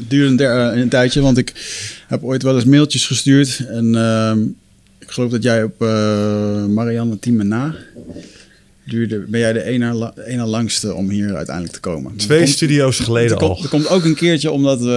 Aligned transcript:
Het 0.00 0.10
duurde 0.10 0.26
een, 0.30 0.36
der- 0.36 0.76
een 0.76 0.88
tijdje, 0.88 1.20
want 1.20 1.38
ik 1.38 1.52
heb 2.08 2.22
ooit 2.24 2.42
wel 2.42 2.54
eens 2.54 2.64
mailtjes 2.64 3.06
gestuurd. 3.06 3.64
En 3.68 3.94
ehm, 3.94 4.40
ik 4.98 5.10
geloof 5.10 5.30
dat 5.30 5.42
jij 5.42 5.62
op 5.62 5.82
eh, 5.82 6.66
Marianne 6.66 7.18
Team 7.18 7.46
na 7.48 7.74
duurde, 8.84 9.18
ben 9.18 9.40
jij 9.40 9.52
de 9.52 9.62
ene, 10.26 10.44
langste 10.44 10.94
om 10.94 11.10
hier 11.10 11.34
uiteindelijk 11.36 11.74
te 11.74 11.80
komen. 11.80 12.16
Twee 12.16 12.38
komt- 12.38 12.50
studio's 12.50 12.98
geleden 12.98 13.30
er 13.30 13.36
komt, 13.36 13.56
al. 13.56 13.62
er 13.62 13.68
komt 13.68 13.88
ook 13.88 14.04
een 14.04 14.14
keertje 14.14 14.50
omdat 14.50 14.80
we, 14.80 14.90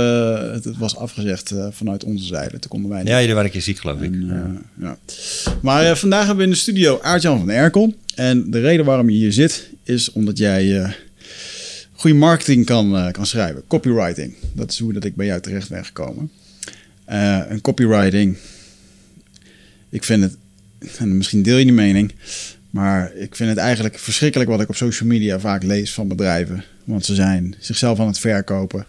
het, 0.53 0.63
het 0.63 0.77
was 0.77 0.95
afgezegd 0.95 1.51
eh, 1.51 1.67
vanuit 1.71 2.03
onze 2.03 2.25
zijde. 2.25 2.59
Toen 2.59 2.69
konden 2.69 2.89
wij 2.89 2.99
niet. 2.99 3.07
Ja, 3.07 3.19
jullie 3.19 3.33
waren 3.33 3.45
een 3.45 3.53
keer 3.53 3.61
ziek, 3.61 3.77
geloof 3.79 4.01
ik. 4.01 4.11
Eh, 4.13 4.37
ja. 4.81 4.97
Maar 5.61 5.85
eh, 5.85 5.95
vandaag 5.95 6.19
hebben 6.19 6.37
we 6.37 6.43
in 6.43 6.49
de 6.49 6.55
studio 6.61 6.99
Aart-Jan 7.01 7.39
van 7.39 7.49
Erkel. 7.49 7.93
En 8.15 8.51
de 8.51 8.59
reden 8.59 8.85
waarom 8.85 9.09
je 9.09 9.15
hier 9.17 9.33
zit, 9.33 9.69
is 9.83 10.11
omdat 10.11 10.37
jij 10.37 10.81
eh, 10.81 10.89
goede 12.03 12.17
marketing 12.17 12.65
kan, 12.65 12.97
eh, 12.97 13.11
kan 13.11 13.25
schrijven. 13.25 13.63
Copywriting. 13.67 14.33
Dat 14.53 14.71
is 14.71 14.79
hoe 14.79 14.93
dat 14.93 15.03
ik 15.03 15.15
bij 15.15 15.25
jou 15.25 15.41
terecht 15.41 15.69
ben 15.69 15.85
gekomen. 15.85 16.31
Eh 17.05 17.51
en 17.51 17.61
copywriting, 17.61 18.37
ik 19.89 20.03
vind 20.03 20.23
het, 20.23 20.37
en 20.97 21.17
misschien 21.17 21.43
deel 21.43 21.57
je 21.57 21.63
die 21.63 21.73
mening, 21.73 22.11
maar 22.69 23.15
ik 23.15 23.35
vind 23.35 23.49
het 23.49 23.57
eigenlijk 23.57 23.99
verschrikkelijk 23.99 24.49
wat 24.49 24.61
ik 24.61 24.69
op 24.69 24.75
social 24.75 25.09
media 25.09 25.39
vaak 25.39 25.63
lees 25.63 25.93
van 25.93 26.07
bedrijven. 26.07 26.63
Want 26.83 27.05
ze 27.05 27.15
zijn 27.15 27.55
zichzelf 27.59 27.99
aan 27.99 28.07
het 28.07 28.19
verkopen 28.19 28.85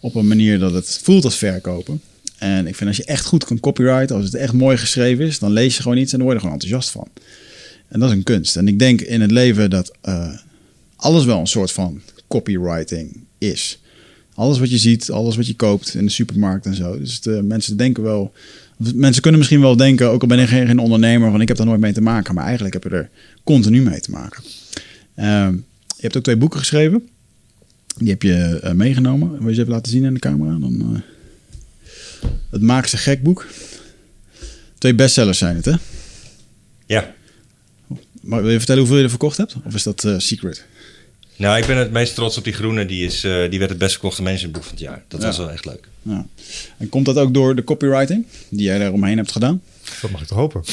op 0.00 0.14
een 0.14 0.28
manier 0.28 0.58
dat 0.58 0.72
het 0.72 1.00
voelt 1.02 1.24
als 1.24 1.36
verkopen. 1.36 2.00
En 2.38 2.66
ik 2.66 2.76
vind 2.76 2.88
als 2.88 2.96
je 2.96 3.04
echt 3.04 3.24
goed 3.24 3.44
kan 3.44 3.60
copyrighten, 3.60 4.16
als 4.16 4.24
het 4.24 4.34
echt 4.34 4.52
mooi 4.52 4.76
geschreven 4.76 5.26
is, 5.26 5.38
dan 5.38 5.52
lees 5.52 5.76
je 5.76 5.82
gewoon 5.82 5.98
iets 5.98 6.12
en 6.12 6.18
dan 6.18 6.26
word 6.26 6.40
je 6.40 6.46
er 6.46 6.52
gewoon 6.52 6.62
enthousiast 6.62 6.90
van. 6.90 7.08
En 7.88 8.00
dat 8.00 8.10
is 8.10 8.16
een 8.16 8.22
kunst. 8.22 8.56
En 8.56 8.68
ik 8.68 8.78
denk 8.78 9.00
in 9.00 9.20
het 9.20 9.30
leven 9.30 9.70
dat 9.70 9.92
eh, 10.00 10.38
alles 10.96 11.24
wel 11.24 11.40
een 11.40 11.46
soort 11.46 11.72
van 11.72 12.02
copywriting 12.28 13.24
is. 13.38 13.80
Alles 14.34 14.58
wat 14.58 14.70
je 14.70 14.78
ziet, 14.78 15.10
alles 15.10 15.36
wat 15.36 15.46
je 15.46 15.54
koopt 15.54 15.94
in 15.94 16.04
de 16.04 16.10
supermarkt 16.10 16.66
en 16.66 16.74
zo. 16.74 16.98
Dus 16.98 17.20
de 17.20 17.42
mensen 17.42 17.76
denken 17.76 18.02
wel. 18.02 18.32
Mensen 18.94 19.22
kunnen 19.22 19.40
misschien 19.40 19.60
wel 19.60 19.76
denken, 19.76 20.10
ook 20.10 20.22
al 20.22 20.28
ben 20.28 20.38
ik 20.38 20.48
geen, 20.48 20.66
geen 20.66 20.78
ondernemer, 20.78 21.30
van 21.30 21.40
ik 21.40 21.48
heb 21.48 21.56
daar 21.56 21.66
nooit 21.66 21.80
mee 21.80 21.92
te 21.92 22.02
maken. 22.02 22.34
Maar 22.34 22.44
eigenlijk 22.44 22.74
heb 22.74 22.82
je 22.82 22.90
er 22.90 23.10
continu 23.44 23.82
mee 23.82 24.00
te 24.00 24.10
maken. 24.10 24.42
Ehm, 25.14 25.52
je 25.86 26.02
hebt 26.02 26.16
ook 26.16 26.22
twee 26.22 26.36
boeken 26.36 26.58
geschreven. 26.58 27.08
Die 27.96 28.08
heb 28.08 28.22
je 28.22 28.60
eh, 28.62 28.72
meegenomen. 28.72 29.38
Wil 29.38 29.48
je 29.48 29.54
ze 29.54 29.60
even 29.60 29.72
laten 29.72 29.92
zien 29.92 30.04
in 30.04 30.14
de 30.14 30.20
camera? 30.20 30.58
Dan, 30.58 30.80
eh, 30.80 32.30
het 32.50 32.62
Maak 32.62 32.86
ze 32.86 32.96
gek 32.96 33.22
boek. 33.22 33.46
Twee 34.78 34.94
bestsellers 34.94 35.38
zijn 35.38 35.56
het, 35.56 35.64
hè? 35.64 35.74
Ja. 36.86 37.14
Maar 38.20 38.42
wil 38.42 38.50
je 38.50 38.56
vertellen 38.56 38.80
hoeveel 38.80 38.98
je 38.98 39.04
er 39.04 39.10
verkocht 39.10 39.36
hebt? 39.36 39.56
Of 39.64 39.74
is 39.74 39.82
dat 39.82 40.04
eh, 40.04 40.18
secret? 40.18 40.64
Nou, 41.36 41.58
ik 41.58 41.66
ben 41.66 41.76
het 41.76 41.90
meest 41.90 42.14
trots 42.14 42.38
op 42.38 42.44
die 42.44 42.52
groene. 42.52 42.86
Die, 42.86 43.04
is, 43.06 43.24
eh, 43.24 43.50
die 43.50 43.58
werd 43.58 43.70
het 43.70 43.78
best 43.78 43.92
verkochte 43.92 44.22
managementboek 44.22 44.62
van 44.62 44.72
het 44.72 44.80
jaar. 44.82 45.02
Dat 45.08 45.20
Ja. 45.20 45.26
was 45.26 45.36
wel 45.38 45.50
echt 45.50 45.64
leuk. 45.64 45.88
Ja. 46.02 46.26
En 46.78 46.88
komt 46.88 47.04
dat 47.06 47.16
ook 47.18 47.34
door 47.34 47.54
de 47.56 47.64
copywriting 47.64 48.26
die 48.48 48.62
jij 48.64 48.78
daar 48.78 48.92
omheen 48.92 49.16
hebt 49.16 49.32
gedaan? 49.32 49.62
Dat 50.02 50.10
mag 50.10 50.20
ik 50.20 50.26
toch 50.26 50.38
hopen. 50.38 50.62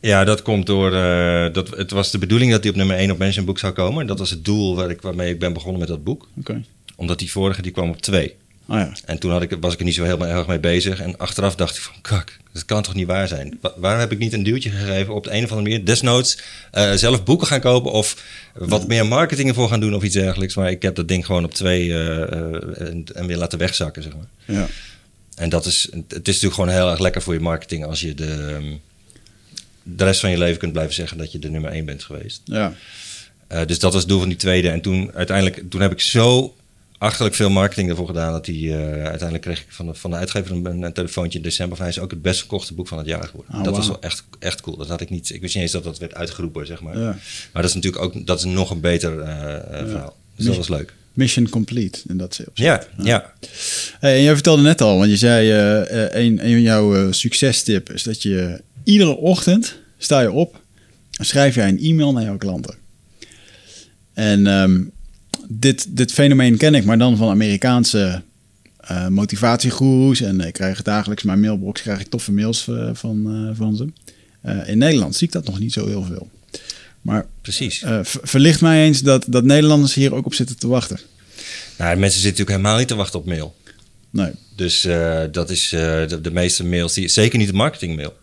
Ja, 0.00 0.24
dat 0.24 0.42
komt 0.42 0.66
door. 0.66 0.92
eh, 0.94 1.52
dat, 1.52 1.68
het 1.70 1.90
was 1.90 2.10
de 2.10 2.18
bedoeling 2.18 2.50
dat 2.50 2.62
die 2.62 2.70
op 2.70 2.76
nummer 2.76 2.96
1 2.96 3.10
op 3.10 3.18
managementboek 3.18 3.58
zou 3.58 3.72
komen. 3.72 4.06
Dat 4.06 4.18
was 4.18 4.30
het 4.30 4.44
doel 4.44 4.76
waar 4.76 4.90
ik, 4.90 5.00
waarmee 5.02 5.32
ik 5.32 5.38
ben 5.38 5.52
begonnen 5.52 5.78
met 5.78 5.88
dat 5.88 6.04
boek. 6.04 6.28
Oké. 6.38 6.62
Omdat 6.96 7.18
die 7.18 7.30
vorige 7.30 7.62
die 7.62 7.72
kwam 7.72 7.88
op 7.88 8.00
2. 8.02 8.34
Oh 8.68 8.76
ja. 8.76 8.92
En 9.04 9.18
toen 9.18 9.30
had 9.30 9.42
ik, 9.42 9.56
was 9.60 9.72
ik 9.72 9.78
er 9.78 9.84
niet 9.84 9.94
zo 9.94 10.04
heel 10.04 10.26
erg 10.26 10.46
mee 10.46 10.58
bezig. 10.60 11.00
En 11.00 11.16
achteraf 11.18 11.54
dacht 11.54 11.76
ik 11.76 11.82
van, 11.82 11.94
kak, 12.00 12.36
dat 12.52 12.64
kan 12.64 12.82
toch 12.82 12.94
niet 12.94 13.06
waar 13.06 13.28
zijn? 13.28 13.58
Wa- 13.60 13.72
waarom 13.76 14.00
heb 14.00 14.12
ik 14.12 14.18
niet 14.18 14.32
een 14.32 14.42
duwtje 14.42 14.70
gegeven 14.70 15.14
op 15.14 15.24
de 15.24 15.30
een 15.30 15.44
of 15.44 15.50
andere 15.50 15.68
manier? 15.68 15.84
Desnoods 15.84 16.38
eh, 16.72 16.92
zelf 16.92 17.24
boeken 17.24 17.46
gaan 17.46 17.60
kopen 17.60 17.92
of 17.92 18.22
wat 18.54 18.88
meer 18.88 19.06
marketing 19.06 19.48
ervoor 19.48 19.68
gaan 19.68 19.80
doen 19.80 19.94
of 19.94 20.02
iets 20.02 20.14
dergelijks. 20.14 20.54
Maar 20.54 20.70
ik 20.70 20.82
heb 20.82 20.94
dat 20.94 21.08
ding 21.08 21.26
gewoon 21.26 21.44
op 21.44 21.54
twee 21.54 21.92
eh, 21.92 22.22
eh, 22.22 22.80
en, 22.88 23.04
en 23.14 23.26
weer 23.26 23.36
laten 23.36 23.58
wegzakken, 23.58 24.02
zeg 24.02 24.12
maar. 24.14 24.56
ja. 24.56 24.66
En 25.34 25.48
dat 25.48 25.66
is, 25.66 25.88
het 25.92 26.04
is 26.08 26.34
natuurlijk 26.34 26.54
gewoon 26.54 26.68
heel 26.70 26.90
erg 26.90 26.98
lekker 26.98 27.22
voor 27.22 27.34
je 27.34 27.40
marketing 27.40 27.84
als 27.84 28.00
je 28.00 28.14
de, 28.14 28.24
ehm, 28.58 28.72
de 29.82 30.04
rest 30.04 30.20
van 30.20 30.30
je 30.30 30.38
leven 30.38 30.58
kunt 30.58 30.72
blijven 30.72 30.94
zeggen 30.94 31.18
dat 31.18 31.32
je 31.32 31.38
de 31.38 31.50
nummer 31.50 31.70
één 31.70 31.84
bent 31.84 32.04
geweest. 32.04 32.40
Ja. 32.44 32.72
Dus 33.66 33.78
dat 33.78 33.92
was 33.92 34.00
het 34.00 34.08
doel 34.08 34.18
van 34.18 34.28
die 34.28 34.38
tweede. 34.38 34.68
En 34.70 34.80
toen 34.80 35.10
uiteindelijk, 35.14 35.70
toen 35.70 35.80
heb 35.80 35.92
ik 35.92 36.00
zo 36.00 36.54
achterlijk 36.98 37.34
veel 37.34 37.50
marketing 37.50 37.90
ervoor 37.90 38.06
gedaan 38.06 38.32
dat 38.32 38.44
die 38.44 38.72
eh, 38.72 38.78
uiteindelijk 38.92 39.42
kreeg 39.42 39.60
ik 39.60 39.66
van 39.68 39.86
de, 39.86 39.94
van 39.94 40.10
de 40.10 40.16
uitgever 40.16 40.52
een, 40.52 40.82
een 40.82 40.92
telefoontje 40.92 41.38
in 41.38 41.44
december 41.44 41.76
van 41.76 41.86
hij 41.86 41.94
is 41.94 42.00
ook 42.00 42.10
het 42.10 42.22
best 42.22 42.38
verkochte 42.38 42.74
boek 42.74 42.88
van 42.88 42.98
het 42.98 43.06
jaar 43.06 43.24
geworden. 43.24 43.54
Oh, 43.54 43.64
dat 43.64 43.76
was 43.76 43.86
wel 43.86 44.00
echt, 44.00 44.24
echt 44.38 44.60
cool. 44.60 44.76
Dat 44.76 44.88
had 44.88 45.00
ik 45.00 45.10
niet. 45.10 45.30
Ik 45.30 45.40
wist 45.40 45.54
niet 45.54 45.62
eens 45.62 45.72
dat 45.72 45.84
dat 45.84 45.98
werd 45.98 46.14
uitgeroepen, 46.14 46.66
zeg 46.66 46.80
maar. 46.80 46.98
Ja. 46.98 47.18
Maar 47.52 47.62
dat 47.62 47.64
is 47.64 47.74
natuurlijk 47.74 48.02
ook 48.02 48.26
dat 48.26 48.38
is 48.38 48.44
nog 48.44 48.70
een 48.70 48.80
beter 48.80 49.20
eh, 49.20 49.54
eh, 49.54 49.88
verhaal. 49.88 50.16
Dus 50.36 50.46
dat 50.46 50.56
was 50.56 50.68
leuk. 50.68 50.92
Mission 51.12 51.48
complete 51.48 51.98
in 52.08 52.16
dat 52.16 52.26
opzicht. 52.46 52.50
Ja, 52.54 52.82
ja. 53.02 53.32
Hey, 54.00 54.16
en 54.16 54.22
jij 54.22 54.34
vertelde 54.34 54.62
net 54.62 54.80
al, 54.80 54.98
want 54.98 55.10
je 55.10 55.16
zei 55.16 55.50
een, 55.50 56.44
een 56.44 56.52
van 56.52 56.62
jouw 56.62 57.12
succestip 57.12 57.90
is 57.90 58.02
dat 58.02 58.22
je 58.22 58.62
iedere 58.84 59.16
ochtend 59.16 59.76
sta 59.98 60.20
je 60.20 60.32
op 60.32 60.60
en 61.18 61.26
schrijf 61.26 61.54
jij 61.54 61.68
een 61.68 61.78
e-mail 61.78 62.12
naar 62.12 62.22
jouw 62.22 62.36
klanten. 62.36 62.74
En 64.12 64.46
ehm, 64.46 64.80
dit, 65.48 65.96
dit 65.96 66.12
fenomeen 66.12 66.56
ken 66.56 66.74
ik, 66.74 66.84
maar 66.84 66.98
dan 66.98 67.16
van 67.16 67.28
Amerikaanse 67.28 68.22
eh 68.78 69.08
motivatiegoeroes. 69.08 70.20
En 70.20 70.40
ik 70.40 70.52
krijg 70.52 70.82
dagelijks 70.82 71.22
mijn 71.22 71.40
mailbox 71.40 71.82
krijg 71.82 72.00
ik 72.00 72.06
toffe 72.08 72.32
mails 72.32 72.68
eh, 72.68 72.90
van, 72.92 73.26
eh, 73.50 73.56
van 73.56 73.76
ze. 73.76 73.86
In 74.66 74.78
Nederland 74.78 75.16
zie 75.16 75.26
ik 75.26 75.32
dat 75.32 75.44
nog 75.44 75.58
niet 75.58 75.72
zo 75.72 75.86
heel 75.86 76.02
veel. 76.02 76.30
Maar 77.02 77.26
Precies. 77.40 77.78
ver- 77.78 78.04
verlicht 78.04 78.60
mij 78.60 78.84
eens 78.84 79.00
dat, 79.02 79.24
dat 79.28 79.44
Nederlanders 79.44 79.94
hier 79.94 80.14
ook 80.14 80.26
op 80.26 80.34
zitten 80.34 80.58
te 80.58 80.68
wachten. 80.68 80.98
Nou, 81.78 81.96
mensen 81.98 82.20
zitten 82.20 82.22
natuurlijk 82.30 82.50
helemaal 82.50 82.78
niet 82.78 82.88
te 82.88 82.94
wachten 82.94 83.18
op 83.18 83.26
mail. 83.26 83.56
Nee. 84.10 84.30
Dus 84.56 84.88
dat 85.32 85.50
is 85.50 85.68
de, 85.68 86.18
de 86.22 86.30
meeste 86.30 86.64
mails, 86.64 86.94
die, 86.94 87.08
zeker 87.08 87.38
niet 87.38 87.48
de 87.48 87.54
marketingmail. 87.54 88.16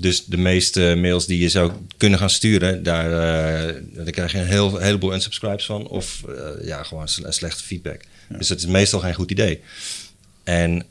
Dus 0.00 0.24
de 0.24 0.36
meeste 0.36 0.94
mails 0.96 1.26
die 1.26 1.38
je 1.40 1.48
zou 1.48 1.72
kunnen 1.96 2.18
gaan 2.18 2.30
sturen, 2.30 2.82
daar, 2.82 3.06
eh, 3.68 3.74
daar 3.92 4.10
krijg 4.10 4.32
je 4.32 4.38
een 4.38 4.46
heel, 4.46 4.76
heleboel 4.78 5.14
unsubscribes 5.14 5.64
van. 5.66 5.88
Of 5.88 6.22
eh, 6.28 6.66
ja, 6.66 6.82
gewoon 6.82 7.08
sle- 7.08 7.32
slechte 7.32 7.62
feedback. 7.64 8.00
Dus 8.38 8.48
dat 8.48 8.58
is 8.58 8.66
meestal 8.66 9.00
geen 9.00 9.14
goed 9.14 9.30
idee. 9.30 9.60
En 10.44 10.84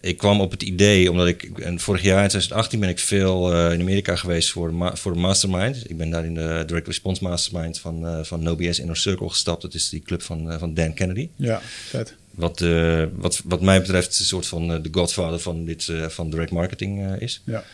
ik 0.00 0.16
kwam 0.16 0.40
op 0.40 0.50
het 0.50 0.62
idee, 0.62 1.10
omdat 1.10 1.26
ik 1.26 1.42
en 1.58 1.80
vorig 1.80 2.02
jaar 2.02 2.22
in 2.22 2.28
2018 2.28 2.80
ben 2.80 2.88
ik 2.88 2.98
veel 2.98 3.52
eh, 3.54 3.72
in 3.72 3.80
Amerika 3.80 4.16
geweest 4.16 4.50
voor 4.50 4.74
ma- 4.74 4.96
voor 4.96 5.18
Mastermind. 5.18 5.90
Ik 5.90 5.96
ben 5.96 6.10
daar 6.10 6.24
in 6.24 6.34
de 6.34 6.64
Direct 6.66 6.86
Response 6.86 7.22
Mastermind 7.22 7.78
van, 7.80 8.26
van 8.26 8.42
NoBS 8.42 8.78
Inner 8.78 8.96
Circle 8.96 9.28
gestapt. 9.28 9.62
Dat 9.62 9.74
is 9.74 9.88
die 9.88 10.02
club 10.02 10.22
van, 10.22 10.58
van 10.58 10.74
Dan 10.74 10.94
Kennedy. 10.94 11.28
Ja, 11.36 11.60
vet. 11.88 12.14
Wat, 12.34 12.64
wat, 13.14 13.40
wat 13.44 13.60
mij 13.60 13.80
betreft 13.80 14.18
een 14.18 14.24
soort 14.24 14.46
van 14.46 14.68
de 14.82 14.88
godfather 14.92 15.38
van, 15.40 15.64
dit, 15.64 15.88
van 16.08 16.30
direct 16.30 16.50
marketing 16.50 17.16
is. 17.20 17.42
Ja. 17.44 17.64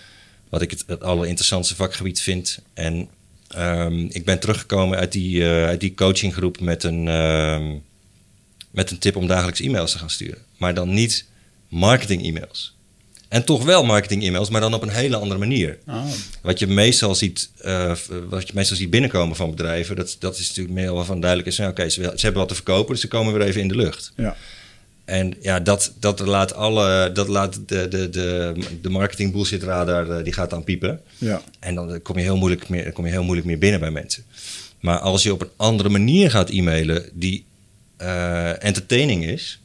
Wat 0.51 0.63
ik 0.63 0.71
het, 0.71 0.85
het 0.87 1.03
allerinteressantste 1.03 1.75
vakgebied 1.75 2.21
vind. 2.21 2.59
En 2.75 3.09
ehm, 3.49 3.99
ik 4.09 4.25
ben 4.25 4.41
teruggekomen 4.41 4.99
uit 4.99 5.13
die, 5.13 5.45
eh, 5.45 5.65
uit 5.65 5.81
die 5.81 5.95
coachinggroep 5.95 6.61
met 6.61 6.85
een, 6.85 7.09
ehm, 7.09 7.75
met 8.71 8.91
een 8.91 8.99
tip 8.99 9.17
om 9.17 9.27
dagelijks 9.27 9.61
e-mails 9.61 9.93
te 9.93 9.99
gaan 9.99 10.11
sturen. 10.11 10.39
Maar 10.57 10.75
dan 10.75 10.95
niet 10.95 11.25
marketing 11.69 12.25
e-mails. 12.25 12.77
En 13.29 13.45
toch 13.45 13.65
wel 13.65 13.85
marketing 13.85 14.25
e-mails, 14.25 14.51
maar 14.51 14.61
dan 14.61 14.75
op 14.75 14.83
een 14.83 14.89
hele 14.89 15.17
andere 15.17 15.41
manier. 15.41 15.79
Ah, 15.87 16.05
Wat 16.43 16.59
je 16.59 16.67
meestal 16.67 17.15
ziet, 17.15 17.51
eh, 17.59 17.95
wat 18.29 18.47
je 18.47 18.53
meestal 18.55 18.77
ziet 18.77 18.91
binnenkomen 18.91 19.37
van 19.37 19.51
bedrijven, 19.51 19.97
dat, 19.97 20.17
dat 20.19 20.39
is 20.39 20.49
natuurlijk 20.49 20.75
mail 20.75 20.95
waarvan 20.95 21.21
duidelijk 21.21 21.51
is: 21.51 21.59
nou, 21.59 21.71
oké, 21.71 21.89
ze, 21.89 22.03
ze 22.03 22.21
hebben 22.21 22.41
wat 22.41 22.49
te 22.49 22.55
verkopen, 22.55 22.93
dus 22.93 23.01
ze 23.01 23.09
komen 23.09 23.33
weer 23.33 23.47
even 23.47 23.61
in 23.61 23.69
de 23.69 23.77
lucht. 23.77 24.13
ja. 24.17 24.37
En 25.09 25.35
ja, 25.41 25.61
dat, 25.61 25.93
dat 26.01 26.21
laat 26.21 26.55
alle, 26.55 27.11
dat 27.13 27.29
laat 27.29 27.61
de, 27.67 27.89
de, 27.89 28.11
de, 28.11 28.55
de 28.83 28.89
marketing 28.89 29.33
bullshit 29.33 29.63
radar, 29.63 30.11
eh, 30.11 30.25
die 30.25 30.33
gaat 30.33 30.51
dan 30.51 30.65
piepen. 30.65 31.01
Ja. 31.19 31.43
En 31.59 31.75
dan 31.75 32.03
kom 32.03 32.17
je, 32.17 32.23
heel 32.23 32.37
moeilijk 32.37 32.69
meer, 32.69 32.93
kom 32.93 33.05
je 33.05 33.11
heel 33.11 33.23
moeilijk 33.23 33.47
meer 33.47 33.59
binnen 33.59 33.81
bij 33.81 33.91
mensen. 33.91 34.25
Maar 34.81 34.99
als 34.99 35.23
je 35.23 35.33
op 35.33 35.41
een 35.41 35.51
andere 35.57 35.89
manier 35.89 36.31
gaat 36.31 36.51
e-mailen 36.51 37.09
die 37.13 37.45
eh, 37.97 38.65
entertaining 38.65 39.25
is, 39.25 39.61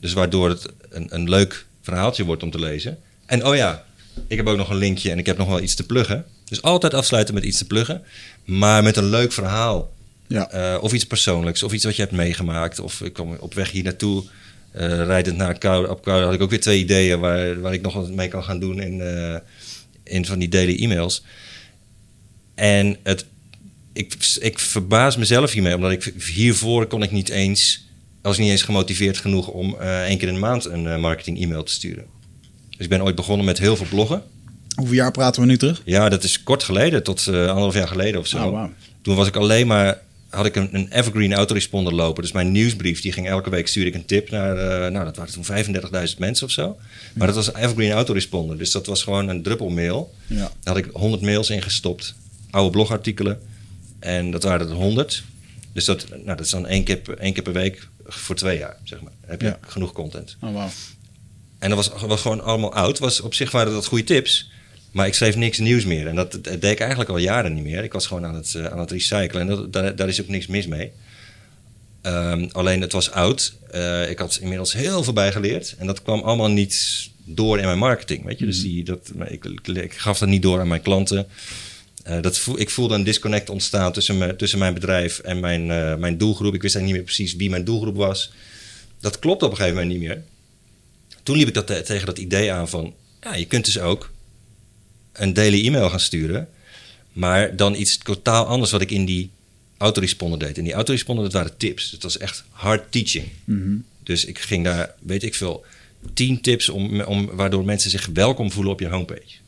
dus 0.00 0.12
waardoor 0.12 0.48
het 0.48 0.66
een, 0.88 1.06
een 1.10 1.28
leuk 1.28 1.66
verhaaltje 1.82 2.24
wordt 2.24 2.42
om 2.42 2.50
te 2.50 2.58
lezen. 2.58 2.98
En 3.26 3.46
oh 3.46 3.56
ja, 3.56 3.84
ik 4.26 4.36
heb 4.36 4.46
ook 4.46 4.56
nog 4.56 4.70
een 4.70 4.76
linkje 4.76 5.10
en 5.10 5.18
ik 5.18 5.26
heb 5.26 5.38
nog 5.38 5.48
wel 5.48 5.60
iets 5.60 5.74
te 5.74 5.86
pluggen. 5.86 6.24
Dus 6.44 6.62
altijd 6.62 6.94
afsluiten 6.94 7.34
met 7.34 7.44
iets 7.44 7.58
te 7.58 7.66
pluggen, 7.66 8.02
maar 8.44 8.82
met 8.82 8.96
een 8.96 9.10
leuk 9.10 9.32
verhaal. 9.32 9.92
Ja. 10.26 10.50
Eh, 10.50 10.82
of 10.82 10.92
iets 10.92 11.06
persoonlijks, 11.06 11.62
of 11.62 11.72
iets 11.72 11.84
wat 11.84 11.96
je 11.96 12.02
hebt 12.02 12.14
meegemaakt. 12.14 12.80
Of 12.80 13.00
ik 13.00 13.12
kom 13.12 13.36
op 13.40 13.54
weg 13.54 13.70
hier 13.70 13.84
naartoe. 13.84 14.24
Eh, 14.74 15.04
rijdend 15.04 15.36
naar 15.36 15.58
Koude, 15.58 15.90
op 15.90 16.02
Koude 16.02 16.24
had 16.24 16.34
ik 16.34 16.42
ook 16.42 16.50
weer 16.50 16.60
twee 16.60 16.78
ideeën 16.78 17.20
waar, 17.20 17.60
waar 17.60 17.72
ik 17.72 17.82
nog 17.82 17.94
wat 17.94 18.10
mee 18.10 18.28
kan 18.28 18.44
gaan 18.44 18.58
doen 18.58 18.80
in, 18.80 19.00
eh, 19.00 19.36
in 20.04 20.26
van 20.26 20.38
die 20.38 20.48
daily 20.48 20.82
e-mails. 20.82 21.24
En 22.54 22.96
het, 23.02 23.26
ik, 23.92 24.36
ik 24.40 24.58
verbaas 24.58 25.16
mezelf 25.16 25.52
hiermee, 25.52 25.74
omdat 25.74 25.90
ik 25.90 26.14
hiervoor 26.34 26.86
kon 26.86 27.02
ik 27.02 27.10
niet 27.10 27.28
eens, 27.28 27.88
was 28.22 28.38
niet 28.38 28.50
eens 28.50 28.62
gemotiveerd 28.62 29.18
genoeg 29.18 29.48
om 29.48 29.76
eh 29.80 30.04
één 30.04 30.18
keer 30.18 30.28
in 30.28 30.34
de 30.34 30.40
maand 30.40 30.64
een 30.64 31.00
marketing 31.00 31.40
e-mail 31.40 31.62
te 31.62 31.72
sturen. 31.72 32.04
Dus 32.70 32.84
ik 32.84 32.88
ben 32.88 33.02
ooit 33.02 33.14
begonnen 33.14 33.46
met 33.46 33.58
heel 33.58 33.76
veel 33.76 33.86
bloggen. 33.86 34.22
Hoeveel 34.74 34.94
jaar 34.94 35.10
praten 35.10 35.40
we 35.40 35.48
nu 35.48 35.56
terug? 35.56 35.82
Ja, 35.84 36.08
dat 36.08 36.24
is 36.24 36.42
kort 36.42 36.62
geleden, 36.62 37.02
tot 37.02 37.26
eh, 37.26 37.34
anderhalf 37.34 37.74
jaar 37.74 37.88
geleden 37.88 38.20
of 38.20 38.26
zo. 38.26 38.48
Oh. 38.48 38.64
Toen 39.02 39.16
was 39.16 39.26
ik 39.26 39.36
alleen 39.36 39.66
maar, 39.66 40.02
had 40.34 40.46
ik 40.46 40.56
een, 40.56 40.68
een 40.72 40.92
evergreen 40.92 41.32
autoresponder 41.34 41.94
lopen. 41.94 42.22
Dus 42.22 42.32
mijn 42.32 42.52
nieuwsbrief, 42.52 43.00
die 43.00 43.12
ging 43.12 43.28
elke 43.28 43.50
week, 43.50 43.68
stuurde 43.68 43.88
ik 43.90 43.94
een 43.96 44.04
tip 44.06 44.30
naar, 44.30 44.56
eh, 44.56 44.92
nou 44.92 45.04
dat 45.04 45.16
waren 45.16 45.32
toen 45.32 45.44
35.000 45.44 46.18
mensen 46.18 46.46
of 46.46 46.52
zo. 46.52 46.76
Maar 47.14 47.26
dat 47.26 47.36
was 47.36 47.46
een 47.46 47.56
evergreen 47.56 47.90
autoresponder. 47.92 48.58
Dus 48.58 48.70
dat 48.70 48.86
was 48.86 49.02
gewoon 49.02 49.28
een 49.28 49.42
druppelmail. 49.42 50.14
Ja. 50.26 50.36
Daar 50.36 50.74
had 50.74 50.76
ik 50.76 50.90
100 50.92 51.22
mails 51.22 51.50
in 51.50 51.62
gestopt, 51.62 52.14
oude 52.50 52.70
blogartikelen. 52.70 53.40
En 53.98 54.30
dat 54.30 54.42
waren 54.42 54.68
er 54.68 54.74
100. 54.74 55.22
Dus 55.72 55.84
dat, 55.84 56.06
nou, 56.10 56.24
dat 56.24 56.40
is 56.40 56.50
dan 56.50 56.66
één 56.66 56.84
keer, 56.84 56.96
per- 56.96 57.18
één 57.18 57.32
keer 57.32 57.42
per 57.42 57.52
week 57.52 57.88
voor 58.06 58.34
twee 58.36 58.58
jaar, 58.58 58.76
zeg 58.84 59.00
maar. 59.00 59.12
Dan 59.20 59.30
heb 59.30 59.40
je 59.40 59.46
Ja. 59.46 59.58
genoeg 59.60 59.92
content. 59.92 60.36
Oh, 60.40 60.54
wauw. 60.54 60.68
En 61.58 61.70
dat 61.70 61.88
was, 61.88 62.02
was 62.06 62.20
gewoon 62.20 62.42
allemaal 62.44 62.72
oud. 62.74 62.98
Was, 62.98 63.20
op 63.20 63.34
zich 63.34 63.50
waren 63.50 63.72
dat 63.72 63.86
goede 63.86 64.04
tips. 64.04 64.50
Maar 64.94 65.06
ik 65.06 65.14
schreef 65.14 65.36
niks 65.36 65.58
nieuws 65.58 65.84
meer. 65.84 66.06
En 66.06 66.14
dat, 66.14 66.32
dat 66.32 66.44
deed 66.44 66.64
ik 66.64 66.80
eigenlijk 66.80 67.10
al 67.10 67.18
jaren 67.18 67.54
niet 67.54 67.64
meer. 67.64 67.84
Ik 67.84 67.92
was 67.92 68.06
gewoon 68.06 68.26
aan 68.26 68.34
het, 68.34 68.54
eh, 68.54 68.66
aan 68.66 68.78
het 68.78 68.90
recyclen. 68.90 69.40
En 69.40 69.46
dat, 69.46 69.72
daar, 69.72 69.96
daar 69.96 70.08
is 70.08 70.20
ook 70.20 70.28
niks 70.28 70.46
mis 70.46 70.66
mee. 70.66 70.92
Ehm, 72.02 72.48
alleen 72.52 72.80
het 72.80 72.92
was 72.92 73.10
oud. 73.10 73.54
Eh, 73.70 74.10
ik 74.10 74.18
had 74.18 74.38
inmiddels 74.40 74.72
heel 74.72 75.02
veel 75.04 75.12
bij 75.12 75.32
geleerd. 75.32 75.74
En 75.78 75.86
dat 75.86 76.02
kwam 76.02 76.20
allemaal 76.20 76.50
niet 76.50 77.08
door 77.24 77.58
in 77.58 77.64
mijn 77.64 77.78
marketing. 77.78 78.24
Weet 78.24 78.38
je? 78.38 78.46
Dus 78.46 78.62
die, 78.62 78.84
dat, 78.84 79.10
ik, 79.28 79.44
ik, 79.44 79.66
ik 79.68 79.92
gaf 79.92 80.18
dat 80.18 80.28
niet 80.28 80.42
door 80.42 80.60
aan 80.60 80.68
mijn 80.68 80.82
klanten. 80.82 81.26
Eh, 82.02 82.20
dat 82.22 82.38
voel, 82.38 82.60
ik 82.60 82.70
voelde 82.70 82.94
een 82.94 83.04
disconnect 83.04 83.50
ontstaan 83.50 83.92
tussen, 83.92 84.18
me, 84.18 84.36
tussen 84.36 84.58
mijn 84.58 84.74
bedrijf 84.74 85.18
en 85.18 85.40
mijn, 85.40 85.66
mijn 86.00 86.18
doelgroep. 86.18 86.54
Ik 86.54 86.62
wist 86.62 86.74
eigenlijk 86.74 86.84
niet 86.84 86.94
meer 86.94 87.02
precies 87.04 87.34
wie 87.34 87.50
mijn 87.50 87.64
doelgroep 87.64 87.96
was. 87.96 88.32
Dat 89.00 89.18
klopt 89.18 89.42
op 89.42 89.50
een 89.50 89.56
gegeven 89.56 89.78
moment 89.78 89.98
niet 89.98 90.08
meer. 90.08 90.22
Toen 91.22 91.36
liep 91.36 91.48
ik 91.48 91.54
dat 91.54 91.66
te- 91.66 91.82
tegen 91.82 92.06
dat 92.06 92.18
idee 92.18 92.52
aan 92.52 92.68
van... 92.68 92.94
Ja, 93.20 93.34
je 93.34 93.46
kunt 93.46 93.64
dus 93.64 93.78
ook 93.78 94.12
een 95.14 95.32
daily 95.32 95.66
e-mail 95.66 95.90
gaan 95.90 96.00
sturen... 96.00 96.48
maar 97.12 97.56
dan 97.56 97.74
iets 97.74 97.98
totaal 97.98 98.46
anders 98.46 98.70
wat 98.70 98.80
ik 98.80 98.90
in 98.90 99.04
die 99.04 99.30
autoresponder 99.76 100.38
deed. 100.38 100.58
En 100.58 100.64
die 100.64 100.72
autoresponder, 100.72 101.24
dat 101.24 101.32
waren 101.32 101.56
tips. 101.56 101.90
Het 101.90 102.02
was 102.02 102.18
echt 102.18 102.44
hard 102.50 102.92
teaching. 102.92 103.28
Mhm. 103.44 103.76
Dus 104.02 104.24
ik 104.24 104.38
ging 104.38 104.64
daar, 104.64 104.94
weet 105.00 105.22
ik 105.22 105.34
veel, 105.34 105.64
tien 106.14 106.40
tips 106.40 106.68
om, 106.68 107.00
om, 107.00 107.26
waardoor 107.32 107.64
mensen 107.64 107.90
zich 107.90 108.08
welkom 108.12 108.52
voelen 108.52 108.72
op 108.72 108.80
je 108.80 108.88
homepage. 108.88 109.42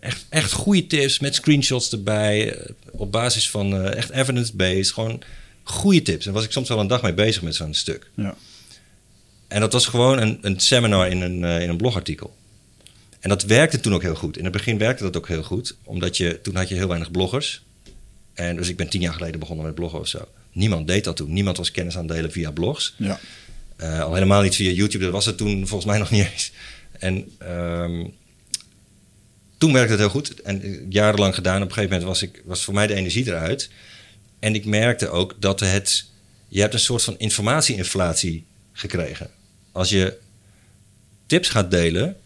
Echt, 0.00 0.26
echt 0.28 0.52
goede 0.52 0.86
tips 0.86 1.18
met 1.18 1.34
screenshots 1.34 1.92
erbij, 1.92 2.54
eh, 2.54 2.70
op 2.90 3.12
basis 3.12 3.50
van 3.50 3.74
eh, 3.74 3.96
echt 3.96 4.10
evidence-based, 4.10 4.92
gewoon 4.92 5.22
goede 5.62 6.02
tips. 6.02 6.26
En 6.26 6.32
was 6.32 6.44
ik 6.44 6.52
soms 6.52 6.68
wel 6.68 6.80
een 6.80 6.86
dag 6.86 7.02
mee 7.02 7.14
bezig 7.14 7.42
met 7.42 7.54
zo'n 7.54 7.74
stuk. 7.74 8.10
Ja. 8.14 8.36
En 9.48 9.60
dat 9.60 9.72
was 9.72 9.86
gewoon 9.86 10.18
een, 10.18 10.38
een 10.40 10.60
seminar 10.60 11.08
in 11.08 11.20
een, 11.20 11.44
eh, 11.44 11.62
in 11.62 11.68
een 11.68 11.76
blogartikel. 11.76 12.34
En 13.22 13.28
dat 13.28 13.42
werkte 13.42 13.80
toen 13.80 13.94
ook 13.94 14.02
heel 14.02 14.14
goed. 14.14 14.36
In 14.36 14.44
het 14.44 14.52
begin 14.52 14.78
werkte 14.78 15.02
dat 15.02 15.16
ook 15.16 15.28
heel 15.28 15.42
goed, 15.42 15.76
omdat 15.84 16.16
je, 16.16 16.40
toen 16.40 16.56
had 16.56 16.68
je 16.68 16.74
heel 16.74 16.88
weinig 16.88 17.10
bloggers. 17.10 17.62
En 18.34 18.56
dus 18.56 18.68
ik 18.68 18.76
ben 18.76 18.88
tien 18.88 19.00
jaar 19.00 19.12
geleden 19.12 19.40
begonnen 19.40 19.64
met 19.64 19.74
bloggen 19.74 20.00
of 20.00 20.08
zo. 20.08 20.28
Niemand 20.52 20.86
deed 20.86 21.04
dat 21.04 21.16
toen. 21.16 21.32
Niemand 21.32 21.56
was 21.56 21.70
kennis 21.70 21.96
aan 21.96 22.06
delen 22.06 22.32
via 22.32 22.50
blogs. 22.50 22.94
Ja. 22.96 23.20
Eh, 23.76 24.00
al 24.00 24.14
helemaal 24.14 24.42
niet 24.42 24.54
via 24.54 24.70
YouTube, 24.70 25.04
dat 25.04 25.12
was 25.12 25.26
het 25.26 25.36
toen 25.36 25.66
volgens 25.66 25.90
mij 25.90 25.98
nog 26.04 26.10
niet 26.10 26.28
eens. 26.32 26.52
En 26.98 27.32
ehm, 27.38 28.06
toen 29.58 29.72
werkte 29.72 29.90
het 29.90 30.00
heel 30.00 30.10
goed. 30.10 30.42
En 30.42 30.62
eh, 30.62 30.78
jarenlang 30.88 31.34
gedaan. 31.34 31.62
Op 31.62 31.68
een 31.68 31.74
gegeven 31.74 31.90
moment 31.90 32.08
was, 32.08 32.22
ik, 32.22 32.42
was 32.44 32.64
voor 32.64 32.74
mij 32.74 32.86
de 32.86 32.94
energie 32.94 33.26
eruit. 33.26 33.70
En 34.38 34.54
ik 34.54 34.64
merkte 34.64 35.08
ook 35.08 35.34
dat 35.38 35.60
het... 35.60 36.04
Je 36.48 36.60
hebt 36.60 36.74
een 36.74 36.80
soort 36.80 37.02
van 37.02 37.18
informatieinflatie 37.18 38.44
gekregen. 38.72 39.30
Als 39.72 39.88
je 39.88 40.18
tips 41.26 41.48
gaat 41.48 41.70
delen... 41.70 42.16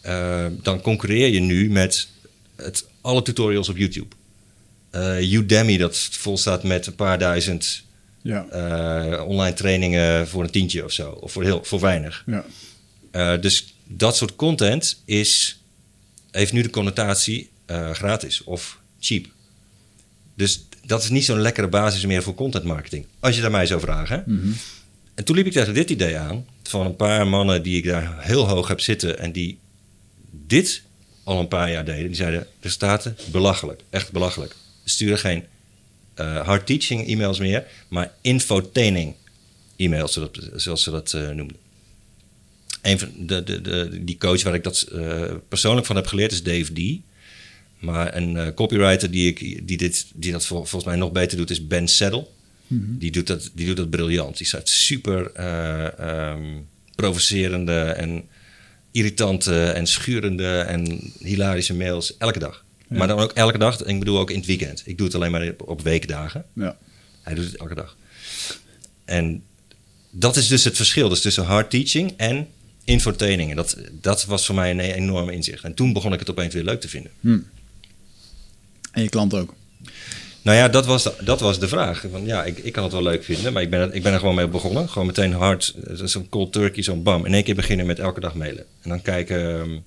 eh, 0.00 0.46
dan 0.62 0.80
concurreer 0.80 1.28
je 1.28 1.40
nu 1.40 1.70
met 1.70 2.08
het, 2.56 2.86
alle 3.00 3.22
tutorials 3.22 3.68
op 3.68 3.76
YouTube. 3.76 4.14
Eh, 4.90 5.32
Udemy, 5.32 5.76
dat 5.76 5.98
vol 5.98 6.38
staat 6.38 6.62
met 6.62 6.86
een 6.86 6.94
paar 6.94 7.18
duizend 7.18 7.82
Ja. 8.22 8.46
eh, 8.50 9.26
online 9.26 9.54
trainingen 9.56 10.28
voor 10.28 10.42
een 10.44 10.50
tientje 10.50 10.84
of 10.84 10.92
zo. 10.92 11.10
Of 11.10 11.32
voor, 11.32 11.44
heel, 11.44 11.64
voor 11.64 11.80
weinig. 11.80 12.24
Ja. 12.26 13.36
Dus 13.36 13.74
dat 13.84 14.16
soort 14.16 14.36
content 14.36 15.02
is, 15.04 15.60
heeft 16.30 16.52
nu 16.52 16.62
de 16.62 16.70
connotatie 16.70 17.50
gratis 17.92 18.44
of 18.44 18.80
cheap. 19.00 19.26
Dus 20.34 20.64
dat 20.86 21.02
is 21.02 21.08
niet 21.08 21.24
zo'n 21.24 21.40
lekkere 21.40 21.68
basis 21.68 22.06
meer 22.06 22.22
voor 22.22 22.34
content 22.34 22.64
marketing. 22.64 23.06
Als 23.20 23.34
je 23.34 23.40
daar 23.40 23.50
mij 23.50 23.66
zou 23.66 23.80
vragen. 23.80 24.22
Mhm. 24.26 24.48
En 25.14 25.24
toen 25.24 25.36
liep 25.36 25.46
ik 25.46 25.52
tegen 25.52 25.74
dit 25.74 25.90
idee 25.90 26.18
aan. 26.18 26.46
Van 26.62 26.86
een 26.86 26.96
paar 26.96 27.26
mannen 27.26 27.62
die 27.62 27.76
ik 27.76 27.84
daar 27.84 28.16
heel 28.24 28.48
hoog 28.48 28.68
heb 28.68 28.80
zitten. 28.80 29.18
En 29.18 29.32
die 29.32 29.58
dit 30.30 30.82
al 31.24 31.40
een 31.40 31.48
paar 31.48 31.70
jaar 31.70 31.84
deden. 31.84 32.06
Die 32.06 32.16
zeiden, 32.16 32.46
resultaten, 32.60 33.16
belachelijk. 33.30 33.80
Echt 33.90 34.12
belachelijk. 34.12 34.54
We 34.84 34.90
sturen 34.90 35.18
geen 35.18 35.44
eh, 36.14 36.46
hard 36.46 36.66
teaching 36.66 37.08
e-mails 37.08 37.38
meer. 37.38 37.66
Maar 37.88 38.12
infotaining 38.20 39.14
e-mails, 39.76 40.20
zoals 40.54 40.82
ze 40.82 40.90
dat 40.90 41.12
eh, 41.12 41.28
noemden. 41.28 41.56
Een 42.82 42.98
van 42.98 43.12
de, 43.16 43.42
de, 43.42 43.60
de, 43.60 44.04
die 44.04 44.16
coach 44.18 44.42
waar 44.42 44.54
ik 44.54 44.62
dat 44.64 44.80
eh, 44.82 45.22
persoonlijk 45.48 45.86
van 45.86 45.96
heb 45.96 46.06
geleerd 46.06 46.32
is 46.32 46.42
Dave 46.42 46.72
D. 46.72 47.00
Maar 47.78 48.16
een 48.16 48.54
copywriter 48.54 49.10
die, 49.10 49.28
ik, 49.28 49.68
die, 49.68 49.76
dit, 49.76 50.06
die 50.14 50.32
dat 50.32 50.46
vol- 50.46 50.56
volgens 50.56 50.84
mij 50.84 50.96
nog 50.96 51.12
beter 51.12 51.36
doet 51.36 51.50
is 51.50 51.66
Ben 51.66 51.88
Saddle. 51.88 52.26
Die, 52.98 53.10
doet 53.10 53.26
dat, 53.26 53.50
die 53.54 53.66
doet 53.66 53.76
dat 53.76 53.90
briljant. 53.90 54.36
Die 54.36 54.46
schrijft 54.46 54.68
super 54.68 55.30
eh, 55.32 55.98
ehm, 55.98 56.60
provocerende 56.94 57.80
en 57.80 58.28
irritante 58.90 59.64
en 59.64 59.86
schurende 59.86 60.58
en 60.58 61.12
hilarische 61.18 61.74
mails 61.74 62.16
elke 62.16 62.38
dag. 62.38 62.64
Ja. 62.88 62.96
Maar 62.96 63.08
dan 63.08 63.18
ook 63.18 63.32
elke 63.32 63.58
dag. 63.58 63.84
Ik 63.84 63.98
bedoel 63.98 64.18
ook 64.18 64.30
in 64.30 64.36
het 64.36 64.46
weekend. 64.46 64.82
Ik 64.84 64.96
doe 64.96 65.06
het 65.06 65.16
alleen 65.16 65.30
maar 65.30 65.52
op, 65.64 65.80
weekdagen. 65.80 66.44
Ja. 66.52 66.76
Hij 67.22 67.34
doet 67.34 67.44
het 67.44 67.56
elke 67.56 67.74
dag. 67.74 67.96
En 69.04 69.42
dat 70.10 70.36
is 70.36 70.46
dus 70.46 70.64
het 70.64 70.76
verschil 70.76 71.08
dus 71.08 71.20
tussen 71.20 71.44
hard 71.44 71.70
teaching 71.70 72.14
en 72.16 72.48
infotaining. 72.84 73.50
En 73.50 73.56
dat, 73.56 73.76
dat 73.92 74.24
was 74.24 74.46
voor 74.46 74.54
mij 74.54 74.70
een 74.70 74.80
enorme 74.80 75.32
inzicht. 75.32 75.64
En 75.64 75.74
toen 75.74 75.92
begon 75.92 76.12
ik 76.12 76.18
het 76.18 76.30
opeens 76.30 76.54
weer 76.54 76.64
leuk 76.64 76.80
te 76.80 76.88
vinden. 76.88 77.10
Hm. 77.20 77.38
En 78.92 79.02
je 79.02 79.08
klant 79.08 79.34
ook. 79.34 79.54
Nou 80.48 80.60
ja, 80.60 80.68
dat 80.68 80.86
was 80.86 81.02
de, 81.02 81.12
dat 81.20 81.40
was 81.40 81.58
de 81.58 81.68
vraag. 81.68 82.04
Van, 82.10 82.24
ja, 82.26 82.44
ik, 82.44 82.58
ik 82.58 82.72
kan 82.72 82.82
het 82.82 82.92
wel 82.92 83.02
leuk 83.02 83.24
vinden, 83.24 83.52
maar 83.52 83.62
ik 83.62 83.70
ben, 83.70 83.80
er- 83.80 83.94
ik 83.94 84.02
ben 84.02 84.12
er 84.12 84.18
gewoon 84.18 84.34
mee 84.34 84.48
begonnen. 84.48 84.88
Gewoon 84.88 85.06
meteen 85.06 85.32
hard, 85.32 85.74
zo'n 86.04 86.28
cold 86.28 86.52
turkey, 86.52 86.82
zo'n 86.82 87.02
bam. 87.02 87.24
In 87.26 87.34
één 87.34 87.44
keer 87.44 87.54
beginnen 87.54 87.86
met 87.86 87.98
elke 87.98 88.20
dag 88.20 88.34
mailen. 88.34 88.64
En 88.82 88.88
dan 88.90 89.02
kijken 89.02 89.60
ehm, 89.60 89.78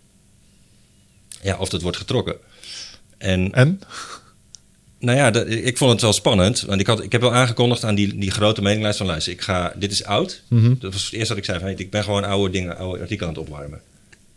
ja, 1.41 1.58
of 1.58 1.70
dat 1.70 1.82
wordt 1.82 1.98
getrokken. 1.98 2.36
En 3.18 3.51
En? 3.53 3.82
nou 5.00 5.18
ja, 5.18 5.32
dat- 5.32 5.48
ik 5.50 5.77
vond 5.77 5.91
het 5.91 6.01
wel 6.01 6.13
spannend. 6.13 6.62
Want 6.62 6.80
ik, 6.82 6.88
had, 6.88 7.03
ik 7.03 7.12
heb 7.12 7.22
wel 7.22 7.34
aangekondigd 7.34 7.84
aan 7.84 7.96
die, 7.96 8.18
die 8.18 8.32
grote 8.32 8.62
mailinglijst 8.62 8.98
van 8.98 9.08
luister, 9.08 9.34
ik 9.34 9.41
ga, 9.41 9.74
dit 9.75 9.91
is 9.91 10.03
oud. 10.03 10.41
Mhm. 10.48 10.74
Dat 10.80 10.94
was 10.94 11.03
het 11.03 11.13
eerste 11.13 11.27
dat 11.27 11.38
ik 11.38 11.46
zei, 11.46 11.60
van, 11.60 11.68
hey, 11.68 11.77
ik 11.77 11.89
ben 11.91 12.03
gewoon 12.03 12.24
oude 12.24 12.51
dingen, 12.53 12.77
oude 12.77 13.01
artikelen 13.01 13.30
aan 13.30 13.36
het 13.36 13.44
opwarmen. 13.50 13.82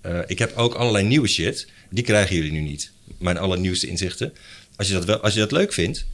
Eh, 0.00 0.18
ik 0.26 0.38
heb 0.38 0.56
ook 0.56 0.74
allerlei 0.74 1.04
nieuwe 1.04 1.28
shit. 1.28 1.66
Die 1.90 2.04
krijgen 2.04 2.36
jullie 2.36 2.52
nu 2.52 2.60
niet. 2.60 2.90
Mijn 3.18 3.38
allernieuwste 3.38 3.86
inzichten. 3.86 4.32
Als 4.76 4.88
je 4.88 4.94
dat, 4.94 5.04
wel, 5.04 5.18
als 5.20 5.34
je 5.34 5.40
dat 5.40 5.52
leuk 5.52 5.72
vindt, 5.72 6.04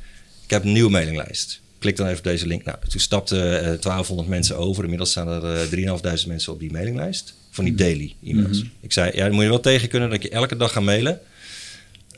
ik 0.50 0.56
heb 0.56 0.64
een 0.64 0.72
nieuwe 0.72 0.90
mailinglijst. 0.90 1.60
Klik 1.78 1.96
dan 1.96 2.06
even 2.06 2.18
op 2.18 2.24
deze 2.24 2.46
link. 2.46 2.64
Nou, 2.64 2.78
toen 2.88 3.00
stapten 3.00 3.58
eh 3.58 3.80
1200 3.80 4.28
mensen 4.28 4.56
over. 4.56 4.82
Inmiddels 4.82 5.10
staan 5.10 5.28
er 5.28 5.44
eh 5.44 6.20
3.500 6.22 6.26
mensen 6.26 6.52
op 6.52 6.60
die 6.60 6.72
mailinglijst. 6.72 7.34
Van 7.50 7.64
die 7.64 7.74
daily 7.74 8.14
e-mails. 8.24 8.64
Ik 8.80 8.92
zei, 8.92 9.10
ja, 9.14 9.24
dan 9.24 9.34
moet 9.34 9.42
je 9.42 9.48
wel 9.48 9.60
tegen 9.60 9.88
kunnen 9.88 10.10
dat 10.10 10.22
je 10.22 10.28
elke 10.28 10.56
dag 10.56 10.72
gaat 10.72 10.82
mailen. 10.82 11.20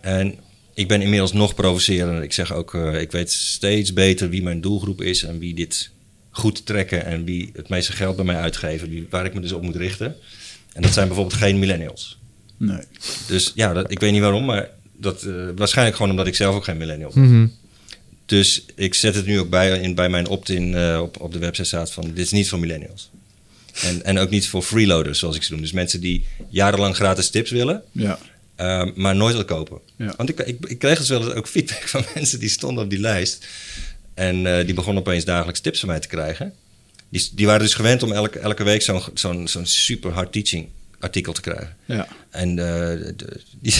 En 0.00 0.34
ik 0.74 0.88
ben 0.88 1.02
inmiddels 1.02 1.32
nog 1.32 1.54
provocerender. 1.54 2.22
Ik 2.22 2.32
zeg 2.32 2.52
ook, 2.52 2.74
eh, 2.74 3.00
ik 3.00 3.12
weet 3.12 3.32
steeds 3.32 3.92
beter 3.92 4.28
wie 4.28 4.42
mijn 4.42 4.60
doelgroep 4.60 5.02
is 5.02 5.22
en 5.22 5.38
wie 5.38 5.54
dit 5.54 5.90
goed 6.30 6.66
trekken 6.66 7.04
en 7.04 7.24
wie 7.24 7.50
het 7.52 7.68
meeste 7.68 7.92
geld 7.92 8.16
bij 8.16 8.24
mij 8.24 8.36
uitgeven, 8.36 8.88
wie, 8.88 9.06
waar 9.10 9.24
ik 9.24 9.34
me 9.34 9.40
dus 9.40 9.52
op 9.52 9.62
moet 9.62 9.76
richten. 9.76 10.16
En 10.72 10.82
dat 10.82 10.92
zijn 10.92 11.06
bijvoorbeeld 11.06 11.38
geen 11.38 11.58
millennials. 11.58 12.18
Nee. 12.56 12.82
Dus 13.26 13.52
ja, 13.54 13.72
dat, 13.72 13.90
ik 13.90 14.00
weet 14.00 14.12
niet 14.12 14.20
waarom, 14.20 14.44
maar 14.44 14.70
dat, 14.96 15.22
eh, 15.22 15.34
waarschijnlijk 15.56 15.96
gewoon 15.96 16.10
omdat 16.10 16.26
ik 16.26 16.34
zelf 16.34 16.54
ook 16.54 16.64
geen 16.64 16.76
millennial 16.76 17.10
ben. 17.14 17.22
Mhm. 17.22 17.46
Dus 18.26 18.64
ik 18.74 18.94
zet 18.94 19.14
het 19.14 19.26
nu 19.26 19.38
ook 19.38 19.50
bij, 19.50 19.80
in, 19.80 19.94
bij 19.94 20.08
mijn 20.08 20.26
opt-in 20.26 20.74
eh, 20.74 21.00
op, 21.02 21.20
op 21.20 21.32
de 21.32 21.38
website 21.38 21.66
staat 21.66 21.92
van 21.92 22.04
dit 22.04 22.18
is 22.18 22.30
niet 22.30 22.48
voor 22.48 22.58
millennials. 22.58 23.10
En, 23.82 24.04
en 24.04 24.18
ook 24.18 24.30
niet 24.30 24.48
voor 24.48 24.62
freeloaders, 24.62 25.18
zoals 25.18 25.36
ik 25.36 25.42
ze 25.42 25.52
noem. 25.52 25.60
Dus 25.60 25.72
mensen 25.72 26.00
die 26.00 26.24
jarenlang 26.48 26.94
gratis 26.94 27.30
tips 27.30 27.50
willen, 27.50 27.82
Ja. 27.92 28.18
Ehm, 28.56 28.90
maar 28.94 29.16
nooit 29.16 29.34
wil 29.34 29.44
kopen. 29.44 29.78
Ja. 29.96 30.14
Want 30.16 30.28
ik, 30.28 30.40
ik, 30.40 30.66
ik 30.66 30.78
kreeg 30.78 30.98
dus 30.98 31.08
wel 31.08 31.24
eens 31.24 31.34
ook 31.34 31.48
feedback 31.48 31.88
van 31.88 32.04
mensen 32.14 32.40
die 32.40 32.48
stonden 32.48 32.84
op 32.84 32.90
die 32.90 32.98
lijst. 32.98 33.46
En 34.14 34.46
eh, 34.46 34.64
die 34.64 34.74
begonnen 34.74 35.02
opeens 35.02 35.24
dagelijks 35.24 35.60
tips 35.60 35.80
van 35.80 35.88
mij 35.88 36.00
te 36.00 36.08
krijgen. 36.08 36.52
Die, 37.08 37.28
die 37.32 37.46
waren 37.46 37.60
dus 37.60 37.74
gewend 37.74 38.02
om 38.02 38.12
elke, 38.12 38.38
elke 38.38 38.64
week 38.64 38.82
zo'n 38.82 39.02
zo'n 39.14 39.48
zo'n 39.48 39.66
super 39.66 40.12
hard 40.12 40.32
teaching 40.32 40.68
artikel 41.02 41.32
te 41.32 41.40
krijgen. 41.40 41.76
Ja. 41.84 42.06
En 42.30 42.48
eh, 42.48 43.12
de- 43.16 43.40
die, 43.60 43.74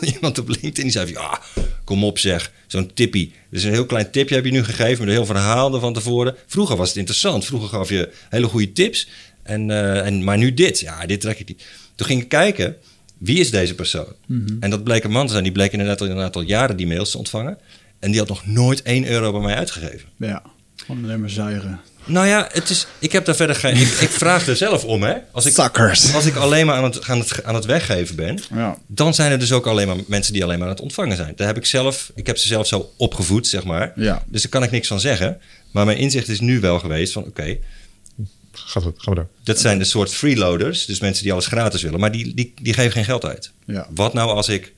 iemand 0.14 0.38
op 0.38 0.48
LinkedIn 0.48 0.82
die 0.82 0.90
zei 0.92 1.12
van... 1.12 1.22
Ja, 1.22 1.40
kom 1.84 2.04
op 2.04 2.18
zeg, 2.18 2.52
zo'n 2.66 2.90
tippie. 2.94 3.32
Dus 3.50 3.62
een 3.62 3.70
heel 3.72 3.86
klein 3.86 4.10
tipje 4.10 4.34
heb 4.34 4.44
je 4.44 4.50
nu 4.50 4.64
gegeven 4.64 4.98
met 4.98 5.08
een 5.08 5.14
heel 5.14 5.26
verhaal 5.26 5.74
er 5.74 5.80
van 5.80 5.92
tevoren. 5.92 6.34
Vroeger 6.46 6.76
was 6.76 6.88
het 6.88 6.96
interessant. 6.96 7.44
Vroeger 7.44 7.68
gaf 7.68 7.88
je 7.88 8.12
hele 8.28 8.46
goede 8.46 8.72
tips. 8.72 9.08
En, 9.42 9.70
eh, 9.70 10.06
en, 10.06 10.24
maar 10.24 10.38
nu 10.38 10.54
dit. 10.54 10.80
Ja, 10.80 11.06
dit 11.06 11.20
trek 11.20 11.38
ik 11.40 11.48
niet. 11.48 11.64
Toen 11.94 12.06
ging 12.06 12.22
ik 12.22 12.28
kijken, 12.28 12.76
wie 13.18 13.38
is 13.38 13.50
deze 13.50 13.74
persoon? 13.74 14.12
En 14.60 14.70
dat 14.70 14.84
bleek 14.84 15.04
een 15.04 15.10
man 15.10 15.26
te 15.26 15.32
zijn. 15.32 15.44
Die 15.44 15.52
bleek 15.52 15.72
inderdaad 15.72 16.00
al, 16.00 16.06
inderdaad 16.06 16.36
al 16.36 16.42
jaren 16.42 16.76
die 16.76 16.86
mails 16.86 17.10
te 17.10 17.18
ontvangen. 17.18 17.58
En 17.98 18.10
die 18.10 18.18
had 18.20 18.28
nog 18.28 18.46
nooit 18.46 18.82
1 18.82 19.06
euro 19.06 19.32
bij 19.32 19.40
mij 19.40 19.54
uitgegeven. 19.54 20.08
Ja. 20.16 20.42
Gewoon 20.76 21.04
alleen 21.04 21.20
maar 21.20 21.30
zuigen. 21.30 21.80
Nou 22.10 22.26
ja, 22.26 22.48
het 22.52 22.70
is, 22.70 22.86
ik 22.98 23.12
heb 23.12 23.24
daar 23.24 23.34
verder 23.36 23.56
geen... 23.56 23.76
Ik, 23.76 23.88
ik 23.88 24.10
vraag 24.10 24.46
er 24.46 24.56
zelf 24.56 24.84
om, 24.84 25.02
hè. 25.02 25.14
Als 25.32 25.46
ik, 25.46 25.54
Suckers. 25.54 26.14
als 26.14 26.26
ik 26.26 26.36
alleen 26.36 26.66
maar 26.66 26.76
aan 26.76 26.84
het, 26.84 27.08
aan, 27.08 27.18
het, 27.18 27.44
aan 27.44 27.54
het 27.54 27.64
weggeven 27.64 28.16
ben... 28.16 28.38
Ja. 28.54 28.78
dan 28.86 29.14
zijn 29.14 29.32
er 29.32 29.38
dus 29.38 29.52
ook 29.52 29.66
alleen 29.66 29.86
maar 29.86 29.96
mensen 30.06 30.32
die 30.32 30.44
alleen 30.44 30.58
maar 30.58 30.66
aan 30.68 30.74
het 30.74 30.82
ontvangen 30.82 31.16
zijn. 31.16 31.32
Daar 31.36 31.46
heb 31.46 31.56
ik 31.56 31.66
zelf... 31.66 32.10
Ik 32.14 32.26
heb 32.26 32.38
ze 32.38 32.46
zelf 32.48 32.66
zo 32.66 32.92
opgevoed, 32.96 33.46
zeg 33.46 33.64
maar. 33.64 33.92
Ja. 33.96 34.22
Dus 34.26 34.42
daar 34.42 34.50
kan 34.50 34.62
ik 34.62 34.70
niks 34.70 34.88
van 34.88 35.00
zeggen. 35.00 35.40
Maar 35.70 35.84
mijn 35.84 35.98
inzicht 35.98 36.28
is 36.28 36.40
nu 36.40 36.60
wel 36.60 36.78
geweest 36.78 37.12
van... 37.12 37.24
Oké, 37.24 37.58
Gaat 38.52 38.82
goed, 38.82 39.02
gaan 39.02 39.14
we 39.14 39.20
door. 39.20 39.28
dat 39.44 39.60
zijn 39.60 39.78
de 39.78 39.84
soort 39.84 40.12
freeloaders. 40.14 40.84
Dus 40.86 41.00
mensen 41.00 41.22
die 41.22 41.32
alles 41.32 41.46
gratis 41.46 41.82
willen. 41.82 42.00
Maar 42.00 42.12
die, 42.12 42.34
die, 42.34 42.54
die 42.62 42.74
geven 42.74 42.92
geen 42.92 43.04
geld 43.04 43.24
uit. 43.24 43.52
Ja. 43.66 43.86
Wat 43.94 44.12
nou 44.12 44.30
als 44.30 44.48
ik 44.48 44.72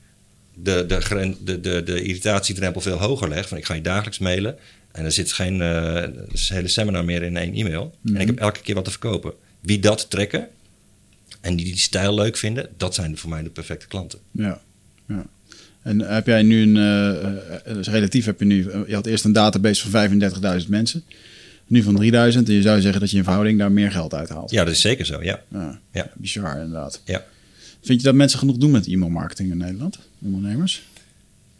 de, 0.55 0.85
de, 0.85 1.35
de, 1.43 1.59
de, 1.61 1.83
de 1.83 2.01
irritatiedrempel 2.01 2.81
veel 2.81 2.97
hoger 2.97 3.29
leg? 3.29 3.47
Van 3.47 3.57
ik 3.57 3.65
ga 3.65 3.73
je 3.73 3.81
dagelijks 3.81 4.19
mailen. 4.19 4.57
En 4.93 5.05
er 5.05 5.11
zit 5.11 5.31
geen 5.31 5.61
eh, 5.61 6.03
hele 6.47 6.67
seminar 6.67 7.05
meer 7.05 7.23
in 7.23 7.37
één 7.37 7.53
e-mail. 7.53 7.95
En 8.05 8.15
ik 8.15 8.27
heb 8.27 8.39
elke 8.39 8.61
keer 8.61 8.75
wat 8.75 8.83
te 8.85 8.91
verkopen. 8.91 9.33
Wie 9.59 9.79
dat 9.79 10.09
trekken 10.09 10.47
en 11.41 11.55
die 11.55 11.65
die 11.65 11.77
stijl 11.77 12.13
leuk 12.13 12.37
vinden, 12.37 12.69
dat 12.77 12.95
zijn 12.95 13.17
voor 13.17 13.29
mij 13.29 13.43
de 13.43 13.49
perfecte 13.49 13.87
klanten. 13.87 14.19
Ja. 14.31 14.61
ja. 15.07 15.25
En 15.81 15.99
heb 15.99 16.27
jij 16.27 16.41
nu 16.43 16.61
een, 16.61 16.77
eh, 16.77 17.25
eh, 17.55 17.73
dus 17.73 17.87
relatief 17.87 18.25
heb 18.25 18.39
je 18.39 18.45
nu, 18.45 18.69
je 18.87 18.93
had 18.95 19.05
eerst 19.05 19.25
een 19.25 19.33
database 19.33 19.89
van 19.89 19.91
35.000 20.61 20.69
mensen, 20.69 21.03
nu 21.67 21.83
van 21.83 21.95
3000. 21.95 22.47
En 22.49 22.53
je 22.55 22.61
zou 22.61 22.81
zeggen 22.81 22.99
dat 23.01 23.11
je 23.11 23.17
in 23.17 23.23
verhouding 23.23 23.59
daar 23.59 23.71
meer 23.71 23.91
geld 23.91 24.13
uithaalt. 24.13 24.51
Ja, 24.51 24.63
dat 24.63 24.73
is 24.73 24.81
zeker 24.81 25.05
zo, 25.05 25.23
ja. 25.23 25.41
Ja, 25.51 25.79
Ja. 25.91 26.11
bizar 26.15 26.53
inderdaad. 26.55 27.01
ja. 27.05 27.25
Vind 27.81 27.99
je 27.99 28.05
dat 28.05 28.15
mensen 28.15 28.39
genoeg 28.39 28.57
doen 28.57 28.71
met 28.71 28.87
e-mailmarketing 28.87 29.51
in 29.51 29.57
Nederland? 29.57 29.99
Ondernemers? 30.21 30.83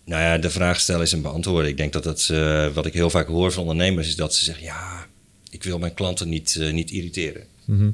Nou 0.06 0.22
ja, 0.22 0.38
de 0.38 0.50
vraag 0.50 0.80
stellen 0.80 1.02
is 1.02 1.12
een 1.12 1.22
beantwoorden. 1.22 1.70
Ik 1.70 1.78
denk 1.78 1.94
dat 1.94 2.04
dat, 2.04 2.28
eh, 2.32 2.68
wat 2.74 2.86
ik 2.86 2.94
heel 2.94 3.10
vaak 3.10 3.28
hoor 3.28 3.52
van 3.52 3.62
ondernemers, 3.62 4.08
is 4.08 4.16
dat 4.16 4.36
ze 4.36 4.44
zeggen: 4.44 4.64
Ja, 4.64 5.06
ik 5.50 5.64
wil 5.64 5.80
mijn 5.80 5.94
klanten 5.94 6.30
niet, 6.30 6.56
eh, 6.56 6.72
niet 6.74 6.92
irriteren. 6.92 7.44
Mhm. 7.66 7.90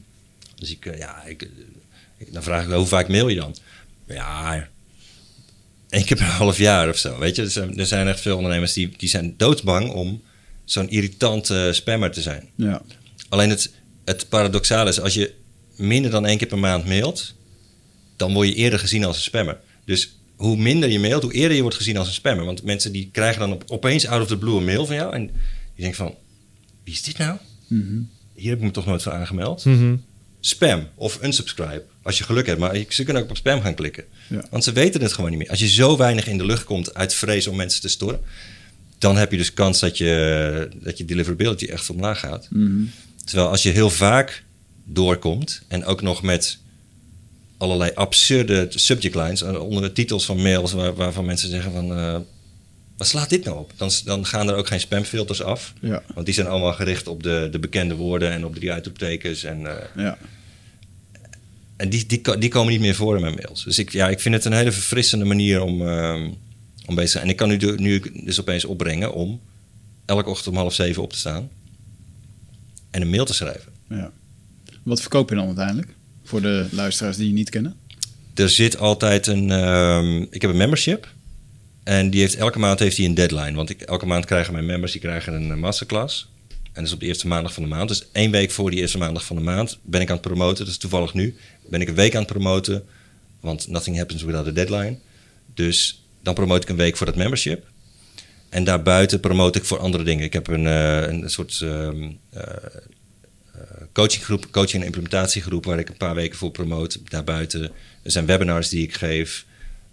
Dus 0.56 0.72
ik, 0.72 0.86
eh, 0.86 0.98
ja, 0.98 1.24
ik, 1.24 1.42
ik- 2.18 2.34
dan 2.34 2.44
vraag 2.44 2.66
ik 2.66 2.72
hoe 2.74 2.86
vaak 2.86 3.08
mail 3.08 3.28
je 3.28 3.36
dan? 3.36 3.56
Ja, 4.08 4.68
één 5.89 6.06
keer 6.06 6.18
per 6.18 6.25
half 6.44 6.58
jaar 6.58 6.89
of 6.89 6.98
zo. 6.98 7.20
Weet 7.20 7.36
je, 7.36 7.42
er 7.42 7.50
zijn, 7.51 7.78
er 7.80 7.86
zijn 7.86 8.08
echt 8.08 8.20
veel 8.20 8.36
ondernemers 8.38 8.74
die, 8.74 8.94
die 8.98 9.10
zijn 9.10 9.34
doodsbang 9.38 9.89
om 9.92 10.22
zo'n 10.66 10.89
irritante 10.89 11.70
spammer 11.74 12.12
te 12.12 12.22
zijn. 12.22 12.50
Ja. 12.56 12.82
Alleen 13.30 13.50
het, 13.50 13.72
het 14.06 14.30
paradoxale 14.30 14.89
is, 14.89 15.00
als 15.00 15.13
je 15.13 15.34
minder 15.75 16.12
dan 16.12 16.25
één 16.25 16.38
keer 16.38 16.48
per 16.48 16.60
maand 16.60 16.86
mailt, 16.86 17.34
dan 18.16 18.34
word 18.34 18.48
je 18.48 18.56
eerder 18.56 18.80
gezien 18.80 19.04
als 19.06 19.16
een 19.16 19.22
spammer. 19.24 19.58
Dus 19.86 20.19
hoe 20.39 20.58
minder 20.58 20.89
je 20.89 21.00
mailt, 21.00 21.24
hoe 21.24 21.34
eerder 21.34 21.55
je 21.55 21.62
wordt 21.62 21.77
gezien 21.77 21.98
als 21.98 22.08
een 22.08 22.13
spammer. 22.13 22.46
Want 22.46 22.63
mensen 22.63 22.91
die 22.91 23.10
krijgen 23.12 23.39
dan 23.39 23.51
op, 23.53 23.63
opeens 23.67 24.08
out 24.08 24.22
of 24.22 24.27
the 24.27 24.38
blue 24.38 24.58
een 24.58 24.65
mail 24.65 24.86
van 24.86 24.96
jou 24.96 25.13
en 25.13 25.25
die 25.25 25.31
denken 25.75 25.96
van, 25.96 26.15
wie 26.84 26.93
is 26.93 27.03
dit 27.03 27.17
nou? 27.17 27.38
Mhm. 27.67 27.98
Hier 28.34 28.50
heb 28.50 28.60
ik 28.60 28.65
me 28.65 28.72
toch 28.72 28.86
nooit 28.86 29.03
voor 29.03 29.12
aangemeld. 29.12 29.65
Mhm. 29.65 29.96
Spam 30.39 30.88
of 30.96 31.24
unsubscribe, 31.24 31.84
als 32.01 32.17
je 32.17 32.24
geluk 32.24 32.46
hebt. 32.46 32.60
Maar 32.60 32.77
je- 32.77 32.86
ze 32.89 33.03
kunnen 33.03 33.24
ook 33.24 33.29
op 33.29 33.38
spam 33.38 33.62
gaan 33.62 33.74
klikken. 33.75 34.03
Ja. 34.29 34.46
Want 34.50 34.63
ze 34.63 34.72
weten 34.72 35.01
het 35.01 35.13
gewoon 35.13 35.29
niet 35.29 35.39
meer. 35.39 35.50
Als 35.50 35.60
je 35.60 35.67
zo 35.69 35.98
weinig 35.98 36.27
in 36.27 36.38
de 36.38 36.46
lucht 36.46 36.63
komt 36.63 36.93
uit 36.93 37.13
vrees 37.13 37.48
om 37.48 37.55
mensen 37.55 37.81
te 37.81 37.88
storen, 37.88 38.19
dan 38.98 39.17
heb 39.17 39.31
je 39.31 39.38
dus 39.38 39.53
kans 39.53 39.79
dat 39.79 39.98
je, 39.98 40.69
dat 40.75 40.98
je 40.98 41.05
deliverability 41.05 41.65
echt 41.65 41.89
omlaag 41.89 42.19
gaat. 42.19 42.48
Mhm. 42.50 42.81
Terwijl 43.25 43.50
als 43.50 43.63
je 43.63 43.69
heel 43.69 43.89
vaak 43.89 44.43
doorkomt 44.86 45.62
en 45.67 45.86
ook 45.86 46.01
nog 46.01 46.22
met 46.22 46.58
allerlei 47.60 47.92
absurde 47.96 48.68
subject 48.70 49.16
lines 49.16 49.42
eh, 49.42 49.62
onder 49.63 49.82
de 49.84 49.92
titels 49.92 50.25
van 50.25 50.42
mails 50.42 50.72
waar, 50.72 50.94
waarvan 50.96 51.25
mensen 51.25 51.50
zeggen 51.50 51.72
van 51.72 51.94
eh, 51.96 52.18
wat 52.98 53.08
slaat 53.08 53.30
dit 53.30 53.46
nou 53.46 53.58
op? 53.58 53.72
Dan, 53.78 53.89
dan 54.06 54.25
gaan 54.25 54.50
er 54.50 54.56
ook 54.56 54.68
geen 54.68 54.80
spamfilters 54.80 55.42
af. 55.42 55.74
Ja. 55.82 56.04
Want 56.13 56.25
die 56.25 56.36
zijn 56.36 56.48
allemaal 56.48 56.74
gericht 56.74 57.08
op 57.08 57.24
de, 57.24 57.48
de 57.51 57.60
bekende 57.60 57.96
woorden 57.96 58.32
en 58.32 58.46
op 58.46 58.56
drie 58.56 58.72
uitroeptekens. 58.72 59.44
En, 59.44 59.66
eh, 59.68 59.86
Ja. 60.04 60.18
en 61.78 61.89
die, 61.89 62.06
die, 62.06 62.22
ko- 62.22 62.38
die 62.38 62.50
komen 62.50 62.72
niet 62.72 62.82
meer 62.82 62.96
voor 62.96 63.16
in 63.16 63.22
mijn 63.22 63.36
mails. 63.36 63.63
Dus 63.63 63.80
ik, 63.80 63.92
ja, 63.92 64.10
ik 64.10 64.20
vind 64.20 64.36
het 64.36 64.46
een 64.46 64.54
hele 64.54 64.72
verfrissende 64.72 65.25
manier 65.25 65.62
om, 65.62 65.88
ehm, 65.88 66.24
om 66.86 66.96
bezig 66.96 67.04
te 67.04 67.08
zijn. 67.12 67.24
En 67.24 67.30
ik 67.30 67.36
kan 67.36 67.48
nu, 67.50 67.58
de- 67.58 67.75
nu 67.78 68.01
dus 68.25 68.39
opeens 68.39 68.66
opbrengen 68.66 69.13
om 69.13 69.42
elke 70.06 70.30
ochtend 70.30 70.48
om 70.48 70.56
half 70.62 70.74
zeven 70.74 71.04
op 71.04 71.12
te 71.12 71.18
staan 71.20 71.50
en 72.92 73.01
een 73.01 73.10
mail 73.10 73.25
te 73.25 73.34
schrijven. 73.34 73.72
ja. 73.89 74.12
Wat 74.84 75.01
verkoop 75.01 75.30
je 75.30 75.36
dan 75.36 75.46
uiteindelijk? 75.46 75.88
Voor 76.30 76.42
de 76.42 76.68
luisteraars 76.72 77.18
die 77.18 77.28
je 77.28 77.34
niet 77.34 77.50
kennen? 77.50 77.76
Er 78.34 78.50
zit 78.50 78.78
altijd 78.78 79.28
een. 79.28 79.52
ehm, 79.52 80.22
ik 80.30 80.42
heb 80.42 80.52
een 80.52 80.58
membership. 80.58 81.08
En 81.84 82.10
die 82.10 82.20
heeft, 82.20 82.36
elke 82.36 82.60
maand 82.60 82.80
heeft 82.80 82.98
hij 82.98 83.06
een 83.06 83.14
deadline. 83.14 83.54
Want 83.54 83.70
ik, 83.70 83.82
elke 83.82 84.06
maand 84.06 84.26
krijgen 84.26 84.54
mijn 84.54 84.66
members 84.66 84.92
die 84.92 85.02
krijgen 85.02 85.34
een 85.34 85.60
masterclass. 85.60 86.30
En 86.50 86.70
dat 86.74 86.84
is 86.84 86.94
op 86.94 87.00
de 87.00 87.06
eerste 87.06 87.28
maandag 87.28 87.54
van 87.54 87.64
de 87.64 87.70
maand. 87.70 87.90
Dus 87.90 88.06
één 88.12 88.32
week 88.32 88.52
voor 88.52 88.70
die 88.72 88.80
eerste 88.80 88.98
maandag 88.98 89.26
van 89.26 89.36
de 89.36 89.42
maand 89.42 89.80
ben 89.82 90.02
ik 90.02 90.08
aan 90.10 90.18
het 90.18 90.26
promoten. 90.26 90.58
Dat 90.58 90.74
is 90.74 90.80
toevallig 90.80 91.14
nu. 91.14 91.36
Ben 91.70 91.82
ik 91.82 91.88
een 91.88 91.96
week 91.96 92.14
aan 92.16 92.22
het 92.22 92.32
promoten. 92.32 92.84
Want 93.40 93.68
nothing 93.68 93.98
happens 93.98 94.24
without 94.24 94.48
a 94.48 94.52
deadline. 94.52 94.98
Dus 95.54 96.04
dan 96.24 96.34
promote 96.34 96.62
ik 96.62 96.70
een 96.70 96.76
week 96.76 96.98
voor 96.98 97.06
dat 97.06 97.16
membership. 97.16 97.66
En 98.50 98.64
daarbuiten 98.64 99.20
promote 99.20 99.60
ik 99.60 99.66
voor 99.66 99.80
andere 99.80 100.04
dingen. 100.04 100.24
Ik 100.24 100.34
heb 100.34 100.48
een, 100.48 100.68
eh, 100.68 101.02
een 101.02 101.30
soort 101.30 101.62
ehm, 101.62 102.04
eh, 102.30 102.42
eh, 102.42 102.46
coachinggroep, 103.93 104.48
coaching- 104.51 104.81
en 104.81 104.86
implementatiegroep, 104.86 105.65
waar 105.65 105.79
ik 105.79 105.89
een 105.89 105.98
paar 105.98 106.15
weken 106.15 106.38
voor 106.38 106.51
promote. 106.51 107.00
Daarbuiten 107.03 107.72
er 108.03 108.12
zijn 108.12 108.25
webinars 108.25 108.69
die 108.69 108.84
ik 108.84 108.93
geef, 108.93 109.46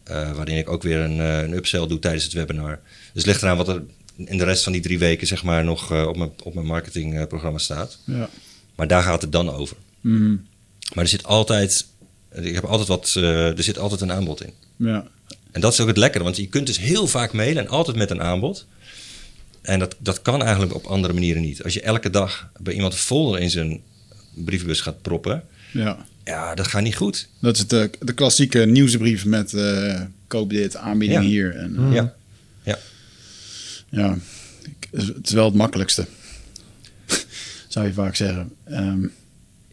eh, 0.05 0.33
waarin 0.33 0.57
ik 0.57 0.71
ook 0.71 0.83
weer 0.83 0.99
een, 0.99 1.21
eh, 1.21 1.39
een 1.39 1.53
upsell 1.53 1.87
doe 1.87 1.99
tijdens 1.99 2.25
het 2.25 2.33
webinar. 2.33 2.79
Dus 2.87 3.23
het 3.23 3.27
ligt 3.27 3.43
eraan 3.43 3.57
wat 3.57 3.69
er 3.69 3.83
in 4.17 4.39
de 4.39 4.45
rest 4.45 4.63
van 4.63 4.73
die 4.73 4.83
drie 4.83 4.99
weken 4.99 5.27
zeg 5.27 5.43
maar, 5.43 5.65
nog 5.65 5.93
eh, 5.93 6.07
op 6.07 6.17
mijn, 6.17 6.31
op 6.43 6.55
mijn 6.55 6.67
marketingprogramma 6.67 7.59
staat. 7.59 7.99
Ja. 8.05 8.29
Maar 8.75 8.87
daar 8.87 9.03
gaat 9.03 9.23
het 9.23 9.33
dan 9.33 9.51
over. 9.51 9.77
Mhm. 10.01 10.37
Maar 10.95 11.05
er 11.05 11.11
zit 11.11 11.25
altijd, 11.25 11.87
ik 12.33 12.55
heb 12.55 12.65
altijd 12.65 12.89
wat, 12.89 13.15
er 13.15 13.63
zit 13.63 13.79
altijd 13.79 14.01
een 14.01 14.13
aanbod 14.13 14.45
in. 14.45 14.53
Ja. 14.77 15.07
En 15.53 15.61
dat 15.61 15.73
is 15.73 15.81
ook 15.81 15.89
het 15.89 15.97
lekkere, 15.97 16.25
want 16.25 16.37
je 16.37 16.47
kunt 16.47 16.67
dus 16.67 16.79
heel 16.79 17.07
vaak 17.07 17.33
mailen 17.33 17.65
en 17.65 17.71
altijd 17.71 17.97
met 17.97 18.11
een 18.11 18.23
aanbod. 18.23 18.67
En 19.67 19.79
dat, 19.79 19.97
dat 19.99 20.23
kan 20.23 20.43
eigenlijk 20.43 20.75
op 20.75 20.85
andere 20.85 21.13
manieren 21.15 21.43
niet. 21.43 21.63
Als 21.63 21.75
je 21.75 21.81
elke 21.81 22.11
dag 22.11 22.51
bij 22.61 22.75
iemand 22.75 22.93
een 22.93 22.99
folder 22.99 23.41
in 23.41 23.51
zijn 23.51 23.81
brievenbus 24.35 24.81
gaat 24.81 25.03
proppen, 25.03 25.43
ja. 25.73 26.07
ja, 26.25 26.55
dat 26.55 26.67
gaat 26.67 26.83
niet 26.83 26.97
goed. 26.97 27.29
Dat 27.41 27.57
is 27.57 27.67
de, 27.67 27.91
de 28.01 28.13
klassieke 28.13 28.59
nieuwsbrief 28.67 29.25
met 29.25 29.55
eh, 29.55 30.01
koop 30.27 30.51
dit, 30.51 30.77
aanbieding 30.77 31.21
Ja. 31.23 31.27
hier. 31.29 31.55
En, 31.57 31.77
eh, 31.79 31.93
Ja. 31.95 32.15
ja. 32.63 32.79
Ja, 33.91 34.17
ik- 34.65 34.89
het 34.91 35.27
is 35.27 35.33
wel 35.33 35.45
het 35.45 35.55
makkelijkste. 35.55 36.07
Zou 37.69 37.87
je 37.87 37.93
vaak 37.93 38.17
zeggen. 38.17 38.53
Ehm, 38.65 39.07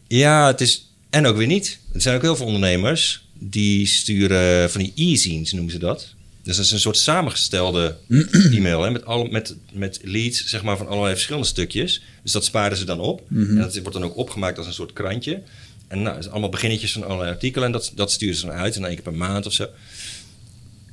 Ja, 0.08 0.46
het 0.46 0.60
is. 0.60 0.92
En 1.10 1.26
ook 1.26 1.36
weer 1.36 1.46
niet. 1.46 1.78
Er 1.94 2.00
zijn 2.00 2.16
ook 2.16 2.22
heel 2.22 2.36
veel 2.36 2.46
ondernemers 2.46 3.28
die 3.38 3.86
sturen 3.86 4.70
van 4.70 4.80
die 4.80 4.92
e-zines, 4.94 5.52
noemen 5.52 5.72
ze 5.72 5.78
dat. 5.78 6.13
Dus 6.44 6.56
dat 6.56 6.64
is 6.64 6.70
een 6.70 6.80
soort 6.80 6.96
samengestelde 6.96 7.96
e-mail 8.56 8.82
hè, 8.82 8.90
met, 8.90 9.04
alle, 9.04 9.28
met, 9.30 9.56
met 9.72 9.98
leads 10.02 10.44
zeg 10.46 10.62
maar, 10.62 10.76
van 10.76 10.86
allerlei 10.88 11.12
verschillende 11.14 11.46
stukjes. 11.46 12.02
Dus 12.22 12.32
dat 12.32 12.44
sparen 12.44 12.76
ze 12.76 12.84
dan 12.84 13.00
op. 13.00 13.22
En 13.30 13.56
dat 13.56 13.76
wordt 13.78 13.92
dan 13.92 14.04
ook 14.04 14.16
opgemaakt 14.16 14.58
als 14.58 14.66
een 14.66 14.72
soort 14.72 14.92
krantje. 14.92 15.42
En 15.88 16.02
nou, 16.02 16.16
zijn 16.20 16.30
allemaal 16.32 16.50
beginnetjes 16.50 16.92
van 16.92 17.04
allerlei 17.04 17.30
artikelen. 17.30 17.66
En 17.66 17.72
dat, 17.72 17.92
dat 17.94 18.12
sturen 18.12 18.36
ze 18.36 18.46
dan 18.46 18.54
uit. 18.54 18.74
En 18.74 18.80
dan 18.80 18.90
één 18.90 18.94
keer 19.02 19.10
per 19.12 19.18
maand 19.18 19.46
of 19.46 19.52
zo. 19.52 19.66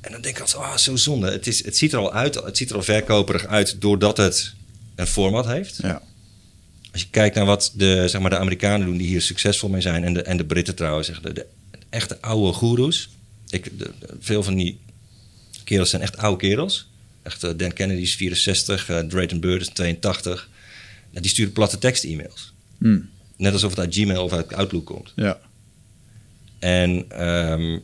En 0.01 0.11
dan 0.11 0.21
denk 0.21 0.35
ik 0.35 0.41
altijd, 0.41 0.63
ah, 0.63 0.77
zo 0.77 0.95
zonde. 0.95 1.31
Het, 1.31 1.47
is, 1.47 1.65
het 1.65 1.77
ziet 1.77 1.93
er 1.93 1.99
al 1.99 2.13
uit, 2.13 2.35
het 2.35 2.57
ziet 2.57 2.69
er 2.69 2.75
al 2.75 2.83
verkoperig 2.83 3.45
uit 3.45 3.81
doordat 3.81 4.17
het 4.17 4.53
een 4.95 5.07
format 5.07 5.45
heeft. 5.45 5.79
ja. 5.81 6.01
Als 6.91 7.01
je 7.01 7.07
kijkt 7.09 7.35
naar 7.35 7.45
wat 7.45 7.71
de, 7.75 8.07
zeg 8.07 8.21
maar, 8.21 8.29
de 8.29 8.37
Amerikanen 8.37 8.87
doen 8.87 8.97
die 8.97 9.07
hier 9.07 9.21
succesvol 9.21 9.69
mee 9.69 9.81
zijn, 9.81 10.03
en 10.03 10.13
de, 10.13 10.21
en 10.21 10.37
de 10.37 10.45
Britten 10.45 10.75
trouwens, 10.75 11.07
zeg, 11.07 11.21
de, 11.21 11.33
de 11.33 11.45
echte 11.89 12.21
oude 12.21 12.53
goeroes. 12.53 13.09
Ik, 13.49 13.79
de- 13.79 13.91
veel 14.19 14.43
van 14.43 14.55
die 14.55 14.79
kerels 15.71 15.89
zijn 15.89 16.01
echt 16.01 16.17
oude 16.17 16.37
kerels. 16.47 16.87
Echt, 17.23 17.43
eh, 17.43 17.51
Dan 17.57 17.73
Kennedy 17.73 18.01
is 18.01 18.15
64, 18.15 18.89
eh, 18.89 18.99
Drayton 18.99 19.39
Bird 19.39 19.61
is 19.61 19.67
82. 19.73 20.49
Nou, 21.09 21.21
die 21.21 21.29
sturen 21.31 21.51
platte 21.51 21.77
tekst-e-mails. 21.77 22.53
Hm, 22.79 22.99
Net 23.37 23.53
alsof 23.53 23.69
het 23.69 23.79
uit 23.79 23.93
Gmail 23.95 24.23
of 24.23 24.31
uit 24.33 24.53
Outlook 24.53 24.85
komt. 24.85 25.13
ja. 25.15 25.39
En 26.59 27.05
ehm, 27.09 27.79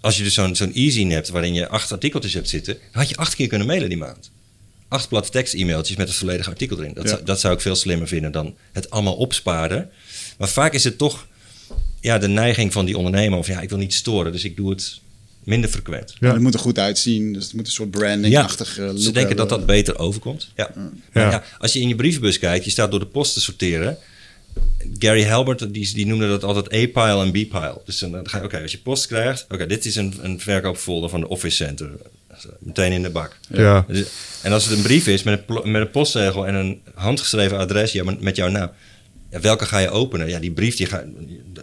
als 0.00 0.16
je 0.16 0.22
dus 0.22 0.34
zo'n 0.34 0.56
zo'n 0.56 0.70
e-zine 0.74 1.12
hebt 1.14 1.28
waarin 1.28 1.54
je 1.54 1.68
acht 1.68 1.92
artikeltjes 1.92 2.32
hebt 2.34 2.48
zitten, 2.48 2.74
dan 2.74 3.00
had 3.02 3.08
je 3.08 3.16
acht 3.16 3.34
keer 3.34 3.46
kunnen 3.48 3.66
mailen 3.66 3.88
die 3.88 3.98
maand. 3.98 4.30
acht 4.88 5.08
platte 5.08 5.30
tekst 5.30 5.54
e-mailtjes 5.54 5.96
met 5.96 6.08
het 6.08 6.16
volledige 6.16 6.50
artikel 6.50 6.78
erin. 6.78 6.94
Dat, 6.94 7.04
Ja. 7.04 7.10
zou, 7.10 7.24
dat 7.24 7.40
zou 7.40 7.54
ik 7.54 7.60
veel 7.60 7.74
slimmer 7.76 8.08
vinden 8.08 8.32
dan 8.32 8.54
het 8.72 8.90
allemaal 8.90 9.14
opsparen. 9.16 9.90
Maar 10.38 10.48
vaak 10.48 10.72
is 10.72 10.84
het 10.84 10.98
toch 10.98 11.26
ja, 12.00 12.18
de 12.18 12.28
neiging 12.28 12.72
van 12.72 12.84
die 12.86 12.96
ondernemer... 12.98 13.38
of 13.38 13.46
ja, 13.46 13.60
ik 13.60 13.68
wil 13.68 13.78
niet 13.78 13.94
storen, 13.94 14.32
dus 14.32 14.44
ik 14.44 14.56
doe 14.56 14.70
het 14.70 15.00
minder 15.48 15.70
frequent. 15.70 16.14
Ja. 16.20 16.32
Het 16.32 16.40
moet 16.42 16.54
er 16.54 16.60
goed 16.60 16.78
uitzien. 16.78 17.32
Dus 17.32 17.44
het 17.44 17.52
moet 17.52 17.66
een 17.66 17.72
soort 17.72 17.90
branding-achtig 17.90 18.78
eh, 18.78 18.84
look 18.86 18.98
Ze 18.98 19.10
denken 19.12 19.36
dat 19.36 19.50
hebben. 19.50 19.66
dat 19.66 19.76
beter 19.76 19.98
overkomt. 19.98 20.48
Ja. 20.56 20.70
Maar 21.12 21.22
Ja. 21.24 21.30
ja, 21.30 21.42
als 21.58 21.72
je 21.72 21.80
in 21.80 21.88
je 21.88 21.94
brievenbus 21.94 22.38
kijkt, 22.38 22.64
je 22.64 22.70
staat 22.70 22.90
door 22.90 23.00
de 23.00 23.06
post 23.06 23.32
te 23.32 23.40
sorteren. 23.40 23.96
Gary 24.98 25.24
Halbert, 25.24 25.74
die, 25.74 25.94
die 25.94 26.06
noemde 26.06 26.28
dat 26.28 26.44
altijd 26.44 26.66
A-pile 26.74 27.22
en 27.24 27.30
B-pile. 27.30 27.80
Dus 27.84 27.98
dan 27.98 28.12
dan 28.12 28.28
ga 28.28 28.38
je, 28.38 28.44
oké, 28.44 28.62
als 28.62 28.72
je 28.72 28.78
post 28.78 29.06
krijgt, 29.06 29.46
oké, 29.48 29.66
dit 29.66 29.84
is 29.84 29.96
een, 29.96 30.14
een 30.22 30.40
verkoopfolder 30.40 31.10
van 31.10 31.20
de 31.20 31.28
Office 31.28 31.56
Center. 31.56 31.90
Meteen 32.58 32.92
in 32.92 33.02
de 33.02 33.10
bak. 33.10 33.38
Ja. 33.48 33.84
Dus- 33.88 34.06
En 34.42 34.52
als 34.52 34.64
het 34.64 34.76
een 34.76 34.82
brief 34.82 35.06
is 35.06 35.22
met 35.22 35.42
een, 35.46 35.70
met 35.70 35.80
een 35.80 35.90
postzegel 35.90 36.46
en 36.46 36.54
een 36.54 36.80
handgeschreven 36.94 37.58
adres 37.58 37.92
ja, 37.92 38.04
maar 38.04 38.16
met 38.20 38.36
jouw 38.36 38.48
naam. 38.48 38.70
Ja, 39.30 39.40
welke 39.40 39.64
ga 39.66 39.78
je 39.78 39.90
openen? 39.90 40.28
Ja, 40.28 40.38
die 40.38 40.50
brief, 40.50 40.76
die 40.76 40.86
ga, 40.86 41.04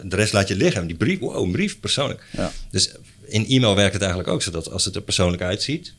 de 0.04 0.16
rest 0.16 0.32
laat 0.32 0.48
je 0.48 0.56
liggen. 0.56 0.86
Die 0.86 0.96
brief, 0.96 1.18
wow, 1.18 1.44
een 1.44 1.52
brief, 1.52 1.80
persoonlijk. 1.80 2.24
Ja. 2.36 2.52
Dus 2.70 2.90
in 3.26 3.46
e-mail 3.46 3.74
werkt 3.74 3.92
het 3.92 4.02
eigenlijk 4.02 4.32
ook 4.32 4.42
zo 4.42 4.50
dat 4.50 4.70
als 4.70 4.84
het 4.84 4.94
er 4.94 5.02
persoonlijk 5.02 5.42
uitziet, 5.42 5.92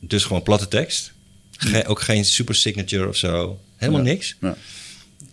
dus 0.00 0.24
gewoon 0.24 0.42
platte 0.42 0.68
tekst, 0.68 1.12
ge- 1.56 1.84
ook 1.86 2.00
geen 2.00 2.24
super 2.24 2.54
signature 2.54 3.08
of 3.08 3.16
zo, 3.16 3.60
helemaal 3.76 4.00
Ja. 4.04 4.06
niks. 4.12 4.36
Ja. 4.40 4.56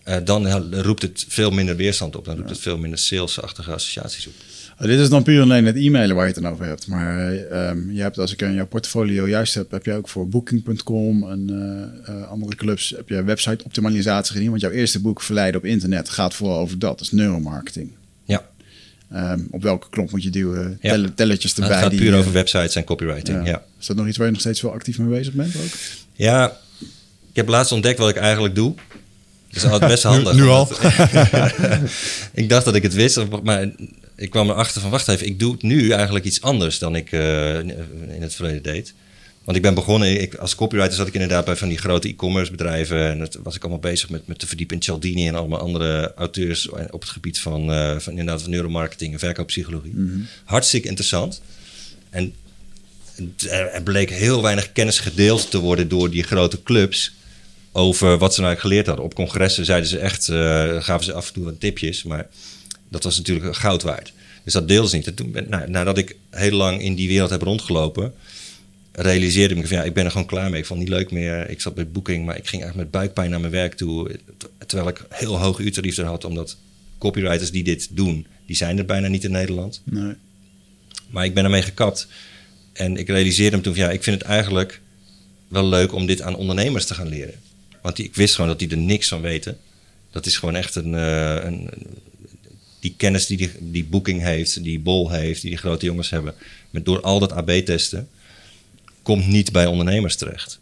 Eh, 0.04 0.18
dan 0.24 0.72
roept 0.74 1.02
het 1.02 1.26
veel 1.28 1.52
minder 1.52 1.76
weerstand 1.76 2.16
op. 2.16 2.26
Dan 2.26 2.36
roept 2.38 2.50
het 2.50 2.60
veel 2.60 2.78
minder 2.78 3.00
salesachtige 3.00 3.72
associaties 3.74 4.28
op. 4.28 4.34
Oh, 4.80 4.88
dit 4.88 5.00
is 5.00 5.10
dan 5.10 5.24
puur 5.24 5.42
alleen 5.42 5.66
het 5.66 5.76
e-mailen 5.76 6.16
waar 6.16 6.28
je 6.28 6.34
het 6.34 6.42
dan 6.44 6.52
over 6.52 6.66
hebt. 6.66 6.88
Maar 6.88 7.32
eh, 7.34 7.70
ehm, 7.70 7.92
je 7.92 8.02
hebt, 8.02 8.18
als 8.18 8.32
ik 8.32 8.42
in 8.42 8.54
jouw 8.54 8.68
portfolio 8.68 9.28
juist 9.28 9.54
heb, 9.54 9.72
heb 9.72 9.86
je 9.86 9.94
ook 9.94 10.10
voor 10.10 10.28
Booking.com 10.30 11.30
en 11.32 11.50
eh, 12.08 12.16
eh, 12.22 12.28
andere 12.30 12.56
clubs 12.56 12.90
heb 12.90 13.10
je 13.10 13.24
website 13.24 13.64
optimalisatie 13.64 14.34
gedaan. 14.34 14.50
Want 14.50 14.62
jouw 14.62 14.72
eerste 14.72 15.00
boek 15.02 15.22
Verleiden 15.22 15.60
op 15.60 15.66
internet 15.66 16.10
gaat 16.10 16.34
vooral 16.34 16.58
over 16.60 16.80
dat. 16.80 16.98
Dat 16.98 17.02
is 17.08 17.12
neuromarketing. 17.12 17.92
Ehm, 19.12 19.40
op 19.52 19.62
welke 19.64 19.88
knop 19.90 20.12
moet 20.12 20.24
je 20.24 20.30
duwen? 20.30 20.78
Ja. 20.82 21.06
Tellertjes 21.16 21.56
Nou, 21.56 21.62
erbij. 21.72 21.76
het 21.78 21.80
gaat 21.80 21.90
die, 21.92 22.00
puur 22.00 22.14
eh, 22.14 22.20
over 22.20 22.32
websites 22.32 22.76
en 22.76 22.84
copywriting. 22.84 23.48
Ja. 23.48 23.64
Is 23.80 23.86
dat 23.86 23.96
nog 23.96 24.08
iets 24.08 24.18
waar 24.18 24.26
je 24.26 24.32
nog 24.32 24.42
steeds 24.42 24.62
wel 24.62 24.72
actief 24.74 24.98
mee 24.98 25.18
bezig 25.20 25.34
bent 25.34 25.56
ook? 25.56 25.70
Ja, 26.14 26.58
ik 27.30 27.36
heb 27.36 27.48
laatst 27.48 27.72
ontdekt 27.72 28.00
wat 28.00 28.10
ik 28.10 28.16
eigenlijk 28.16 28.56
doe. 28.56 28.74
Dat 29.48 29.64
is 29.64 29.70
altijd 29.72 29.92
best 29.92 30.04
handig. 30.14 30.34
Nu- 30.34 30.42
nu 30.42 30.48
al? 30.48 30.70
ik 32.34 32.50
dacht 32.50 32.66
dat 32.66 32.76
ik 32.76 32.84
het 32.84 32.94
wist, 32.94 33.20
maar 33.44 33.70
ik 34.16 34.30
kwam 34.30 34.50
erachter 34.50 34.82
van... 34.82 34.90
wacht 34.90 35.08
even, 35.08 35.28
ik 35.28 35.40
doe 35.40 35.52
het 35.52 35.62
nu 35.62 35.90
eigenlijk 35.92 36.26
iets 36.26 36.42
anders 36.42 36.80
dan 36.80 36.96
ik 36.96 37.12
eh, 37.12 37.60
in 37.60 38.22
het 38.22 38.34
verleden 38.36 38.64
deed. 38.64 38.94
Want 39.48 39.60
ik 39.60 39.66
ben 39.66 39.76
begonnen, 39.76 40.22
ik, 40.22 40.36
als 40.36 40.56
copywriter 40.56 40.96
zat 40.96 41.08
ik 41.08 41.14
inderdaad 41.14 41.46
bij 41.46 41.56
van 41.56 41.68
die 41.68 41.78
grote 41.78 42.08
e-commerce 42.08 42.52
bedrijven. 42.52 43.10
En 43.10 43.20
dat 43.20 43.38
was 43.44 43.56
ik 43.56 43.62
allemaal 43.62 43.80
bezig 43.80 44.10
met, 44.10 44.28
met 44.28 44.40
te 44.40 44.48
verdiepen 44.48 44.76
in 44.76 44.82
Cialdini 44.82 45.28
en 45.28 45.36
allemaal 45.36 45.60
andere 45.60 46.14
auteurs 46.16 46.70
op 46.70 47.02
het 47.02 47.10
gebied 47.10 47.40
van, 47.40 47.72
eh, 47.72 48.00
van 48.00 48.12
inderdaad 48.12 48.42
van 48.42 48.52
neuromarketing 48.52 49.14
en 49.14 49.20
verkooppsychologie. 49.20 49.94
Hartstikke 50.44 50.88
interessant. 50.88 51.42
En 52.10 52.34
er 53.48 53.84
bleek 53.84 54.10
heel 54.10 54.42
weinig 54.42 54.72
kennis 54.72 55.00
gedeeld 55.00 55.52
te 55.52 55.60
worden 55.60 55.88
door 55.88 56.10
die 56.10 56.24
grote 56.24 56.64
clubs 56.64 57.14
over 57.72 58.18
wat 58.18 58.34
ze 58.34 58.42
nou 58.42 58.56
geleerd 58.56 58.88
hadden. 58.88 59.06
Op 59.06 59.16
congressen 59.16 59.66
zeiden 59.66 59.90
ze 59.90 60.00
echt, 60.00 60.30
eh, 60.30 60.84
gaven 60.84 61.06
ze 61.06 61.14
af 61.14 61.28
en 61.28 61.34
toe 61.34 61.44
wat 61.44 61.60
tipjes, 61.60 62.04
maar 62.04 62.28
dat 62.90 63.04
was 63.04 63.18
natuurlijk 63.18 63.56
goud 63.56 63.82
waard. 63.82 64.14
Dus 64.44 64.54
dat 64.54 64.68
deelden 64.68 64.90
ze 64.90 64.96
niet. 64.96 65.08
En 65.08 65.14
toen 65.14 65.32
ben, 65.32 65.50
nou, 65.50 65.70
nadat 65.70 65.98
ik 65.98 66.16
heel 66.30 66.58
lang 66.58 66.82
in 66.82 66.96
die 66.96 67.08
wereld 67.08 67.30
heb 67.30 67.42
rondgelopen, 67.42 68.14
realiseerde 69.00 69.54
ik 69.56 69.62
me 69.62 69.68
van 69.68 69.78
ja, 69.78 69.84
ik 69.84 69.94
ben 69.94 70.06
er 70.06 70.12
gewoon 70.12 70.28
klaar 70.28 70.50
mee. 70.50 70.60
Ik 70.60 70.66
vond 70.66 70.80
het 70.80 70.90
niet 70.90 70.98
leuk 70.98 71.12
meer. 71.12 71.50
Ik 71.50 71.62
zat 71.62 71.76
bij 71.76 71.88
boeking, 71.88 72.26
maar 72.26 72.38
ik 72.38 72.48
ging 72.48 72.62
eigenlijk 72.62 72.92
met 72.92 73.02
buikpijn 73.02 73.30
naar 73.30 73.40
mijn 73.40 73.52
werk 73.52 73.74
toe. 73.74 74.20
Terwijl 74.66 74.90
ik 74.90 75.06
heel 75.10 75.40
hoge 75.40 75.64
uurtarieven 75.64 76.06
had, 76.06 76.24
omdat 76.26 76.58
copywriters 76.98 77.52
die 77.52 77.64
dit 77.64 77.88
doen, 77.92 78.28
die 78.46 78.56
zijn 78.56 78.78
er 78.78 78.86
bijna 78.86 79.08
niet 79.08 79.24
in 79.24 79.32
Nederland. 79.32 79.82
Nee. 79.84 80.14
Maar 81.10 81.26
ik 81.26 81.34
ben 81.34 81.44
ermee 81.44 81.62
gekapt. 81.62 82.08
En 82.74 82.98
ik 82.98 83.08
realiseerde 83.08 83.58
me 83.58 83.64
toen 83.64 83.74
van 83.76 83.84
ja, 83.84 83.92
ik 83.92 84.04
vind 84.04 84.18
het 84.20 84.28
eigenlijk 84.30 84.82
wel 85.48 85.66
leuk 85.66 85.94
om 85.94 86.06
dit 86.06 86.22
aan 86.22 86.36
ondernemers 86.36 86.86
te 86.86 86.94
gaan 86.94 87.08
leren. 87.08 87.34
Want 87.82 87.96
die, 87.96 88.06
ik 88.06 88.16
wist 88.16 88.36
gewoon 88.36 88.50
dat 88.50 88.60
die 88.60 88.70
er 88.70 88.78
niks 88.78 89.08
van 89.08 89.22
weten. 89.22 89.58
Dat 90.12 90.26
is 90.26 90.38
gewoon 90.38 90.56
echt 90.56 90.76
een. 90.76 90.94
eh, 90.96 91.44
een 91.44 91.70
die 92.80 92.94
kennis 92.98 93.26
die, 93.26 93.38
die 93.38 93.52
die 93.60 93.84
Booking 93.86 94.22
heeft, 94.22 94.64
die 94.64 94.80
Bol 94.80 95.12
heeft, 95.12 95.42
die 95.42 95.50
die 95.50 95.60
grote 95.60 95.86
jongens 95.86 96.10
hebben. 96.10 96.34
Met 96.70 96.86
door 96.86 97.02
al 97.02 97.20
dat 97.20 97.32
AB-testen. 97.32 98.08
Komt 99.08 99.28
niet 99.28 99.52
bij 99.52 99.66
ondernemers 99.66 100.16
terecht. 100.16 100.60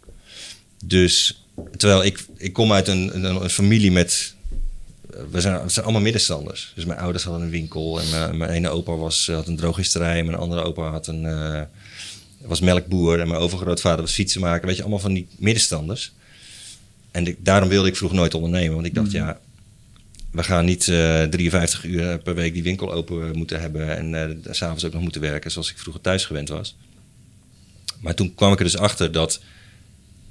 Dus 0.84 1.43
terwijl 1.77 2.03
ik, 2.03 2.25
ik 2.38 2.53
kom 2.53 2.73
uit 2.73 2.88
een, 2.88 3.15
een, 3.15 3.23
een 3.43 3.49
familie 3.49 3.91
met. 3.91 4.34
We 5.31 5.41
zijn, 5.41 5.63
we 5.63 5.69
zijn 5.69 5.86
allemaal 5.86 6.03
middenstanders. 6.03 6.71
Dus 6.75 6.86
mijn 6.86 6.99
ouders 6.99 7.23
hadden 7.23 7.41
een 7.41 7.49
winkel. 7.49 7.99
En 8.01 8.10
mijn, 8.10 8.38
mijn 8.38 8.51
ene 8.51 8.69
opa 8.69 8.95
was, 8.95 9.27
had 9.34 9.47
een 9.47 9.55
drogisterij. 9.55 10.19
En 10.19 10.25
mijn 10.25 10.38
andere 10.38 10.62
opa 10.62 10.89
had 10.89 11.08
een, 11.08 11.25
eh, 11.25 11.62
was 12.41 12.60
melkboer. 12.60 13.19
En 13.19 13.27
mijn 13.27 13.39
overgrootvader 13.39 14.01
was 14.01 14.13
fietsenmaker. 14.13 14.67
Weet 14.67 14.75
je, 14.75 14.81
allemaal 14.81 14.99
van 14.99 15.13
die 15.13 15.27
middenstanders. 15.38 16.12
En 17.12 17.27
ik- 17.27 17.38
daarom 17.45 17.69
wilde 17.69 17.88
ik 17.88 17.95
vroeg 17.95 18.12
nooit 18.13 18.34
ondernemen. 18.34 18.73
Want 18.75 18.86
ik 18.86 18.93
dacht, 18.95 19.12
ja, 19.12 19.39
we 20.31 20.43
gaan 20.43 20.65
niet 20.65 20.88
eh 20.88 21.23
53 21.23 21.84
uur 21.86 22.19
per 22.19 22.36
week 22.36 22.53
die 22.53 22.63
winkel 22.63 22.93
open 22.93 23.38
moeten 23.38 23.60
hebben. 23.62 23.97
En 23.97 24.15
eh, 24.43 24.53
s 24.53 24.58
s'avonds 24.58 24.86
ook 24.86 24.93
nog 24.93 25.01
moeten 25.01 25.21
werken 25.21 25.51
zoals 25.51 25.71
ik 25.71 25.77
vroeger 25.77 26.01
thuis 26.01 26.25
gewend 26.25 26.49
was. 26.49 26.75
Maar 27.99 28.15
toen 28.15 28.36
kwam 28.36 28.51
ik 28.51 28.58
er 28.58 28.63
dus 28.63 28.77
achter 28.77 29.12
dat 29.12 29.39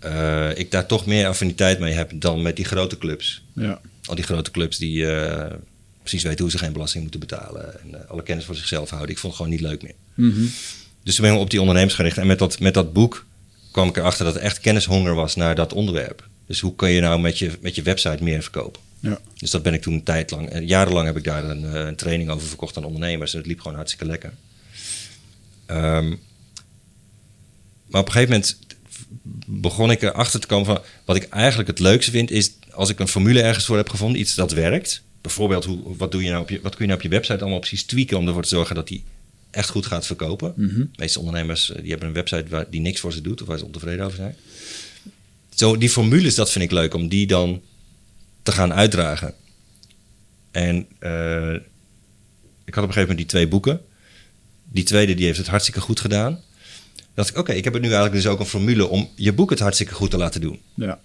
eh, 0.05 0.51
ik 0.55 0.71
daar 0.71 0.87
toch 0.87 1.07
meer 1.07 1.27
affiniteit 1.27 1.79
mee 1.79 1.93
heb 1.93 2.11
dan 2.15 2.43
met 2.43 2.57
die 2.57 2.65
grote 2.65 2.99
clubs. 2.99 3.43
Ja. 3.53 3.81
Al 4.05 4.15
die 4.15 4.25
grote 4.25 4.51
clubs 4.51 4.79
die 4.79 5.07
eh, 5.07 5.57
precies 6.01 6.23
weten 6.23 6.41
hoe 6.41 6.51
ze 6.51 6.59
geen 6.59 6.73
belasting 6.73 7.03
moeten 7.03 7.21
betalen. 7.21 7.81
En 7.81 8.03
eh, 8.03 8.11
alle 8.11 8.23
kennis 8.23 8.45
voor 8.45 8.55
zichzelf 8.55 8.91
houden. 8.91 9.11
Ik 9.11 9.19
vond 9.19 9.33
het 9.33 9.43
gewoon 9.43 9.59
niet 9.59 9.69
leuk 9.69 9.83
meer. 9.83 9.95
Mhm. 10.15 10.47
Dus 11.03 11.15
toen 11.15 11.25
ben 11.25 11.35
ik 11.35 11.41
op 11.41 11.51
die 11.51 11.61
ondernemers 11.61 11.95
gericht. 11.95 12.19
En 12.19 12.27
met 12.27 12.39
dat, 12.39 12.61
met 12.61 12.75
dat 12.75 12.93
boek 12.93 13.27
kwam 13.71 13.89
ik 13.89 13.97
erachter 13.97 14.25
dat 14.25 14.35
er 14.35 14.41
echt 14.41 14.61
kennishonger 14.61 15.15
was 15.15 15.35
naar 15.35 15.55
dat 15.55 15.73
onderwerp. 15.73 16.29
Dus 16.47 16.61
hoe 16.61 16.75
kun 16.75 16.91
je 16.91 17.01
nou 17.01 17.21
met 17.21 17.39
je, 17.39 17.51
met 17.61 17.75
je 17.75 17.83
website 17.83 18.23
meer 18.23 18.43
verkopen? 18.43 18.81
Ja. 19.01 19.19
Dus 19.37 19.51
dat 19.51 19.63
ben 19.63 19.75
ik 19.75 19.83
toen 19.83 19.95
een 19.95 20.03
tijd 20.03 20.31
lang, 20.31 20.69
jarenlang 20.69 21.07
heb 21.07 21.17
ik 21.17 21.25
daar 21.25 21.45
een, 21.45 21.63
een 21.63 21.97
training 21.97 22.31
over 22.31 22.49
verkocht 22.49 22.77
aan 22.77 22.85
ondernemers. 22.85 23.33
En 23.33 23.39
het 23.39 23.47
liep 23.47 23.61
gewoon 23.61 23.77
hartstikke 23.77 24.07
lekker. 24.07 24.33
Ehm, 25.67 26.15
maar 27.95 28.03
op 28.03 28.09
een 28.09 28.15
gegeven 28.15 28.35
moment 28.35 28.59
begon 29.47 29.91
ik 29.91 30.03
erachter 30.03 30.41
te 30.41 30.47
komen 30.47 30.67
van 30.67 30.81
wat 31.05 31.17
ik 31.17 31.29
eigenlijk 31.29 31.69
het 31.69 31.79
leukste 31.79 32.11
vind 32.11 32.31
is 32.31 32.53
als 32.71 32.91
ik 32.91 32.99
een 32.99 33.09
formule 33.09 33.43
ergens 33.43 33.65
voor 33.65 33.77
heb 33.77 33.89
gevonden, 33.89 34.21
iets 34.21 34.35
dat 34.35 34.53
werkt. 34.53 35.03
Bijvoorbeeld, 35.21 35.65
hoe, 35.65 35.97
wat, 35.97 36.13
doe 36.13 36.23
je 36.23 36.31
nou 36.31 36.43
op 36.43 36.51
je, 36.51 36.61
wat 36.63 36.73
kun 36.75 36.81
je 36.81 36.87
nou 36.87 36.99
op 36.99 37.03
je 37.03 37.09
website 37.17 37.41
allemaal 37.41 37.59
precies 37.59 37.83
tweaken 37.83 38.19
om 38.19 38.27
ervoor 38.27 38.43
te 38.43 38.49
zorgen 38.49 38.75
dat 38.75 38.89
die 38.89 39.05
echt 39.51 39.69
goed 39.69 39.87
gaat 39.87 40.07
verkopen. 40.07 40.55
De 40.93 40.99
meeste 40.99 41.19
ondernemers 41.19 41.71
eh, 41.71 41.81
die 41.81 41.91
hebben 41.91 42.09
een 42.09 42.15
website 42.15 42.45
waar 42.49 42.71
die 42.71 42.81
niks 42.81 43.01
voor 43.01 43.13
ze 43.13 43.21
doet 43.21 43.43
of 43.43 43.49
waar 43.49 43.59
ze 43.59 43.65
ontevreden 43.65 44.05
over 44.05 44.17
zijn. 44.17 44.37
Zo, 45.55 45.77
die 45.77 45.91
formules, 45.91 46.35
dat 46.35 46.51
vind 46.51 46.65
ik 46.65 46.71
leuk 46.71 46.95
om 46.95 47.09
die 47.09 47.27
dan 47.27 47.63
te 48.43 48.53
gaan 48.53 48.73
uitdragen. 48.73 49.35
En 50.51 50.87
eh, 50.99 51.55
ik 52.65 52.75
had 52.75 52.85
op 52.85 52.89
een 52.89 52.95
gegeven 52.95 53.01
moment 53.01 53.19
die 53.19 53.27
twee 53.27 53.49
boeken. 53.49 53.81
Die 54.65 54.85
tweede 54.85 55.15
die 55.15 55.27
heeft 55.27 55.39
het 55.39 55.47
hartstikke 55.47 55.81
goed 55.81 56.01
gedaan. 56.01 56.43
Dacht 57.15 57.29
ik, 57.29 57.37
oké, 57.37 57.53
ik 57.53 57.65
heb 57.65 57.75
er 57.75 57.81
nu 57.81 57.87
eigenlijk 57.87 58.23
dus 58.23 58.27
ook 58.27 58.41
een 58.41 58.47
formule 58.47 58.89
om 58.89 59.09
je 59.17 59.33
boek 59.33 59.51
het 59.51 59.59
hartstikke 59.59 59.95
goed 59.95 60.11
te 60.11 60.17
laten 60.17 60.41
doen. 60.41 60.61
Ja. 60.75 61.01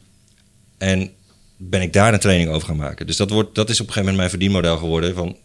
En 0.77 1.11
ben 1.57 1.81
ik 1.81 1.93
daar 1.93 2.13
een 2.13 2.19
training 2.19 2.49
over 2.49 2.67
gaan 2.67 2.75
maken. 2.75 3.07
Dus 3.07 3.17
dat, 3.17 3.29
wordt, 3.29 3.55
dat 3.55 3.69
is 3.69 3.79
op 3.79 3.87
een 3.87 3.93
gegeven 3.93 4.13
moment 4.13 4.17
mijn 4.17 4.29
verdienmodel 4.29 4.77
geworden. 4.77 5.15
Van, 5.15 5.37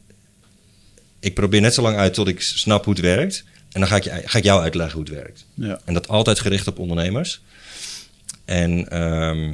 ik 1.21 1.35
probeer 1.35 1.61
net 1.61 1.75
zo 1.75 1.83
lang 1.83 1.97
uit 1.97 2.15
tot 2.15 2.29
ik 2.29 2.41
snap 2.41 2.85
hoe 2.85 2.95
het 2.95 3.03
werkt. 3.03 3.45
En 3.73 3.81
dan 3.81 3.89
ga 3.89 3.97
ik, 3.97 4.05
je, 4.05 4.23
ga 4.25 4.39
ik 4.39 4.45
jou 4.45 4.63
uitleggen 4.63 4.99
hoe 4.99 5.05
het 5.05 5.15
werkt. 5.15 5.47
Ja. 5.55 5.81
En 5.85 5.95
dat 5.95 6.09
altijd 6.09 6.41
gericht 6.41 6.67
op 6.67 6.79
ondernemers. 6.79 7.43
En 8.45 8.89
ehm, 8.89 9.53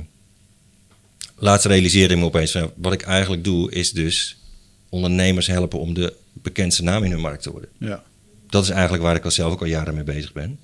laatst 1.36 1.66
realiseerde 1.66 2.14
ik 2.14 2.20
me 2.20 2.26
opeens 2.26 2.50
van 2.50 2.72
wat 2.76 2.92
ik 2.92 3.02
eigenlijk 3.02 3.44
doe, 3.44 3.72
is 3.72 3.92
dus 3.92 4.36
ondernemers 4.88 5.46
helpen 5.46 5.78
om 5.78 5.94
de 5.94 6.14
bekendste 6.32 6.82
naam 6.82 7.04
in 7.04 7.10
hun 7.10 7.20
markt 7.20 7.42
te 7.42 7.50
worden. 7.50 7.70
Ja. 7.78 8.02
Dat 8.48 8.62
is 8.62 8.70
eigenlijk 8.70 9.02
waar 9.02 9.16
ik 9.16 9.24
al 9.24 9.30
zelf 9.30 9.52
ook 9.52 9.60
al 9.60 9.66
jaren 9.66 9.94
mee 9.94 10.04
bezig 10.04 10.32
ben. 10.32 10.58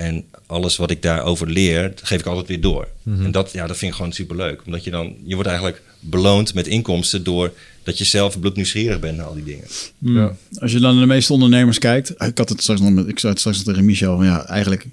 En 0.00 0.24
alles 0.46 0.76
wat 0.76 0.90
ik 0.90 1.02
daarover 1.02 1.48
leer, 1.48 1.92
geef 2.02 2.20
ik 2.20 2.26
altijd 2.26 2.48
weer 2.48 2.60
door. 2.60 2.88
En 3.04 3.30
dat, 3.30 3.52
ja, 3.52 3.66
dat 3.66 3.76
vind 3.76 3.90
ik 3.90 3.96
gewoon 3.96 4.12
superleuk. 4.12 4.62
Omdat 4.66 4.84
je 4.84 4.90
dan, 4.90 5.14
je 5.24 5.34
wordt 5.34 5.48
eigenlijk 5.48 5.82
beloond 6.00 6.54
met 6.54 6.66
inkomsten 6.66 7.24
door 7.24 7.52
dat 7.82 7.98
je 7.98 8.04
zelf 8.04 8.40
bloednieuwsgierig 8.40 9.00
bent 9.00 9.16
naar 9.16 9.26
al 9.26 9.34
die 9.34 9.44
dingen. 9.44 9.64
Mm. 9.98 10.16
Ja. 10.16 10.36
Als 10.58 10.72
je 10.72 10.78
dan 10.78 10.92
naar 10.92 11.06
de 11.06 11.12
meeste 11.12 11.32
ondernemers 11.32 11.78
kijkt, 11.78 12.10
ik 12.10 12.38
had 12.38 12.48
het 12.48 12.62
straks 12.62 12.80
nog 12.80 12.90
met, 12.90 13.08
ik 13.08 13.18
zei 13.18 13.32
het 13.32 13.40
straks 13.40 13.56
nog 13.56 13.66
tegen 13.66 13.84
Michel, 13.84 14.16
van 14.16 14.26
ja, 14.26 14.46
eigenlijk 14.46 14.86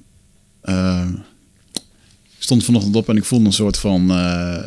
ik 2.38 2.43
stond 2.43 2.63
vanochtend 2.63 2.96
op 2.96 3.10
en 3.10 3.17
ik 3.17 3.26
voelde 3.26 3.46
een 3.46 3.54
soort 3.54 3.78
van 3.78 4.12
eh, 4.12 4.63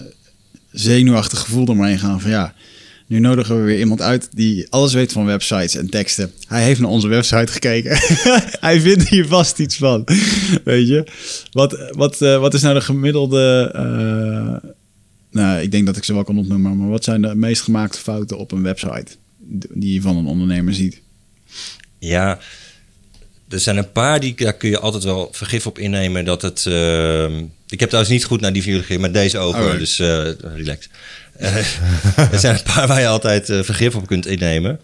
zenuwachtig 0.71 1.39
gevoel 1.39 1.65
door 1.65 1.77
me 1.77 1.87
heen 1.87 1.99
gaan 1.99 2.21
van 2.21 2.31
ja, 2.31 2.55
Nu 3.11 3.19
nodigen 3.19 3.57
we 3.57 3.63
weer 3.63 3.79
iemand 3.79 4.01
uit 4.03 4.29
die 4.33 4.67
alles 4.69 4.93
weet 4.93 5.13
van 5.13 5.25
websites 5.25 5.75
en 5.75 5.89
teksten. 5.91 6.33
Hij 6.47 6.63
heeft 6.63 6.81
naar 6.81 6.91
onze 6.91 7.09
website 7.09 7.53
gekeken. 7.53 7.99
Hij 8.67 8.81
vindt 8.81 9.09
hier 9.09 9.27
vast 9.27 9.59
iets 9.59 9.77
van. 9.77 10.05
Weet 10.65 10.89
je? 10.89 11.05
Wat, 11.53 11.91
wat, 11.93 12.23
eh, 12.23 12.39
wat 12.39 12.55
is 12.55 12.63
nou 12.63 12.75
de 12.75 12.81
gemiddelde... 12.81 13.71
eh, 13.75 14.71
nou, 15.31 15.61
ik 15.61 15.71
denk 15.71 15.87
dat 15.87 15.97
ik 15.97 16.05
ze 16.05 16.15
wel 16.15 16.25
kan 16.25 16.39
opnoemen. 16.39 16.77
Maar 16.77 16.89
wat 16.89 17.05
zijn 17.05 17.23
de 17.23 17.35
meest 17.35 17.63
gemaakte 17.63 17.99
fouten 17.99 18.39
op 18.39 18.53
een 18.53 18.63
website? 18.63 19.07
Die 19.71 19.95
je 19.95 20.01
van 20.01 20.17
een 20.17 20.27
ondernemer 20.27 20.75
ziet. 20.75 21.01
Ja, 21.99 22.39
er 23.49 23.61
zijn 23.61 23.77
een 23.77 23.93
paar 23.93 24.21
die 24.21 24.35
daar 24.37 24.57
kun 24.57 24.71
je 24.71 24.79
altijd 24.79 25.05
wel 25.05 25.29
vergif 25.33 25.67
op 25.67 25.79
innemen 25.79 26.25
dat 26.25 26.43
het. 26.43 26.67
ehm, 26.67 27.45
ik 27.69 27.81
heb 27.81 27.89
trouwens 27.89 28.15
niet 28.15 28.25
goed 28.25 28.41
naar 28.41 28.53
die 28.53 28.63
vier 28.63 29.01
met 29.01 29.15
deze 29.15 29.39
ogen, 29.39 29.59
Alright. 29.61 29.79
dus 29.79 29.99
eh 29.99 30.29
relax. 30.57 30.89
Eh, 31.41 31.57
er 32.33 32.39
zijn 32.39 32.55
een 32.55 32.63
paar 32.63 32.87
waar 32.87 33.01
je 33.01 33.07
altijd 33.07 33.51
eh, 33.51 33.63
vergif 33.63 33.95
op 33.95 34.07
kunt 34.07 34.27
innemen. 34.27 34.81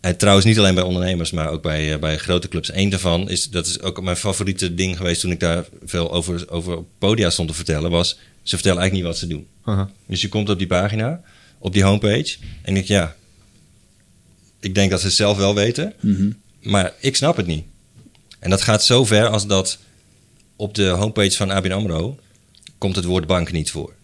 En 0.00 0.16
trouwens 0.16 0.46
niet 0.46 0.58
alleen 0.58 0.74
bij 0.74 0.84
ondernemers, 0.84 1.30
maar 1.30 1.48
ook 1.48 1.62
bij, 1.62 1.92
eh, 1.92 1.98
bij 1.98 2.16
grote 2.16 2.48
clubs. 2.48 2.74
Eén 2.74 2.88
daarvan 2.88 3.30
is, 3.30 3.50
dat 3.50 3.66
is 3.66 3.80
ook 3.80 4.02
mijn 4.02 4.16
favoriete 4.16 4.74
ding 4.74 4.96
geweest 4.96 5.20
toen 5.20 5.30
ik 5.30 5.40
daar 5.40 5.64
veel 5.84 6.12
over, 6.12 6.50
over 6.50 6.76
op 6.76 6.88
podia 6.98 7.30
stond 7.30 7.48
te 7.48 7.54
vertellen, 7.54 7.90
was 7.90 8.18
ze 8.42 8.54
vertellen 8.54 8.80
eigenlijk 8.80 8.92
niet 8.92 9.02
wat 9.02 9.18
ze 9.18 9.26
doen. 9.26 9.46
Dus 10.06 10.20
je 10.20 10.28
komt 10.28 10.48
op 10.48 10.58
die 10.58 10.66
pagina, 10.66 11.20
op 11.58 11.72
die 11.72 11.82
homepage. 11.82 12.36
En 12.62 12.68
ik 12.68 12.74
denk, 12.74 12.86
ja, 12.86 13.16
ik 14.60 14.74
denk 14.74 14.90
dat 14.90 15.00
ze 15.00 15.06
het 15.06 15.14
zelf 15.14 15.36
wel 15.36 15.54
weten. 15.54 15.92
Mhm. 16.00 16.30
Maar 16.60 16.92
ik 17.00 17.16
snap 17.16 17.36
het 17.36 17.46
niet. 17.46 17.64
En 18.38 18.50
dat 18.50 18.62
gaat 18.62 18.84
zo 18.84 19.04
ver 19.04 19.28
als 19.28 19.46
dat 19.46 19.78
op 20.56 20.74
de 20.74 20.86
homepage 20.86 21.36
van 21.36 21.50
ABN 21.50 21.72
AMRO... 21.72 22.18
komt 22.78 22.96
het 22.96 23.04
woord 23.04 23.26
bank 23.26 23.52
niet 23.52 23.70
voor. 23.70 23.94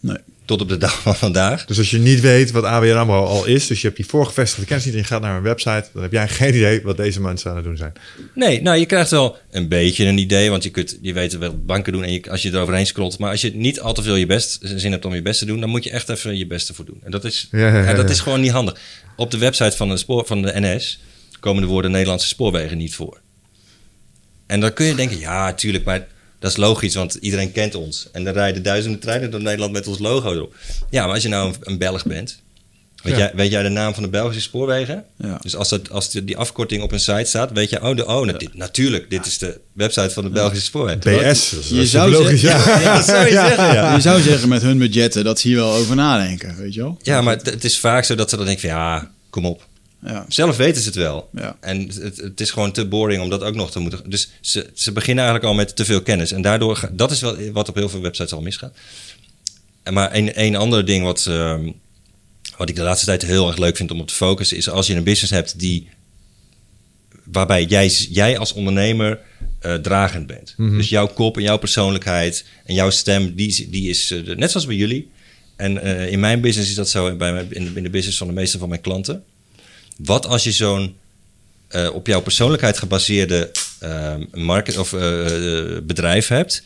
Nee. 0.00 0.18
Tot 0.48 0.60
op 0.60 0.68
de 0.68 0.76
dag 0.76 1.02
van 1.02 1.16
vandaag. 1.16 1.64
Dus 1.64 1.78
als 1.78 1.90
je 1.90 1.98
niet 1.98 2.20
weet 2.20 2.50
wat 2.50 2.64
ABN 2.64 2.96
AMRO 2.96 3.24
al 3.24 3.44
is, 3.44 3.66
dus 3.66 3.80
je 3.80 3.86
hebt 3.86 3.98
die 3.98 4.08
voorgevestigde 4.08 4.64
kennis 4.64 4.84
niet 4.84 4.94
en 4.94 5.00
je 5.00 5.06
gaat 5.06 5.20
naar 5.20 5.36
een 5.36 5.42
website, 5.42 5.84
dan 5.92 6.02
heb 6.02 6.12
jij 6.12 6.28
geen 6.28 6.54
idee 6.54 6.82
wat 6.82 6.96
deze 6.96 7.20
mensen 7.20 7.50
aan 7.50 7.56
het 7.56 7.64
doen 7.64 7.76
zijn. 7.76 7.92
Nee, 8.34 8.62
nou, 8.62 8.78
je 8.78 8.86
krijgt 8.86 9.10
wel 9.10 9.36
een 9.50 9.68
beetje 9.68 10.04
een 10.04 10.18
idee... 10.18 10.50
want 10.50 10.62
je, 10.62 10.70
kunt, 10.70 10.98
je 11.00 11.12
weet 11.12 11.38
wel 11.38 11.58
banken 11.58 11.92
doen 11.92 12.04
en 12.04 12.12
je, 12.12 12.30
als 12.30 12.42
je 12.42 12.48
eroverheen 12.48 12.86
scrolt... 12.86 13.18
maar 13.18 13.30
als 13.30 13.40
je 13.40 13.54
niet 13.54 13.80
al 13.80 13.92
te 13.92 14.02
veel 14.02 14.16
je 14.16 14.26
best, 14.26 14.58
zin 14.62 14.92
hebt 14.92 15.04
om 15.04 15.14
je 15.14 15.22
best 15.22 15.38
te 15.38 15.46
doen... 15.46 15.60
dan 15.60 15.68
moet 15.68 15.84
je 15.84 15.90
echt 15.90 16.08
even 16.08 16.38
je 16.38 16.46
beste 16.46 16.74
voor 16.74 16.84
doen. 16.84 17.00
En 17.02 17.10
dat 17.10 17.24
is, 17.24 17.48
Ja, 17.50 17.58
ja, 17.58 17.66
ja, 17.66 17.84
en 17.84 17.96
dat 17.96 18.10
is 18.10 18.20
gewoon 18.20 18.40
niet 18.40 18.50
handig. 18.50 18.80
Op 19.16 19.30
de 19.30 19.38
website 19.38 19.76
van 19.76 19.88
de, 19.88 19.96
spoor, 19.96 20.26
van 20.26 20.42
de 20.42 20.52
NS 20.54 21.00
komen 21.40 21.62
de 21.62 21.68
woorden 21.68 21.90
Nederlandse 21.90 22.28
spoorwegen 22.28 22.78
niet 22.78 22.94
voor. 22.94 23.20
En 24.46 24.60
dan 24.60 24.72
kun 24.72 24.86
je 24.86 24.94
denken, 24.94 25.18
ja, 25.18 25.54
tuurlijk, 25.54 25.84
maar 25.84 26.06
dat 26.38 26.50
is 26.50 26.56
logisch, 26.56 26.94
want 26.94 27.14
iedereen 27.14 27.52
kent 27.52 27.74
ons. 27.74 28.08
En 28.12 28.26
er 28.26 28.32
rijden 28.32 28.62
duizenden 28.62 29.00
treinen 29.00 29.30
door 29.30 29.42
Nederland 29.42 29.72
met 29.72 29.86
ons 29.86 29.98
logo 29.98 30.32
erop. 30.32 30.54
Ja, 30.90 31.04
maar 31.04 31.14
als 31.14 31.22
je 31.22 31.28
nou 31.28 31.48
een, 31.48 31.54
een 31.60 31.78
Belg 31.78 32.04
bent, 32.04 32.38
weet, 33.02 33.12
Ja. 33.12 33.18
jij, 33.18 33.32
weet 33.34 33.50
jij 33.50 33.62
de 33.62 33.68
naam 33.68 33.94
van 33.94 34.02
de 34.02 34.08
Belgische 34.08 34.40
spoorwegen? 34.42 35.04
Ja. 35.16 35.38
Dus 35.42 35.56
als, 35.56 35.68
dat, 35.68 35.90
als 35.90 36.10
die, 36.10 36.24
die 36.24 36.36
afkorting 36.36 36.82
op 36.82 36.92
een 36.92 37.00
site 37.00 37.24
staat, 37.24 37.52
weet 37.52 37.70
je, 37.70 37.82
oh, 37.82 37.96
de, 37.96 38.06
oh 38.06 38.38
dit- 38.38 38.54
natuurlijk, 38.54 39.10
dit 39.10 39.26
is 39.26 39.38
de 39.38 39.60
website 39.72 40.10
van 40.10 40.24
de 40.24 40.30
Belgische 40.30 40.64
spoorwegen. 40.64 41.00
BS, 41.00 41.50
dat 41.50 41.60
is, 41.60 41.68
Je 41.68 41.86
zou 41.86 42.10
logisch, 42.10 42.40
zeggen- 42.40 42.80
ja. 42.82 43.02
Zou 43.12 43.24
je 43.26 43.30
zeggen, 43.32 43.66
ja. 43.74 43.94
Je 43.94 44.00
zou 44.00 44.20
zeggen 44.22 44.48
met 44.48 44.62
hun 44.62 44.78
budgetten 44.78 45.24
dat 45.24 45.40
ze 45.40 45.48
hier 45.48 45.56
wel 45.56 45.72
over 45.72 45.96
nadenken, 45.96 46.56
weet 46.56 46.74
je 46.74 46.80
wel? 46.80 46.98
Ja, 47.02 47.20
maar 47.20 47.36
het, 47.36 47.46
het 47.46 47.64
is 47.64 47.78
vaak 47.78 48.04
zo 48.04 48.14
dat 48.14 48.30
ze 48.30 48.36
dan 48.36 48.44
denken 48.44 48.68
van, 48.68 48.78
ja, 48.78 49.10
kom 49.30 49.46
op. 49.46 49.66
Ja. 50.02 50.24
Zelf 50.28 50.56
weten 50.56 50.82
ze 50.82 50.88
het 50.88 50.96
wel. 50.96 51.28
Ja. 51.34 51.56
En 51.60 51.88
het, 51.88 52.16
het 52.16 52.40
is 52.40 52.50
gewoon 52.50 52.72
te 52.72 52.86
boring 52.86 53.22
om 53.22 53.30
dat 53.30 53.42
ook 53.42 53.54
nog 53.54 53.70
te 53.70 53.78
moeten. 53.78 54.10
Dus 54.10 54.30
ze, 54.40 54.70
ze 54.74 54.92
beginnen 54.92 55.24
eigenlijk 55.24 55.52
al 55.52 55.58
met 55.58 55.76
te 55.76 55.84
veel 55.84 56.02
kennis. 56.02 56.32
En 56.32 56.42
daardoor, 56.42 56.90
dat 56.92 57.10
is 57.10 57.20
wel 57.20 57.50
wat 57.52 57.68
op 57.68 57.74
heel 57.74 57.88
veel 57.88 58.00
websites 58.00 58.32
al 58.32 58.40
misgaat. 58.40 58.76
En 59.82 59.94
maar 59.94 60.14
een, 60.14 60.40
een 60.44 60.56
ander 60.56 60.84
ding 60.86 61.04
wat, 61.04 61.26
ehm, 61.26 61.70
wat 62.56 62.68
ik 62.68 62.76
de 62.76 62.82
laatste 62.82 63.06
tijd 63.06 63.22
heel 63.22 63.46
erg 63.46 63.56
leuk 63.56 63.76
vind 63.76 63.90
om 63.90 64.00
op 64.00 64.06
te 64.06 64.14
focussen, 64.14 64.56
is 64.56 64.68
als 64.68 64.86
je 64.86 64.94
een 64.94 65.04
business 65.04 65.32
hebt 65.32 65.58
die. 65.58 65.88
waarbij 67.24 67.64
jij, 67.64 67.86
jij 67.88 68.38
als 68.38 68.52
ondernemer 68.52 69.20
eh, 69.58 69.74
dragend 69.74 70.26
bent. 70.26 70.54
Dus 70.56 70.88
jouw 70.88 71.06
kop 71.06 71.36
en 71.36 71.42
jouw 71.42 71.58
persoonlijkheid 71.58 72.44
en 72.64 72.74
jouw 72.74 72.90
stem, 72.90 73.34
die, 73.34 73.68
die 73.70 73.88
is 73.88 74.10
eh, 74.10 74.36
net 74.36 74.50
zoals 74.50 74.66
bij 74.66 74.76
jullie. 74.76 75.10
En 75.56 75.82
eh, 75.82 76.12
in 76.12 76.20
mijn 76.20 76.40
business 76.40 76.70
is 76.70 76.76
dat 76.76 76.88
zo, 76.88 77.16
bij 77.16 77.32
mijn, 77.32 77.46
in, 77.52 77.64
de, 77.64 77.70
in 77.74 77.82
de 77.82 77.90
business 77.90 78.18
van 78.18 78.26
de 78.26 78.32
meeste 78.32 78.58
van 78.58 78.68
mijn 78.68 78.80
klanten. 78.80 79.24
Wat 79.98 80.26
als 80.26 80.44
je 80.44 80.52
zo'n 80.52 80.96
eh, 81.68 81.94
op 81.94 82.06
jouw 82.06 82.20
persoonlijkheid 82.20 82.78
gebaseerde 82.78 83.50
market 84.32 84.76
of 84.78 84.92
eh, 84.92 85.76
eh, 85.76 85.82
bedrijf 85.82 86.28
hebt? 86.28 86.62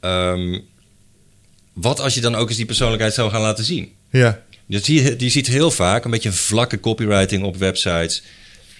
Ehm, 0.00 0.58
wat 1.72 2.00
als 2.00 2.14
je 2.14 2.20
dan 2.20 2.34
ook 2.34 2.48
eens 2.48 2.56
die 2.56 2.66
persoonlijkheid 2.66 3.14
zou 3.14 3.30
gaan 3.30 3.40
laten 3.40 3.64
zien? 3.64 3.92
Ja, 4.10 4.42
Dus 4.66 4.86
je, 4.86 5.14
je 5.18 5.28
ziet 5.28 5.46
heel 5.46 5.70
vaak 5.70 6.04
een 6.04 6.10
beetje 6.10 6.28
een 6.28 6.34
vlakke 6.34 6.80
copywriting 6.80 7.44
op 7.44 7.56
websites. 7.56 8.22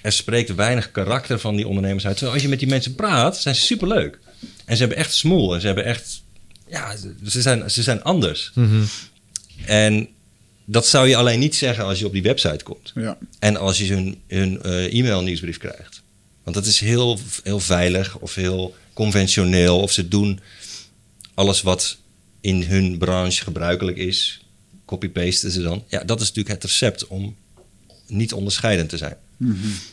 Er 0.02 0.12
spreekt 0.12 0.54
weinig 0.54 0.90
karakter 0.90 1.38
van 1.38 1.56
die 1.56 1.68
ondernemers 1.68 2.06
uit. 2.06 2.14
Terwijl 2.14 2.35
als 2.35 2.42
je 2.42 2.48
met 2.48 2.59
die 2.59 2.68
mensen 2.68 2.94
praat, 2.94 3.38
zijn 3.38 3.54
ze 3.54 3.61
superleuk. 3.61 4.18
En 4.64 4.76
ze 4.76 4.80
hebben 4.83 4.98
echt 4.98 5.14
smoel. 5.14 5.54
En 5.54 5.61
ze 5.61 5.66
hebben 5.66 5.85
echt... 5.85 6.22
Ja, 6.68 6.96
ze 7.28 7.40
zijn, 7.40 7.70
ze 7.70 7.83
zijn 7.83 8.02
anders. 8.02 8.52
En 9.64 10.09
dat 10.70 10.87
zou 10.87 11.09
je 11.09 11.16
alleen 11.16 11.38
niet 11.38 11.54
zeggen 11.54 11.85
als 11.85 11.98
je 11.98 12.06
op 12.06 12.12
die 12.12 12.22
website 12.22 12.64
komt. 12.64 12.92
Ja. 12.94 13.18
En 13.38 13.56
als 13.56 13.78
je 13.78 13.92
hun, 13.92 14.20
hun 14.26 14.62
eh, 14.62 14.98
e-mail 14.98 15.22
nieuwsbrief 15.22 15.59
krijgt. 15.59 16.02
Want 16.42 16.56
dat 16.56 16.66
is 16.66 16.80
heel, 16.80 17.18
heel 17.42 17.61
veilig 17.61 18.18
of 18.18 18.35
heel 18.35 18.74
conventioneel. 18.92 19.80
Of 19.80 19.92
ze 19.92 20.09
doen 20.09 20.40
alles 21.35 21.62
wat 21.62 21.98
in 22.40 22.62
hun 22.62 22.98
branche 22.98 23.42
gebruikelijk 23.42 23.96
is. 23.96 24.44
Copy-pasten 24.85 25.50
ze 25.50 25.62
dan. 25.62 25.85
Ja, 25.88 26.04
dat 26.04 26.20
is 26.20 26.26
natuurlijk 26.26 26.54
het 26.54 26.64
recept 26.64 27.06
om 27.06 27.37
niet 28.06 28.33
onderscheidend 28.33 28.88
te 28.88 28.96
zijn. 28.96 29.16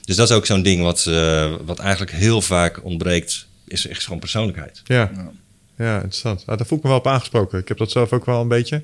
Dus 0.06 0.16
dat 0.16 0.30
is 0.30 0.36
ook 0.36 0.46
zo'n 0.46 0.62
ding 0.62 0.82
wat, 0.82 1.06
eh, 1.06 1.56
wat 1.66 1.80
eigenlijk 1.80 2.12
heel 2.12 2.42
vaak 2.42 2.84
ontbreekt. 2.84 3.48
Is 3.68 3.88
echt 3.88 4.04
gewoon 4.04 4.20
persoonlijkheid. 4.20 4.82
ja. 4.86 5.12
Ja. 5.16 5.32
Ja, 5.78 5.96
interessant. 5.96 6.44
Ah, 6.46 6.58
daar 6.58 6.68
voel 6.68 6.78
ik 6.78 6.84
me 6.84 6.90
wel 6.90 7.00
op 7.00 7.08
aangesproken. 7.08 7.60
Ik 7.60 7.68
heb 7.68 7.78
dat 7.78 7.92
zelf 7.92 8.14
ook 8.14 8.26
wel 8.26 8.42
een 8.42 8.48
beetje. 8.48 8.84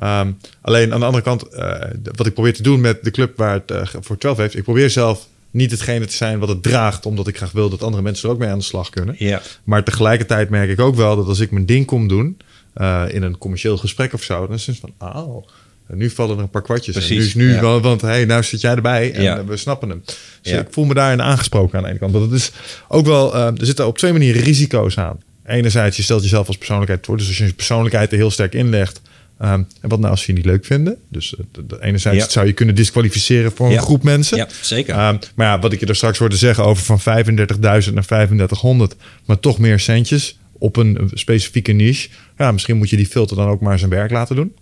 Ehm, 0.00 0.30
alleen 0.60 0.92
aan 0.92 1.00
de 1.00 1.06
andere 1.06 1.24
kant, 1.24 1.42
eh, 1.42 1.74
wat 2.14 2.26
ik 2.26 2.34
probeer 2.34 2.54
te 2.54 2.62
doen 2.62 2.80
met 2.80 3.04
de 3.04 3.10
club 3.10 3.36
waar 3.36 3.52
het 3.52 3.70
eh, 3.70 4.00
voor 4.00 4.18
12 4.18 4.36
heeft, 4.36 4.56
ik 4.56 4.62
probeer 4.62 4.90
zelf 4.90 5.26
niet 5.50 5.70
hetgene 5.70 6.06
te 6.06 6.16
zijn 6.16 6.38
wat 6.38 6.48
het 6.48 6.62
draagt, 6.62 7.06
omdat 7.06 7.28
ik 7.28 7.36
graag 7.36 7.52
wil 7.52 7.68
dat 7.68 7.82
andere 7.82 8.02
mensen 8.02 8.28
er 8.28 8.34
ook 8.34 8.40
mee 8.40 8.48
aan 8.48 8.58
de 8.58 8.64
slag 8.64 8.90
kunnen. 8.90 9.14
Ja. 9.18 9.42
Maar 9.64 9.84
tegelijkertijd 9.84 10.50
merk 10.50 10.70
ik 10.70 10.80
ook 10.80 10.94
wel 10.94 11.16
dat 11.16 11.26
als 11.26 11.40
ik 11.40 11.50
mijn 11.50 11.66
ding 11.66 11.86
kom 11.86 12.08
doen 12.08 12.38
eh, 12.72 13.04
in 13.08 13.22
een 13.22 13.38
commercieel 13.38 13.76
gesprek 13.76 14.12
of 14.12 14.22
zo, 14.22 14.46
dan 14.46 14.56
is 14.56 14.66
het 14.66 14.80
van, 14.80 14.92
oh, 14.98 15.46
nu 15.86 16.10
vallen 16.10 16.36
er 16.36 16.42
een 16.42 16.50
paar 16.50 16.62
kwartjes. 16.62 16.94
En 16.94 17.00
Precies, 17.00 17.18
nu 17.18 17.24
is 17.24 17.34
nu 17.34 17.54
ja. 17.54 17.60
wel, 17.60 17.80
want 17.80 18.00
hey, 18.00 18.24
nou 18.24 18.42
zit 18.42 18.60
jij 18.60 18.74
erbij 18.74 19.12
en 19.12 19.22
Ja. 19.22 19.44
we 19.44 19.56
snappen 19.56 19.88
hem. 19.88 20.02
Dus 20.42 20.52
ik 20.52 20.66
voel 20.70 20.84
me 20.84 20.94
daarin 20.94 21.22
aangesproken 21.22 21.78
aan 21.78 21.84
de 21.84 21.90
ene 21.90 21.98
kant. 21.98 22.12
Want 22.12 22.30
het 22.30 22.40
is 22.40 22.52
ook 22.88 23.06
wel, 23.06 23.36
er 23.36 23.52
zitten 23.60 23.86
op 23.86 23.98
twee 23.98 24.12
manieren 24.12 24.42
risico's 24.42 24.98
aan. 24.98 25.18
Enerzijds, 25.46 25.96
je 25.96 26.02
stelt 26.02 26.22
jezelf 26.22 26.46
als 26.46 26.56
persoonlijkheid 26.56 27.06
voor. 27.06 27.16
Dus 27.16 27.26
als 27.26 27.38
je 27.38 27.44
je 27.44 27.52
persoonlijkheid 27.52 28.10
er 28.10 28.16
heel 28.16 28.30
sterk 28.30 28.54
inlegt. 28.54 29.00
Ehm, 29.40 29.52
en 29.80 29.88
wat 29.88 29.98
nou 29.98 30.10
als 30.10 30.20
ze 30.22 30.30
je 30.30 30.36
niet 30.36 30.46
leuk 30.46 30.64
vinden? 30.64 30.96
Dus 31.08 31.36
eh, 31.36 31.44
de- 31.52 31.66
de- 31.66 31.82
enerzijds 31.82 32.24
Ja. 32.24 32.30
zou 32.30 32.46
je 32.46 32.52
kunnen 32.52 32.74
disqualificeren 32.74 33.52
voor 33.52 33.66
een 33.66 33.72
Ja. 33.72 33.80
groep 33.80 34.02
mensen. 34.02 34.36
Ja, 34.36 34.48
zeker. 34.60 34.94
Ehm, 34.94 35.16
maar 35.34 35.46
ja, 35.46 35.58
wat 35.58 35.72
ik 35.72 35.80
je 35.80 35.86
er 35.86 35.96
straks 35.96 36.18
hoorde 36.18 36.36
zeggen 36.36 36.64
over 36.64 36.84
van 36.84 37.00
35.000 37.00 37.94
naar 37.94 38.04
3500, 38.06 38.94
maar 39.26 39.40
toch 39.40 39.58
meer 39.58 39.78
centjes 39.80 40.38
op 40.52 40.76
een 40.76 41.00
een 41.00 41.10
specifieke 41.14 41.72
niche. 41.72 42.08
Ja, 42.38 42.52
misschien 42.52 42.76
moet 42.76 42.90
je 42.90 42.96
die 42.96 43.06
filter 43.06 43.36
dan 43.36 43.48
ook 43.48 43.60
maar 43.60 43.78
zijn 43.78 43.90
werk 43.90 44.10
laten 44.10 44.36
doen. 44.36 44.54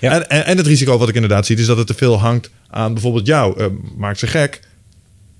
Ja. 0.00 0.12
En, 0.12 0.28
en, 0.28 0.44
en 0.46 0.56
het 0.56 0.66
risico 0.66 0.98
wat 0.98 1.08
ik 1.08 1.14
inderdaad 1.14 1.46
zie, 1.46 1.56
is 1.56 1.66
dat 1.66 1.76
het 1.76 1.86
te 1.86 1.94
veel 1.94 2.18
hangt 2.20 2.50
aan 2.70 2.92
bijvoorbeeld 2.92 3.26
jou. 3.26 3.60
Eh, 3.60 3.66
maakt 3.96 4.18
ze 4.18 4.26
gek, 4.26 4.60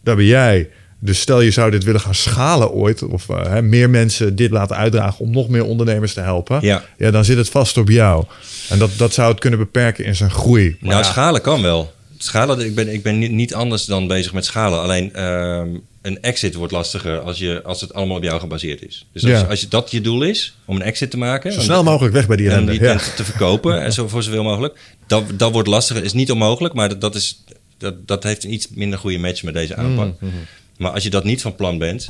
daar 0.02 0.16
ben 0.16 0.24
jij. 0.24 0.68
Dus 0.98 1.20
stel 1.20 1.40
je 1.40 1.50
zou 1.50 1.70
dit 1.70 1.84
willen 1.84 2.00
gaan 2.00 2.14
schalen 2.14 2.70
ooit, 2.70 3.02
of 3.02 3.28
eh, 3.28 3.42
hè, 3.46 3.62
meer 3.62 3.90
mensen 3.90 4.36
dit 4.36 4.50
laten 4.50 4.76
uitdragen 4.76 5.20
om 5.24 5.30
nog 5.30 5.48
meer 5.48 5.64
ondernemers 5.64 6.12
te 6.14 6.20
helpen, 6.20 6.58
Ja. 6.60 6.84
ja, 6.98 7.10
dan 7.10 7.24
zit 7.24 7.36
het 7.36 7.48
vast 7.48 7.76
op 7.76 7.88
jou. 7.88 8.24
En 8.68 8.78
dat, 8.78 8.90
dat 8.96 9.14
zou 9.14 9.30
het 9.30 9.40
kunnen 9.40 9.58
beperken 9.58 10.04
in 10.04 10.16
zijn 10.16 10.30
groei. 10.30 10.76
Maar 10.80 10.90
Nou, 10.90 11.02
ja, 11.04 11.10
schalen 11.10 11.40
kan 11.40 11.62
wel. 11.62 11.94
Schalen, 12.18 12.60
ik 12.60 12.74
ben, 12.74 12.92
ik 12.92 13.02
ben 13.02 13.18
niet, 13.36 13.54
anders 13.54 13.84
dan 13.84 14.06
bezig 14.06 14.32
met 14.32 14.44
schalen. 14.44 14.80
Alleen 14.80 15.14
ehm, 15.14 15.68
een 16.02 16.22
exit 16.22 16.54
wordt 16.54 16.72
lastiger 16.72 17.18
als, 17.20 17.38
je, 17.38 17.62
als 17.64 17.80
het 17.80 17.94
allemaal 17.94 18.16
op 18.16 18.22
jou 18.22 18.40
gebaseerd 18.40 18.86
is. 18.86 19.06
Dus 19.12 19.22
als, 19.22 19.32
Ja. 19.32 19.40
als 19.42 19.60
je, 19.60 19.68
dat 19.68 19.90
je 19.90 20.00
doel 20.00 20.22
is, 20.22 20.56
om 20.64 20.76
een 20.76 20.82
exit 20.82 21.10
te 21.10 21.18
maken... 21.18 21.52
zo 21.52 21.60
snel 21.60 21.82
mogelijk 21.84 22.14
weg 22.14 22.26
bij 22.26 22.36
die 22.36 22.46
en 22.46 22.52
ellende. 22.52 22.72
die 22.72 22.80
Ja. 22.80 22.88
tent 22.96 23.16
te 23.16 23.24
verkopen 23.24 23.82
en 23.82 23.92
zo 23.92 24.08
voor 24.08 24.22
zoveel 24.22 24.42
mogelijk. 24.42 24.78
Dat, 25.06 25.24
dat 25.34 25.52
wordt 25.52 25.68
lastiger. 25.68 26.04
Is 26.04 26.12
niet 26.12 26.30
onmogelijk, 26.30 26.74
maar 26.74 26.88
dat, 26.88 27.00
dat, 27.00 27.14
is, 27.14 27.44
dat, 27.78 28.06
dat 28.08 28.22
heeft 28.22 28.44
een 28.44 28.52
iets 28.52 28.68
minder 28.74 28.98
goede 28.98 29.18
match 29.18 29.42
met 29.42 29.54
deze 29.54 29.76
aanpak. 29.76 30.20
Mm, 30.20 30.30
Maar 30.78 30.90
als 30.90 31.02
je 31.02 31.10
dat 31.10 31.24
niet 31.24 31.42
van 31.42 31.54
plan 31.54 31.78
bent, 31.78 32.06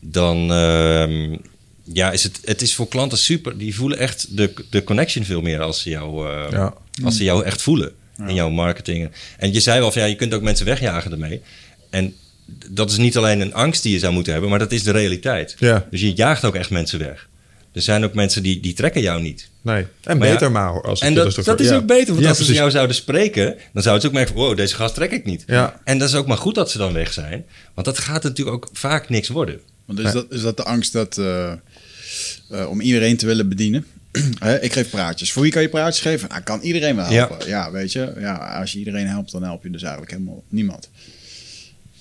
dan 0.00 0.52
ehm, 0.52 1.36
ja, 1.84 2.10
is 2.12 2.22
het, 2.22 2.40
het 2.44 2.62
is 2.62 2.74
voor 2.74 2.88
klanten 2.88 3.18
super. 3.18 3.58
Die 3.58 3.74
voelen 3.74 3.98
echt 3.98 4.36
de, 4.36 4.52
de 4.70 4.84
connection 4.84 5.24
veel 5.24 5.40
meer 5.40 5.60
als 5.60 5.82
ze 5.82 5.90
jou, 5.90 6.28
eh, 6.30 6.50
Ja. 6.50 6.74
als 7.04 7.16
ze 7.16 7.24
jou 7.24 7.44
echt 7.44 7.62
voelen 7.62 7.92
in 8.26 8.34
jouw 8.34 8.50
marketing. 8.50 9.10
En 9.38 9.52
je 9.52 9.60
zei 9.60 9.80
wel 9.80 9.92
van 9.92 10.02
ja, 10.02 10.08
je 10.08 10.14
kunt 10.16 10.34
ook 10.34 10.42
mensen 10.42 10.66
wegjagen 10.66 11.12
ermee. 11.12 11.40
En 11.90 12.14
dat 12.70 12.90
is 12.90 12.96
niet 12.96 13.16
alleen 13.16 13.40
een 13.40 13.54
angst 13.54 13.82
die 13.82 13.92
je 13.92 13.98
zou 13.98 14.12
moeten 14.12 14.32
hebben, 14.32 14.50
maar 14.50 14.58
dat 14.58 14.72
is 14.72 14.82
de 14.82 14.90
realiteit. 14.90 15.56
Ja. 15.58 15.86
Dus 15.90 16.00
je 16.00 16.12
jaagt 16.12 16.44
ook 16.44 16.54
echt 16.54 16.70
mensen 16.70 16.98
weg. 16.98 17.28
Er 17.72 17.82
zijn 17.82 18.04
ook 18.04 18.14
mensen 18.14 18.42
die, 18.42 18.60
die 18.60 18.72
trekken 18.72 19.02
jou 19.02 19.22
niet. 19.22 19.48
Nee. 19.62 19.86
En 20.02 20.18
Maar 20.18 20.26
ja, 20.26 20.32
beter 20.32 20.50
maar. 20.52 20.82
Als 20.82 21.00
En 21.00 21.14
dat, 21.14 21.34
dus 21.34 21.44
dat 21.44 21.60
is 21.60 21.68
ja. 21.68 21.74
ook 21.76 21.86
beter, 21.86 22.06
want 22.06 22.20
Ja, 22.20 22.28
als 22.28 22.36
ze 22.36 22.42
precies. 22.42 22.60
jou 22.60 22.70
zouden 22.70 22.96
spreken, 22.96 23.56
dan 23.72 23.82
zouden 23.82 24.02
ze 24.02 24.08
ook 24.08 24.14
merken 24.14 24.34
van, 24.34 24.42
wow, 24.44 24.56
deze 24.56 24.74
gast 24.74 24.94
trek 24.94 25.10
ik 25.10 25.24
niet. 25.24 25.44
Ja. 25.46 25.80
En 25.84 25.98
dat 25.98 26.08
is 26.08 26.14
ook 26.14 26.26
maar 26.26 26.36
goed 26.36 26.54
dat 26.54 26.70
ze 26.70 26.78
dan 26.78 26.92
weg 26.92 27.12
zijn, 27.12 27.44
want 27.74 27.86
dat 27.86 27.98
gaat 27.98 28.22
natuurlijk 28.22 28.56
ook 28.56 28.68
vaak 28.72 29.08
niks 29.08 29.28
worden. 29.28 29.60
Want 29.84 29.98
is, 29.98 30.12
dat, 30.12 30.26
is 30.30 30.40
dat 30.42 30.56
de 30.56 30.62
angst 30.64 30.92
dat, 30.92 31.18
eh, 31.18 31.52
eh, 32.50 32.68
om 32.70 32.80
iedereen 32.80 33.16
te 33.16 33.26
willen 33.26 33.48
bedienen? 33.48 33.86
Hè, 34.38 34.60
ik 34.60 34.72
geef 34.72 34.90
praatjes. 34.90 35.32
Voor 35.32 35.42
wie 35.42 35.52
kan 35.52 35.62
je 35.62 35.68
praatjes 35.68 36.02
geven? 36.02 36.28
Nou, 36.28 36.40
kan 36.42 36.60
iedereen 36.60 36.96
wel 36.96 37.04
helpen. 37.04 37.48
Ja. 37.48 37.70
weet 37.70 37.92
je. 37.92 38.12
Ja, 38.18 38.34
als 38.60 38.72
je 38.72 38.78
iedereen 38.78 39.06
helpt, 39.06 39.32
dan 39.32 39.42
help 39.42 39.62
je 39.62 39.70
dus 39.70 39.82
eigenlijk 39.82 40.12
helemaal 40.12 40.42
niemand. 40.48 40.88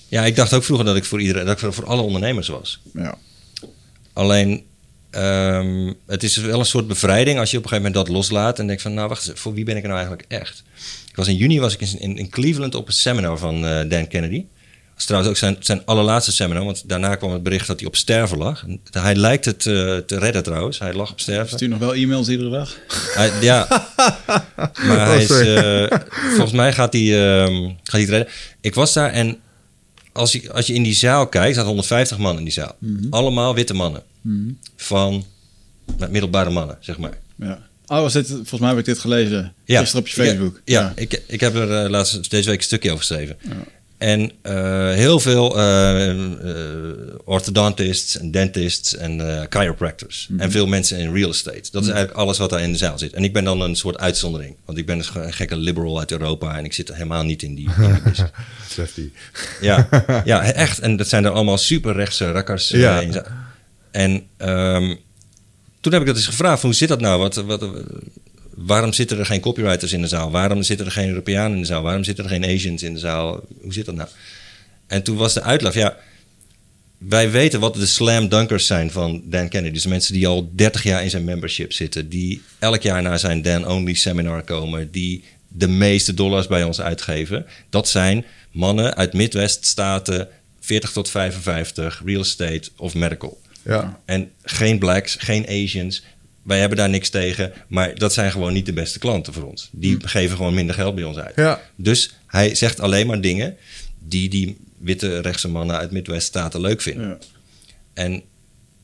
Ja, 0.08 0.26
ik 0.26 0.36
dacht 0.36 0.54
ook 0.54 0.64
vroeger 0.64 0.86
dat 0.86 0.96
ik 0.96 1.06
voor 1.06 1.22
iedereen, 1.22 1.46
dat 1.46 1.54
ik 1.54 1.60
voor- 1.60 1.74
voor 1.74 1.86
alle 1.86 2.02
ondernemers 2.02 2.48
was. 2.48 2.82
Ja. 2.94 3.16
Alleen, 4.14 4.64
ehm, 5.12 5.93
het 6.08 6.24
is 6.24 6.36
wel 6.36 6.60
een 6.60 6.65
soort 6.65 6.88
bevrijding 6.88 7.39
als 7.39 7.52
je 7.52 7.58
op 7.58 7.63
een 7.63 7.69
gegeven 7.69 7.91
moment 7.91 8.08
dat 8.08 8.17
loslaat 8.17 8.60
en 8.60 8.67
denkt 8.67 8.82
van, 8.82 8.93
nou 8.93 9.08
wacht 9.08 9.28
eens, 9.28 9.39
voor 9.39 9.54
wie 9.54 9.63
ben 9.63 9.76
ik 9.76 9.82
er 9.82 9.89
nou 9.89 10.00
eigenlijk 10.00 10.32
echt? 10.32 10.63
Ik 11.10 11.15
was 11.15 11.28
in 11.28 11.36
juni 11.36 11.60
was 11.60 11.74
ik 11.74 11.82
in, 11.82 12.00
in, 12.00 12.17
in 12.17 12.30
Cleveland 12.30 12.76
op 12.76 12.88
een 12.88 12.93
seminar 12.93 13.38
van 13.38 13.65
eh, 13.65 13.89
Dan 13.89 14.08
Kennedy. 14.08 14.45
Dat 14.89 15.00
is 15.00 15.06
trouwens 15.06 15.32
ook 15.32 15.38
zijn, 15.38 15.56
zijn 15.60 15.86
allerlaatste 15.86 16.32
seminar, 16.32 16.65
want 16.65 16.89
daarna 16.89 17.15
kwam 17.15 17.32
het 17.32 17.43
bericht 17.43 17.67
dat 17.67 17.80
hij 17.80 17.88
op 17.88 17.95
sterven 17.95 18.38
lag. 18.38 18.63
En 18.63 18.82
Hij 18.91 19.15
lijkt 19.15 19.45
het 19.45 19.65
eh, 19.65 19.97
te 19.97 20.17
redden 20.19 20.43
trouwens, 20.43 20.80
hij 20.80 20.93
lag 20.93 21.12
op 21.12 21.19
sterven. 21.19 21.58
Stuur 21.58 21.69
nog 21.69 21.80
wel 21.80 21.93
e-mails 21.93 22.30
iedere 22.30 22.50
dag? 22.50 22.78
Hij, 23.13 23.32
ja, 23.41 23.67
maar 24.88 25.06
hij 25.06 25.24
is, 25.24 25.30
eh, 25.30 26.00
volgens 26.30 26.52
mij 26.52 26.74
gaat 26.74 26.93
hij, 26.93 27.41
ehm, 27.41 27.63
gaat 27.63 27.91
hij 27.91 28.02
het 28.02 28.10
redden. 28.10 28.28
Ik 28.62 28.76
was 28.76 28.93
daar 28.93 29.12
en 29.12 29.38
als 30.12 30.32
je, 30.32 30.52
als 30.54 30.67
je 30.67 30.74
in 30.74 30.84
die 30.84 30.93
zaal 30.93 31.28
kijkt, 31.28 31.54
zaten 31.56 31.67
150 31.67 32.17
man 32.17 32.38
in 32.38 32.43
die 32.43 32.54
zaal. 32.54 32.76
Allemaal 33.10 33.56
witte 33.56 33.74
mannen. 33.74 34.04
Van 34.76 35.24
nou, 35.97 36.12
middelbare 36.12 36.50
mannen, 36.50 36.78
zeg 36.80 36.97
maar. 36.97 37.17
Ja. 37.36 37.69
Oh, 37.88 38.02
was 38.02 38.13
dit, 38.13 38.28
volgens 38.28 38.60
mij 38.60 38.69
heb 38.69 38.78
ik 38.80 38.86
dit 38.86 39.00
gelezen. 39.00 39.54
Gisteren 39.65 40.00
op 40.02 40.08
je 40.08 40.13
Facebook. 40.13 40.62
Ja, 40.65 40.82
ja, 40.82 40.93
Ik, 40.95 41.21
ik 41.28 41.39
heb 41.39 41.56
er 41.56 41.84
eh, 41.84 41.89
laatst 41.89 42.30
deze 42.30 42.50
week 42.50 42.58
een 42.58 42.63
stukje 42.63 42.91
over 42.91 43.06
geschreven. 43.06 43.38
En 44.02 44.32
eh, 44.42 44.92
heel 44.92 45.20
veel 45.20 45.58
eh, 45.58 46.10
eh, 46.10 46.18
orthodontists 47.24 48.18
en 48.18 48.32
dentists 48.32 48.96
en 48.96 49.48
chiropractors. 49.50 50.30
En 50.38 50.52
veel 50.52 50.68
mensen 50.68 50.98
in 50.98 51.14
real 51.14 51.30
estate. 51.30 51.70
Dat 51.72 51.84
is 51.84 51.90
eigenlijk 51.90 52.18
alles 52.18 52.38
wat 52.38 52.50
daar 52.50 52.62
in 52.62 52.72
de 52.72 52.78
zaal 52.78 53.00
zit. 53.00 53.14
En 53.14 53.24
ik 53.24 53.34
ben 53.34 53.44
dan 53.44 53.62
een 53.62 53.76
soort 53.76 53.98
uitzondering. 53.98 54.56
Want 54.66 54.78
ik 54.78 54.86
ben 54.86 54.98
dus 54.98 55.12
een 55.16 55.34
gekke 55.34 55.56
liberal 55.56 56.00
uit 56.00 56.12
Europa. 56.12 56.58
En 56.58 56.66
ik 56.66 56.74
zit 56.74 56.94
helemaal 56.94 57.24
niet 57.24 57.44
in 57.44 57.56
die, 57.56 57.70
business. 57.78 58.22
Swifty. 58.70 59.10
Ja, 59.62 59.88
ja, 60.26 60.44
echt. 60.44 60.80
En 60.80 60.96
dat 60.96 61.08
zijn 61.08 61.26
er 61.26 61.32
allemaal 61.32 61.58
super 61.58 61.94
rechtse 61.94 62.32
rakkers. 62.32 62.70
Ja. 62.70 63.04
En 63.92 64.24
ehm, 64.38 64.96
toen 65.80 65.92
heb 65.92 66.02
ik 66.02 66.08
dat 66.08 66.16
eens 66.16 66.26
gevraagd: 66.26 66.60
van, 66.60 66.70
hoe 66.70 66.78
zit 66.78 66.90
dat 66.90 67.02
nou? 67.02 67.20
Wat, 67.20 67.36
wat, 67.36 67.66
waarom 68.56 68.94
zitten 68.94 69.20
er 69.20 69.26
geen 69.26 69.40
copywriters 69.40 69.94
in 69.94 70.02
de 70.02 70.08
zaal? 70.08 70.32
Waarom 70.32 70.64
zitten 70.64 70.86
er 70.86 70.92
geen 70.92 71.10
Europeanen 71.10 71.54
in 71.56 71.62
de 71.62 71.68
zaal? 71.68 71.82
Waarom 71.82 72.04
zitten 72.04 72.24
er 72.24 72.30
geen 72.30 72.46
Asians 72.46 72.84
in 72.84 72.94
de 72.94 73.00
zaal? 73.00 73.42
Hoe 73.62 73.74
zit 73.74 73.86
dat 73.86 73.96
nou? 73.96 74.10
En 74.88 75.04
toen 75.04 75.18
was 75.18 75.34
de 75.34 75.42
uitleg: 75.42 75.74
ja, 75.74 75.98
wij 76.98 77.32
weten 77.32 77.60
wat 77.60 77.74
de 77.74 77.86
slam 77.86 78.30
dunkers 78.30 78.66
zijn 78.66 78.92
van 78.92 79.22
Dan 79.26 79.50
Kennedy. 79.50 79.74
Dus 79.74 79.86
mensen 79.86 80.14
die 80.14 80.28
al 80.28 80.52
30 80.54 80.84
jaar 80.84 81.04
in 81.04 81.10
zijn 81.10 81.24
membership 81.24 81.74
zitten, 81.74 82.10
die 82.10 82.42
elk 82.60 82.82
jaar 82.82 83.02
naar 83.02 83.20
zijn 83.20 83.42
Dan 83.42 83.68
Only 83.68 83.94
seminar 83.94 84.44
komen, 84.44 84.92
die 84.92 85.24
de 85.48 85.68
meeste 85.68 86.14
dollars 86.14 86.48
bij 86.48 86.64
ons 86.64 86.82
uitgeven. 86.82 87.46
Dat 87.70 87.90
zijn 87.90 88.26
mannen 88.52 88.96
uit 88.96 89.14
Midwest-staten, 89.14 90.28
40 90.60 90.92
tot 90.92 91.10
55, 91.10 92.02
real 92.06 92.22
estate 92.22 92.70
of 92.78 92.94
medical. 92.94 93.42
Ja. 93.64 94.00
En 94.06 94.32
geen 94.44 94.80
blacks, 94.80 95.16
geen 95.20 95.48
Asians. 95.48 96.04
Wij 96.43 96.60
hebben 96.60 96.77
daar 96.77 96.89
niks 96.89 97.10
tegen, 97.10 97.54
maar 97.67 97.95
dat 97.95 98.13
zijn 98.13 98.32
gewoon 98.32 98.54
niet 98.54 98.65
de 98.65 98.73
beste 98.73 98.99
klanten 98.99 99.34
voor 99.34 99.43
ons. 99.43 99.69
Die 99.71 99.97
geven 100.08 100.38
gewoon 100.38 100.54
minder 100.54 100.75
geld 100.75 100.95
bij 100.95 101.04
ons 101.04 101.17
uit. 101.17 101.36
Ja. 101.36 101.62
Dus 101.75 102.13
hij 102.27 102.56
zegt 102.56 102.80
alleen 102.80 103.08
maar 103.08 103.21
dingen 103.21 103.56
die 103.99 104.30
die 104.30 104.58
witte 104.77 105.19
rechtse 105.19 105.47
mannen 105.47 105.77
uit 105.77 105.91
Midwest-staten 105.91 106.62
leuk 106.62 106.82
vinden. 106.82 107.08
Ja. 107.08 107.17
En 107.93 108.21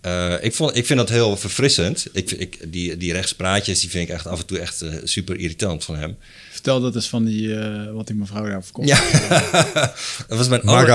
eh, 0.01 0.33
ik, 0.41 0.53
vond, 0.55 0.75
ik 0.75 0.85
vind 0.85 0.99
dat 0.99 1.09
heel 1.09 1.37
verfrissend. 1.37 2.07
Ik, 2.13 2.31
ik, 2.31 2.57
die, 2.71 2.97
die 2.97 3.13
rechtspraatjes 3.13 3.79
die 3.79 3.89
vind 3.89 4.09
ik 4.09 4.13
echt 4.15 4.27
af 4.27 4.39
en 4.39 4.45
toe 4.45 4.59
echt 4.59 4.81
eh, 4.81 4.93
super 5.03 5.37
irritant 5.39 5.83
van 5.83 5.95
hem. 5.95 6.17
Vertel 6.51 6.81
dat 6.81 6.95
eens 6.95 7.07
van 7.09 7.25
die, 7.25 7.55
eh, 7.59 7.91
wat 7.93 8.07
die 8.07 8.15
mevrouw 8.15 8.45
daar 8.45 8.63
verkocht. 8.63 8.87
Ja, 8.87 8.99
dat 10.27 10.37
was 10.37 10.47
mijn, 10.47 10.61
aller- 10.61 10.87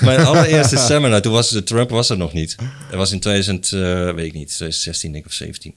mijn 0.00 0.20
allereerste 0.20 0.76
seminar. 0.76 1.20
Toen 1.22 1.32
was 1.32 1.50
de 1.50 1.62
Trump 1.62 1.90
was 1.90 2.10
er 2.10 2.16
nog 2.16 2.32
niet. 2.32 2.56
Dat 2.88 2.98
was 2.98 3.12
in 3.12 3.20
2000, 3.20 3.72
eh, 3.72 3.80
weet 4.14 4.26
ik 4.26 4.32
niet, 4.32 4.46
2016 4.48 5.12
denk 5.12 5.24
ik 5.24 5.30
of 5.30 5.36
17. 5.36 5.74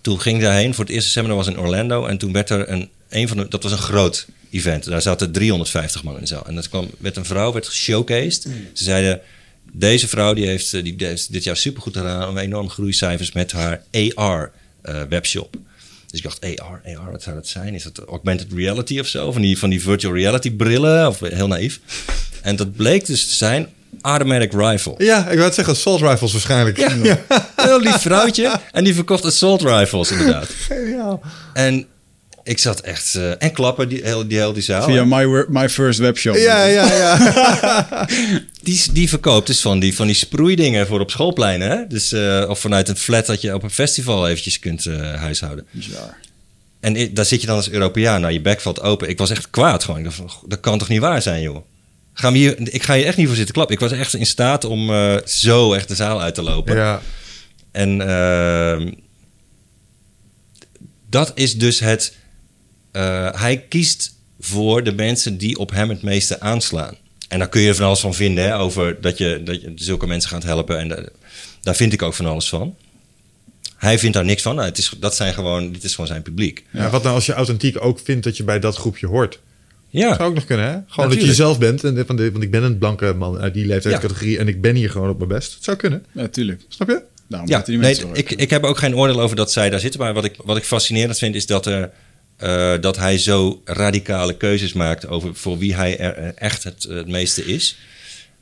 Toen 0.00 0.20
ging 0.20 0.36
ik 0.36 0.42
daarheen. 0.42 0.74
Voor 0.74 0.84
het 0.84 0.92
eerste 0.92 1.10
seminar 1.10 1.36
was 1.36 1.46
in 1.46 1.58
Orlando. 1.58 2.06
En 2.06 2.18
toen 2.18 2.32
werd 2.32 2.50
er 2.50 2.68
een, 2.70 2.88
een 3.08 3.28
van 3.28 3.36
de, 3.36 3.48
dat 3.48 3.62
was 3.62 3.72
een 3.72 3.78
groot 3.78 4.26
event. 4.50 4.84
Daar 4.84 5.02
zaten 5.02 5.32
350 5.32 6.02
man 6.02 6.14
in 6.14 6.20
de 6.20 6.26
zaal. 6.26 6.46
En 6.46 6.54
dat 6.54 6.68
kwam, 6.68 6.90
werd 6.98 7.16
een 7.16 7.24
vrouw, 7.24 7.52
werd 7.52 7.68
geshowcased. 7.68 8.42
Ze 8.72 8.84
zeiden, 8.84 9.20
deze 9.72 10.08
vrouw 10.08 10.34
die 10.34 10.46
heeft, 10.46 10.74
eh, 10.74 10.82
die 10.82 10.94
heeft 10.98 11.32
dit 11.32 11.44
jaar 11.44 11.56
supergoed 11.56 11.96
gedaan. 11.96 12.28
Om 12.28 12.38
enorme 12.38 12.70
groeicijfers 12.70 13.32
met 13.32 13.52
haar 13.52 13.82
AR 14.14 14.52
eh, 14.82 15.02
webshop. 15.08 15.56
Dus 16.06 16.18
ik 16.18 16.22
dacht, 16.22 16.60
AR, 16.60 16.80
AR, 16.84 17.10
wat 17.10 17.22
zou 17.22 17.36
dat 17.36 17.46
zijn? 17.46 17.74
Is 17.74 17.82
dat 17.82 17.98
augmented 17.98 18.52
reality 18.52 18.98
of 18.98 19.06
zo? 19.06 19.32
Van 19.32 19.42
die, 19.42 19.58
van 19.58 19.70
die 19.70 19.82
virtual 19.82 20.14
reality 20.14 20.50
brillen? 20.50 21.08
Of 21.08 21.20
heel 21.20 21.48
naïef. 21.48 21.80
En 22.42 22.56
dat 22.56 22.76
bleek 22.76 23.06
dus 23.06 23.28
te 23.28 23.34
zijn 23.34 23.68
automatic 24.00 24.52
rifle. 24.52 24.94
Ja, 24.98 25.18
ik 25.18 25.32
wou 25.34 25.40
het 25.42 25.54
zeggen, 25.54 25.74
assault 25.74 26.00
rifles 26.00 26.32
waarschijnlijk. 26.32 26.76
Ja, 26.76 27.18
heel 27.56 27.80
lief 27.80 27.96
vrouwtje. 28.00 28.60
En 28.72 28.84
die 28.84 28.94
verkocht 28.94 29.24
assault 29.24 29.62
rifles 29.62 30.10
inderdaad. 30.10 30.48
Geniaal. 30.68 31.20
En 31.54 31.86
ik 32.42 32.58
zat 32.58 32.80
echt... 32.80 33.14
eh, 33.14 33.30
en 33.42 33.52
klappen, 33.52 33.88
die, 33.88 34.00
heel, 34.04 34.28
die, 34.28 34.38
heel 34.38 34.52
die 34.52 34.62
zaal. 34.62 34.82
Via 34.82 35.04
my, 35.04 35.44
my 35.48 35.68
First 35.68 35.98
Webshop. 35.98 36.36
Ja, 36.36 36.64
ja, 36.64 36.92
ja. 36.94 37.16
Die, 38.62 38.82
die 38.92 39.08
verkoopt 39.08 39.46
dus 39.46 39.60
van 39.60 39.78
die, 39.78 39.94
van 39.94 40.06
die 40.06 40.14
sproeidingen 40.16 40.86
voor 40.86 41.00
op 41.00 41.10
schoolpleinen. 41.10 41.70
Hè? 41.70 41.86
Dus, 41.88 42.12
eh, 42.12 42.44
of 42.48 42.58
vanuit 42.60 42.88
een 42.88 42.96
flat 42.96 43.26
dat 43.26 43.40
je 43.40 43.54
op 43.54 43.62
een 43.62 43.70
festival 43.70 44.28
eventjes 44.28 44.58
kunt 44.58 44.86
eh, 44.86 45.14
huishouden. 45.14 45.66
Bizar. 45.70 46.14
En 46.80 47.14
daar 47.14 47.24
zit 47.24 47.40
je 47.40 47.46
dan 47.46 47.56
als 47.56 47.70
Europeaan, 47.70 48.20
nou 48.20 48.32
je 48.32 48.40
bek 48.40 48.60
valt 48.60 48.80
open. 48.80 49.08
Ik 49.08 49.18
was 49.18 49.30
echt 49.30 49.50
kwaad 49.50 49.84
gewoon. 49.84 50.12
"Goh, 50.12 50.30
dat 50.46 50.60
kan 50.60 50.78
toch 50.78 50.88
niet 50.88 51.00
waar 51.00 51.22
zijn, 51.22 51.42
joh. 51.42 51.56
Gaan 52.18 52.32
we 52.32 52.38
hier, 52.38 52.72
ik 52.72 52.82
ga 52.82 52.94
hier 52.94 53.06
echt 53.06 53.16
niet 53.16 53.26
voor 53.26 53.36
zitten 53.36 53.54
klappen. 53.54 53.74
Ik 53.74 53.80
was 53.80 53.92
echt 53.92 54.14
in 54.14 54.26
staat 54.26 54.64
om 54.64 54.90
eh, 54.90 55.16
zo 55.24 55.72
echt 55.72 55.88
de 55.88 55.94
zaal 55.94 56.20
uit 56.22 56.34
te 56.34 56.42
lopen. 56.42 56.74
ja. 56.76 57.02
En 57.72 58.00
ehm, 58.08 58.92
dat 61.10 61.32
is 61.34 61.58
dus 61.58 61.78
het. 61.80 62.16
eh, 62.92 63.28
hij 63.40 63.58
kiest 63.68 64.14
voor 64.40 64.82
de 64.84 64.92
mensen 64.92 65.38
die 65.38 65.58
op 65.58 65.70
hem 65.70 65.88
het 65.88 66.02
meeste 66.02 66.40
aanslaan. 66.40 66.94
En 67.28 67.38
daar 67.38 67.48
kun 67.48 67.60
je 67.60 67.74
van 67.74 67.86
alles 67.86 68.00
van 68.00 68.14
vinden, 68.14 68.44
hè, 68.44 68.58
over 68.58 69.00
dat 69.00 69.18
je, 69.18 69.40
dat 69.44 69.60
je 69.60 69.72
zulke 69.74 70.06
mensen 70.06 70.30
gaat 70.30 70.42
helpen. 70.42 70.78
En 70.78 70.88
da- 70.88 71.08
daar 71.62 71.76
vind 71.76 71.92
ik 71.92 72.02
ook 72.02 72.14
van 72.14 72.26
alles 72.26 72.48
van. 72.48 72.76
Hij 73.76 73.98
vindt 73.98 74.16
daar 74.16 74.24
niks 74.24 74.42
van. 74.42 74.54
Nou, 74.54 74.68
het 74.68 74.78
is, 74.78 74.92
dat 74.98 75.16
zijn 75.16 75.34
gewoon, 75.34 75.72
dit 75.72 75.84
is 75.84 75.90
gewoon 75.94 76.06
zijn 76.06 76.22
publiek. 76.22 76.64
Ja, 76.72 76.90
wat 76.90 77.02
nou 77.02 77.14
als 77.14 77.26
je 77.26 77.32
authentiek 77.32 77.84
ook 77.84 78.00
vindt 78.04 78.24
dat 78.24 78.36
je 78.36 78.44
bij 78.44 78.58
dat 78.60 78.76
groepje 78.76 79.06
hoort? 79.06 79.40
Ja, 79.98 80.14
Zou 80.16 80.28
ook 80.28 80.34
nog 80.34 80.44
kunnen, 80.44 80.64
hè? 80.66 80.70
Gewoon 80.72 80.84
dat 80.86 80.96
je 80.96 81.02
Natuurlijk. 81.02 81.28
jezelf 81.38 81.58
bent. 81.58 81.84
En 81.84 81.94
dit- 81.94 82.06
van 82.06 82.16
dit- 82.16 82.32
want 82.32 82.44
ik 82.44 82.50
ben 82.50 82.62
een 82.62 82.78
blanke 82.78 83.14
man 83.14 83.38
uit 83.38 83.54
die 83.54 83.66
leeftijdscategorie 83.66 84.38
en 84.38 84.48
ik 84.48 84.60
ben 84.60 84.74
hier 84.74 84.90
gewoon 84.90 85.08
op 85.10 85.16
mijn 85.16 85.28
best. 85.28 85.54
Het 85.54 85.64
zou 85.64 85.76
kunnen. 85.76 86.04
Ja, 86.12 86.28
tuurlijk. 86.28 86.60
Snap 86.68 86.88
je? 86.88 87.02
Daarom 87.28 87.48
ja 87.48 87.60
die 87.60 87.78
nee, 87.78 87.96
ik, 88.12 88.30
ik 88.32 88.50
heb 88.50 88.64
ook 88.64 88.78
geen 88.78 88.96
oordeel 88.96 89.20
over 89.20 89.36
dat 89.36 89.52
zij 89.52 89.70
daar 89.70 89.80
zitten. 89.80 90.00
Maar 90.00 90.14
wat 90.14 90.24
ik, 90.24 90.34
wat 90.44 90.56
ik 90.56 90.64
fascinerend 90.64 91.18
vind 91.18 91.34
is 91.34 91.46
dat, 91.46 91.66
er, 91.66 91.90
eh, 92.36 92.72
dat 92.80 92.96
hij 92.96 93.18
zo 93.18 93.60
radicale 93.64 94.36
keuzes 94.36 94.72
maakt 94.72 95.08
over 95.08 95.34
voor 95.34 95.58
wie 95.58 95.74
hij 95.74 95.98
er 95.98 96.16
er 96.16 96.34
echt 96.34 96.64
het, 96.64 96.82
het 96.82 97.08
meeste 97.08 97.44
is. 97.44 97.76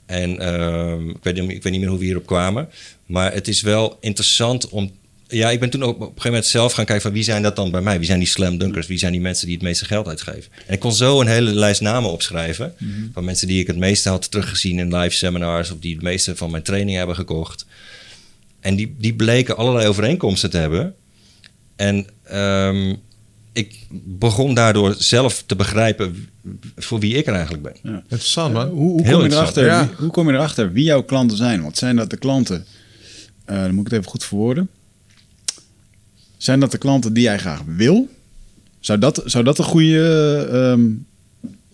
En 0.07 0.39
ehm, 0.41 1.09
ik, 1.09 1.17
weet, 1.23 1.35
niet- 1.41 1.51
ik 1.51 1.63
weet 1.63 1.73
niet 1.73 1.81
meer 1.81 1.91
hoe 1.91 1.99
we 1.99 2.05
hierop 2.05 2.27
kwamen. 2.27 2.69
Maar 3.07 3.33
het 3.33 3.49
is 3.49 3.61
wel 3.63 3.97
interessant 4.01 4.69
om. 4.69 4.91
Ja, 5.29 5.51
ik 5.51 5.61
ben 5.61 5.71
toen 5.71 5.83
ook 5.83 5.95
op 5.95 6.01
een 6.01 6.07
gegeven 6.07 6.31
moment 6.31 6.47
zelf 6.47 6.73
gaan 6.73 6.85
kijken 6.85 7.05
van 7.05 7.13
wie 7.13 7.23
zijn 7.23 7.43
dat 7.43 7.57
dan 7.57 7.71
bij 7.71 7.81
mij? 7.81 7.97
Wie 7.97 8.07
zijn 8.07 8.19
die 8.19 8.29
slam 8.29 8.59
dunkers? 8.59 8.87
Wie 8.87 8.99
zijn 8.99 9.13
die 9.13 9.21
mensen 9.21 9.47
die 9.47 9.55
het 9.55 9.65
meeste 9.65 9.85
geld 9.85 10.09
uitgeven? 10.09 10.53
En 10.67 10.75
ik 10.75 10.81
kon 10.81 10.93
zo 10.93 11.21
een 11.21 11.27
hele 11.27 11.53
lijst 11.53 11.81
namen 11.81 12.11
opschrijven 12.11 12.75
van 13.13 13.25
mensen 13.25 13.47
die 13.47 13.61
ik 13.61 13.67
het 13.67 13.77
meeste 13.77 14.09
had 14.09 14.31
teruggezien 14.31 14.79
in 14.79 14.97
live 14.97 15.17
seminars 15.17 15.71
of 15.71 15.79
die 15.79 15.95
het 15.95 16.03
meeste 16.03 16.37
van 16.37 16.51
mijn 16.51 16.63
training 16.63 16.97
hebben 16.97 17.17
gekocht. 17.17 17.67
En 18.61 18.77
die, 18.77 18.95
die 18.99 19.15
bleken 19.15 19.57
allerlei 19.57 19.87
overeenkomsten 19.87 20.51
te 20.51 20.57
hebben. 20.57 20.95
En 21.77 22.07
ehm, 22.23 22.95
ik 23.53 23.87
begon 24.05 24.55
daardoor 24.55 24.95
zelf 24.99 25.43
te 25.47 25.57
begrijpen 25.57 26.29
voor 26.77 26.99
wie 26.99 27.15
ik 27.15 27.27
er 27.27 27.35
eigenlijk 27.35 27.63
ben. 27.63 27.77
Interessant, 28.03 28.53
man. 28.53 28.69
Hoe, 28.69 29.03
kom 29.03 29.23
je 29.23 29.31
erachter, 29.31 29.65
ja. 29.65 29.87
wie, 29.87 29.97
hoe 29.97 30.11
kom 30.11 30.29
je 30.29 30.35
erachter 30.35 30.73
wie 30.73 30.85
jouw 30.85 31.03
klanten 31.03 31.37
zijn? 31.37 31.63
Want 31.63 31.79
zijn 31.79 31.97
dat 31.97 32.11
de 32.11 32.17
klanten, 32.17 32.65
eh, 33.45 33.61
dan 33.61 33.75
moet 33.75 33.87
ik 33.87 33.91
het 33.91 34.01
even 34.01 34.11
goed 34.11 34.25
verwoorden. 34.25 34.69
Zijn 36.45 36.61
dat 36.61 36.71
de 36.71 36.79
klanten 36.79 37.13
die 37.13 37.23
jij 37.23 37.39
graag 37.39 37.63
wil? 37.77 38.09
Zou 38.81 38.99
dat, 38.99 39.23
zou 39.25 39.45
dat 39.45 39.59
een 39.59 39.65
goede, 39.65 40.37
ehm, 40.53 40.83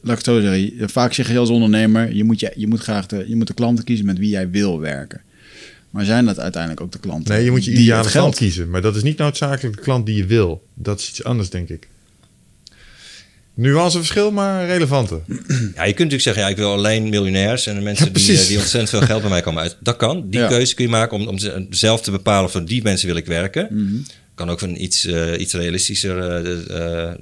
laat 0.01 0.19
ik 0.19 0.25
het 0.25 0.25
zo 0.25 0.41
zeggen, 0.41 0.91
vaak 0.91 1.13
zeg 1.13 1.29
je 1.31 1.39
als 1.39 1.49
ondernemer, 1.49 2.15
je 2.15 2.25
moet, 2.25 2.41
je, 2.41 2.53
je 2.57 2.67
moet 2.67 2.81
graag 2.81 3.07
de, 3.07 3.25
je 3.29 3.37
moet 3.37 3.47
de 3.47 3.55
klanten 3.55 3.85
kiezen 3.85 4.07
met 4.07 4.19
wie 4.19 4.29
jij 4.29 4.51
wil 4.51 4.81
werken. 4.81 5.21
Maar 5.91 6.05
zijn 6.05 6.25
dat 6.25 6.39
uiteindelijk 6.39 6.81
ook 6.83 6.93
de 6.93 6.99
klanten? 6.99 7.35
Nee, 7.35 7.45
je 7.45 7.51
moet 7.51 7.65
je 7.65 7.71
ideale 7.73 8.01
geld 8.03 8.13
klant 8.13 8.37
kiezen. 8.37 8.71
Maar 8.71 8.83
dat 8.83 8.97
is 8.97 9.03
niet 9.03 9.19
noodzakelijk 9.19 9.77
de 9.77 9.83
klant 9.83 10.07
die 10.07 10.17
je 10.17 10.27
wil. 10.27 10.67
Dat 10.75 11.01
is 11.01 11.09
iets 11.09 11.25
anders, 11.25 11.51
denk 11.51 11.69
ik. 11.69 11.89
Nuanceverschil, 13.55 14.31
maar 14.31 14.67
relevante. 14.67 15.21
Ja, 15.77 15.85
je 15.85 15.95
kunt 15.95 16.11
natuurlijk 16.11 16.23
zeggen, 16.23 16.43
ja, 16.43 16.49
ik 16.49 16.57
wil 16.57 16.73
alleen 16.73 17.09
miljonairs 17.09 17.67
en 17.67 17.75
de 17.75 17.81
mensen 17.81 18.07
Ja, 18.07 18.13
die, 18.13 18.39
eh, 18.39 18.47
die 18.47 18.57
ontzettend 18.59 18.91
veel 18.91 19.01
geld 19.01 19.21
bij 19.21 19.31
mij 19.31 19.41
komen 19.41 19.63
uit. 19.63 19.77
Dat 19.81 19.97
kan. 19.97 20.31
Die 20.31 20.41
Ja. 20.41 20.49
keuze 20.49 20.75
kun 20.75 20.85
je 20.85 20.91
maken 20.91 21.17
om, 21.17 21.29
om 21.29 21.39
ze- 21.39 21.67
zelf 21.71 22.03
te 22.03 22.11
bepalen 22.11 22.51
van 22.51 22.65
die 22.65 22.83
mensen 22.83 23.07
wil 23.07 23.17
ik 23.17 23.27
werken. 23.27 23.69
Mhm. 23.71 23.95
Kan 24.41 24.51
ook 24.51 24.61
een 24.61 24.83
iets, 24.83 25.05
eh, 25.05 25.41
iets 25.41 25.53
realistischer 25.55 26.19
eh, 26.71 27.15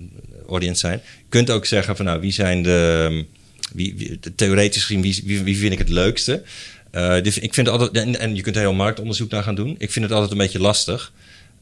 audience 0.49 0.81
zijn. 0.81 1.01
Je 1.19 1.25
kunt 1.29 1.51
ook 1.51 1.67
zeggen 1.67 1.97
van 1.97 2.05
nou, 2.05 2.21
wie 2.21 2.33
zijn 2.33 2.63
de, 2.63 3.07
ehm, 3.11 3.23
wie, 3.77 3.95
wie- 3.97 4.19
de- 4.21 4.35
theoretisch 4.35 4.85
gezien, 4.85 5.03
wie, 5.03 5.23
wie, 5.25 5.43
wie 5.43 5.57
vind 5.59 5.73
ik 5.73 5.79
het 5.79 5.89
leukste? 5.89 6.43
Dus 7.23 7.39
ik 7.39 7.55
vind 7.55 7.69
altijd, 7.69 7.91
en, 7.93 8.19
en 8.19 8.35
je 8.35 8.43
kunt 8.43 8.55
er 8.57 8.61
heel 8.61 8.73
marktonderzoek 8.73 9.31
naar 9.31 9.43
gaan 9.43 9.55
doen. 9.55 9.75
Ik 9.79 9.91
vind 9.91 10.05
het 10.05 10.15
altijd 10.15 10.33
een 10.33 10.39
beetje 10.39 10.59
lastig. 10.61 11.13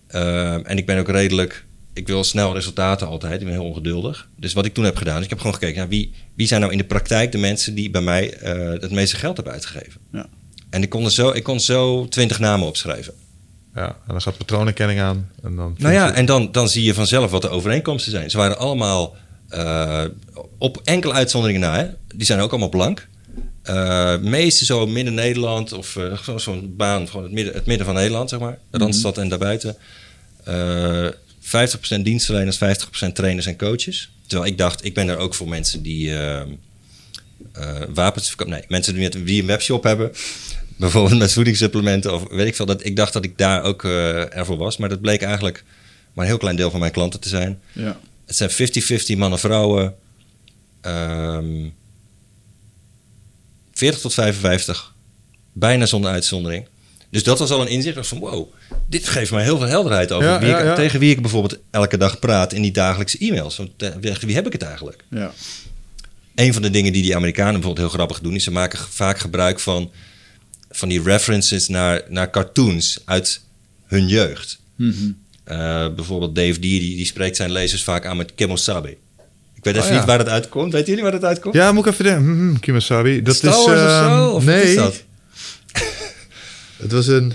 Eh, 0.06 0.70
en 0.70 0.76
ik 0.78 0.86
ben 0.86 0.98
ook 0.98 1.08
redelijk, 1.08 1.64
ik 1.92 2.06
wil 2.06 2.24
snel 2.24 2.54
resultaten 2.54 3.06
altijd. 3.06 3.40
Ik 3.40 3.46
ben 3.46 3.54
heel 3.54 3.64
ongeduldig. 3.64 4.28
Dus 4.38 4.52
wat 4.52 4.64
ik 4.64 4.74
toen 4.74 4.84
heb 4.84 4.96
gedaan, 4.96 5.18
is 5.18 5.24
ik 5.24 5.30
heb 5.30 5.38
gewoon 5.38 5.54
gekeken, 5.54 5.82
ja, 5.82 5.88
wie, 5.88 6.12
wie 6.34 6.46
zijn 6.46 6.60
nou 6.60 6.72
in 6.72 6.78
de 6.78 6.84
praktijk 6.84 7.32
de 7.32 7.38
mensen 7.38 7.74
die 7.74 7.90
bij 7.90 8.00
mij 8.02 8.34
het 8.80 8.90
meeste 8.90 9.16
geld 9.16 9.36
hebben 9.36 9.54
uitgegeven? 9.54 10.00
Ja. 10.12 10.26
En 10.70 10.82
ik 10.82 10.88
kon, 10.88 11.04
er 11.04 11.12
zo, 11.12 11.30
ik 11.30 11.42
kon 11.42 11.60
zo 11.60 12.08
twintig 12.08 12.38
namen 12.38 12.66
opschrijven. 12.66 13.14
Ja, 13.76 13.86
en 13.88 13.94
dan 14.06 14.22
gaat 14.22 14.36
patroonherkenning 14.36 15.00
aan. 15.00 15.30
En 15.42 15.56
dan 15.56 15.74
Nou 15.78 15.94
ja, 15.94 16.12
en 16.12 16.26
dan, 16.26 16.52
dan 16.52 16.68
zie 16.68 16.84
je 16.84 16.94
vanzelf 16.94 17.30
wat 17.30 17.42
de 17.42 17.48
overeenkomsten 17.48 18.12
zijn. 18.12 18.30
Ze 18.30 18.36
waren 18.36 18.58
allemaal 18.58 19.16
eh, 19.48 20.04
op 20.58 20.80
enkele 20.84 21.12
uitzonderingen 21.12 21.60
na. 21.60 21.76
Hè? 21.76 21.86
Die 22.16 22.26
zijn 22.26 22.40
ook 22.40 22.50
allemaal 22.50 22.68
blank. 22.68 23.08
Eh 23.62 24.18
meeste 24.18 24.64
zo 24.64 24.86
midden 24.86 25.14
Nederland 25.14 25.72
of 25.72 25.96
eh, 25.96 26.18
zo- 26.18 26.38
zo'n 26.38 26.74
baan, 26.76 27.08
gewoon 27.08 27.22
het 27.24 27.32
midden, 27.32 27.54
het 27.54 27.66
midden 27.66 27.86
van 27.86 27.94
Nederland, 27.94 28.28
zeg 28.30 28.38
maar. 28.40 28.58
Randstad 28.70 29.18
en 29.18 29.28
daarbuiten. 29.28 29.76
Eh 30.44 31.06
50% 31.40 32.02
dienstverleners, 32.02 32.58
50% 32.58 33.12
trainers 33.12 33.46
en 33.46 33.56
coaches. 33.56 34.10
Terwijl 34.26 34.50
ik 34.50 34.58
dacht, 34.58 34.84
ik 34.84 34.94
ben 34.94 35.08
er 35.08 35.16
ook 35.16 35.34
voor 35.34 35.48
mensen 35.48 35.82
die 35.82 36.12
wapens 37.94 38.28
verkopen. 38.28 38.52
Nee, 38.52 38.64
mensen 38.68 38.94
die, 38.94 39.02
met, 39.02 39.26
die 39.26 39.40
een 39.40 39.46
webshop 39.46 39.82
hebben. 39.82 40.12
Bijvoorbeeld 40.76 41.18
met 41.18 41.32
voedingssupplementen 41.32 42.14
of 42.14 42.22
weet 42.28 42.46
ik 42.46 42.56
veel. 42.56 42.66
Dat, 42.66 42.84
ik 42.84 42.96
dacht 42.96 43.12
dat 43.12 43.24
ik 43.24 43.38
daar 43.38 43.62
ook 43.62 43.84
eh 43.84 44.36
ervoor 44.36 44.56
was. 44.56 44.76
Maar 44.76 44.88
dat 44.88 45.00
bleek 45.00 45.22
eigenlijk 45.22 45.64
maar 46.12 46.24
een 46.24 46.30
heel 46.30 46.40
klein 46.40 46.56
deel 46.56 46.70
van 46.70 46.80
mijn 46.80 46.92
klanten 46.92 47.20
te 47.20 47.28
zijn. 47.28 47.60
Ja. 47.72 47.98
Het 48.26 48.36
zijn 48.36 48.50
50-50 48.50 49.16
mannen, 49.18 49.38
vrouwen. 49.38 49.94
Ehm 50.80 51.68
40 53.72 54.00
tot 54.00 54.14
55. 54.14 54.94
Bijna 55.52 55.86
zonder 55.86 56.10
uitzondering. 56.10 56.66
Dus 57.10 57.22
dat 57.22 57.38
was 57.38 57.50
al 57.50 57.60
een 57.60 57.68
inzicht. 57.68 58.06
Van 58.08 58.18
wow, 58.18 58.52
dit 58.88 59.08
geeft 59.08 59.30
mij 59.30 59.42
heel 59.42 59.58
veel 59.58 59.66
helderheid 59.66 60.12
over 60.12 60.28
Ja, 60.28 60.38
wie 60.38 60.48
ja, 60.48 60.58
ik, 60.58 60.64
ja. 60.64 60.74
tegen 60.74 61.00
wie 61.00 61.10
ik 61.10 61.20
bijvoorbeeld 61.20 61.58
elke 61.70 61.96
dag 61.96 62.18
praat 62.18 62.52
in 62.52 62.62
die 62.62 62.72
dagelijkse 62.72 63.18
e-mails. 63.18 63.56
Want, 63.56 63.70
eh, 63.78 63.88
tegen 63.88 64.26
wie 64.26 64.34
heb 64.34 64.46
ik 64.46 64.52
het 64.52 64.62
eigenlijk? 64.62 65.04
Ja. 65.10 65.32
Een 66.34 66.52
van 66.52 66.62
de 66.62 66.70
dingen 66.70 66.92
die 66.92 67.02
die 67.02 67.16
Amerikanen 67.16 67.52
bijvoorbeeld 67.52 67.86
heel 67.86 67.96
grappig 67.96 68.20
doen, 68.20 68.34
is 68.34 68.44
ze 68.44 68.50
maken 68.50 68.78
vaak 68.78 69.18
gebruik 69.18 69.60
van, 69.60 69.90
van 70.76 70.88
die 70.88 71.02
references 71.02 71.68
naar, 71.68 72.02
naar 72.08 72.30
cartoons 72.30 72.98
uit 73.04 73.40
hun 73.86 74.08
jeugd. 74.08 74.58
Mhm. 74.76 74.94
Eh, 75.44 75.86
bijvoorbeeld 75.94 76.34
Dave 76.34 76.52
D, 76.58 76.62
die, 76.62 76.96
die 76.96 77.06
spreekt 77.06 77.36
zijn 77.36 77.52
lezers 77.52 77.84
vaak 77.84 78.06
aan 78.06 78.16
met 78.16 78.34
Kemosabe. 78.34 78.90
Ik 79.54 79.64
weet 79.64 79.74
even 79.74 79.86
Oh, 79.86 79.92
ja. 79.92 79.96
niet 79.98 80.06
waar 80.06 80.18
dat 80.18 80.28
uitkomt. 80.28 80.72
Weten 80.72 80.88
jullie 80.88 81.02
waar 81.02 81.12
dat 81.12 81.24
uitkomt? 81.24 81.54
Ja, 81.54 81.72
moet 81.72 81.86
ik 81.86 81.92
even 81.92 82.04
denken. 82.04 82.24
Hm, 82.24 82.50
hm, 82.50 82.58
Kimasabi. 82.58 83.22
Dat 83.22 83.36
Star 83.36 83.52
is... 83.52 83.56
Of 83.58 83.68
ehm, 83.68 84.16
zo? 84.16 84.30
Of 84.30 84.44
nee, 84.44 84.62
is 84.62 84.74
dat? 84.74 85.02
het 86.82 86.92
was 86.92 87.06
een... 87.06 87.32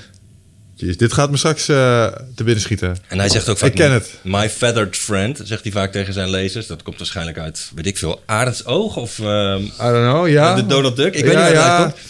Jeez, 0.76 0.96
dit 0.96 1.14
gaat 1.14 1.32
me 1.32 1.38
straks 1.38 1.68
eh, 1.68 2.06
te 2.36 2.44
binnen 2.44 2.62
schieten. 2.62 2.98
En 3.08 3.20
hij 3.20 3.30
zegt 3.30 3.50
ook 3.50 3.58
vaak... 3.58 3.70
Ik 3.70 3.76
ken 3.76 3.92
het. 3.92 4.20
My 4.24 4.50
feathered 4.50 4.96
friend, 4.96 5.42
zegt 5.44 5.64
hij 5.64 5.72
vaak 5.72 5.92
tegen 5.92 6.14
zijn 6.14 6.30
lezers. 6.30 6.68
Dat 6.68 6.84
komt 6.84 6.98
waarschijnlijk 6.98 7.38
uit, 7.38 7.72
weet 7.76 7.86
ik 7.86 7.98
veel, 7.98 8.24
Arends 8.26 8.66
Oog 8.66 8.96
of 8.98 9.20
ehm, 9.20 9.62
I 9.62 9.72
don't 9.78 10.12
know, 10.12 10.28
ja. 10.28 10.56
de 10.56 10.66
Donald 10.66 10.96
Duck. 10.96 11.16
Ik 11.16 11.24
weet 11.24 11.34
Ja, 11.34 11.48
niet 11.48 11.56
waar 11.56 11.64
dat 11.64 11.64
ja. 11.64 11.84
uitkomt. 11.84 12.02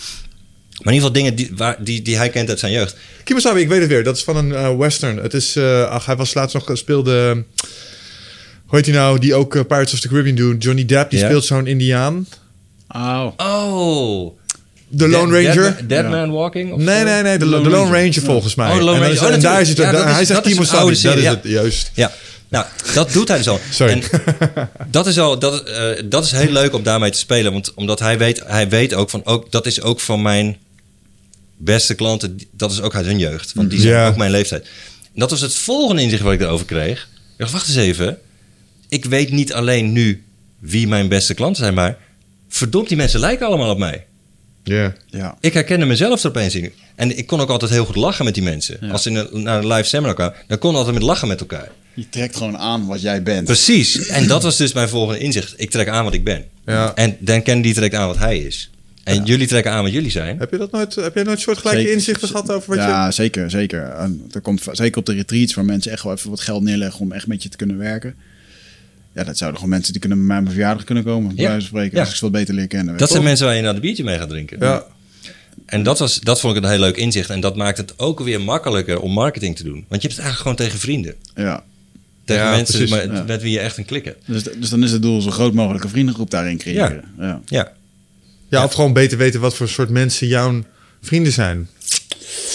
Maar 0.83 0.93
in 0.93 0.99
ieder 0.99 1.07
geval 1.09 1.11
dingen 1.11 1.35
die, 1.35 1.51
waar, 1.57 1.75
die, 1.79 2.01
die 2.01 2.17
hij 2.17 2.29
kent 2.29 2.49
uit 2.49 2.59
zijn 2.59 2.71
jeugd. 2.71 2.95
Kimasabi, 3.23 3.59
ik 3.61 3.67
weet 3.67 3.79
het 3.79 3.89
weer. 3.89 4.03
Dat 4.03 4.15
is 4.17 4.23
van 4.23 4.35
een 4.37 4.55
eh, 4.55 4.77
western. 4.77 5.17
Het 5.17 5.33
is... 5.33 5.55
eh, 5.55 5.83
ach, 5.89 6.05
hij 6.05 6.15
was 6.15 6.33
laatst 6.33 6.53
nog 6.55 6.65
gespeelde... 6.65 7.43
Hoe 8.65 8.79
heet 8.79 8.85
hij 8.85 8.95
nou? 8.95 9.19
Die 9.19 9.33
ook 9.35 9.55
eh, 9.55 9.61
Pirates 9.67 9.93
of 9.93 9.99
the 9.99 10.07
Caribbean 10.07 10.35
doet. 10.35 10.63
Johnny 10.63 10.85
Depp, 10.85 11.09
die 11.09 11.19
speelt 11.19 11.45
zo'n 11.45 11.67
Indiaan. 11.67 12.27
Oh. 12.89 13.25
Oh! 13.37 14.37
De 14.87 15.07
Lone 15.07 15.31
Dead- 15.41 15.45
Ranger. 15.55 15.63
Dead, 15.75 15.89
Dead 15.89 16.03
Ja. 16.03 16.09
Man 16.09 16.31
Walking? 16.31 16.71
Of 16.73 16.79
Nee, 16.79 16.97
zo? 16.99 17.03
nee, 17.05 17.21
nee. 17.21 17.37
De, 17.37 17.45
Lone 17.45 17.69
Ranger. 17.69 17.93
Ranger 18.01 18.21
volgens 18.21 18.55
mij. 18.55 18.69
Oh, 18.71 18.75
Lone 18.77 18.91
en, 18.91 18.97
Ranger. 18.99 19.11
is- 19.13 19.19
Oh, 19.21 19.27
en 19.33 19.39
daar 19.41 19.65
zit 19.65 19.77
Ja, 19.77 19.83
hij 19.91 20.21
is- 20.21 20.27
zegt 20.27 20.43
dat 20.43 20.45
is 20.45 20.51
een 20.51 20.57
Kimasabi. 20.57 20.85
Dat 21.01 21.15
is 21.17 21.23
ja. 21.23 21.29
het, 21.29 21.39
juist. 21.43 21.91
Ja, 21.93 22.11
nou, 22.47 22.65
dat 22.93 23.11
doet 23.13 23.27
hij 23.27 23.37
dus 23.37 23.47
al. 23.47 23.59
Sorry. 23.71 23.93
En 23.93 24.03
dat 24.91 25.07
is, 25.07 25.19
al, 25.19 25.39
dat, 25.39 25.63
eh, 25.69 25.85
dat 26.05 26.23
is 26.25 26.31
heel 26.31 26.51
leuk 26.51 26.73
om 26.73 26.83
daarmee 26.83 27.11
te 27.11 27.17
spelen. 27.17 27.51
Want 27.51 27.73
omdat 27.73 27.99
hij 27.99 28.17
weet, 28.17 28.41
hij 28.45 28.69
weet 28.69 28.93
ook 28.93 29.09
van, 29.09 29.25
ook, 29.25 29.51
dat 29.51 29.65
is 29.65 29.81
ook 29.81 29.99
van 29.99 30.21
mijn 30.21 30.57
beste 31.63 31.93
klanten, 31.95 32.37
die- 32.37 32.49
dat 32.51 32.71
is 32.71 32.81
ook 32.81 32.95
uit 32.95 33.05
hun 33.05 33.19
jeugd. 33.19 33.53
Want 33.53 33.69
die 33.69 33.79
zijn 33.79 33.93
Ja. 33.93 34.07
ook 34.07 34.15
mijn 34.17 34.31
leeftijd. 34.31 34.63
En 35.13 35.19
dat 35.19 35.29
was 35.29 35.41
het 35.41 35.55
volgende 35.55 36.01
inzicht 36.01 36.21
wat 36.23 36.33
ik 36.33 36.41
erover 36.41 36.65
kreeg. 36.65 37.07
Ik 37.13 37.37
dacht, 37.37 37.51
wacht 37.51 37.67
eens 37.67 37.77
even. 37.77 38.17
Ik 38.89 39.05
weet 39.05 39.31
niet 39.31 39.53
alleen 39.53 39.91
nu 39.91 40.23
wie 40.59 40.87
mijn 40.87 41.07
beste 41.07 41.33
klanten 41.33 41.61
zijn, 41.63 41.73
maar 41.73 41.97
verdomd, 42.49 42.87
die 42.87 42.97
mensen 42.97 43.19
lijken 43.19 43.45
allemaal 43.47 43.69
op 43.69 43.77
mij. 43.77 44.05
Ja. 44.63 44.93
Ja. 45.09 45.37
Ik 45.39 45.53
herkende 45.53 45.85
mezelf 45.85 46.23
er 46.23 46.29
opeens 46.29 46.55
in. 46.55 46.71
En 46.95 47.17
ik 47.17 47.27
kon 47.27 47.39
ook 47.41 47.49
altijd 47.49 47.71
heel 47.71 47.85
goed 47.85 47.95
lachen 47.95 48.25
met 48.25 48.33
die 48.33 48.43
mensen. 48.43 48.77
Ja. 48.81 48.89
Als 48.91 49.03
ze 49.03 49.09
in 49.09 49.15
een- 49.15 49.43
naar 49.43 49.59
een 49.59 49.67
live 49.67 49.83
seminar 49.87 50.15
kwamen, 50.15 50.35
dan 50.47 50.57
kon 50.57 50.71
ik 50.71 50.75
altijd 50.77 50.95
met 50.95 51.03
lachen 51.03 51.27
met 51.27 51.39
elkaar. 51.39 51.71
Je 51.93 52.09
trekt 52.09 52.35
gewoon 52.35 52.57
aan 52.57 52.85
wat 52.85 53.01
jij 53.01 53.23
bent. 53.23 53.45
Precies. 53.45 54.07
En 54.07 54.27
dat 54.27 54.43
was 54.43 54.57
dus 54.57 54.73
mijn 54.73 54.89
volgende 54.89 55.19
inzicht. 55.19 55.53
Ik 55.57 55.69
trek 55.69 55.87
aan 55.87 56.03
wat 56.03 56.13
ik 56.13 56.23
ben. 56.23 56.45
Ja. 56.65 56.95
En 56.95 57.17
Dan 57.19 57.41
Kennedy 57.41 57.73
trekt 57.73 57.95
aan 57.95 58.07
wat 58.07 58.17
hij 58.17 58.37
is. 58.37 58.69
En 59.03 59.23
jullie 59.23 59.47
trekken 59.47 59.71
aan 59.71 59.83
wat 59.83 59.91
jullie 59.91 60.11
zijn. 60.11 60.39
Heb 60.39 60.51
je 60.51 60.57
dat 60.57 60.71
nooit, 60.71 60.95
heb 60.95 61.13
jij 61.15 61.23
nooit 61.23 61.39
soortgelijke 61.39 61.79
Zeker. 61.79 61.93
inzichten 61.95 62.27
gehad 62.27 62.51
over 62.51 62.69
wat 62.69 62.77
ja, 62.77 63.11
zeker, 63.11 63.49
zeker. 63.49 63.83
En 63.83 64.21
er 64.31 64.41
komt 64.41 64.63
zeker 64.71 64.99
op 64.99 65.05
de 65.05 65.13
retreats 65.13 65.53
waar 65.53 65.65
mensen 65.65 65.91
echt 65.91 66.03
wel 66.03 66.13
even 66.13 66.29
wat 66.29 66.39
geld 66.39 66.63
neerleggen 66.63 66.99
om 67.01 67.11
echt 67.11 67.27
met 67.27 67.43
je 67.43 67.49
te 67.49 67.57
kunnen 67.57 67.77
werken. 67.77 68.15
Ja, 69.13 69.23
dat 69.23 69.37
zouden 69.37 69.59
gewoon 69.59 69.73
mensen 69.73 69.91
die 69.91 70.01
kunnen 70.01 70.17
bij 70.27 70.27
mijn 70.41 70.47
verjaardag 70.53 70.83
kunnen 70.83 71.03
komen. 71.03 71.35
Bij 71.35 71.45
Ja. 71.45 71.59
spreken, 71.59 71.95
Ja. 71.95 71.99
als 71.99 72.09
ik 72.09 72.15
ze 72.15 72.21
wat 72.23 72.31
beter 72.31 72.53
leer 72.53 72.67
kennen. 72.67 72.97
Dat 72.97 73.07
je 73.07 73.13
zijn 73.13 73.23
mensen 73.25 73.45
waar 73.45 73.55
je 73.55 73.61
naar 73.61 73.73
de 73.73 73.79
biertje 73.79 74.03
mee 74.03 74.17
gaat 74.17 74.29
drinken. 74.29 74.57
je... 74.59 74.65
Ja. 74.65 74.83
En 75.65 75.83
dat, 75.83 75.99
was, 75.99 76.19
dat 76.19 76.39
vond 76.39 76.57
ik 76.57 76.63
een 76.63 76.69
heel 76.69 76.79
leuk 76.79 76.97
inzicht. 76.97 77.29
En 77.29 77.39
dat 77.39 77.55
maakt 77.55 77.77
het 77.77 77.99
ook 77.99 78.19
weer 78.19 78.41
makkelijker 78.41 78.99
om 78.99 79.11
marketing 79.11 79.55
te 79.55 79.63
doen. 79.63 79.85
Want 79.87 80.01
je 80.01 80.07
hebt 80.07 80.19
het 80.19 80.25
eigenlijk 80.25 80.41
gewoon 80.41 80.55
tegen 80.55 80.79
vrienden. 80.79 81.15
Ja. 81.35 81.63
Tegen 82.25 82.43
Ja, 82.43 82.51
mensen 82.51 82.89
met, 82.89 83.03
Ja. 83.11 83.23
met 83.27 83.41
wie 83.41 83.51
je 83.51 83.59
echt 83.59 83.77
een 83.77 83.85
klik 83.85 84.05
hebt. 84.05 84.23
Dus, 84.25 84.43
dus 84.43 84.69
dan 84.69 84.83
is 84.83 84.91
het 84.91 85.01
doel 85.01 85.21
zo 85.21 85.31
groot 85.31 85.53
mogelijke 85.53 85.87
vriendengroep 85.89 86.29
daarin 86.31 86.57
creëren. 86.57 87.03
Ja. 87.19 87.41
Ja. 87.45 87.71
Ja, 88.51 88.63
of 88.63 88.73
gewoon 88.73 88.93
beter 88.93 89.17
weten 89.17 89.39
wat 89.39 89.55
voor 89.55 89.67
soort 89.69 89.89
mensen 89.89 90.27
jouw 90.27 90.63
vrienden 91.01 91.31
zijn. 91.33 91.69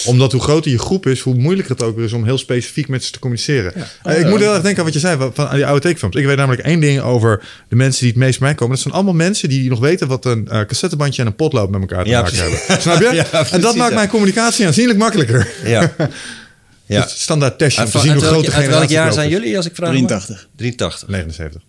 Omdat 0.05 0.31
hoe 0.31 0.41
groter 0.41 0.71
je 0.71 0.79
groep 0.79 1.05
is, 1.05 1.19
hoe 1.19 1.35
moeilijker 1.35 1.73
het 1.73 1.83
ook 1.83 1.95
weer 1.95 2.05
is 2.05 2.13
om 2.13 2.23
heel 2.23 2.37
specifiek 2.37 2.87
met 2.87 3.03
ze 3.03 3.11
te 3.11 3.19
communiceren. 3.19 3.73
Eh, 4.03 4.19
ik 4.19 4.27
moet 4.27 4.39
heel 4.39 4.53
erg 4.53 4.61
denken 4.61 4.79
aan 4.79 4.85
wat 4.85 4.93
je 4.93 4.99
zei 4.99 5.17
van, 5.17 5.33
van 5.33 5.55
die 5.55 5.65
oude 5.65 5.81
tekenfilms. 5.81 6.15
Ik 6.15 6.25
weet 6.25 6.37
namelijk 6.37 6.61
één 6.61 6.79
ding 6.79 6.99
over 7.01 7.43
de 7.69 7.75
mensen 7.75 7.99
die 8.01 8.09
het 8.09 8.19
meest 8.19 8.39
bij 8.39 8.47
mij 8.47 8.57
komen. 8.57 8.73
Dat 8.73 8.81
zijn 8.83 8.93
allemaal 8.93 9.13
mensen 9.13 9.49
die 9.49 9.69
nog 9.69 9.79
weten 9.79 10.07
wat 10.07 10.25
een 10.25 10.47
eh, 10.47 10.65
cassettebandje 10.65 11.21
en 11.21 11.27
een 11.27 11.35
potlood 11.35 11.69
met 11.69 11.81
elkaar 11.81 12.03
te 12.03 12.09
Ja, 12.09 12.21
maken 12.21 12.37
precies. 12.37 12.57
hebben. 12.67 12.81
Snap 12.81 12.99
je? 13.01 13.15
Ja, 13.31 13.49
en 13.51 13.61
dat 13.61 13.75
maakt 13.75 13.93
mijn 13.93 14.09
communicatie 14.09 14.65
aanzienlijk 14.65 14.99
makkelijker. 14.99 15.47
Ja. 15.63 15.93
ja. 16.85 17.01
Dus 17.03 17.21
standaard 17.21 17.57
testje 17.57 17.79
om 17.81 17.83
Uit, 17.87 17.95
te 17.95 17.99
zien 18.01 18.11
hoe 18.11 18.21
welk- 18.21 18.33
groot 18.33 18.45
de 18.45 18.51
uit 18.51 18.55
welk 18.59 18.69
generatie 18.73 18.95
jaar 18.95 19.13
zijn 19.13 19.29
jullie, 19.29 19.57
als 19.57 19.65
ik 19.65 19.75
vraag? 19.75 19.89
mag? 19.93 19.97
83. 20.07 20.47
83. 20.55 21.07
79. 21.07 21.61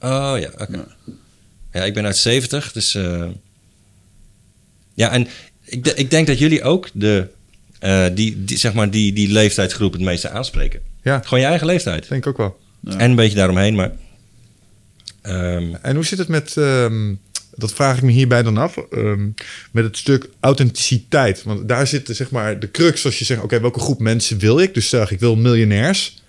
Oh 0.00 0.34
ja, 0.38 0.48
oké. 0.58 0.84
Ja, 1.72 1.84
ik 1.84 1.94
ben 1.94 2.04
uit 2.04 2.16
70, 2.16 2.72
dus... 2.72 2.94
eh, 2.94 3.22
ja, 4.94 5.10
en 5.10 5.26
ik, 5.64 5.86
ik 5.86 6.10
denk 6.10 6.26
dat 6.26 6.38
jullie 6.38 6.62
ook 6.62 6.88
de, 6.92 7.28
eh, 7.78 8.06
die, 8.14 8.44
die, 8.44 8.56
zeg 8.58 8.72
maar 8.74 8.90
die, 8.90 9.12
die 9.12 9.28
leeftijdsgroep 9.32 9.92
het 9.92 10.02
meeste 10.02 10.28
aanspreken. 10.30 10.80
Ja, 11.02 11.20
Gewoon 11.24 11.40
je 11.40 11.46
eigen 11.46 11.66
leeftijd. 11.66 12.08
denk 12.08 12.22
ik 12.26 12.30
ook 12.30 12.36
wel. 12.36 12.60
Ja. 12.80 12.98
En 12.98 13.10
een 13.10 13.16
beetje 13.16 13.36
daaromheen, 13.36 13.74
maar... 13.74 13.92
ehm, 15.22 15.74
En 15.82 15.94
hoe 15.94 16.04
zit 16.04 16.18
het 16.18 16.28
met, 16.28 16.56
ehm, 16.56 17.14
dat 17.54 17.72
vraag 17.72 17.96
ik 17.96 18.02
me 18.02 18.12
hierbij 18.12 18.42
dan 18.42 18.56
af, 18.58 18.76
ehm, 18.76 19.28
met 19.72 19.84
het 19.84 19.96
stuk 19.96 20.28
authenticiteit? 20.40 21.42
Want 21.42 21.68
daar 21.68 21.86
zit 21.86 22.08
zeg 22.12 22.30
maar 22.30 22.58
de 22.60 22.70
crux 22.70 23.04
als 23.04 23.18
je 23.18 23.24
zegt, 23.24 23.42
oké, 23.42 23.60
welke 23.60 23.80
groep 23.80 24.00
mensen 24.00 24.38
wil 24.38 24.58
ik? 24.60 24.74
Dus 24.74 24.88
zeg 24.88 25.10
ik 25.10 25.20
wil 25.20 25.36
miljonairs. 25.36 26.22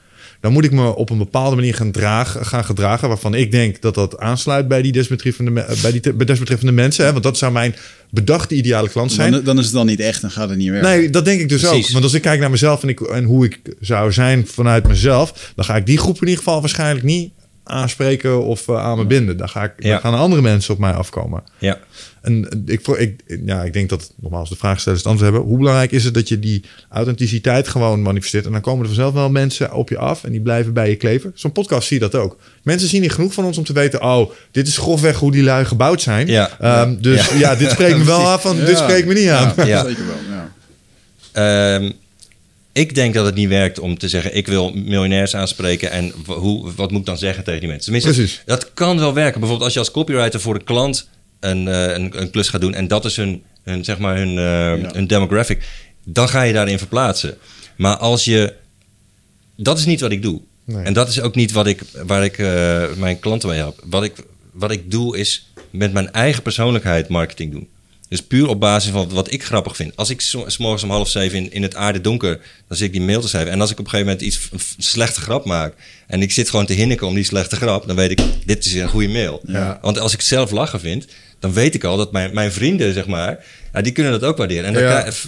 Dan 0.46 0.54
moet 0.54 0.64
ik 0.64 0.72
me 0.72 0.96
op 0.96 1.10
een 1.10 1.18
bepaalde 1.18 1.56
manier 1.56 1.76
gaan, 1.76 1.92
dragen, 1.92 2.46
gaan 2.46 2.66
gedragen 2.66 3.08
waarvan 3.08 3.34
ik 3.34 3.52
denk 3.52 3.82
dat 3.82 3.96
dat 3.96 4.18
aansluit 4.18 4.68
bij 4.68 4.82
die 4.82 4.92
desbetreffende, 4.92 5.52
bij 5.82 5.92
die 5.92 6.14
bij 6.14 6.26
desbetreffende 6.26 6.72
mensen. 6.72 7.06
Hè? 7.06 7.12
Want 7.12 7.24
dat 7.24 7.38
zou 7.38 7.52
mijn 7.52 7.76
bedachte 8.10 8.56
ideale 8.56 8.90
klant 8.90 9.12
zijn. 9.12 9.32
Dan, 9.32 9.44
dan 9.44 9.58
is 9.58 9.66
het 9.66 9.74
dan 9.74 9.86
niet 9.86 10.00
echt 10.00 10.24
en 10.24 10.32
gaat 10.32 10.50
het 10.50 10.58
niet 10.58 10.70
werken. 10.70 10.90
Nee, 10.90 11.10
dat 11.10 11.26
denk 11.26 11.42
ik 11.42 11.50
dus 11.50 11.62
Precies. 11.62 11.86
ook. 11.86 11.92
Want 11.92 12.04
als 12.04 12.14
ik 12.14 12.22
kijk 12.22 12.40
naar 12.40 12.50
mezelf 12.50 12.84
en, 12.84 12.90
ik, 12.90 13.02
en 13.02 13.24
hoe 13.24 13.46
ik 13.46 13.60
zou 13.80 14.12
zijn 14.12 14.48
vanuit 14.48 14.88
mezelf, 14.88 15.52
dan 15.56 15.66
ga 15.66 15.76
ik 15.76 15.86
die 15.86 15.98
groep 15.98 16.16
in 16.16 16.28
ieder 16.28 16.38
geval 16.38 16.60
waarschijnlijk 16.60 17.06
niet 17.06 17.32
aanspreken 17.68 18.44
of 18.44 18.68
eh, 18.68 18.84
aan 18.84 18.98
me 18.98 19.06
binden. 19.06 19.38
Dan, 19.38 19.50
ga 19.50 19.64
ik, 19.64 19.72
Ja. 19.78 19.90
dan 19.92 20.00
gaan 20.00 20.14
andere 20.20 20.42
mensen 20.42 20.74
op 20.74 20.80
mij 20.80 20.92
afkomen. 20.94 21.44
Ja. 21.58 21.80
En 22.22 22.50
eh, 22.50 22.74
ik, 22.74 22.88
ik, 22.88 23.24
ja, 23.46 23.64
ik 23.64 23.74
denk 23.74 23.90
dat, 23.90 24.12
nogmaals, 24.22 24.50
de 24.50 24.56
vraagstellers 24.56 25.02
het 25.02 25.12
antwoord 25.12 25.32
hebben. 25.32 25.50
Hoe 25.50 25.58
belangrijk 25.60 25.92
is 25.92 26.04
het 26.04 26.14
dat 26.14 26.28
je 26.28 26.40
die 26.40 26.64
authenticiteit 26.90 27.68
gewoon 27.68 28.02
manifesteert? 28.02 28.46
En 28.46 28.52
dan 28.52 28.62
komen 28.62 28.80
er 28.82 28.86
vanzelf 28.88 29.14
wel 29.14 29.30
mensen 29.30 29.74
op 29.74 29.90
je 29.90 29.98
af 29.98 30.24
en 30.24 30.32
die 30.32 30.42
blijven 30.42 30.74
bij 30.74 30.90
je 30.90 30.96
kleven. 30.96 31.32
Zo'n 31.36 31.52
podcast 31.52 31.88
zie 31.88 32.00
je 32.00 32.10
dat 32.10 32.22
ook. 32.22 32.38
Mensen 32.64 32.88
zien 32.90 33.02
niet 33.02 33.12
genoeg 33.12 33.34
van 33.34 33.46
ons 33.46 33.58
om 33.58 33.64
te 33.64 33.74
weten... 33.74 34.02
oh, 34.04 34.32
dit 34.52 34.68
is 34.68 34.78
grofweg 34.78 35.18
hoe 35.18 35.32
die 35.32 35.44
lui 35.44 35.66
gebouwd 35.66 36.02
zijn. 36.02 36.28
Ja. 36.28 36.60
Ehm, 36.60 36.96
dus 37.02 37.30
Ja. 37.30 37.38
ja. 37.38 37.56
dit 37.56 37.72
spreekt 37.72 37.98
me 37.98 38.04
wel 38.04 38.28
af 38.34 38.42
van... 38.42 38.58
dit 38.66 38.78
spreekt 38.78 39.08
me 39.08 39.14
niet 39.14 39.30
aan. 39.30 39.54
Ja, 39.56 39.66
Ja. 39.66 39.84
zeker 39.86 40.04
wel. 40.06 40.16
Ja. 41.34 41.92
Ik 42.76 42.96
denk 42.96 43.14
dat 43.14 43.26
het 43.26 43.36
niet 43.36 43.50
werkt 43.50 43.80
om 43.80 43.98
te 43.98 44.08
zeggen: 44.10 44.36
ik 44.36 44.48
wil 44.48 44.72
miljonairs 44.74 45.36
aanspreken 45.36 45.92
en 45.92 46.14
hoe, 46.26 46.72
wat 46.76 46.92
moet 46.92 47.00
ik 47.00 47.06
dan 47.06 47.18
zeggen 47.18 47.44
tegen 47.44 47.60
die 47.60 47.70
mensen? 47.70 47.94
Tenminste, 47.94 48.22
Precies. 48.22 48.42
dat 48.46 48.74
kan 48.74 49.00
wel 49.00 49.14
werken. 49.14 49.40
Bijvoorbeeld 49.40 49.66
als 49.66 49.74
je 49.74 49.80
als 49.80 49.92
copywriter 49.92 50.40
voor 50.40 50.56
een 50.56 50.64
klant 50.64 51.10
een, 51.40 51.68
eh, 51.68 51.94
een, 51.94 52.22
een 52.22 52.30
klus 52.30 52.50
gaat 52.50 52.62
doen 52.62 52.74
en 52.74 52.88
dat 52.88 53.06
is 53.06 53.16
hun, 53.16 53.44
hun, 53.64 53.84
zeg 53.84 53.98
maar 53.98 54.18
hun, 54.18 54.38
hun 54.94 55.08
demographic, 55.08 55.64
dan 56.06 56.30
ga 56.30 56.42
je 56.42 56.54
daarin 56.54 56.78
verplaatsen. 56.78 57.38
Maar 57.78 57.98
als 57.98 58.26
je. 58.26 58.54
Dat 59.58 59.78
is 59.78 59.86
niet 59.86 60.02
wat 60.02 60.12
ik 60.12 60.22
doe. 60.22 60.42
Nee. 60.66 60.84
En 60.84 60.94
dat 60.94 61.10
is 61.10 61.22
ook 61.22 61.36
niet 61.36 61.52
wat 61.52 61.68
ik, 61.68 61.82
waar 62.06 62.24
ik 62.24 62.38
eh, 62.38 62.84
mijn 62.98 63.20
klanten 63.20 63.50
mee 63.50 63.58
help. 63.58 63.80
Wat 63.86 64.04
ik, 64.04 64.14
wat 64.52 64.72
ik 64.72 64.92
doe 64.92 65.18
is 65.18 65.52
met 65.70 65.94
mijn 65.94 66.12
eigen 66.12 66.42
persoonlijkheid 66.42 67.08
marketing 67.08 67.52
doen. 67.52 67.68
Dus 68.10 68.22
puur 68.24 68.48
op 68.48 68.60
basis 68.60 68.92
van 68.92 69.10
wat 69.10 69.32
ik 69.32 69.44
grappig 69.44 69.76
vind. 69.76 69.96
Als 69.96 70.10
ik 70.10 70.22
s 70.48 70.58
morgens 70.58 70.84
om 70.84 70.90
half 70.90 71.10
zeven 71.10 71.38
in, 71.38 71.52
in 71.52 71.62
het 71.62 71.76
aarde 71.76 72.02
donker, 72.02 72.40
dan 72.68 72.78
zit 72.78 72.88
ik 72.88 72.92
die 72.94 73.02
mail 73.02 73.22
te 73.22 73.28
schrijven. 73.28 73.52
En 73.52 73.62
als 73.62 73.72
ik 73.72 73.80
op 73.80 73.86
een 73.86 73.90
gegeven 73.92 74.12
moment 74.14 74.28
iets 74.28 74.50
een 74.52 74.84
slechte 74.84 75.22
grap 75.22 75.46
maak 75.46 75.74
en 76.08 76.22
ik 76.22 76.32
zit 76.32 76.50
gewoon 76.50 76.66
te 76.66 76.74
hinniken 76.74 77.08
om 77.08 77.16
die 77.16 77.24
slechte 77.24 77.56
grap, 77.56 77.88
dan 77.88 77.96
weet 77.96 78.12
ik, 78.12 78.20
dit 78.46 78.66
is 78.66 78.74
een 78.74 78.88
goede 78.88 79.08
mail. 79.08 79.42
Ja. 79.48 79.80
Want 79.82 80.00
als 80.00 80.14
ik 80.14 80.22
zelf 80.22 80.52
lachen 80.52 80.80
vind, 80.80 81.06
dan 81.40 81.54
weet 81.54 81.76
ik 81.76 81.84
al 81.84 81.98
dat 81.98 82.12
mijn, 82.12 82.34
mijn 82.34 82.52
vrienden, 82.52 82.94
zeg 82.94 83.08
maar, 83.08 83.46
ja, 83.74 83.82
die 83.82 83.92
kunnen 83.92 84.12
dat 84.12 84.24
ook 84.24 84.38
waarderen. 84.38 84.66
En 84.66 84.74
dan, 84.74 84.84
Ja. 84.84 85.00
krijg, 85.02 85.26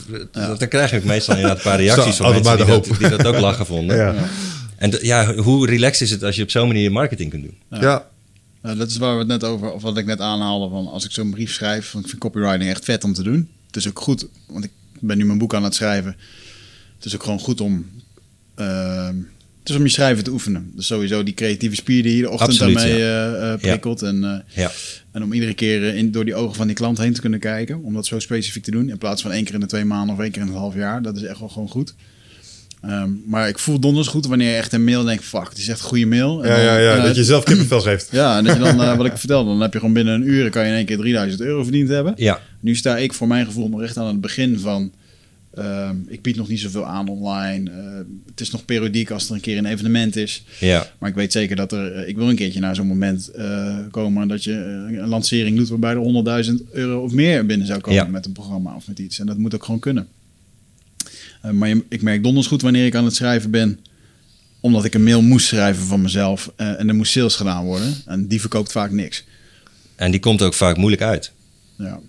dan 0.58 0.68
krijg 0.68 0.92
ik 0.92 1.04
meestal 1.04 1.36
inderdaad 1.36 1.58
een 1.58 1.72
paar 1.72 1.80
reacties 1.82 2.16
Zo, 2.16 2.24
van 2.24 2.34
mensen 2.34 2.58
die 2.58 2.66
dat, 2.66 2.88
die 3.00 3.10
dat 3.10 3.26
ook 3.26 3.40
lachen 3.40 3.66
vonden. 3.66 3.98
Ja. 3.98 4.16
En 4.78 4.94
ja, 5.02 5.34
hoe 5.36 5.68
relaxed 5.68 6.02
is 6.02 6.12
het 6.12 6.24
als 6.24 6.36
je 6.36 6.44
op 6.44 6.50
zo'n 6.52 6.68
manier 6.68 6.92
marketing 6.92 7.30
kunt 7.30 7.44
doen? 7.44 7.82
Ja. 7.82 8.06
Ja, 8.68 8.76
dat 8.76 8.90
is 8.90 8.98
waar 8.98 9.14
we 9.14 9.20
het 9.20 9.28
net 9.28 9.44
over, 9.44 9.72
of 9.72 9.82
wat 9.82 9.98
ik 9.98 10.06
net 10.06 10.20
aanhaalde. 10.22 10.70
Van 10.70 10.88
als 10.88 11.06
ik 11.06 11.12
zo'n 11.12 11.32
brief 11.32 11.54
schrijf, 11.54 11.92
want 11.92 12.04
ik 12.04 12.10
vind 12.10 12.22
copywriting 12.22 12.70
echt 12.70 12.86
vet 12.86 13.04
om 13.04 13.14
te 13.14 13.24
doen. 13.24 13.50
Het 13.68 13.76
is 13.76 13.88
ook 13.88 14.00
goed, 14.00 14.28
want 14.48 14.64
ik 14.64 14.72
ben 15.00 15.18
nu 15.18 15.26
mijn 15.26 15.38
boek 15.38 15.54
aan 15.54 15.64
het 15.64 15.76
schrijven. 15.76 16.16
Het 16.96 17.06
is 17.06 17.16
ook 17.16 17.24
gewoon 17.24 17.40
goed 17.40 17.62
om, 17.62 17.86
ehm, 18.56 19.16
het 19.60 19.70
is 19.70 19.76
om 19.76 19.84
je 19.84 19.90
schrijven 19.90 20.24
te 20.24 20.32
oefenen. 20.32 20.72
Dus 20.76 20.88
sowieso 20.88 21.24
die 21.24 21.34
creatieve 21.34 21.76
spier 21.76 22.04
die 22.04 22.16
je 22.16 22.22
de 22.22 22.30
ochtend 22.30 22.50
Absoluut, 22.50 22.76
daarmee 22.78 22.98
ja. 22.98 23.34
eh, 23.34 23.54
eh, 23.54 23.60
prikkelt. 23.60 24.02
En, 24.02 24.46
Ja. 24.56 24.72
en 25.12 25.24
om 25.24 25.34
iedere 25.34 25.54
keer 25.54 25.96
in, 25.96 26.12
door 26.12 26.26
die 26.26 26.36
ogen 26.36 26.56
van 26.56 26.68
die 26.68 26.76
klant 26.76 26.98
heen 26.98 27.14
te 27.14 27.22
kunnen 27.22 27.40
kijken. 27.40 27.84
Om 27.84 27.94
dat 27.94 28.06
zo 28.06 28.20
specifiek 28.20 28.64
te 28.64 28.72
doen. 28.72 28.90
In 28.90 28.98
plaats 28.98 29.22
van 29.22 29.32
één 29.32 29.44
keer 29.44 29.54
in 29.54 29.60
de 29.60 29.66
twee 29.66 29.86
maanden 29.86 30.16
of 30.16 30.22
één 30.22 30.32
keer 30.32 30.42
in 30.42 30.48
het 30.48 30.58
half 30.58 30.76
jaar. 30.76 31.02
Dat 31.02 31.16
is 31.16 31.24
echt 31.24 31.40
wel 31.40 31.50
gewoon 31.50 31.70
goed. 31.70 31.94
Ehm, 32.82 33.10
maar 33.26 33.48
ik 33.48 33.60
voel 33.60 33.80
donders 33.80 34.08
goed 34.08 34.26
wanneer 34.28 34.50
je 34.52 34.56
echt 34.58 34.74
een 34.74 34.84
mail 34.84 35.04
denkt... 35.04 35.24
Fuck, 35.24 35.50
het 35.50 35.58
is 35.58 35.68
echt 35.68 35.80
een 35.80 35.86
goede 35.86 36.06
mail. 36.06 36.44
En 36.44 36.50
Ja, 36.50 36.56
dan, 36.56 36.66
ja, 36.66 36.78
ja, 36.78 36.96
eh, 36.98 37.04
dat 37.04 37.16
je 37.16 37.24
zelf 37.24 37.44
kippenvel 37.44 37.82
geeft. 37.82 38.10
ja, 38.22 38.38
en 38.38 38.44
dat 38.44 38.54
je 38.54 38.60
dan, 38.64 38.82
eh, 38.82 38.98
wat 38.98 39.06
ik 39.06 39.18
vertelde, 39.18 39.50
dan 39.50 39.62
heb 39.62 39.74
je 39.74 39.80
gewoon 39.80 39.94
binnen 39.94 40.14
een 40.14 40.28
uur 40.30 40.50
kan 40.50 40.64
je 40.64 40.70
in 40.70 40.76
één 40.76 40.86
keer 40.86 40.98
3000 40.98 41.42
euro 41.42 41.64
verdiend 41.64 41.90
hebben. 41.90 42.14
Ja. 42.16 42.40
Nu 42.60 42.76
sta 42.76 42.98
ik 42.98 43.14
voor 43.14 43.28
mijn 43.28 43.46
gevoel 43.46 43.70
nog 43.70 43.82
echt 43.82 43.98
aan 43.98 44.08
het 44.08 44.22
begin 44.22 44.60
van. 44.60 44.92
ehm, 45.54 45.96
ik 46.08 46.22
bied 46.22 46.36
nog 46.36 46.48
niet 46.48 46.60
zoveel 46.60 46.86
aan 46.86 47.08
online. 47.08 47.70
Eh, 47.72 47.78
het 48.30 48.42
is 48.42 48.52
nog 48.52 48.66
periodiek 48.66 49.12
als 49.12 49.30
er 49.30 49.36
een 49.36 49.42
keer 49.42 49.58
een 49.58 49.66
evenement 49.66 50.16
is. 50.16 50.44
Ja. 50.60 50.88
Maar 51.00 51.10
ik 51.10 51.16
weet 51.16 51.32
zeker 51.32 51.56
dat 51.56 51.72
er. 51.72 52.08
ik 52.08 52.16
wil 52.16 52.30
een 52.30 52.36
keertje 52.36 52.60
naar 52.60 52.76
zo'n 52.76 52.88
moment 52.88 53.28
eh, 53.32 53.78
komen 53.92 54.28
dat 54.28 54.44
je 54.44 54.52
een 54.54 55.08
lancering 55.08 55.58
doet 55.58 55.70
waarbij 55.70 55.92
er 55.94 56.44
100.000 56.46 56.72
euro 56.72 57.04
of 57.04 57.12
meer 57.12 57.46
binnen 57.46 57.68
zou 57.68 57.80
komen 57.80 58.04
Ja. 58.04 58.10
met 58.12 58.26
een 58.26 58.32
programma 58.32 58.76
of 58.76 58.88
met 58.88 59.00
iets. 59.00 59.20
En 59.20 59.26
dat 59.26 59.38
moet 59.38 59.56
ook 59.56 59.64
gewoon 59.66 59.80
kunnen. 59.80 60.08
Eh, 61.42 61.52
maar 61.52 61.70
je- 61.70 61.86
ik 61.90 62.02
merk 62.02 62.24
donders 62.24 62.48
goed 62.48 62.62
wanneer 62.62 62.86
ik 62.86 62.96
aan 62.96 63.06
het 63.06 63.16
schrijven 63.16 63.52
ben 63.52 63.80
omdat 64.60 64.86
ik 64.86 64.94
een 64.94 65.04
mail 65.04 65.22
moest 65.22 65.48
schrijven 65.48 65.86
van 65.86 66.02
mezelf 66.02 66.52
eh, 66.56 66.80
en 66.80 66.88
er 66.88 66.96
moest 66.96 67.12
sales 67.12 67.36
gedaan 67.36 67.66
worden. 67.66 67.96
En 68.06 68.28
die 68.28 68.40
verkoopt 68.40 68.72
vaak 68.72 68.92
niks. 68.92 69.24
En 69.96 70.12
die 70.12 70.20
komt 70.20 70.42
ook 70.42 70.54
vaak 70.54 70.78
moeilijk 70.78 71.02
uit. 71.02 71.32
Ja, 71.78 72.00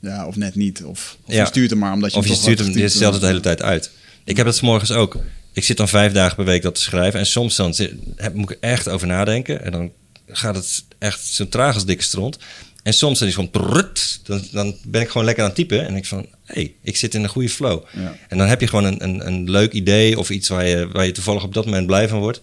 ja 0.00 0.26
of 0.26 0.36
net 0.36 0.54
niet. 0.54 0.82
Of, 0.84 1.16
of 1.24 1.32
Ja. 1.34 1.40
je 1.40 1.46
stuurt 1.46 1.70
hem 1.70 1.78
maar 1.78 1.92
omdat 1.92 2.12
je 2.12 2.18
Of 2.18 2.26
je 2.26 2.34
stuurt 2.34 2.58
hem, 2.58 2.78
je 2.78 2.88
stelt 2.88 3.12
het 3.12 3.20
de 3.22 3.26
hele 3.28 3.40
tijd 3.40 3.62
uit. 3.62 3.90
Ik 4.24 4.36
heb 4.36 4.46
dat 4.46 4.56
's 4.56 4.60
morgens 4.60 4.90
ook. 4.90 5.16
Ik 5.52 5.64
zit 5.64 5.76
dan 5.76 5.88
vijf 5.88 6.12
dagen 6.12 6.36
per 6.36 6.44
week 6.44 6.62
dat 6.62 6.74
te 6.74 6.80
schrijven. 6.80 7.20
En 7.20 7.26
soms 7.26 7.56
dan 7.56 7.74
zit- 7.74 7.92
heb, 8.16 8.34
moet 8.34 8.50
ik 8.50 8.56
echt 8.60 8.88
over 8.88 9.06
nadenken. 9.06 9.64
En 9.64 9.72
dan 9.72 9.90
gaat 10.28 10.54
het 10.54 10.84
echt 10.98 11.24
zo 11.26 11.48
traag 11.48 11.74
als 11.74 11.84
dikke 11.84 12.02
stront. 12.02 12.38
En 12.84 12.92
soms 12.92 13.18
dan 13.18 13.28
is 13.28 13.34
het 13.34 13.44
gewoon... 13.52 13.70
prut, 13.70 14.20
dan, 14.24 14.42
dan 14.52 14.76
ben 14.86 15.00
ik 15.00 15.08
gewoon 15.08 15.24
lekker 15.24 15.42
aan 15.42 15.48
het 15.48 15.58
typen. 15.58 15.86
En 15.86 15.96
ik 15.96 16.06
van... 16.06 16.26
Hé, 16.44 16.54
hey, 16.54 16.74
ik 16.82 16.96
zit 16.96 17.14
in 17.14 17.22
een 17.22 17.28
goede 17.28 17.48
flow. 17.48 17.82
Ja. 17.92 18.16
En 18.28 18.38
dan 18.38 18.46
heb 18.46 18.60
je 18.60 18.66
gewoon 18.66 18.84
een, 18.84 19.04
een, 19.04 19.26
een 19.26 19.50
leuk 19.50 19.72
idee... 19.72 20.18
of 20.18 20.30
iets 20.30 20.48
waar 20.48 20.66
je, 20.66 20.88
waar 20.88 21.06
je 21.06 21.12
toevallig 21.12 21.42
op 21.42 21.54
dat 21.54 21.64
moment 21.64 21.86
blij 21.86 22.08
van 22.08 22.18
wordt. 22.18 22.40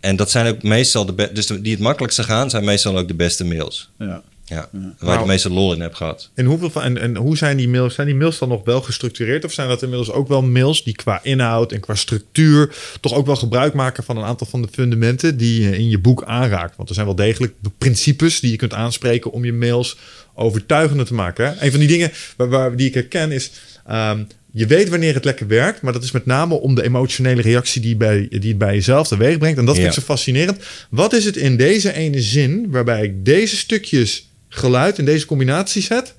En 0.00 0.16
dat 0.16 0.30
zijn 0.30 0.46
ook 0.46 0.62
meestal 0.62 1.06
de... 1.06 1.30
Dus 1.32 1.46
die 1.46 1.72
het 1.72 1.80
makkelijkste 1.80 2.22
gaan... 2.22 2.50
zijn 2.50 2.64
meestal 2.64 2.98
ook 2.98 3.08
de 3.08 3.14
beste 3.14 3.44
mails. 3.44 3.90
Ja. 3.98 4.22
Ja, 4.50 4.68
waar 4.72 4.90
je 4.98 5.04
Nou. 5.06 5.18
de 5.18 5.26
meeste 5.26 5.50
lol 5.50 5.72
in 5.74 5.80
hebt 5.80 5.96
gehad. 5.96 6.30
En, 6.34 6.44
hoeveel 6.44 6.70
van, 6.70 6.82
en, 6.82 6.98
en 6.98 7.16
hoe 7.16 7.36
zijn 7.36 7.56
die 7.56 7.68
mails? 7.68 7.94
Zijn 7.94 8.06
die 8.06 8.16
mails 8.16 8.38
dan 8.38 8.48
nog 8.48 8.64
wel 8.64 8.80
gestructureerd? 8.80 9.44
Of 9.44 9.52
zijn 9.52 9.68
dat 9.68 9.82
inmiddels 9.82 10.10
ook 10.12 10.28
wel 10.28 10.42
mails 10.42 10.84
die 10.84 10.94
qua 10.94 11.20
inhoud 11.22 11.72
en 11.72 11.80
qua 11.80 11.94
structuur 11.94 12.74
toch 13.00 13.14
ook 13.14 13.26
wel 13.26 13.36
gebruik 13.36 13.74
maken 13.74 14.04
van 14.04 14.16
een 14.16 14.24
aantal 14.24 14.46
van 14.46 14.62
de 14.62 14.68
fundamenten 14.72 15.36
die 15.36 15.62
je 15.62 15.76
in 15.78 15.88
je 15.88 15.98
boek 15.98 16.24
aanraakt? 16.24 16.76
Want 16.76 16.88
er 16.88 16.94
zijn 16.94 17.06
wel 17.06 17.14
degelijk 17.16 17.52
principes 17.78 18.40
die 18.40 18.50
je 18.50 18.56
kunt 18.56 18.74
aanspreken 18.74 19.30
om 19.32 19.44
je 19.44 19.52
mails 19.52 19.96
overtuigender 20.34 21.06
te 21.06 21.14
maken. 21.14 21.44
Hè? 21.46 21.64
Een 21.64 21.70
van 21.70 21.80
die 21.80 21.88
dingen 21.88 22.12
waar, 22.36 22.48
waar, 22.48 22.76
die 22.76 22.86
ik 22.88 22.94
herken 22.94 23.32
is. 23.32 23.50
ehm, 23.86 24.22
je 24.52 24.66
weet 24.66 24.88
wanneer 24.88 25.14
het 25.14 25.24
lekker 25.24 25.46
werkt, 25.46 25.82
maar 25.82 25.92
dat 25.92 26.02
is 26.02 26.10
met 26.10 26.26
name 26.26 26.54
om 26.54 26.74
de 26.74 26.82
emotionele 26.82 27.42
reactie 27.42 27.80
die, 27.80 27.96
bij, 27.96 28.26
die 28.30 28.48
het 28.48 28.58
bij 28.58 28.74
jezelf 28.74 29.08
teweeg 29.08 29.38
brengt. 29.38 29.58
En 29.58 29.64
dat 29.64 29.74
vind 29.74 29.86
ik 29.88 29.94
Ja. 29.94 30.00
zo 30.00 30.06
fascinerend. 30.06 30.58
Wat 30.90 31.12
is 31.12 31.24
het 31.24 31.36
in 31.36 31.56
deze 31.56 31.92
ene 31.92 32.20
zin 32.20 32.70
waarbij 32.70 33.02
ik 33.02 33.24
deze 33.24 33.56
stukjes 33.56 34.29
geluid 34.52 34.98
in 34.98 35.04
deze 35.04 35.26
combinatie 35.26 35.82
zet, 35.82 36.14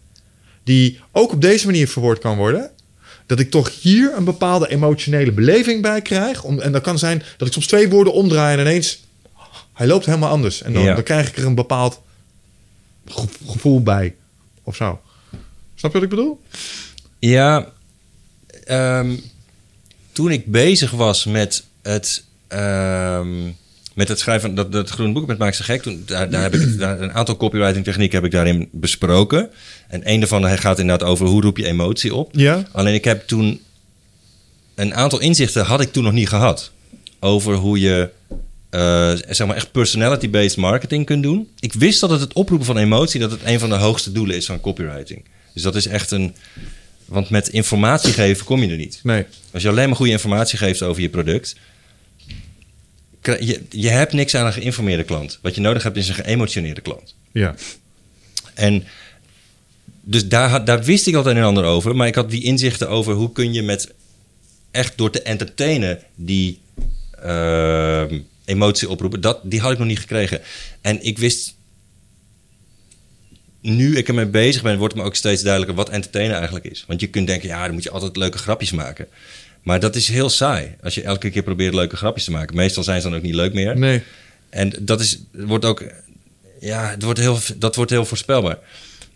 die 0.63 0.99
ook 1.11 1.31
op 1.31 1.41
deze 1.41 1.65
manier 1.65 1.87
verwoord 1.87 2.19
kan 2.19 2.37
worden, 2.37 2.71
dat 3.25 3.39
ik 3.39 3.51
toch 3.51 3.81
hier 3.81 4.13
een 4.17 4.23
bepaalde 4.23 4.69
emotionele 4.69 5.31
beleving 5.31 5.81
bij 5.81 6.01
krijg. 6.01 6.43
Om, 6.43 6.59
en 6.59 6.71
dat 6.71 6.81
kan 6.81 6.99
zijn 6.99 7.23
dat 7.37 7.47
ik 7.47 7.53
soms 7.53 7.67
twee 7.67 7.89
woorden 7.89 8.13
omdraai 8.13 8.53
en 8.57 8.61
ineens, 8.61 9.03
hij 9.73 9.87
loopt 9.87 10.05
helemaal 10.05 10.29
anders. 10.29 10.61
En 10.61 10.73
dan, 10.73 10.83
Ja. 10.83 10.93
dan 10.93 11.03
krijg 11.03 11.27
ik 11.29 11.37
er 11.37 11.45
een 11.45 11.55
bepaald 11.55 12.01
ge- 13.05 13.27
gevoel 13.47 13.83
bij, 13.83 14.15
of 14.63 14.75
zo. 14.75 15.01
Snap 15.75 15.91
je 15.91 15.99
wat 15.99 16.03
ik 16.11 16.15
bedoel? 16.15 16.41
Ja, 17.19 17.71
ehm, 18.63 19.15
toen 20.11 20.31
ik 20.31 20.45
bezig 20.51 20.91
was 20.91 21.25
met 21.25 21.63
het, 21.81 22.23
ehm, 22.47 23.49
met 23.93 24.07
het 24.07 24.19
schrijven 24.19 24.47
van 24.47 24.55
dat, 24.55 24.71
dat 24.71 24.89
groene 24.89 25.13
boek 25.13 25.27
met 25.27 25.37
Maak 25.37 25.53
ze 25.53 25.63
gek, 25.63 25.81
toen, 25.81 26.03
daar, 26.05 26.29
daar 26.29 26.41
heb 26.41 26.53
ik 26.53 26.77
daar, 26.79 27.01
een 27.01 27.11
aantal 27.11 27.37
copywriting 27.37 27.83
technieken 27.83 28.15
heb 28.15 28.25
ik 28.25 28.31
daarin 28.31 28.69
besproken. 28.71 29.49
En 29.87 30.01
een 30.03 30.19
daarvan 30.19 30.57
gaat 30.57 30.79
inderdaad 30.79 31.07
over 31.07 31.25
hoe 31.25 31.41
roep 31.41 31.57
je 31.57 31.65
emotie 31.65 32.15
op. 32.15 32.29
Ja. 32.35 32.63
Alleen 32.71 32.93
ik 32.93 33.03
heb 33.03 33.27
toen 33.27 33.61
een 34.75 34.93
aantal 34.93 35.19
inzichten 35.19 35.65
had 35.65 35.81
ik 35.81 35.91
toen 35.91 36.03
nog 36.03 36.13
niet 36.13 36.29
gehad 36.29 36.71
over 37.19 37.55
hoe 37.55 37.79
je 37.79 38.09
eh, 38.69 39.13
zeg 39.29 39.47
maar 39.47 39.55
echt 39.55 39.71
personality-based 39.71 40.57
marketing 40.57 41.05
kunt 41.05 41.23
doen. 41.23 41.49
Ik 41.59 41.73
wist 41.73 41.99
dat 41.99 42.09
het 42.09 42.19
het 42.19 42.33
oproepen 42.33 42.65
van 42.65 42.77
emotie 42.77 43.19
dat 43.19 43.31
het 43.31 43.41
een 43.43 43.59
van 43.59 43.69
de 43.69 43.75
hoogste 43.75 44.11
doelen 44.11 44.35
is 44.35 44.45
van 44.45 44.61
copywriting. 44.61 45.23
Dus 45.53 45.63
dat 45.63 45.75
is 45.75 45.87
echt 45.87 46.11
een 46.11 46.35
want 47.05 47.29
met 47.29 47.47
informatie 47.47 48.13
geven 48.13 48.45
kom 48.45 48.61
je 48.61 48.69
er 48.69 48.77
niet. 48.77 48.99
Nee. 49.03 49.25
Als 49.53 49.63
je 49.63 49.69
alleen 49.69 49.87
maar 49.87 49.95
goede 49.95 50.11
informatie 50.11 50.57
geeft 50.57 50.81
over 50.81 51.01
je 51.01 51.09
product, 51.09 51.55
je, 53.21 53.61
je 53.69 53.89
hebt 53.89 54.13
niks 54.13 54.35
aan 54.35 54.45
een 54.45 54.53
geïnformeerde 54.53 55.03
klant. 55.03 55.39
Wat 55.41 55.55
je 55.55 55.61
nodig 55.61 55.83
hebt 55.83 55.97
is 55.97 56.07
een 56.07 56.13
geëmotioneerde 56.15 56.81
klant. 56.81 57.15
Ja. 57.31 57.55
En 58.53 58.83
dus 60.01 60.27
daar, 60.27 60.49
had- 60.49 60.65
daar 60.65 60.83
wist 60.83 61.07
ik 61.07 61.13
al 61.15 61.19
het 61.23 61.31
een 61.31 61.37
en 61.37 61.43
ander 61.47 61.63
over. 61.63 61.95
Maar 61.95 62.07
ik 62.07 62.15
had 62.15 62.29
die 62.29 62.43
inzichten 62.43 62.89
over 62.89 63.13
hoe 63.13 63.31
kun 63.31 63.53
je 63.53 63.61
met 63.61 63.93
echt 64.71 64.97
door 64.97 65.09
te 65.11 65.21
entertainen 65.21 65.99
die 66.15 66.59
ehm, 67.23 68.19
emotie 68.45 68.89
oproepen. 68.89 69.21
Dat, 69.21 69.39
die 69.43 69.59
had 69.59 69.71
ik 69.71 69.77
nog 69.77 69.87
niet 69.87 69.99
gekregen. 69.99 70.41
En 70.81 71.03
ik 71.05 71.17
wist, 71.17 71.55
nu 73.61 73.97
ik 73.97 74.07
ermee 74.07 74.25
bezig 74.25 74.61
ben, 74.61 74.77
wordt 74.77 74.95
me 74.95 75.03
ook 75.03 75.15
steeds 75.15 75.41
duidelijker 75.41 75.77
wat 75.77 75.89
entertainen 75.89 76.35
eigenlijk 76.35 76.65
is. 76.65 76.83
Want 76.87 76.99
je 77.01 77.07
kunt 77.07 77.27
denken, 77.27 77.47
ja, 77.49 77.63
dan 77.65 77.73
moet 77.73 77.83
je 77.83 77.91
altijd 77.91 78.15
leuke 78.15 78.37
grapjes 78.37 78.71
maken. 78.71 79.07
Maar 79.61 79.79
dat 79.79 79.95
is 79.95 80.07
heel 80.07 80.29
saai. 80.29 80.75
Als 80.83 80.95
je 80.95 81.03
elke 81.03 81.29
keer 81.29 81.43
probeert 81.43 81.73
leuke 81.73 81.97
grapjes 81.97 82.23
te 82.23 82.31
maken. 82.31 82.55
Meestal 82.55 82.83
zijn 82.83 83.01
ze 83.01 83.09
dan 83.09 83.17
ook 83.17 83.23
niet 83.23 83.35
leuk 83.35 83.53
meer. 83.53 83.77
Nee. 83.77 84.03
En 84.49 84.73
dat 84.79 84.99
is, 84.99 85.19
wordt 85.31 85.65
ook, 85.65 85.83
ja, 86.59 86.89
het 86.89 87.03
wordt 87.03 87.19
heel, 87.19 87.39
dat 87.57 87.75
wordt 87.75 87.91
heel 87.91 88.05
voorspelbaar. 88.05 88.57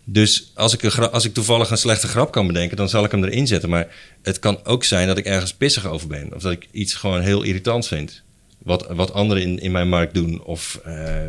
Dus 0.04 0.50
als 0.54 0.74
ik, 0.74 0.82
een 0.82 1.10
als 1.10 1.24
ik 1.24 1.34
toevallig 1.34 1.70
een 1.70 1.78
slechte 1.78 2.08
grap 2.08 2.32
kan 2.32 2.46
bedenken, 2.46 2.76
dan 2.76 2.88
zal 2.88 3.04
ik 3.04 3.10
hem 3.10 3.24
erin 3.24 3.46
zetten. 3.46 3.68
Maar 3.68 3.86
het 4.22 4.38
kan 4.38 4.64
ook 4.64 4.84
zijn 4.84 5.06
dat 5.06 5.18
ik 5.18 5.24
ergens 5.24 5.54
pissig 5.54 5.86
over 5.86 6.08
ben. 6.08 6.34
Of 6.34 6.42
dat 6.42 6.52
ik 6.52 6.68
iets 6.70 6.94
gewoon 6.94 7.20
heel 7.20 7.42
irritant 7.42 7.86
vind. 7.86 8.22
wat, 8.58 8.86
wat 8.88 9.12
anderen 9.12 9.42
in, 9.42 9.58
in 9.58 9.72
mijn 9.72 9.88
markt 9.88 10.14
doen. 10.14 10.42
Of 10.44 10.80
eh, 10.84 11.26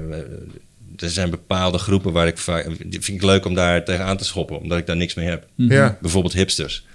er 0.98 1.10
zijn 1.10 1.30
bepaalde 1.30 1.78
groepen 1.78 2.12
waar 2.12 2.28
ik 2.28 2.38
vaak... 2.38 2.66
die 2.86 3.02
vind 3.02 3.18
ik 3.18 3.24
leuk 3.24 3.46
om 3.46 3.54
daar 3.54 3.84
tegenaan 3.84 4.18
te 4.18 4.26
schoppen, 4.26 4.60
omdat 4.60 4.78
ik 4.78 4.86
daar 4.86 4.96
niks 4.96 5.14
mee 5.14 5.28
heb. 5.28 5.48
Ja. 5.56 5.98
Bijvoorbeeld 6.02 6.34
hipsters. 6.34 6.86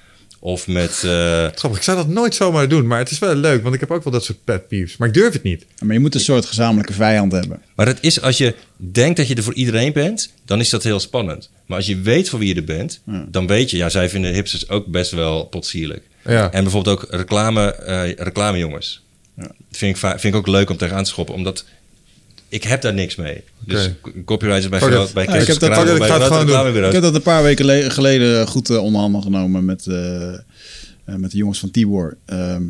Of 0.45 0.67
met... 0.67 1.03
eh, 1.05 1.47
Grappig, 1.55 1.77
ik 1.77 1.83
zou 1.83 1.97
dat 1.97 2.09
nooit 2.09 2.35
zomaar 2.35 2.69
doen, 2.69 2.87
maar 2.87 2.99
het 2.99 3.11
is 3.11 3.19
wel 3.19 3.35
leuk, 3.35 3.63
want 3.63 3.75
ik 3.75 3.81
heb 3.81 3.91
ook 3.91 4.05
wel 4.05 4.13
dat 4.13 4.25
soort 4.25 4.45
pet 4.45 4.69
peeves. 4.69 4.97
Maar 4.97 5.09
ik 5.09 5.15
durf 5.15 5.33
het 5.33 5.43
niet. 5.43 5.65
Maar 5.83 5.93
je 5.95 6.01
moet 6.01 6.15
een 6.15 6.21
soort 6.21 6.45
gezamenlijke 6.47 6.93
vijand 6.93 7.33
hebben. 7.33 7.63
Maar 7.75 7.87
het 7.87 7.99
is 8.01 8.21
als 8.21 8.39
je 8.39 8.55
denkt 8.77 9.17
dat 9.17 9.29
je 9.29 9.35
er 9.35 9.43
voor 9.43 9.55
iedereen 9.55 9.93
bent, 9.93 10.33
dan 10.45 10.61
is 10.61 10.71
dat 10.71 10.83
heel 10.83 11.01
spannend. 11.01 11.51
Maar 11.67 11.77
als 11.77 11.87
je 11.87 12.01
weet 12.01 12.29
voor 12.29 12.39
wie 12.39 12.49
je 12.49 12.55
er 12.55 12.65
bent, 12.65 13.01
Ja. 13.07 13.25
dan 13.29 13.47
weet 13.47 13.71
je, 13.71 13.77
ja, 13.77 13.89
zij 13.89 14.09
vinden 14.09 14.33
hipsters 14.33 14.69
ook 14.69 14.87
best 14.87 15.11
wel 15.11 15.45
potsierlijk. 15.45 16.03
Ja. 16.25 16.51
En 16.53 16.63
bijvoorbeeld 16.63 17.01
ook 17.03 17.07
reclame, 17.11 17.75
eh 17.75 18.13
reclamejongens. 18.17 19.03
Ja. 19.37 19.43
Dat 19.43 19.53
vind 19.71 19.97
ik, 19.97 20.01
vind 20.11 20.25
ik 20.25 20.35
ook 20.35 20.47
leuk 20.47 20.71
om 20.71 20.77
tegenaan 20.77 21.05
te 21.05 21.11
schoppen, 21.11 21.35
omdat 21.35 21.65
ik 22.53 22.63
heb 22.65 22.83
daar 22.83 22.95
niks 22.95 23.17
mee. 23.17 23.43
Dus 23.65 23.91
Oké. 24.03 24.25
copywriters 24.25 24.69
bij, 24.69 24.79
groot- 24.81 25.09
it. 25.09 25.15
bij 25.15 25.25
Ja, 25.25 25.31
ik 25.35 25.47
heb 25.47 25.47
dat- 25.47 25.55
ik 25.55 25.59
bij 25.99 26.09
ga 26.09 26.15
het 26.19 26.23
gewoon 26.23 26.47
doen. 26.75 26.85
Ik 26.87 26.93
heb 26.93 27.03
dat 27.03 27.15
een 27.15 27.23
paar 27.23 27.43
weken 27.43 27.65
le- 27.65 27.91
geleden 27.91 28.47
goed 28.47 28.69
handen 28.69 29.23
genomen 29.23 29.65
met, 29.65 29.87
eh, 29.87 30.33
eh, 30.35 30.39
met 31.05 31.31
de 31.31 31.37
jongens 31.37 31.59
van 31.59 31.71
Tibor. 31.71 32.17
ehm, 32.27 32.63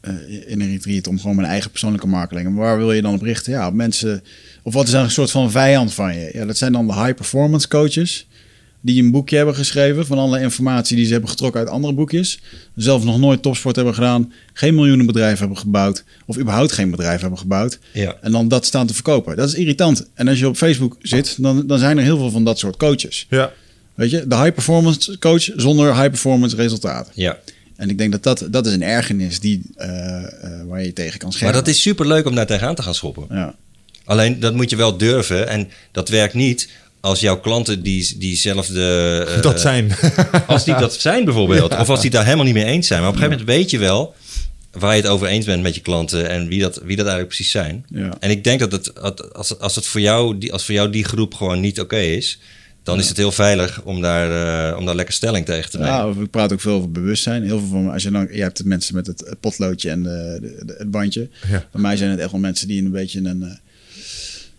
eh, 0.00 0.12
in 0.46 0.60
een 0.60 0.70
retreat 0.70 1.06
om 1.06 1.20
gewoon 1.20 1.36
mijn 1.36 1.48
eigen 1.48 1.70
persoonlijke 1.70 2.06
marketing. 2.06 2.48
Maar 2.48 2.64
waar 2.64 2.76
wil 2.78 2.92
je 2.92 3.02
dan 3.02 3.14
op 3.14 3.22
richten? 3.22 3.52
Ja, 3.52 3.66
op 3.66 3.74
mensen. 3.74 4.22
Of 4.62 4.74
wat 4.74 4.84
is 4.86 4.90
dan 4.92 5.04
een 5.04 5.10
soort 5.10 5.30
van 5.30 5.50
vijand 5.50 5.94
van 5.94 6.14
je? 6.18 6.30
Ja, 6.32 6.44
dat 6.44 6.56
zijn 6.56 6.72
dan 6.72 6.86
de 6.86 6.94
high 6.94 7.14
performance 7.14 7.68
coaches. 7.68 8.26
Die 8.86 9.02
een 9.02 9.10
boekje 9.10 9.36
hebben 9.36 9.54
geschreven 9.54 10.06
van 10.06 10.18
alle 10.18 10.40
informatie 10.40 10.96
die 10.96 11.04
ze 11.04 11.12
hebben 11.12 11.30
getrokken 11.30 11.60
uit 11.60 11.68
andere 11.70 11.92
boekjes. 11.92 12.40
Zelf 12.74 13.04
nog 13.04 13.18
nooit 13.18 13.42
topsport 13.42 13.76
hebben 13.76 13.94
gedaan. 13.94 14.32
Geen 14.52 14.74
miljoenen 14.74 15.06
bedrijf 15.06 15.38
hebben 15.38 15.58
gebouwd. 15.58 16.04
Of 16.26 16.38
überhaupt 16.38 16.72
geen 16.72 16.90
bedrijf 16.90 17.20
hebben 17.20 17.38
gebouwd. 17.38 17.78
Ja. 17.92 18.16
En 18.20 18.32
dan 18.32 18.48
dat 18.48 18.64
staan 18.64 18.86
te 18.86 18.94
verkopen. 18.94 19.36
Dat 19.36 19.48
is 19.48 19.54
irritant. 19.54 20.06
En 20.14 20.28
als 20.28 20.38
je 20.38 20.48
op 20.48 20.56
Facebook 20.56 20.96
zit, 21.02 21.42
dan, 21.42 21.66
dan 21.66 21.78
zijn 21.78 21.98
er 21.98 22.04
heel 22.04 22.16
veel 22.16 22.30
van 22.30 22.44
dat 22.44 22.58
soort 22.58 22.76
coaches. 22.76 23.26
Ja. 23.30 23.52
Weet 23.94 24.10
je, 24.10 24.26
de 24.26 24.36
high 24.36 24.52
performance 24.52 25.18
coach 25.18 25.42
zonder 25.56 25.94
high 25.94 26.08
performance 26.08 26.56
resultaten. 26.56 27.12
Ja, 27.14 27.38
En 27.76 27.90
ik 27.90 27.98
denk 27.98 28.12
dat 28.12 28.22
dat, 28.22 28.46
dat 28.50 28.66
is 28.66 28.72
een 28.72 28.82
ergernis 28.82 29.40
die, 29.40 29.62
eh, 29.76 29.88
eh, 29.88 30.66
waar 30.66 30.82
je 30.82 30.92
tegen 30.92 31.18
kan 31.18 31.28
maar 31.28 31.36
schermen. 31.36 31.58
dat 31.58 31.68
is 31.68 31.82
super 31.82 32.06
leuk 32.06 32.26
om 32.26 32.34
daar 32.34 32.46
tegenaan 32.46 32.74
te 32.74 32.82
gaan 32.82 32.94
schoppen. 32.94 33.26
Ja. 33.30 33.54
Alleen 34.04 34.40
dat 34.40 34.54
moet 34.54 34.70
je 34.70 34.76
wel 34.76 34.96
durven 34.96 35.48
en 35.48 35.68
dat 35.92 36.08
werkt 36.08 36.34
niet 36.34 36.68
als 37.06 37.20
jouw 37.20 37.40
klanten 37.40 37.82
die, 37.82 38.14
diezelfde... 38.18 39.24
eh, 39.36 39.42
dat 39.42 39.60
zijn. 39.60 39.92
Als 40.46 40.64
die 40.64 40.74
dat 40.76 40.94
zijn 41.00 41.24
bijvoorbeeld. 41.24 41.78
Of 41.78 41.88
als 41.88 42.00
die 42.00 42.10
daar 42.10 42.24
helemaal 42.24 42.44
niet 42.44 42.54
mee 42.54 42.64
eens 42.64 42.86
zijn. 42.86 43.00
Maar 43.00 43.08
op 43.08 43.14
een 43.14 43.20
gegeven 43.22 43.38
moment 43.46 43.58
weet 43.58 43.70
je 43.70 43.78
wel 43.78 44.14
waar 44.72 44.96
je 44.96 45.02
het 45.02 45.10
over 45.10 45.26
eens 45.26 45.44
bent 45.44 45.62
met 45.62 45.74
je 45.74 45.80
klanten 45.80 46.28
en 46.28 46.48
wie 46.48 46.60
dat, 46.60 46.74
wie 46.74 46.96
dat 46.96 47.06
eigenlijk 47.06 47.28
precies 47.28 47.50
zijn. 47.50 47.84
Ja. 47.88 48.16
En 48.20 48.30
ik 48.30 48.44
denk 48.44 48.60
dat 48.60 48.72
het, 48.72 49.02
als, 49.34 49.58
als 49.58 49.74
het 49.74 49.86
voor 49.86 50.00
jou, 50.00 50.38
die, 50.38 50.52
als 50.52 50.64
voor 50.64 50.74
jou 50.74 50.90
die 50.90 51.04
groep 51.04 51.34
gewoon 51.34 51.60
niet 51.60 51.80
oké 51.80 51.96
is, 51.98 52.38
dan 52.82 52.98
is 52.98 53.08
het 53.08 53.16
heel 53.16 53.32
veilig 53.32 53.82
om 53.82 54.00
daar, 54.00 54.70
eh, 54.70 54.78
om 54.78 54.84
daar 54.86 54.94
lekker 54.94 55.14
stelling 55.14 55.44
tegen 55.46 55.70
te 55.70 55.78
nemen. 55.78 55.92
Ja, 55.94 56.12
ik 56.22 56.30
praat 56.30 56.52
ook 56.52 56.60
veel 56.60 56.72
over 56.74 56.90
bewustzijn. 56.92 57.42
Heel 57.42 57.58
veel 57.58 57.68
van, 57.68 57.90
als 57.92 58.02
je 58.02 58.10
dan, 58.10 58.28
je 58.32 58.42
hebt 58.42 58.58
het 58.58 58.66
mensen 58.66 58.94
met 58.94 59.06
het, 59.06 59.34
potloodje 59.40 59.90
en 59.90 60.02
de, 60.02 60.38
de- 60.40 60.64
de- 60.64 60.74
het 60.78 60.90
bandje. 60.90 61.28
Ja. 61.50 61.66
Bij 61.72 61.80
mij 61.80 61.96
zijn 61.96 62.10
het 62.10 62.20
echt 62.20 62.30
wel 62.30 62.40
mensen 62.40 62.68
die 62.68 62.84
een 62.84 62.90
beetje 62.90 63.20
een 63.24 63.58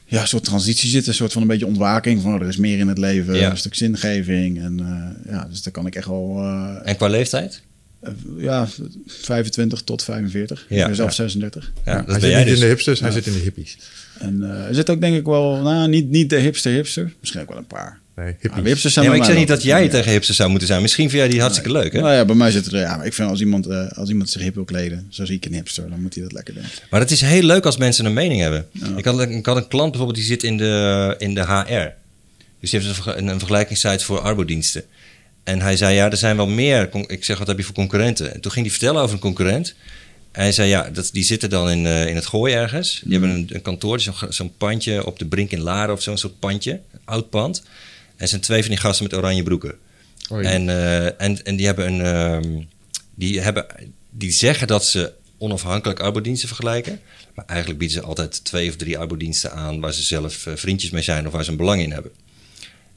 ja, 0.08 0.26
soort 0.26 0.44
transitie 0.44 0.90
zitten. 0.90 1.10
Een 1.10 1.16
soort 1.18 1.32
van 1.34 1.42
een 1.42 1.48
beetje 1.48 1.66
ontwaking 1.66 2.22
van 2.22 2.42
er 2.42 2.48
is 2.48 2.58
meer 2.58 2.78
in 2.80 2.88
het 2.88 2.98
leven. 2.98 3.36
Ja. 3.36 3.50
Een 3.52 3.58
stuk 3.58 3.76
zingeving. 3.76 4.60
En 4.62 4.80
eh, 4.80 5.32
ja, 5.34 5.46
dus 5.50 5.62
daar 5.64 5.74
kan 5.74 5.86
ik 5.86 5.96
echt 5.96 6.08
wel, 6.08 6.36
eh, 6.38 6.90
En 6.90 6.96
qua 6.96 7.08
leeftijd? 7.08 7.62
eh, 8.02 8.12
ja, 8.38 8.68
25 9.06 9.82
tot 9.82 10.04
45. 10.04 10.66
Ja. 10.70 10.80
ik 10.82 10.86
ben 10.86 10.96
zelf 10.96 11.10
Ja. 11.10 11.16
36. 11.16 11.72
Ja, 11.86 11.92
hij 11.92 11.96
dat 11.98 12.06
ben 12.06 12.22
zit 12.22 12.30
jij 12.30 12.40
niet 12.40 12.48
dus. 12.48 12.56
in 12.56 12.62
de 12.62 12.68
hipsters, 12.68 13.00
hij 13.00 13.12
zit 13.12 13.28
in 13.28 13.34
de 13.34 13.40
hippies. 13.40 13.78
En 14.20 14.42
er 14.42 14.76
zit 14.76 14.90
ook 14.90 15.02
denk 15.02 15.16
ik 15.16 15.26
wel, 15.26 15.62
nou, 15.62 15.90
niet, 15.90 16.10
niet 16.10 16.30
de 16.30 16.36
hipster 16.40 16.72
hipster. 16.72 17.14
Misschien 17.20 17.42
ook 17.42 17.50
wel 17.50 17.58
een 17.58 17.68
paar. 17.68 18.00
Nee, 18.18 18.36
hippies. 18.40 18.64
hipsters 18.64 18.94
zijn 18.94 19.08
maar 19.08 19.16
ik 19.16 19.24
zeg 19.24 19.36
niet 19.36 19.48
dat 19.48 19.64
jij 19.64 19.84
ja. 19.84 19.90
tegen 19.90 20.12
hipsters 20.12 20.38
zou 20.38 20.50
moeten 20.50 20.68
zijn. 20.68 20.82
Misschien 20.82 21.10
vind 21.10 21.22
jij 21.22 21.32
die 21.32 21.40
hartstikke 21.40 21.72
leuk, 21.72 21.94
hè? 21.94 22.00
Nou 22.00 22.14
ja, 22.14 22.26
bij 22.26 22.36
mij 22.36 22.52
zit 22.52 22.66
er, 22.66 22.80
ja, 22.80 22.98
maar 22.98 23.06
ik 23.06 23.14
vind 23.14 23.30
als 23.30 23.40
iemand, 23.40 23.68
eh, 23.68 23.92
als 23.92 24.10
iemand 24.10 24.30
zich 24.30 24.42
hip 24.42 24.56
wil 24.56 24.64
kleden, 24.64 25.08
zo 25.10 25.26
zie 25.26 25.36
ik 25.36 25.46
een 25.46 25.54
hipster, 25.54 25.90
dan 25.90 26.02
moet 26.02 26.14
hij 26.14 26.24
dat 26.24 26.32
lekker 26.32 26.54
doen. 26.54 26.64
Maar 26.90 27.00
het 27.00 27.12
is 27.12 27.22
heel 27.22 27.42
leuk 27.42 27.66
als 27.66 27.78
mensen 27.78 28.06
een 28.06 28.14
mening 28.14 28.42
hebben. 28.42 28.68
Ik, 28.96 29.06
had, 29.06 29.22
ik 29.22 29.46
had 29.46 29.58
een 29.58 29.68
klant 29.68 29.90
bijvoorbeeld, 29.92 30.20
die 30.20 30.28
zit 30.28 30.44
in 30.44 30.58
de, 30.58 31.16
in 31.18 31.34
de 31.34 31.42
HR. 31.42 31.94
Dus 32.60 32.70
die 32.70 32.80
heeft 32.80 32.86
een, 32.86 33.04
verge- 33.04 33.18
een, 33.18 33.28
een 33.28 33.40
vergelijkingssite 33.40 34.06
voor 34.06 34.20
arbodiensten. 34.20 34.84
En 35.44 35.62
hij 35.62 35.78
zei, 35.78 35.96
ja, 35.96 36.12
er 36.12 36.18
zijn 36.18 36.36
wel 36.36 36.48
meer... 36.48 36.90
Ik 37.08 37.26
zeg, 37.26 37.38
wat 37.38 37.48
heb 37.48 37.58
je 37.58 37.64
voor 37.64 37.74
concurrenten? 37.74 38.34
En 38.34 38.42
toen 38.42 38.52
ging 38.52 38.66
hij 38.66 38.76
vertellen 38.76 39.02
over 39.02 39.14
een 39.16 39.22
concurrent. 39.22 39.76
En 40.32 40.42
hij 40.42 40.52
zei, 40.52 40.70
ja, 40.70 40.90
dat, 40.94 41.10
die 41.14 41.24
zitten 41.24 41.50
dan 41.50 41.70
in, 41.70 41.86
eh, 41.86 42.08
in 42.08 42.16
het 42.16 42.26
gooi 42.26 42.54
ergens. 42.54 43.02
Die 43.04 43.12
hebben 43.12 43.30
een, 43.30 43.50
een 43.52 43.62
kantoor, 43.62 44.00
zo'n 44.00 44.14
zo'n 44.30 44.54
pandje 44.58 45.06
op 45.06 45.20
de 45.20 45.26
Brink 45.26 45.52
in 45.52 45.62
Laren 45.62 45.94
of 45.94 46.02
zo'n 46.02 46.18
soort 46.18 46.40
pandje. 46.40 46.80
Oud 47.06 47.30
pand. 47.30 47.64
En 48.18 48.28
zijn 48.28 48.42
twee 48.42 48.62
van 48.62 48.70
die 48.70 48.80
gasten 48.80 49.04
met 49.04 49.16
oranje 49.16 49.44
broeken. 49.44 49.76
En, 50.30 50.70
eh, 50.70 51.06
en, 51.22 51.44
en 51.44 51.56
die 51.56 51.66
hebben 51.66 51.94
een. 51.94 52.02
ehm, 52.02 52.62
die, 53.16 53.40
hebben, 53.42 53.66
die 54.10 54.32
zeggen 54.32 54.68
dat 54.68 54.86
ze 54.86 55.12
onafhankelijk 55.38 56.00
arbodiensten 56.00 56.48
vergelijken. 56.48 57.00
Maar 57.36 57.46
eigenlijk 57.46 57.80
bieden 57.80 57.98
ze 57.98 58.04
altijd 58.04 58.44
twee 58.44 58.70
of 58.70 58.76
drie 58.76 58.98
arbodiensten 58.98 59.52
aan 59.52 59.80
waar 59.80 59.94
ze 59.94 60.04
zelf 60.04 60.46
eh, 60.46 60.54
vriendjes 60.56 60.90
mee 60.92 61.02
zijn 61.02 61.26
of 61.28 61.32
waar 61.34 61.44
ze 61.44 61.52
een 61.52 61.58
belang 61.58 61.82
in 61.82 61.92
hebben. 61.92 62.12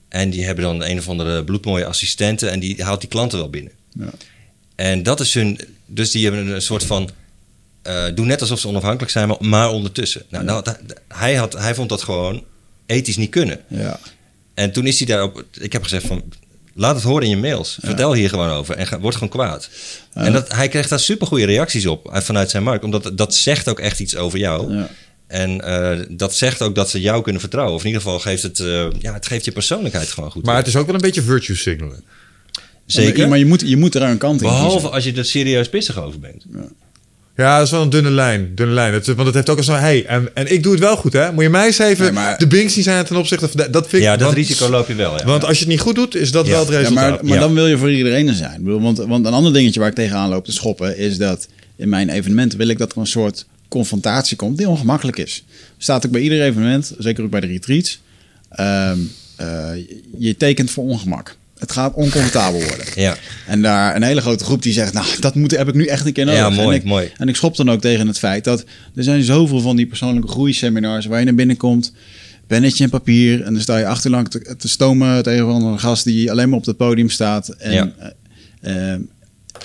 En 0.08 0.30
die 0.30 0.44
hebben 0.44 0.64
dan 0.64 0.84
een 0.84 0.98
of 0.98 1.08
andere 1.08 1.44
bloedmooie 1.44 1.84
assistenten 1.84 2.50
en 2.50 2.60
die 2.60 2.82
haalt 2.84 3.00
die 3.00 3.08
klanten 3.08 3.38
wel 3.38 3.50
binnen. 3.50 3.72
Ja. 3.92 4.10
En 4.74 5.02
dat 5.02 5.20
is 5.20 5.34
hun. 5.34 5.60
Dus 5.86 6.10
die 6.10 6.24
hebben 6.24 6.46
een 6.46 6.62
soort 6.62 6.84
van. 6.84 7.10
eh 7.82 8.04
doen 8.14 8.26
net 8.26 8.40
alsof 8.40 8.60
ze 8.60 8.68
onafhankelijk 8.68 9.12
zijn, 9.12 9.28
maar, 9.28 9.36
maar 9.40 9.70
ondertussen. 9.70 10.22
Nou, 10.28 10.44
nou, 10.44 10.64
hij, 11.08 11.34
had, 11.34 11.52
hij 11.52 11.74
vond 11.74 11.88
dat 11.88 12.02
gewoon 12.02 12.44
ethisch 12.86 13.16
niet 13.16 13.30
kunnen. 13.30 13.60
Ja. 13.68 14.00
En 14.60 14.72
toen 14.72 14.86
is 14.86 14.98
hij 14.98 15.06
daarop. 15.06 15.44
Ik 15.60 15.72
heb 15.72 15.82
gezegd 15.82 16.06
van. 16.06 16.22
Laat 16.74 16.94
het 16.94 17.04
horen 17.04 17.22
in 17.22 17.30
je 17.30 17.36
mails. 17.36 17.78
Vertel 17.82 18.14
hier 18.14 18.28
gewoon 18.28 18.50
over. 18.50 18.74
En 18.76 18.86
ga, 18.86 19.00
word 19.00 19.14
gewoon 19.14 19.28
kwaad. 19.28 19.68
En 20.14 20.32
dat, 20.32 20.52
hij 20.54 20.68
kreeg 20.68 20.88
daar 20.88 21.00
super 21.00 21.26
goede 21.26 21.44
reacties 21.44 21.86
op 21.86 22.10
uit- 22.10 22.24
vanuit 22.24 22.50
zijn 22.50 22.62
markt. 22.62 22.84
Omdat 22.84 23.10
dat 23.14 23.34
zegt 23.34 23.68
ook 23.68 23.78
echt 23.80 24.00
iets 24.00 24.16
over 24.16 24.38
jou. 24.38 24.74
Ja. 24.76 24.88
En 25.26 25.60
eh, 25.60 25.98
dat 26.08 26.34
zegt 26.34 26.62
ook 26.62 26.74
dat 26.74 26.90
ze 26.90 27.00
jou 27.00 27.22
kunnen 27.22 27.40
vertrouwen. 27.40 27.74
Of 27.74 27.80
in 27.80 27.86
ieder 27.86 28.02
geval 28.02 28.18
geeft 28.18 28.42
het, 28.42 28.60
eh, 28.60 28.86
ja, 28.98 29.12
het 29.12 29.26
geeft 29.26 29.44
je 29.44 29.52
persoonlijkheid 29.52 30.08
gewoon 30.08 30.30
goed. 30.30 30.44
Maar 30.44 30.56
het 30.56 30.66
is 30.66 30.76
ook 30.76 30.86
wel 30.86 30.94
een 30.94 31.00
beetje 31.00 31.22
virtue 31.22 31.56
signalen. 31.56 32.04
Zeker. 32.86 33.28
Maar 33.28 33.38
je 33.38 33.46
moet, 33.46 33.60
je 33.66 33.76
moet 33.76 33.94
er 33.94 34.02
een 34.02 34.18
kant 34.18 34.40
in 34.42 34.46
Behalve 34.48 34.72
kiezen. 34.72 34.92
als 34.92 35.04
je 35.04 35.12
er 35.12 35.24
serieus 35.24 35.68
pissig 35.68 36.02
over 36.02 36.20
bent. 36.20 36.44
Ja, 36.52 36.60
dat 37.56 37.62
is 37.66 37.70
wel 37.70 37.82
een 37.82 37.90
dunne 37.90 38.10
lijn. 38.10 38.54
Dunne 38.54 38.74
lijn. 38.74 38.92
Het, 38.92 39.06
want 39.06 39.18
het 39.26 39.34
heeft 39.34 39.50
ook 39.50 39.56
al 39.56 39.62
zo... 39.62 39.72
Hey, 39.72 40.06
en, 40.06 40.28
en 40.34 40.52
ik 40.52 40.62
doe 40.62 40.72
het 40.72 40.80
wel 40.80 40.96
goed, 40.96 41.12
hè? 41.12 41.32
Moet 41.32 41.42
je 41.42 41.50
mij 41.50 41.66
eens 41.66 41.78
even 41.78 42.04
Nee, 42.04 42.12
maar- 42.12 42.38
de 42.38 42.46
binks 42.46 42.74
die 42.74 42.82
zijn 42.82 43.04
ten 43.04 43.16
opzichte 43.16 43.48
van... 43.48 43.66
Dat 43.70 43.88
vind 43.88 43.92
ik... 43.92 44.08
Ja, 44.08 44.12
dat 44.16 44.22
want, 44.22 44.34
risico 44.34 44.68
loop 44.68 44.88
je 44.88 44.94
wel. 44.94 45.16
Ja. 45.18 45.24
Want 45.24 45.44
als 45.44 45.52
je 45.58 45.64
het 45.64 45.72
niet 45.72 45.80
goed 45.80 45.94
doet, 45.94 46.14
is 46.14 46.32
dat 46.32 46.46
Ja. 46.46 46.50
wel 46.52 46.60
het 46.60 46.68
Ja, 46.70 46.78
resultaat. 46.78 47.10
maar 47.10 47.24
maar 47.24 47.34
Ja. 47.34 47.40
dan 47.40 47.54
wil 47.54 47.66
je 47.66 47.78
voor 47.78 47.92
iedereen 47.92 48.28
er 48.28 48.34
zijn. 48.34 48.80
Want, 48.80 48.98
want 48.98 49.26
een 49.26 49.32
ander 49.32 49.52
dingetje 49.52 49.80
waar 49.80 49.88
ik 49.88 49.94
tegenaan 49.94 50.28
loop 50.28 50.44
te 50.44 50.52
schoppen... 50.52 50.96
is 50.98 51.16
dat 51.18 51.48
in 51.76 51.88
mijn 51.88 52.08
evenementen 52.08 52.58
wil 52.58 52.68
ik 52.68 52.78
dat 52.78 52.92
er 52.92 52.98
een 52.98 53.06
soort 53.06 53.46
confrontatie 53.68 54.36
komt... 54.36 54.58
die 54.58 54.68
ongemakkelijk 54.68 55.16
is. 55.18 55.44
Staat 55.78 56.06
ook 56.06 56.12
bij 56.12 56.20
ieder 56.20 56.42
evenement, 56.42 56.94
zeker 56.98 57.24
ook 57.24 57.30
bij 57.30 57.40
de 57.40 57.46
retreats... 57.46 58.00
ehm, 58.50 58.98
eh, 59.36 59.68
je 60.18 60.36
tekent 60.36 60.70
voor 60.70 60.84
ongemak. 60.84 61.36
Het 61.60 61.72
gaat 61.72 61.94
oncomfortabel 61.94 62.60
worden. 62.60 62.86
Ja. 62.94 63.16
En 63.46 63.62
daar 63.62 63.96
een 63.96 64.02
hele 64.02 64.20
grote 64.20 64.44
groep 64.44 64.62
die 64.62 64.72
zegt, 64.72 64.92
nou, 64.92 65.06
dat 65.20 65.34
moet, 65.34 65.50
heb 65.50 65.68
ik 65.68 65.74
nu 65.74 65.86
echt 65.86 66.06
een 66.06 66.12
keer 66.12 66.24
nodig. 66.24 66.40
Ja, 66.40 66.50
mooi, 66.50 66.68
en 66.68 66.74
ik, 66.74 66.84
mooi. 66.84 67.10
En 67.16 67.28
ik 67.28 67.36
schop 67.36 67.56
dan 67.56 67.70
ook 67.70 67.80
tegen 67.80 68.06
het 68.06 68.18
feit 68.18 68.44
dat 68.44 68.64
er 68.94 69.02
zijn 69.04 69.22
zoveel 69.22 69.60
van 69.60 69.76
die 69.76 69.86
persoonlijke 69.86 70.28
groeiseminars 70.28 71.06
waar 71.06 71.18
je 71.18 71.24
naar 71.24 71.34
binnen 71.34 71.56
komt, 71.56 71.92
pennetje 72.46 72.84
en 72.84 72.90
papier 72.90 73.42
en 73.42 73.52
dan 73.52 73.62
sta 73.62 73.76
je 73.78 73.86
achterlang 73.86 74.28
te, 74.30 74.56
te 74.56 74.68
stomen 74.68 75.22
tegen 75.22 75.46
een 75.48 75.80
gast 75.80 76.04
die 76.04 76.30
alleen 76.30 76.48
maar 76.48 76.58
op 76.58 76.66
het 76.66 76.76
podium 76.76 77.08
staat. 77.10 77.48
En, 77.48 77.72
Ja. 77.72 77.92
eh, 78.60 78.92
eh, 78.92 79.00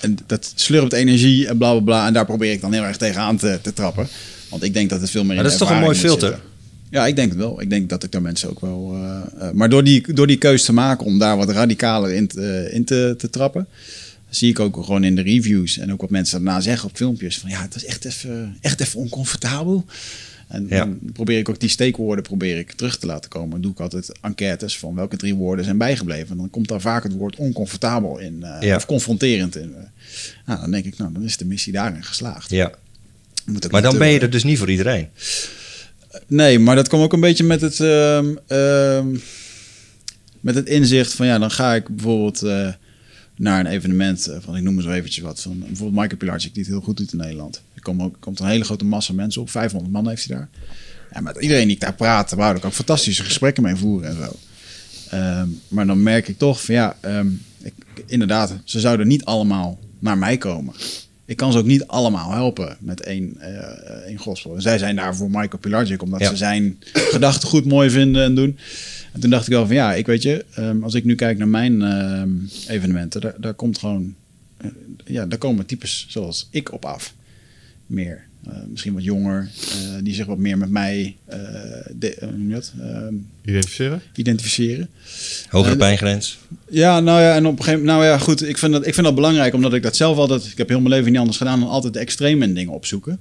en 0.02 0.18
dat 0.26 0.52
slurpt 0.56 0.94
energie 0.94 1.48
en 1.48 1.58
bla 1.58 1.72
bla 1.72 1.80
bla. 1.82 2.08
En 2.08 2.14
daar 2.14 2.26
probeer 2.26 2.52
ik 2.52 2.62
dan 2.62 2.74
heel 2.74 2.84
erg 2.84 2.98
tegenaan 2.98 3.38
te, 3.38 3.60
te 3.62 3.74
trappen. 3.74 4.08
Want 4.50 4.64
ik 4.64 4.74
denk 4.74 4.90
dat 4.90 5.02
het 5.02 5.10
veel 5.10 5.24
meer 5.24 5.36
Maar 5.36 5.44
dat 5.44 5.54
is 5.54 5.60
toch 5.60 5.70
een 5.70 5.80
mooi 5.80 5.96
filter? 5.98 6.28
zitten. 6.30 6.54
Ja, 6.90 7.08
ik 7.08 7.16
denk 7.16 7.30
het 7.30 7.40
wel. 7.40 7.62
Ik 7.62 7.70
denk 7.70 7.90
dat 7.90 8.04
ik 8.04 8.12
daar 8.12 8.22
mensen 8.22 8.50
ook 8.50 8.60
wel. 8.60 8.92
eh, 8.94 9.48
eh, 9.48 9.54
maar 9.54 9.70
door 9.70 9.84
die, 9.84 10.14
door 10.14 10.28
die 10.28 10.38
keus 10.38 10.64
te 10.66 10.74
maken 10.74 11.06
om 11.06 11.20
daar 11.20 11.38
wat 11.38 11.50
radicaler 11.50 12.12
in, 12.14 12.28
te, 12.28 12.42
eh, 12.42 12.74
in 12.76 12.86
te, 12.86 13.16
te 13.18 13.30
trappen, 13.30 13.68
zie 14.30 14.50
ik 14.50 14.60
ook 14.60 14.76
gewoon 14.84 15.04
in 15.04 15.16
de 15.16 15.22
reviews 15.22 15.78
en 15.78 15.92
ook 15.94 16.02
wat 16.02 16.10
mensen 16.10 16.44
daarna 16.44 16.62
zeggen 16.62 16.90
op 16.90 16.96
filmpjes 16.96 17.38
van 17.38 17.50
ja, 17.50 17.62
het 17.62 17.76
is 17.76 17.86
echt 17.86 18.06
even, 18.06 18.58
echt 18.62 18.82
even 18.82 19.00
oncomfortabel. 19.00 19.86
En 20.48 20.66
Ja. 20.70 20.78
dan 20.80 21.00
probeer 21.14 21.38
ik 21.38 21.50
ook 21.50 21.60
die 21.60 21.70
steekwoorden 21.70 22.24
probeer 22.24 22.58
ik 22.58 22.72
terug 22.72 22.98
te 22.98 23.06
laten 23.06 23.30
komen. 23.30 23.50
Dan 23.50 23.62
doe 23.62 23.72
ik 23.72 23.80
altijd 23.80 24.12
enquêtes 24.22 24.78
van 24.78 24.96
welke 24.96 25.18
drie 25.18 25.36
woorden 25.36 25.66
zijn 25.66 25.78
bijgebleven. 25.78 26.30
En 26.30 26.38
dan 26.38 26.50
komt 26.50 26.68
daar 26.68 26.82
vaak 26.82 27.04
het 27.04 27.14
woord 27.14 27.36
oncomfortabel 27.36 28.18
in. 28.20 28.46
Ja. 28.62 28.76
Of 28.76 28.86
confronterend 28.86 29.56
in. 29.56 29.76
nou, 30.46 30.60
dan 30.60 30.72
denk 30.72 30.86
ik, 30.86 30.98
nou, 30.98 31.14
dan 31.14 31.24
is 31.24 31.38
de 31.38 31.46
missie 31.46 31.74
daarin 31.74 32.04
geslaagd. 32.04 32.50
ja. 32.50 32.72
Maar 33.72 33.82
dan 33.82 33.98
ben 33.98 34.10
je 34.10 34.20
er 34.20 34.30
dus 34.30 34.44
niet 34.44 34.58
voor 34.58 34.70
iedereen. 34.70 35.08
Nee, 36.28 36.60
maar 36.60 36.76
dat 36.76 36.88
komt 36.88 37.04
ook 37.04 37.14
een 37.14 37.20
beetje 37.20 37.44
met 37.44 37.62
het, 37.62 37.80
ehm, 37.80 38.36
ehm, 38.48 39.18
met 40.40 40.56
het 40.56 40.68
inzicht 40.68 41.14
van 41.14 41.26
ja, 41.26 41.40
dan 41.40 41.52
ga 41.52 41.76
ik 41.76 41.88
bijvoorbeeld. 41.88 42.42
eh, 42.42 42.70
naar 43.38 43.60
een 43.60 43.66
evenement 43.66 44.28
eh, 44.28 44.38
van, 44.40 44.56
ik 44.56 44.64
noem 44.64 44.74
maar 44.74 44.84
zo 44.84 44.90
eventjes 44.90 45.24
wat, 45.24 45.42
van 45.42 45.60
bijvoorbeeld 45.60 46.00
Michael 46.02 46.18
Pilarczyk, 46.18 46.54
die 46.54 46.64
het 46.64 46.72
heel 46.72 46.82
goed 46.82 46.98
doet 46.98 47.12
in 47.12 47.18
Nederland. 47.18 47.62
Er 47.74 47.82
komt, 47.82 48.02
ook, 48.02 48.16
komt 48.20 48.40
een 48.40 48.48
hele 48.48 48.64
grote 48.64 48.86
massa 48.86 49.14
mensen 49.14 49.42
op, 49.42 49.50
500 49.50 49.94
man 49.94 50.08
heeft 50.08 50.28
hij 50.28 50.38
daar. 50.38 50.50
Ja, 51.14 51.22
met 51.22 51.38
iedereen 51.38 51.66
die 51.66 51.76
ik 51.76 51.82
daar 51.82 51.94
praat, 51.96 52.32
wou 52.32 52.56
ik 52.56 52.66
ook 52.66 52.74
fantastische 52.74 53.24
gesprekken 53.24 53.64
mee 53.64 53.76
voeren 53.76 54.10
en 54.10 54.16
zo. 54.16 54.36
Ehm, 55.10 55.48
maar 55.68 55.88
dan 55.88 56.04
merk 56.04 56.28
ik 56.28 56.38
toch 56.38 56.64
van 56.64 56.76
ja, 56.76 56.96
ik, 57.62 57.74
inderdaad, 58.06 58.56
ze 58.64 58.80
zouden 58.80 59.08
niet 59.08 59.26
allemaal 59.26 59.80
naar 60.00 60.18
mij 60.18 60.38
komen. 60.38 60.74
Ik 61.26 61.38
kan 61.38 61.52
ze 61.52 61.58
ook 61.58 61.66
niet 61.66 61.88
allemaal 61.88 62.32
helpen 62.32 62.78
met 62.80 63.02
één, 63.02 63.38
uh, 63.40 63.46
één 64.06 64.18
gospel. 64.18 64.56
En 64.56 64.62
zij 64.62 64.78
zijn 64.78 64.96
daar 64.96 65.16
voor 65.16 65.28
Michael 65.30 65.58
Pilarczyk, 65.60 66.02
omdat 66.02 66.20
Ja. 66.20 66.30
ze 66.30 66.36
zijn 66.36 66.80
gedachten 67.16 67.48
goed 67.48 67.66
mooi 67.66 67.90
vinden 67.90 68.24
en 68.24 68.36
doen. 68.36 68.58
En 69.14 69.20
toen 69.20 69.30
dacht 69.30 69.48
ik 69.48 69.54
wel 69.54 69.66
van 69.66 69.76
ja, 69.76 69.94
ik 69.94 70.06
weet 70.06 70.22
je, 70.22 70.46
ehm, 70.56 70.84
als 70.84 70.94
ik 70.94 71.04
nu 71.04 71.16
kijk 71.16 71.38
naar 71.38 71.48
mijn 71.48 71.82
ehm, 71.82 72.30
evenementen, 72.68 73.22
daar, 73.22 73.34
daar 73.38 73.54
komt 73.54 73.78
gewoon, 73.78 74.16
eh, 74.58 74.68
ja, 75.06 75.26
daar 75.26 75.38
komen 75.40 75.66
types 75.66 76.06
zoals 76.10 76.48
ik 76.52 76.72
op 76.72 76.86
af. 76.86 77.14
Meer. 77.86 78.24
Eh, 78.48 78.54
misschien 78.70 78.94
wat 78.94 79.04
jonger, 79.04 79.50
eh, 79.72 80.04
die 80.04 80.14
zich 80.14 80.26
wat 80.26 80.38
meer 80.38 80.58
met 80.58 80.70
mij 80.70 81.16
eh, 81.26 81.40
de, 81.96 82.16
eh? 82.16 82.28
Ehm, 82.28 83.16
Identificeren? 83.46 84.02
identificeren. 84.16 84.90
Hogere 85.50 85.76
pijngrens. 85.76 86.38
Ja, 86.70 87.00
nou 87.00 87.22
ja, 87.22 87.36
en 87.36 87.46
op 87.46 87.58
een 87.58 87.64
gegeven 87.64 87.80
moment, 87.80 88.00
nou 88.00 88.12
ja, 88.12 88.18
goed, 88.18 88.48
ik 88.48 88.58
vind, 88.58 88.72
dat, 88.72 88.88
ik 88.88 88.94
vind 88.94 89.06
dat 89.06 89.16
belangrijk, 89.16 89.54
omdat 89.54 89.74
ik 89.74 89.84
dat 89.84 89.96
zelf 89.96 90.18
altijd, 90.18 90.46
ik 90.46 90.58
heb 90.58 90.70
heel 90.70 90.80
mijn 90.80 90.94
leven 90.94 91.12
niet 91.12 91.20
anders 91.20 91.38
gedaan 91.38 91.60
dan 91.60 91.70
altijd 91.70 91.94
de 91.94 92.00
extreme 92.00 92.54
dingen 92.54 92.74
opzoeken. 92.74 93.20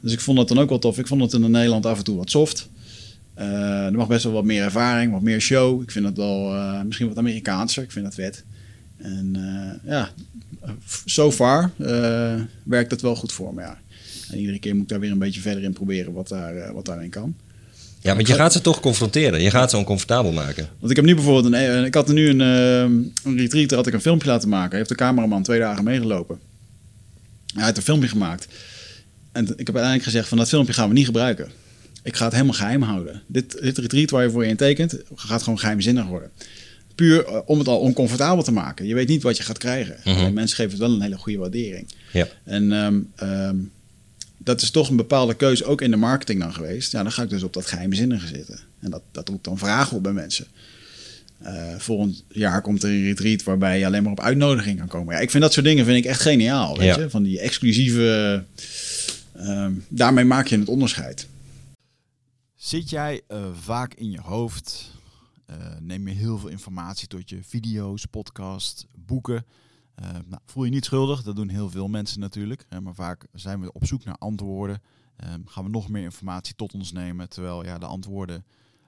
Dus 0.00 0.12
ik 0.12 0.20
vond 0.20 0.36
dat 0.36 0.48
dan 0.48 0.58
ook 0.58 0.68
wel 0.68 0.78
tof. 0.78 0.98
Ik 0.98 1.06
vond 1.06 1.20
het 1.20 1.32
in 1.32 1.50
Nederland 1.50 1.86
af 1.86 1.98
en 1.98 2.04
toe 2.04 2.16
wat 2.16 2.30
soft. 2.30 2.68
Eh, 3.34 3.84
er 3.84 3.92
mag 3.92 4.08
best 4.08 4.24
wel 4.24 4.32
wat 4.32 4.44
meer 4.44 4.62
ervaring, 4.62 5.12
wat 5.12 5.22
meer 5.22 5.40
show. 5.40 5.82
Ik 5.82 5.90
vind 5.90 6.04
dat 6.04 6.16
wel 6.16 6.54
eh, 6.54 6.82
misschien 6.82 7.08
wat 7.08 7.18
Amerikaanser. 7.18 7.82
Ik 7.82 7.92
vind 7.92 8.04
dat 8.04 8.14
vet. 8.14 8.44
En 8.96 9.36
eh, 9.36 9.90
ja, 9.90 10.10
so 11.04 11.32
far 11.32 11.70
eh, 11.78 12.40
werkt 12.62 12.90
dat 12.90 13.00
wel 13.00 13.16
goed 13.16 13.32
voor 13.32 13.54
me, 13.54 13.60
ja. 13.60 13.78
En 14.32 14.38
iedere 14.38 14.58
keer 14.58 14.72
moet 14.74 14.82
ik 14.82 14.88
daar 14.88 15.00
weer 15.00 15.10
een 15.10 15.18
beetje 15.18 15.40
verder 15.40 15.62
in 15.62 15.72
proberen 15.72 16.12
wat, 16.12 16.28
daar, 16.28 16.56
eh, 16.56 16.70
wat 16.70 16.84
daarin 16.84 17.10
kan. 17.10 17.34
Ja, 18.00 18.14
want 18.14 18.26
je 18.26 18.34
gaat 18.34 18.52
ze 18.52 18.60
toch 18.60 18.80
confronteren. 18.80 19.42
Je 19.42 19.50
gaat 19.50 19.70
ze 19.70 19.76
oncomfortabel 19.76 20.32
maken. 20.32 20.68
Want 20.78 20.90
ik 20.90 20.96
heb 20.96 21.04
nu 21.04 21.14
bijvoorbeeld 21.14 21.44
een, 21.44 21.54
eh, 21.54 21.84
ik 21.84 21.94
had 21.94 22.08
nu 22.08 22.28
een, 22.28 22.40
eh, 22.40 22.80
een 23.24 23.36
retreat, 23.36 23.68
daar 23.68 23.78
had 23.78 23.86
ik 23.86 23.94
een 23.94 24.00
filmpje 24.00 24.28
laten 24.28 24.48
maken. 24.48 24.68
Hij 24.68 24.78
heeft 24.78 24.88
de 24.88 24.94
cameraman 24.94 25.42
twee 25.42 25.58
dagen 25.58 25.84
meegelopen. 25.84 26.38
Hij 27.54 27.64
heeft 27.64 27.76
een 27.76 27.82
filmpje 27.82 28.08
gemaakt. 28.08 28.48
En 29.32 29.42
ik 29.42 29.66
heb 29.66 29.66
uiteindelijk 29.66 30.04
gezegd 30.04 30.28
van 30.28 30.38
dat 30.38 30.48
filmpje 30.48 30.72
gaan 30.72 30.88
we 30.88 30.94
niet 30.94 31.06
gebruiken. 31.06 31.50
Ik 32.02 32.16
ga 32.16 32.24
het 32.24 32.32
helemaal 32.32 32.54
geheim 32.54 32.82
houden. 32.82 33.22
Dit, 33.26 33.62
dit 33.62 33.78
retreat 33.78 34.10
waar 34.10 34.22
je 34.22 34.30
voor 34.30 34.44
je 34.44 34.50
in 34.50 34.56
tekent, 34.56 34.98
gaat 35.14 35.42
gewoon 35.42 35.58
geheimzinnig 35.58 36.06
worden. 36.06 36.30
Puur 36.94 37.42
om 37.42 37.58
het 37.58 37.68
al 37.68 37.78
oncomfortabel 37.78 38.42
te 38.42 38.52
maken. 38.52 38.86
Je 38.86 38.94
weet 38.94 39.08
niet 39.08 39.22
wat 39.22 39.36
je 39.36 39.42
gaat 39.42 39.58
krijgen. 39.58 39.96
Alleen 40.04 40.34
mensen 40.34 40.56
geven 40.56 40.70
het 40.70 40.80
wel 40.80 40.90
een 40.90 41.00
hele 41.00 41.18
goede 41.18 41.38
waardering. 41.38 41.88
Ja. 42.12 42.26
En 42.44 42.72
ehm, 42.72 43.00
ehm, 43.16 43.56
dat 44.44 44.62
is 44.62 44.70
toch 44.70 44.88
een 44.90 44.96
bepaalde 44.96 45.34
keuze, 45.34 45.64
ook 45.64 45.80
in 45.80 45.90
de 45.90 45.96
marketing 45.96 46.40
dan 46.40 46.54
geweest. 46.54 46.92
Ja, 46.92 47.02
dan 47.02 47.12
ga 47.12 47.22
ik 47.22 47.30
dus 47.30 47.42
op 47.42 47.52
dat 47.52 47.66
geheimzinnige 47.66 48.26
zitten. 48.26 48.58
En 48.80 48.90
dat, 48.90 49.02
dat 49.12 49.28
roept 49.28 49.44
dan 49.44 49.58
vragen 49.58 49.96
op 49.96 50.02
bij 50.02 50.12
mensen. 50.12 50.46
Eh, 51.38 51.74
volgend 51.78 52.24
jaar 52.28 52.62
komt 52.62 52.82
er 52.82 52.90
een 52.90 53.02
retreat 53.04 53.42
waarbij 53.42 53.78
je 53.78 53.86
alleen 53.86 54.02
maar 54.02 54.12
op 54.12 54.20
uitnodiging 54.20 54.78
kan 54.78 54.88
komen. 54.88 55.14
Ja, 55.14 55.20
ik 55.20 55.30
vind 55.30 55.42
dat 55.42 55.52
soort 55.52 55.66
dingen 55.66 55.84
vind 55.84 55.96
ik 55.96 56.04
echt 56.04 56.20
geniaal. 56.20 56.76
Weet 56.78 56.94
Ja. 56.94 57.02
je? 57.02 57.10
Van 57.10 57.22
die 57.22 57.40
exclusieve... 57.40 58.44
ehm, 59.32 59.72
daarmee 59.88 60.24
maak 60.24 60.46
je 60.46 60.58
het 60.58 60.68
onderscheid. 60.68 61.26
Zit 62.56 62.90
jij 62.90 63.20
eh, 63.28 63.44
vaak 63.62 63.94
in 63.94 64.10
je 64.10 64.20
hoofd? 64.20 64.90
Eh, 65.46 65.56
neem 65.80 66.08
je 66.08 66.14
heel 66.14 66.38
veel 66.38 66.48
informatie 66.48 67.08
tot 67.08 67.30
je 67.30 67.38
video's, 67.48 68.04
podcast, 68.06 68.86
boeken? 69.06 69.44
Eh, 69.94 70.10
nou, 70.10 70.42
voel 70.46 70.64
je 70.64 70.70
niet 70.70 70.84
schuldig, 70.84 71.22
dat 71.22 71.36
doen 71.36 71.48
heel 71.48 71.70
veel 71.70 71.88
mensen 71.88 72.20
natuurlijk. 72.20 72.64
Hè, 72.68 72.80
maar 72.80 72.94
vaak 72.94 73.26
zijn 73.32 73.60
we 73.60 73.72
op 73.72 73.86
zoek 73.86 74.04
naar 74.04 74.18
antwoorden. 74.18 74.82
Ehm, 75.16 75.40
gaan 75.44 75.64
we 75.64 75.70
nog 75.70 75.88
meer 75.88 76.02
informatie 76.02 76.54
tot 76.54 76.74
ons 76.74 76.92
nemen. 76.92 77.28
Terwijl 77.28 77.64
ja, 77.64 77.78
de 77.78 77.86
antwoorden 77.86 78.44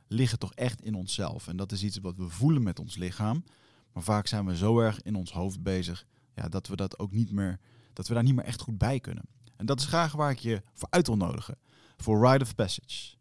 liggen 0.09 0.39
toch 0.39 0.55
echt 0.55 0.83
in 0.83 0.95
onszelf. 0.95 1.49
En 1.49 1.57
dat 1.57 1.73
is 1.73 1.83
iets 1.83 1.99
wat 1.99 2.17
we 2.17 2.29
voelen 2.29 2.63
met 2.63 2.79
ons 2.79 2.97
lichaam. 2.97 3.45
Maar 3.93 4.03
vaak 4.03 4.27
zijn 4.27 4.47
we 4.47 4.57
zo 4.57 4.79
erg 4.79 5.03
in 5.03 5.15
ons 5.15 5.33
hoofd 5.33 5.63
bezig 5.63 6.07
ja, 6.35 6.49
dat 6.49 6.67
we 6.67 6.77
dat 6.77 6.99
ook 6.99 7.13
niet 7.13 7.33
meer, 7.33 7.61
dat 7.93 8.09
we 8.09 8.15
daar 8.15 8.23
niet 8.23 8.35
meer 8.35 8.45
echt 8.45 8.61
goed 8.61 8.79
bij 8.79 9.01
kunnen. 9.01 9.25
En 9.57 9.67
dat 9.67 9.81
is 9.81 9.87
graag 9.87 10.13
waar 10.13 10.31
ik 10.31 10.39
je 10.39 10.63
voor 10.73 10.89
uit 10.91 11.07
wil 11.07 11.17
nodigen. 11.17 11.59
Voor 11.97 12.27
Rite 12.31 12.45
of 12.45 12.55
Passage. 12.55 13.17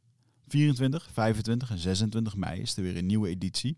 24, 0.48 1.10
25 1.12 1.70
en 1.70 1.78
26 1.78 2.36
mei 2.36 2.62
is 2.62 2.78
er 2.78 2.84
weer 2.84 2.98
een 2.98 3.06
nieuwe 3.06 3.30
editie. 3.30 3.78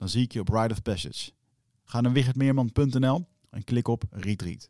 Dan 0.00 0.08
zie 0.08 0.22
ik 0.22 0.32
je 0.32 0.40
op 0.40 0.48
Ride 0.48 0.74
of 0.74 0.82
Passage. 0.82 1.30
Ga 1.84 2.00
naar 2.00 2.12
wichertmeerman.nl 2.12 3.26
en 3.50 3.64
klik 3.64 3.88
op 3.88 4.02
Retreat. 4.10 4.68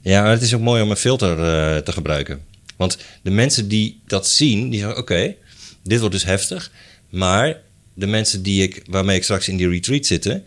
Ja, 0.00 0.26
het 0.26 0.42
is 0.42 0.54
ook 0.54 0.60
mooi 0.60 0.82
om 0.82 0.90
een 0.90 0.96
filter 0.96 1.30
eh, 1.30 1.82
te 1.82 1.92
gebruiken. 1.92 2.44
Want 2.76 2.98
de 3.22 3.30
mensen 3.30 3.68
die 3.68 4.02
dat 4.06 4.26
zien, 4.26 4.70
die 4.70 4.80
zeggen: 4.80 4.98
Oké, 4.98 5.34
dit 5.82 5.98
wordt 5.98 6.14
dus 6.14 6.24
heftig. 6.24 6.72
Maar 7.10 7.60
de 7.94 8.06
mensen 8.06 8.42
die 8.42 8.62
ik, 8.62 8.82
waarmee 8.90 9.16
ik 9.16 9.22
straks 9.22 9.48
in 9.48 9.56
die 9.56 9.68
retreat 9.68 10.06
zitten, 10.06 10.44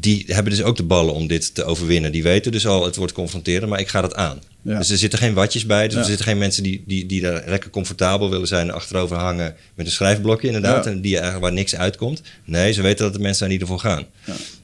die 0.00 0.24
hebben 0.26 0.52
dus 0.52 0.62
ook 0.62 0.76
de 0.76 0.82
ballen 0.82 1.14
om 1.14 1.26
dit 1.26 1.54
te 1.54 1.64
overwinnen. 1.64 2.12
Die 2.12 2.22
weten 2.22 2.52
dus 2.52 2.66
al, 2.66 2.84
het 2.84 2.96
wordt 2.96 3.12
confronteren, 3.12 3.68
maar 3.68 3.80
ik 3.80 3.88
ga 3.88 4.00
dat 4.00 4.14
aan. 4.14 4.38
Ja. 4.62 4.78
Dus 4.78 4.90
er 4.90 4.98
zitten 4.98 5.18
geen 5.18 5.34
watjes 5.34 5.66
bij. 5.66 5.84
Dus 5.84 5.94
Ja. 5.94 6.00
er 6.00 6.06
zitten 6.06 6.24
geen 6.26 6.38
mensen 6.38 6.62
die, 6.62 6.82
die, 6.86 7.06
die 7.06 7.20
daar 7.20 7.42
lekker 7.46 7.70
comfortabel 7.70 8.30
willen 8.30 8.46
zijn, 8.46 8.70
achterover 8.70 9.16
hangen 9.16 9.54
met 9.74 9.86
een 9.86 9.92
schrijfblokje 9.92 10.46
inderdaad. 10.46 10.84
Ja. 10.84 10.90
En 10.90 11.00
die 11.00 11.12
eigenlijk 11.12 11.44
waar 11.44 11.52
niks 11.54 11.74
uitkomt. 11.76 12.22
Nee, 12.44 12.72
ze 12.72 12.82
weten 12.82 13.04
dat 13.04 13.12
de 13.12 13.18
mensen 13.18 13.38
zijn 13.38 13.50
die 13.50 13.60
ervoor 13.60 13.78
gaan. 13.80 14.04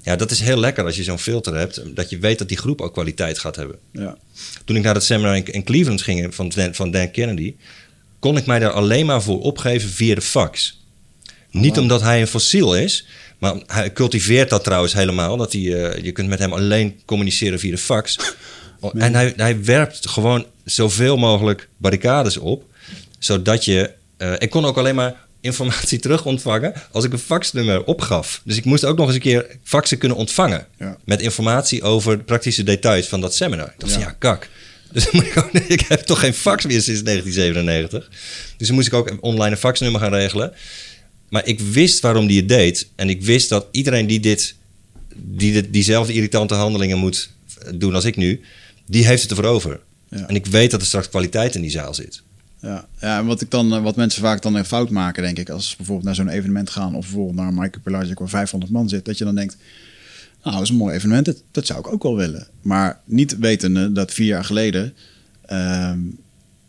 Ja. 0.03 0.17
Dat 0.17 0.31
is 0.31 0.41
heel 0.41 0.59
lekker 0.59 0.85
als 0.85 0.97
je 0.97 1.03
zo'n 1.03 1.19
filter 1.19 1.55
hebt. 1.57 1.83
Dat 1.95 2.11
je 2.11 2.19
weet 2.19 2.39
dat 2.39 2.49
die 2.49 2.57
groep 2.57 2.81
ook 2.81 2.93
kwaliteit 2.93 3.39
gaat 3.39 3.57
hebben 3.57 3.79
Ja. 3.93 4.17
toen 4.65 4.77
ik 4.77 4.83
naar 4.83 4.95
dat 4.95 5.05
seminar 5.05 5.37
in, 5.37 5.45
in 5.47 5.65
Cleveland 5.65 6.03
ging 6.03 6.35
van 6.35 6.53
van 6.73 6.91
Dan 6.91 7.11
Kennedy, 7.11 7.55
kon 8.19 8.37
ik 8.37 8.47
mij 8.47 8.59
daar 8.59 8.71
alleen 8.73 9.07
maar 9.07 9.23
voor 9.23 9.41
opgeven 9.41 9.89
via 9.89 10.15
de 10.15 10.21
fax. 10.21 10.83
Niet 11.63 11.79
omdat 11.79 12.01
hij 12.01 12.21
een 12.21 12.27
fossiel 12.27 12.77
is, 12.77 13.07
maar 13.39 13.55
hij 13.67 13.93
cultiveert 13.93 14.51
dat 14.51 14.65
trouwens 14.65 14.93
helemaal. 14.93 15.37
Dat 15.37 15.53
hij, 15.53 15.61
eh, 15.93 16.05
je 16.05 16.13
kunt 16.13 16.29
met 16.29 16.39
hem 16.39 16.53
alleen 16.53 17.01
communiceren 17.05 17.59
via 17.59 17.71
de 17.71 17.79
fax. 17.79 18.17
En 18.95 19.15
hij, 19.15 19.33
hij 19.37 19.65
werpt 19.65 20.09
gewoon 20.09 20.47
zoveel 20.65 21.17
mogelijk 21.17 21.69
barricades 21.77 22.37
op, 22.37 22.65
zodat 23.19 23.65
je. 23.65 23.91
eh, 24.17 24.33
ik 24.39 24.51
kon 24.51 24.65
ook 24.65 24.77
alleen 24.79 24.95
maar 24.95 25.15
informatie 25.41 25.99
terug 26.05 26.25
ontvangen 26.25 26.73
als 26.93 27.05
ik 27.05 27.13
een 27.13 27.19
faxnummer 27.19 27.85
opgaf. 27.85 28.41
Dus 28.45 28.57
ik 28.57 28.65
moest 28.65 28.85
ook 28.85 28.97
nog 28.97 29.07
eens 29.07 29.15
een 29.15 29.21
keer 29.21 29.47
faxen 29.63 29.99
kunnen 29.99 30.19
ontvangen. 30.19 30.67
Ja. 30.79 30.97
Met 31.05 31.21
informatie 31.21 31.83
over 31.83 32.19
praktische 32.19 32.63
details 32.63 33.07
van 33.07 33.21
dat 33.21 33.35
seminar. 33.35 33.67
Ik 33.67 33.75
dacht, 33.81 33.93
Ja. 33.95 33.99
ja, 34.01 34.11
kak. 34.19 34.49
Dus 34.93 35.07
ik 35.69 35.81
heb 35.89 36.01
toch 36.01 36.21
geen 36.21 36.35
fax 36.35 36.65
meer 36.65 36.83
sinds 36.83 37.03
1997. 37.03 38.09
Dus 38.57 38.67
dan 38.67 38.77
moest 38.77 38.87
ik 38.87 38.95
ook 38.95 39.17
online 39.21 39.51
een 39.51 39.57
faxnummer 39.57 40.01
gaan 40.01 40.15
regelen. 40.15 40.53
Maar 41.35 41.47
ik 41.47 41.61
wist 41.61 42.01
waarom 42.01 42.27
die 42.27 42.39
het 42.39 42.49
deed. 42.49 42.89
En 42.95 43.09
ik 43.09 43.23
wist 43.23 43.49
dat 43.49 43.67
iedereen 43.71 44.07
die, 44.07 44.21
dit, 44.21 44.55
die 45.17 45.53
dit, 45.53 45.73
diezelfde 45.73 46.13
irritante 46.13 46.55
handelingen 46.55 46.99
moet 46.99 47.31
doen 47.75 47.95
als 47.95 48.05
ik 48.05 48.17
nu, 48.17 48.41
die 48.87 49.07
heeft 49.07 49.23
het 49.23 49.31
ervoor 49.31 49.45
over. 49.45 49.81
Ja. 50.09 50.29
En 50.29 50.35
ik 50.35 50.47
weet 50.47 50.71
dat 50.71 50.81
er 50.81 50.87
straks 50.87 51.09
kwaliteit 51.09 51.55
in 51.55 51.61
die 51.61 51.71
zaal 51.71 51.95
zit. 51.95 52.23
Ja, 52.61 52.87
ja 53.01 53.19
en 53.19 53.27
wat, 53.27 53.41
ik 53.41 53.51
dan, 53.51 53.75
eh, 53.75 53.83
wat 53.83 53.97
mensen 53.97 54.23
vaak 54.23 54.43
dan 54.43 54.55
een 54.55 54.65
fout 54.65 54.91
maken, 54.91 55.23
denk 55.23 55.39
ik, 55.39 55.49
als 55.49 55.69
ze 55.69 55.77
bijvoorbeeld 55.77 56.07
naar 56.07 56.15
zo'n 56.15 56.29
evenement 56.29 56.71
gaan 56.71 56.95
of 56.95 57.05
bijvoorbeeld 57.05 57.37
naar 57.37 57.49
een 57.49 57.55
Michael 57.55 57.83
Pelagic 57.83 58.19
waar 58.19 58.29
500 58.29 58.73
man 58.73 58.89
zit, 58.89 59.05
dat 59.05 59.19
je 59.19 59.25
dan 59.25 59.35
denkt, 59.35 59.57
nou, 60.43 60.55
dat 60.57 60.65
is 60.65 60.71
een 60.71 60.77
mooi 60.77 60.95
evenement, 60.95 61.25
dat, 61.25 61.43
dat 61.51 61.67
zou 61.67 61.79
ik 61.79 61.93
ook 61.93 62.03
wel 62.03 62.17
willen. 62.17 62.47
Maar 62.63 63.01
niet 63.05 63.39
wetende 63.39 63.93
dat 63.93 64.13
vier 64.13 64.27
jaar 64.27 64.45
geleden 64.45 64.95
ehm, 65.47 65.99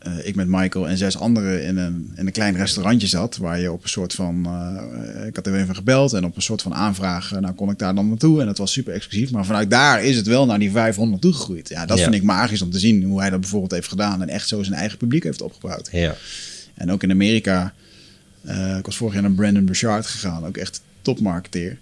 eh, 0.05 0.27
ik 0.27 0.35
met 0.35 0.47
Michael 0.47 0.87
en 0.87 0.97
zes 0.97 1.17
anderen 1.17 1.63
in 1.63 1.77
een, 1.77 2.11
in 2.15 2.25
een 2.25 2.31
klein 2.33 2.55
restaurantje 2.55 3.07
zat. 3.07 3.37
Waar 3.37 3.59
je 3.59 3.71
op 3.71 3.83
een 3.83 3.89
soort 3.89 4.13
van. 4.13 4.45
eh, 4.45 5.25
ik 5.27 5.35
had 5.35 5.47
er 5.47 5.55
even 5.55 5.75
gebeld 5.75 6.13
en 6.13 6.25
op 6.25 6.35
een 6.35 6.41
soort 6.41 6.61
van 6.61 6.73
aanvraag. 6.73 7.33
eh, 7.33 7.39
nou, 7.39 7.53
kon 7.53 7.69
ik 7.69 7.79
daar 7.79 7.95
dan 7.95 8.07
naartoe. 8.07 8.39
En 8.39 8.45
dat 8.45 8.57
was 8.57 8.71
super 8.71 8.93
exclusief. 8.93 9.31
Maar 9.31 9.45
vanuit 9.45 9.69
daar 9.69 10.03
is 10.03 10.15
het 10.15 10.27
wel 10.27 10.45
naar 10.45 10.59
die 10.59 10.71
500 10.71 11.21
toegegroeid. 11.21 11.69
Ja, 11.69 11.85
dat 11.85 11.97
Ja. 11.97 12.03
vind 12.03 12.15
ik 12.15 12.23
magisch 12.23 12.61
om 12.61 12.69
te 12.71 12.79
zien 12.79 13.03
hoe 13.03 13.19
hij 13.19 13.29
dat 13.29 13.39
bijvoorbeeld 13.39 13.71
heeft 13.71 13.87
gedaan. 13.87 14.21
En 14.21 14.29
echt 14.29 14.47
zo 14.47 14.63
zijn 14.63 14.79
eigen 14.79 14.97
publiek 14.97 15.23
heeft 15.23 15.41
opgebouwd. 15.41 15.89
Ja. 15.91 16.15
En 16.73 16.91
ook 16.91 17.03
in 17.03 17.11
Amerika. 17.11 17.73
ik 18.77 18.85
was 18.85 18.97
vorig 18.97 19.13
jaar 19.13 19.21
naar 19.23 19.31
Brandon 19.31 19.65
Burchard 19.65 20.05
gegaan. 20.05 20.45
Ook 20.45 20.57
echt 20.57 20.81
topmarketeer. 21.01 21.77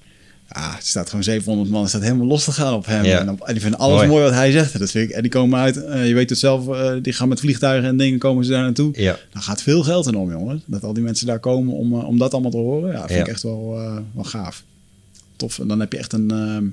Ja, 0.53 0.75
het 0.75 0.87
staat 0.87 1.09
gewoon 1.09 1.23
700 1.23 1.69
man. 1.69 1.87
Staat 1.87 2.01
helemaal 2.01 2.27
los 2.27 2.43
te 2.43 2.51
gaan 2.51 2.73
op 2.73 2.85
hem. 2.85 3.05
Ja. 3.05 3.19
En, 3.19 3.29
op- 3.29 3.41
en 3.41 3.53
die 3.53 3.61
vinden 3.61 3.79
alles 3.79 3.95
Mooi. 3.95 4.07
mooi 4.07 4.23
wat 4.23 4.33
hij 4.33 4.51
zegt. 4.51 4.79
Dat 4.79 4.91
vind 4.91 5.09
ik. 5.09 5.15
En 5.15 5.21
die 5.21 5.31
komen 5.31 5.59
uit. 5.59 5.83
eh, 5.85 6.07
je 6.07 6.13
weet 6.13 6.29
het 6.29 6.39
zelf. 6.39 6.67
eh, 6.67 6.93
die 7.01 7.13
gaan 7.13 7.27
met 7.27 7.39
vliegtuigen 7.39 7.89
en 7.89 7.97
dingen 7.97 8.19
komen 8.19 8.45
ze 8.45 8.51
daar 8.51 8.61
naartoe. 8.61 9.01
Ja. 9.01 9.17
Daar 9.31 9.41
gaat 9.43 9.61
veel 9.61 9.83
geld 9.83 10.07
in 10.07 10.15
om, 10.15 10.31
jongen. 10.31 10.61
Dat 10.65 10.83
al 10.83 10.93
die 10.93 11.03
mensen 11.03 11.27
daar 11.27 11.39
komen 11.39 11.73
om, 11.73 11.93
eh, 11.93 12.07
om 12.07 12.17
dat 12.17 12.33
allemaal 12.33 12.51
te 12.51 12.57
horen. 12.57 12.91
Ja, 12.91 12.97
vind 12.99 13.09
Ja. 13.11 13.19
ik 13.19 13.27
echt 13.27 13.43
wel, 13.43 13.69
wel 14.13 14.23
gaaf. 14.23 14.63
Tof. 15.35 15.59
En 15.59 15.67
dan 15.67 15.79
heb 15.79 15.91
je 15.91 15.97
echt 15.97 16.13
een, 16.13 16.31
ehm, 16.31 16.65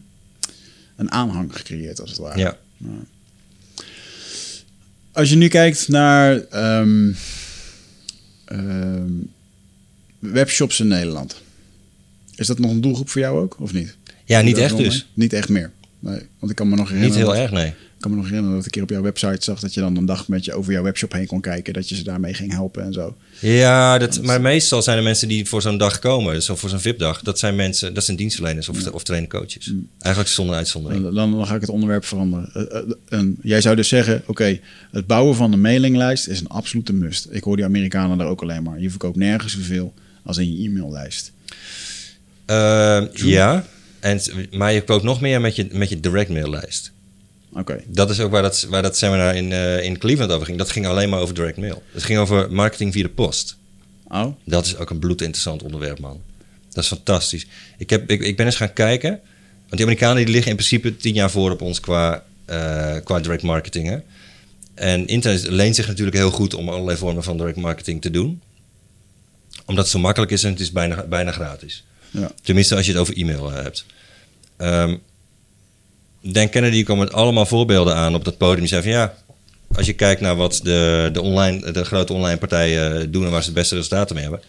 een 0.96 1.10
aanhang 1.12 1.56
gecreëerd, 1.56 2.00
als 2.00 2.10
het 2.10 2.18
ware. 2.18 2.38
Ja. 2.38 2.56
Als 5.12 5.30
je 5.30 5.36
nu 5.36 5.48
kijkt 5.48 5.88
naar 5.88 6.40
ehm, 6.50 7.12
ehm, 8.44 9.10
webshops 10.18 10.80
in 10.80 10.88
Nederland. 10.88 11.36
Is 12.40 12.46
dat 12.46 12.58
nog 12.58 12.70
een 12.70 12.80
doelgroep 12.80 13.08
voor 13.08 13.20
jou 13.20 13.40
ook, 13.40 13.56
of 13.60 13.72
niet? 13.72 13.96
ja, 14.24 14.40
niet 14.40 14.58
echt 14.58 14.76
dus. 14.76 14.88
mee? 15.14 15.24
Niet 15.24 15.32
echt 15.32 15.48
meer. 15.48 15.70
Nee, 15.98 16.20
want 16.38 16.50
ik 16.50 16.56
kan 16.56 16.68
me 16.68 16.76
nog 16.76 16.90
Niet 16.90 16.94
herinneren. 16.98 17.24
heel 17.26 17.34
dat- 17.34 17.42
erg, 17.42 17.50
nee. 17.52 17.66
Ik 17.66 18.06
kan 18.06 18.10
me 18.14 18.20
nog 18.22 18.26
herinneren 18.30 18.56
dat 18.58 18.66
ik 18.66 18.76
een 18.76 18.86
keer 18.86 18.96
op 18.96 19.02
jouw 19.02 19.12
website 19.12 19.44
zag 19.44 19.60
dat 19.60 19.74
je 19.74 19.80
dan 19.80 19.96
een 19.96 20.06
dag 20.06 20.28
met 20.28 20.44
je 20.44 20.52
over 20.54 20.72
jouw 20.72 20.82
webshop 20.82 21.12
heen 21.12 21.26
kon 21.26 21.40
kijken. 21.40 21.72
Dat 21.72 21.88
je 21.88 21.94
ze 21.96 22.02
daarmee 22.04 22.34
ging 22.34 22.52
helpen 22.52 22.82
en 22.84 22.92
zo. 22.92 23.16
Ja, 23.40 23.98
dat, 23.98 24.22
maar 24.22 24.40
meestal 24.40 24.82
zijn 24.82 24.96
er 24.98 25.02
mensen 25.02 25.28
die 25.28 25.46
voor 25.48 25.62
zo'n 25.62 25.78
dag 25.78 25.98
komen, 25.98 26.34
dus 26.34 26.46
voor 26.46 26.68
zo'n 26.68 26.80
VIP-dag. 26.80 27.22
Dat 27.22 27.38
zijn 27.38 27.56
mensen, 27.56 27.94
dat 27.94 28.04
zijn 28.04 28.16
dienstverleners 28.16 28.68
of, 28.68 28.90
of 28.90 29.02
trainer-coaches. 29.04 29.72
Eigenlijk 29.98 30.34
zonder 30.34 30.56
uitzondering. 30.56 31.02
Dan, 31.02 31.14
dan 31.14 31.46
ga 31.46 31.54
ik 31.54 31.60
het 31.60 31.70
onderwerp 31.70 32.04
veranderen. 32.04 32.50
Eh, 32.54 33.18
eh, 33.18 33.26
jij 33.42 33.60
zou 33.60 33.76
dus 33.76 33.88
zeggen, 33.88 34.22
oké, 34.26 34.58
het 34.90 35.06
bouwen 35.06 35.34
van 35.36 35.52
een 35.52 35.60
mailinglijst 35.60 36.26
is 36.28 36.40
een 36.40 36.48
absolute 36.48 36.92
must. 36.92 37.26
Ik 37.30 37.42
hoor 37.44 37.56
die 37.56 37.64
Amerikanen 37.64 38.18
daar 38.18 38.26
ook 38.28 38.42
alleen 38.42 38.62
maar. 38.62 38.80
Je 38.80 38.90
verkoopt 38.90 39.16
nergens 39.16 39.52
zoveel 39.52 39.94
als 40.24 40.38
in 40.38 40.56
je 40.56 40.68
e-maillijst. 40.68 41.32
Eh, 42.50 43.02
ja, 43.12 43.64
en, 44.00 44.20
maar 44.50 44.72
je 44.72 44.82
koopt 44.82 45.02
nog 45.04 45.20
meer 45.20 45.40
met 45.40 45.56
je, 45.56 45.66
met 45.72 45.88
je 45.88 46.00
direct 46.00 46.30
maillijst. 46.30 46.92
Oké, 47.52 47.80
Dat 47.86 48.10
is 48.10 48.20
ook 48.20 48.30
waar 48.30 48.42
dat, 48.42 48.66
waar 48.70 48.82
dat 48.82 48.96
seminar 48.96 49.34
in, 49.36 49.52
eh, 49.52 49.84
in 49.84 49.98
Cleveland 49.98 50.32
over 50.32 50.46
ging. 50.46 50.58
Dat 50.58 50.70
ging 50.70 50.86
alleen 50.86 51.08
maar 51.08 51.20
over 51.20 51.34
direct 51.34 51.56
mail. 51.56 51.82
Het 51.92 52.02
ging 52.02 52.18
over 52.18 52.52
marketing 52.52 52.92
via 52.92 53.02
de 53.02 53.08
post. 53.08 53.56
oh, 54.08 54.26
Dat 54.44 54.66
is 54.66 54.76
ook 54.76 54.90
een 54.90 54.98
bloedinteressant 54.98 55.62
onderwerp, 55.62 55.98
man. 55.98 56.20
Dat 56.70 56.82
is 56.82 56.88
fantastisch. 56.88 57.46
Ik, 57.78 57.90
heb, 57.90 58.10
ik, 58.10 58.20
ik 58.20 58.36
ben 58.36 58.46
eens 58.46 58.56
gaan 58.56 58.72
kijken. 58.72 59.10
Want 59.58 59.70
die 59.70 59.82
Amerikanen 59.82 60.16
die 60.16 60.32
liggen 60.32 60.50
in 60.50 60.56
principe 60.56 60.96
tien 60.96 61.14
jaar 61.14 61.30
voor 61.30 61.50
op 61.50 61.62
ons 61.62 61.80
qua, 61.80 62.24
eh, 62.44 62.96
qua 63.04 63.20
direct 63.20 63.42
marketing. 63.42 63.88
Hè? 63.88 63.98
En 64.74 65.06
internet 65.06 65.48
leent 65.48 65.74
zich 65.74 65.86
natuurlijk 65.86 66.16
heel 66.16 66.30
goed 66.30 66.54
om 66.54 66.68
allerlei 66.68 66.96
vormen 66.96 67.22
van 67.22 67.36
direct 67.36 67.56
marketing 67.56 68.00
te 68.00 68.10
doen. 68.10 68.42
Omdat 69.66 69.84
het 69.84 69.92
zo 69.92 69.98
makkelijk 69.98 70.32
is 70.32 70.44
en 70.44 70.50
het 70.50 70.60
is 70.60 70.72
bijna, 70.72 71.06
bijna 71.06 71.32
gratis. 71.32 71.84
Ja. 72.10 72.30
Tenminste, 72.42 72.76
als 72.76 72.86
je 72.86 72.92
het 72.92 73.00
over 73.00 73.16
e-mail 73.16 73.52
eh, 73.52 73.62
hebt. 73.62 73.84
Ehm 74.56 74.96
Dan 76.22 76.48
Kennedy 76.48 76.82
kwam 76.82 76.98
met 76.98 77.12
allemaal 77.12 77.46
voorbeelden 77.46 77.94
aan 77.94 78.14
op 78.14 78.24
dat 78.24 78.38
podium. 78.38 78.58
Die 78.58 78.68
zei 78.68 78.82
van 78.82 78.90
ja, 78.90 79.14
als 79.74 79.86
je 79.86 79.92
kijkt 79.92 80.20
naar 80.20 80.36
wat 80.36 80.60
de, 80.62 81.10
de, 81.12 81.20
online, 81.20 81.72
de 81.72 81.84
grote 81.84 82.12
online 82.12 82.38
partijen 82.38 83.10
doen 83.12 83.24
en 83.24 83.30
waar 83.30 83.40
ze 83.40 83.46
het 83.48 83.58
beste 83.58 83.74
resultaten 83.74 84.14
mee 84.14 84.24
hebben, 84.24 84.42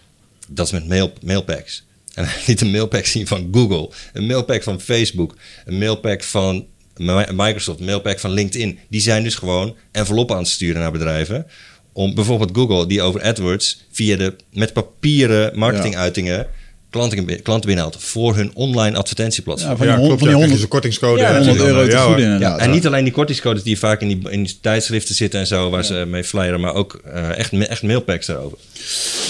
dat 0.47 0.65
is 0.65 0.71
met 0.71 0.87
mail, 0.87 1.13
mailpacks. 1.23 1.83
En 2.13 2.27
liet 2.47 2.61
een 2.61 2.71
mailpack 2.71 3.05
zien 3.05 3.27
van 3.27 3.47
Google, 3.51 3.89
een 4.13 4.25
mailpack 4.25 4.63
van 4.63 4.81
Facebook, 4.81 5.35
een 5.65 5.77
mailpack 5.77 6.23
van 6.23 6.65
Mi- 6.97 7.31
Microsoft, 7.33 7.79
een 7.79 7.85
mailpack 7.85 8.19
van 8.19 8.31
LinkedIn. 8.31 8.79
Die 8.89 9.01
zijn 9.01 9.23
dus 9.23 9.35
gewoon 9.35 9.75
enveloppen 9.91 10.35
aan 10.35 10.41
het 10.41 10.51
sturen 10.51 10.81
naar 10.81 10.91
bedrijven. 10.91 11.47
Om 11.93 12.13
bijvoorbeeld 12.15 12.55
Google, 12.55 12.87
die 12.87 13.01
over 13.01 13.21
AdWords 13.23 13.83
via 13.91 14.17
de 14.17 14.35
met 14.51 14.73
papieren 14.73 15.59
marketinguitingen 15.59 16.47
klanten, 16.91 17.41
klanten 17.41 17.65
binnenhaalt 17.67 18.03
voor 18.03 18.35
hun 18.35 18.51
online 18.53 18.97
advertentieplatform. 18.97 19.71
Ja, 19.71 19.77
van 19.77 19.87
ja, 19.87 19.95
die 19.95 20.05
hond- 20.05 20.19
klopt. 20.19 20.31
van 20.31 20.39
die 20.41 20.47
ja, 20.47 20.47
krijg 20.47 20.61
je 20.61 20.67
100 20.67 20.91
zo'n 20.91 20.99
kortingscode. 20.99 21.21
Ja, 21.21 21.27
en 21.27 21.35
100 21.35 21.57
dan, 21.57 21.67
euro 21.67 21.79
eh, 21.81 21.85
te 21.85 21.91
ja, 21.95 22.03
goed 22.03 22.17
inderdaad. 22.19 22.59
En 22.59 22.71
niet 22.71 22.85
alleen 22.87 23.03
die 23.03 23.13
kortingscodes 23.13 23.63
die 23.63 23.79
vaak 23.79 24.01
in 24.01 24.07
die, 24.07 24.29
in 24.29 24.43
die 24.43 24.57
tijdschriften 24.61 25.15
zitten 25.15 25.39
en 25.39 25.47
zo, 25.47 25.69
waar 25.69 25.85
ze 25.85 25.93
mee 26.07 26.23
flyeren, 26.23 26.59
maar 26.59 26.73
ook 26.73 27.01
eh, 27.05 27.37
echt, 27.37 27.53
echt 27.53 27.83
mailpacks 27.83 28.25
daarover. 28.25 28.57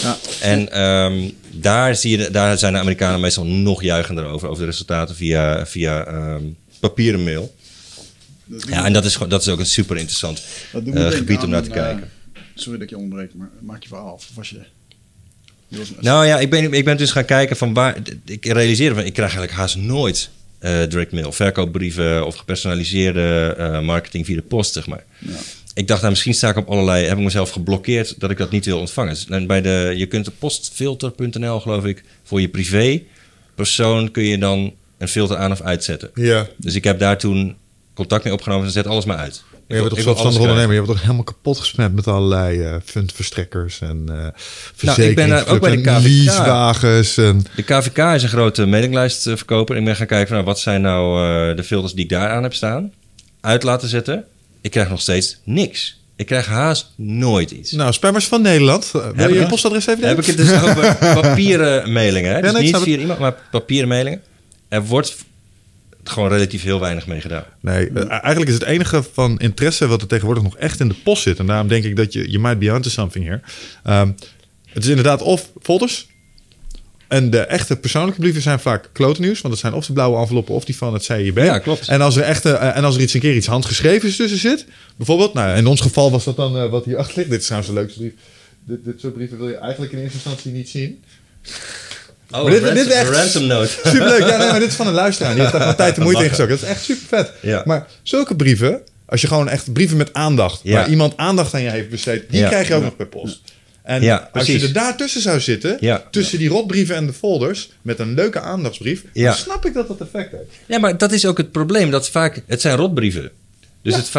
Ja. 0.02 0.18
En 0.42 0.72
ehm, 0.72 1.30
daar, 1.52 1.96
zie 1.96 2.18
je, 2.18 2.32
daar 2.32 2.58
zijn 2.58 2.74
de 2.74 2.80
Amerikanen 2.80 3.20
meestal 3.20 3.46
nog 3.46 3.84
juichender 3.84 4.26
over, 4.26 4.48
over 4.48 4.60
de 4.64 4.70
resultaten 4.70 5.16
via, 5.16 5.66
via 5.66 6.06
ehm, 6.06 6.44
papieren 6.80 7.24
mail. 7.24 7.56
Ja, 8.68 8.86
en 8.86 8.94
dat 8.94 9.06
is, 9.06 9.14
gewoon- 9.14 9.30
dat 9.30 9.42
is 9.42 9.48
ook 9.48 9.60
een 9.60 9.66
super 9.66 9.98
interessant 9.98 10.42
eh, 10.94 11.08
gebied 11.08 11.44
om 11.44 11.50
naar 11.50 11.62
te 11.62 11.68
een, 11.70 11.74
kijken. 11.76 12.04
eh, 12.34 12.42
sorry 12.56 12.74
dat 12.74 12.82
ik 12.82 12.90
je 12.90 12.98
onderbreek, 12.98 13.34
maar 13.34 13.50
maak 13.62 13.82
je 13.84 13.88
verhaal 13.88 14.08
af. 14.14 14.14
Of 14.30 14.36
was 14.36 14.50
je... 14.50 14.60
Nou 16.00 16.26
ja, 16.26 16.40
ik 16.40 16.50
ben, 16.50 16.74
ik 16.74 16.86
ben 16.86 16.98
dus 16.98 17.12
gaan 17.12 17.26
kijken 17.26 17.58
van 17.58 17.74
waar. 17.74 17.98
Ik 18.26 18.46
realiseerde 18.46 18.96
van, 18.96 19.06
ik 19.06 19.14
krijg 19.14 19.30
eigenlijk 19.30 19.60
haast 19.60 19.76
nooit 19.76 20.30
eh, 20.60 20.80
direct 20.90 21.12
mail, 21.12 21.32
verkoopbrieven 21.32 22.26
of 22.26 22.36
gepersonaliseerde 22.36 23.56
eh, 23.58 23.82
marketing 23.82 24.26
via 24.26 24.36
de 24.36 24.42
post, 24.42 24.74
zeg 24.74 24.88
maar. 24.88 25.04
Ja. 25.20 25.36
Ik 25.74 25.88
dacht, 25.88 26.00
nou, 26.00 26.12
misschien 26.12 26.34
sta 26.34 26.50
ik 26.50 26.58
op 26.58 26.70
allerlei, 26.70 27.06
heb 27.06 27.18
ik 27.18 27.24
mezelf 27.24 27.50
geblokkeerd 27.50 28.20
dat 28.20 28.32
ik 28.32 28.38
dat 28.38 28.52
niet 28.52 28.66
wil 28.66 28.80
ontvangen. 28.80 29.14
Dus, 29.14 29.26
en 29.28 29.48
bij 29.48 29.62
de, 29.62 29.94
je 29.96 30.06
kunt 30.06 30.28
op 30.28 30.34
postfilter.nl, 30.40 31.60
geloof 31.60 31.86
ik, 31.86 32.04
voor 32.24 32.42
je 32.42 32.50
privé 32.50 33.02
persoon 33.56 34.12
kun 34.12 34.24
je 34.24 34.38
dan 34.38 34.74
een 34.98 35.08
filter 35.08 35.38
aan 35.38 35.52
of 35.52 35.62
uitzetten. 35.62 36.12
Ja. 36.16 36.48
Dus 36.58 36.76
ik 36.76 36.84
heb 36.84 37.00
daar 37.00 37.18
toen 37.18 37.56
contact 37.94 38.24
mee 38.24 38.34
opgenomen 38.34 38.66
en 38.66 38.72
zet 38.72 38.88
alles 38.88 39.06
maar 39.06 39.18
uit. 39.18 39.44
Je 39.74 39.80
bent 39.80 39.90
toch 39.90 40.02
zelfstandig 40.02 40.40
ondernemer. 40.42 40.72
Je 40.72 40.78
hebt 40.82 40.92
toch 40.92 41.02
helemaal 41.02 41.24
kapot 41.24 41.60
gesmet 41.60 41.94
met 41.94 42.08
allerlei 42.08 42.62
eh 42.64 42.76
fundverstrekkers 42.86 43.82
en 43.82 44.04
eh 44.08 44.28
Nou, 44.82 45.02
ik 45.02 45.16
ben 45.16 45.30
daar 45.30 45.48
ook 45.48 45.62
bij 45.62 45.76
de 45.76 45.82
KVK. 45.82 46.04
leasewagens. 46.04 47.18
En, 47.18 47.44
De 47.56 47.64
KVK 47.64 47.98
is 47.98 48.24
een 48.24 48.30
grote 48.30 48.66
mailinglijstverkoper. 48.66 49.78
Ik 49.78 49.86
ben 49.86 49.96
gaan 49.96 50.08
kijken 50.08 50.28
van 50.28 50.36
nou, 50.36 50.48
wat 50.48 50.60
zijn 50.60 50.82
nou 50.82 51.28
eh, 51.50 51.56
de 51.56 51.64
filters 51.64 51.94
die 51.94 52.04
ik 52.04 52.10
daar 52.10 52.30
aan 52.30 52.44
heb 52.44 52.54
staan. 52.54 52.92
Uit 53.42 53.64
laten 53.64 53.88
zetten. 53.90 54.24
Ik 54.62 54.72
krijg 54.72 54.90
nog 54.90 55.02
steeds 55.02 55.38
niks. 55.44 56.00
Ik 56.16 56.26
krijg 56.26 56.46
haast 56.46 56.92
nooit 56.96 57.52
iets. 57.52 57.72
nou, 57.72 57.94
spammers 57.94 58.26
van 58.28 58.42
Nederland. 58.42 58.92
Eh, 58.96 59.08
Wil 59.16 59.34
je 59.34 59.40
je 59.40 59.46
postadres 59.48 59.88
even 59.88 60.08
heb 60.08 60.20
ik 60.20 60.26
het 60.26 60.38
dus 60.38 60.52
over 60.52 60.96
papieren 61.22 61.92
mailingen. 61.92 62.30
Hè? 62.32 62.36
Ja, 62.36 62.42
Dus 62.42 62.52
nee, 62.52 62.62
niet 62.64 62.78
via 62.78 62.98
iemand, 62.98 63.20
maar 63.20 63.36
papieren 63.52 63.88
mailingen. 63.88 64.22
Er 64.70 64.86
wordt 64.86 65.16
gewoon 66.04 66.30
relatief 66.30 66.64
heel 66.64 66.80
weinig 66.80 67.08
mee 67.08 67.22
gedaan. 67.22 67.44
Nee, 67.60 67.90
eh, 67.90 68.10
eigenlijk 68.10 68.48
is 68.48 68.54
het 68.54 68.64
enige 68.64 69.04
van 69.14 69.40
interesse 69.40 69.88
wat 69.88 70.02
er 70.02 70.08
tegenwoordig 70.08 70.44
nog 70.44 70.58
echt 70.58 70.80
in 70.80 70.88
de 70.88 70.96
post 71.04 71.24
zit. 71.24 71.40
En 71.40 71.46
daarom 71.46 71.68
denk 71.68 71.84
ik 71.84 71.96
dat 71.96 72.14
je, 72.14 72.32
je 72.32 72.40
might 72.40 72.60
be 72.60 72.74
onto 72.74 72.90
something 72.90 73.26
here. 73.26 73.42
Ehm, 73.84 74.12
het 74.66 74.84
is 74.84 74.90
inderdaad 74.90 75.22
of 75.22 75.52
folders. 75.62 76.10
En 77.08 77.30
de 77.30 77.40
echte 77.40 77.76
persoonlijke 77.76 78.20
brieven 78.20 78.42
zijn 78.42 78.60
vaak 78.60 78.90
klote 78.94 79.22
nieuws. 79.22 79.42
Want 79.42 79.54
dat 79.54 79.64
zijn 79.64 79.74
of 79.74 79.86
de 79.86 79.94
blauwe 79.94 80.20
enveloppen 80.20 80.56
of 80.56 80.66
die 80.66 80.78
van 80.78 80.94
het 80.94 81.04
CIB. 81.04 81.38
Ja, 81.38 81.60
klopt. 81.60 81.88
En 81.88 82.02
als 82.02 82.16
er, 82.16 82.24
echte, 82.24 82.52
eh, 82.52 82.78
en 82.78 82.84
als 82.84 82.96
er 82.96 83.02
iets 83.02 83.14
een 83.14 83.20
keer 83.20 83.36
iets 83.36 83.48
handgeschreven 83.48 84.16
tussen 84.16 84.40
zit. 84.40 84.66
Bijvoorbeeld, 84.96 85.34
nou, 85.34 85.58
in 85.58 85.68
ons 85.68 85.82
geval 85.82 86.12
was 86.12 86.24
dat 86.24 86.36
dan 86.36 86.58
eh, 86.58 86.70
wat 86.70 86.86
hier 86.86 86.98
achter 86.98 87.18
ligt. 87.18 87.30
Dit 87.30 87.40
is 87.40 87.46
trouwens 87.46 87.74
de 87.74 87.80
leukste 87.80 88.00
brief. 88.00 88.14
Dit, 88.66 88.84
dit 88.84 89.00
soort 89.00 89.14
brieven 89.14 89.38
wil 89.38 89.48
je 89.48 89.56
eigenlijk 89.56 89.92
in 89.92 90.00
eerste 90.00 90.14
instantie 90.14 90.52
niet 90.52 90.70
zien. 90.70 91.04
Oh, 92.32 92.44
Maar 92.44 92.52
dit- 92.52 92.62
ransom, 92.62 92.76
dit 92.76 92.88
is 92.88 92.94
echt- 92.94 93.08
een 93.08 93.14
ransom 93.14 93.46
note. 93.48 93.70
Superleuk. 93.90 94.20
Ja, 94.20 94.38
nee, 94.38 94.48
maar 94.50 94.60
dit 94.66 94.70
is 94.70 94.76
van 94.76 94.88
een 94.88 94.94
luisteraar. 94.94 95.32
Die 95.34 95.42
heeft 95.42 95.54
daar 95.54 95.76
tijd 95.76 95.98
en 95.98 96.04
moeite 96.04 96.24
in 96.24 96.30
gestoken. 96.30 96.54
Dat 96.54 96.62
is 96.64 96.70
echt 96.70 96.84
super 96.84 97.08
vet. 97.08 97.32
Ja. 97.42 97.62
Maar 97.66 97.88
zulke 98.04 98.36
brieven, 98.36 98.82
als 99.06 99.22
je 99.22 99.28
gewoon 99.28 99.50
echt 99.50 99.74
brieven 99.74 99.98
met 99.98 100.14
aandacht, 100.14 100.60
Ja. 100.64 100.74
waar 100.74 100.90
iemand 100.90 101.18
aandacht 101.18 101.54
aan 101.54 101.62
je 101.62 101.70
heeft 101.70 101.90
besteed, 101.90 102.24
die 102.30 102.40
Ja. 102.40 102.48
krijg 102.48 102.68
je 102.68 102.74
ook 102.74 102.84
nog 102.84 102.96
per 102.96 103.08
post. 103.08 103.42
En 103.84 104.02
Ja, 104.02 104.30
als 104.34 104.46
je 104.48 104.60
er 104.62 104.74
daartussen 104.74 105.22
zou 105.22 105.40
zitten, 105.40 105.78
Ja. 105.80 106.04
tussen 106.12 106.38
die 106.40 106.50
rotbrieven 106.50 106.96
en 106.96 107.06
de 107.06 107.14
folders, 107.14 107.70
met 107.82 108.00
een 108.00 108.14
leuke 108.14 108.40
aandachtsbrief, 108.40 109.04
Ja. 109.14 109.26
dan 109.28 109.36
snap 109.38 109.66
ik 109.66 109.74
dat 109.74 109.88
dat 109.88 110.02
effect 110.02 110.32
heeft. 110.32 110.44
Ja, 110.66 110.80
maar 110.80 110.98
dat 110.98 111.12
is 111.12 111.26
ook 111.26 111.38
het 111.38 111.52
probleem. 111.52 111.92
Dat 111.92 112.10
vaak, 112.10 112.42
het 112.48 112.62
zijn 112.62 112.76
rotbrieven. 112.78 113.32
Dus 113.84 113.96
het 113.96 114.12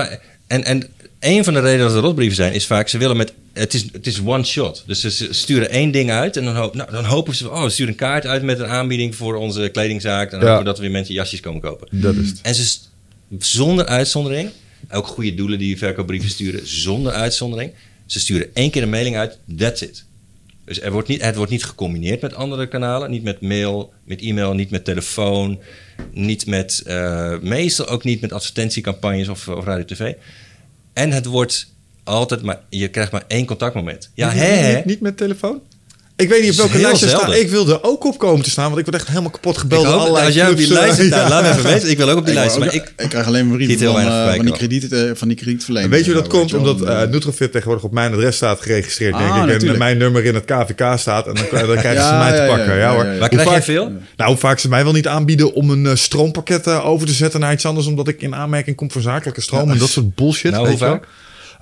en, 0.46 0.64
en 0.64 0.82
een 1.22 1.44
van 1.44 1.54
de 1.54 1.60
redenen 1.60 1.86
dat 1.86 1.94
het 1.94 2.04
rotbrieven 2.04 2.36
zijn, 2.36 2.52
is 2.52 2.66
vaak 2.66 2.88
ze 2.88 2.98
willen 2.98 3.16
met. 3.16 3.32
Het 3.52 3.74
is, 3.74 3.86
het 3.92 4.06
is 4.06 4.20
one 4.24 4.44
shot. 4.44 4.82
Dus 4.86 5.00
ze 5.00 5.28
sturen 5.34 5.70
één 5.70 5.90
ding 5.90 6.10
uit 6.10 6.36
en 6.36 6.44
dan, 6.44 6.56
hoop, 6.56 6.74
nou, 6.74 6.90
dan 6.90 7.04
hopen 7.04 7.34
ze. 7.34 7.50
Oh, 7.50 7.62
we 7.62 7.70
sturen 7.70 7.92
een 7.92 7.98
kaart 7.98 8.26
uit 8.26 8.42
met 8.42 8.58
een 8.58 8.66
aanbieding 8.66 9.14
voor 9.14 9.34
onze 9.34 9.68
kledingzaak. 9.72 10.30
Dan 10.30 10.40
Ja. 10.40 10.46
hopen 10.46 10.58
we 10.58 10.64
dat 10.68 10.76
we 10.76 10.82
weer 10.82 10.92
mensen 10.92 11.14
jasjes 11.14 11.40
komen 11.40 11.60
kopen. 11.60 11.88
Dat 11.90 12.14
is 12.14 12.28
het. 12.28 12.38
En 12.42 12.54
ze, 12.54 12.78
zonder 13.38 13.86
uitzondering, 13.86 14.50
ook 14.90 15.06
goede 15.06 15.34
doelen 15.34 15.58
die 15.58 15.78
verkoopbrieven 15.78 16.30
sturen, 16.30 16.60
zonder 16.68 17.12
uitzondering. 17.12 17.72
Ze 18.06 18.20
sturen 18.20 18.46
één 18.54 18.70
keer 18.70 18.82
een 18.82 18.90
mailing 18.90 19.16
uit, 19.16 19.38
that's 19.58 19.80
it. 19.80 20.04
Dus 20.64 20.80
er 20.80 20.92
wordt 20.92 21.08
niet, 21.08 21.22
het 21.22 21.36
wordt 21.36 21.50
niet 21.50 21.64
gecombineerd 21.64 22.20
met 22.20 22.34
andere 22.34 22.66
kanalen. 22.68 23.10
Niet 23.10 23.22
met 23.22 23.40
mail, 23.40 23.92
met 24.04 24.20
e-mail, 24.22 24.54
niet 24.54 24.70
met 24.70 24.84
telefoon. 24.84 25.60
Niet 26.12 26.46
met, 26.46 26.82
eh, 26.86 27.38
meestal 27.40 27.86
ook 27.88 28.04
niet 28.04 28.20
met 28.20 28.32
advertentiecampagnes 28.32 29.28
of, 29.28 29.48
of 29.48 29.64
radio 29.64 29.84
tv. 29.84 30.12
En 30.92 31.10
het 31.10 31.26
wordt 31.26 31.72
altijd 32.04 32.42
maar, 32.42 32.60
je 32.68 32.88
krijgt 32.88 33.12
maar 33.12 33.24
één 33.26 33.46
contactmoment. 33.46 34.10
Ja, 34.14 34.30
hè? 34.30 34.74
Niet, 34.74 34.84
niet 34.84 35.00
met 35.00 35.16
telefoon? 35.16 35.60
Ik 36.22 36.28
weet 36.28 36.42
niet 36.42 36.50
op 36.50 36.56
welke 36.56 36.78
lijst 36.78 37.00
je 37.02 37.08
staat. 37.08 37.34
Ik 37.34 37.48
wilde 37.50 37.72
er 37.72 37.82
ook 37.82 38.04
op 38.04 38.18
komen 38.18 38.42
te 38.44 38.50
staan, 38.50 38.64
want 38.64 38.78
ik 38.78 38.84
word 38.84 38.96
echt 38.96 39.08
helemaal 39.08 39.30
kapot 39.30 39.58
gebeld 39.58 39.82
door 39.84 39.92
hoop, 39.92 40.00
allerlei 40.00 40.26
als 40.26 40.34
jij 40.34 40.50
op 40.50 40.56
die 40.56 40.72
lijst 40.72 40.98
ja. 41.02 41.28
laat 41.28 41.42
me 41.42 41.48
even 41.48 41.62
weten. 41.62 41.90
Ik 41.90 41.96
wil 41.96 42.08
ook 42.08 42.18
op 42.18 42.24
die 42.26 42.34
Ik, 42.34 42.40
lijst. 42.40 42.58
Maar 42.58 42.74
ik, 42.74 42.92
ik 42.96 43.08
krijg 43.08 43.26
alleen 43.26 43.46
maar 43.48 43.56
brieven 43.56 43.86
van, 43.92 44.00
eh, 44.00 44.34
van, 44.34 44.44
die 44.44 44.52
krediet, 44.54 44.92
eh, 44.92 45.10
van 45.14 45.28
die 45.28 45.36
kredietverleners. 45.36 45.90
Weet 45.90 46.04
je 46.04 46.12
hoe 46.12 46.20
dat 46.22 46.30
komt? 46.30 46.50
je. 46.50 46.56
Omdat 46.58 46.80
eh 46.82 47.02
Nutrofit 47.10 47.52
tegenwoordig 47.52 47.84
op 47.84 47.92
mijn 47.92 48.12
adres 48.12 48.36
staat 48.36 48.60
geregistreerd, 48.60 49.12
Ah, 49.14 49.18
denk 49.18 49.34
ik. 49.34 49.40
En 49.40 49.46
natuurlijk. 49.46 49.78
mijn 49.78 49.98
nummer 49.98 50.24
in 50.24 50.34
het 50.34 50.44
KVK 50.44 50.98
staat. 50.98 51.26
En 51.26 51.34
dan, 51.34 51.44
dan 51.50 51.76
krijgen 51.78 51.92
Ja, 51.94 52.08
ze 52.08 52.30
mij 52.30 52.40
te 52.40 52.46
pakken. 52.54 52.74
Ja, 52.74 52.80
ja, 52.80 52.92
hoor. 52.94 53.04
Hoe 53.04 53.28
krijg 53.28 53.44
je 53.44 53.50
vaak- 53.50 53.62
veel? 53.62 53.92
Nou, 54.16 54.30
hoe 54.30 54.38
vaak 54.38 54.58
ze 54.58 54.68
mij 54.68 54.84
wel 54.84 54.92
niet 54.92 55.06
aanbieden 55.06 55.52
om 55.54 55.70
een 55.70 55.98
stroompakket 55.98 56.66
over 56.68 57.06
te 57.06 57.12
zetten 57.12 57.40
naar 57.40 57.52
iets 57.52 57.66
anders. 57.66 57.86
Omdat 57.86 58.08
ik 58.08 58.22
in 58.22 58.34
aanmerking 58.34 58.76
kom 58.76 58.90
voor 58.90 59.02
zakelijke 59.02 59.40
stroom. 59.40 59.70
En 59.70 59.78
dat 59.78 59.88
soort 59.88 60.14
bullshit. 60.14 60.50
Nou, 60.52 60.66
weet 60.66 60.78
hoe 60.78 60.86
je 60.88 60.92
wel. 60.92 60.94
vaak? 61.00 61.08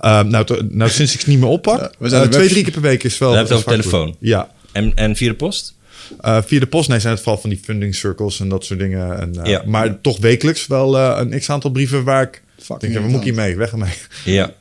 Eh, 0.01 0.23
nou, 0.23 0.67
nou, 0.69 0.89
sinds 0.89 1.13
ik 1.13 1.19
het 1.19 1.27
niet 1.27 1.39
meer 1.39 1.49
oppak. 1.49 1.79
Ja, 1.79 1.91
we 1.97 2.05
eh, 2.05 2.11
zijn 2.11 2.29
twee, 2.29 2.49
drie 2.49 2.63
keer 2.63 2.73
per 2.73 2.81
week 2.81 3.03
is 3.03 3.17
wel. 3.17 3.29
Dan 3.29 3.37
heb 3.37 3.47
je 3.47 3.53
het 3.53 3.65
over 3.67 3.81
telefoon. 3.81 4.15
Ja. 4.19 4.51
En, 4.71 4.91
en 4.95 5.15
via 5.15 5.29
de 5.29 5.35
post? 5.35 5.73
Eh, 6.19 6.41
via 6.45 6.59
de 6.59 6.67
post, 6.67 6.89
nee, 6.89 6.99
zijn 6.99 7.13
het 7.13 7.23
vooral 7.23 7.41
van 7.41 7.49
die 7.49 7.59
funding 7.63 7.95
circles 7.95 8.39
en 8.39 8.49
dat 8.49 8.65
soort 8.65 8.79
dingen. 8.79 9.19
En, 9.19 9.43
eh, 9.43 9.51
Ja. 9.51 9.63
Maar 9.65 10.01
toch 10.01 10.17
wekelijks 10.17 10.67
wel 10.67 10.97
eh, 10.97 11.17
een 11.19 11.39
x-aantal 11.39 11.71
brieven 11.71 12.03
waar 12.03 12.23
ik 12.23 12.43
Fucking 12.57 12.79
denk, 12.79 12.93
ja, 12.93 12.99
waar 12.99 13.09
moet 13.09 13.19
ik 13.19 13.25
hiermee? 13.25 13.55
Weg 13.55 13.71
ermee. 13.71 13.93
Ja. 14.25 14.53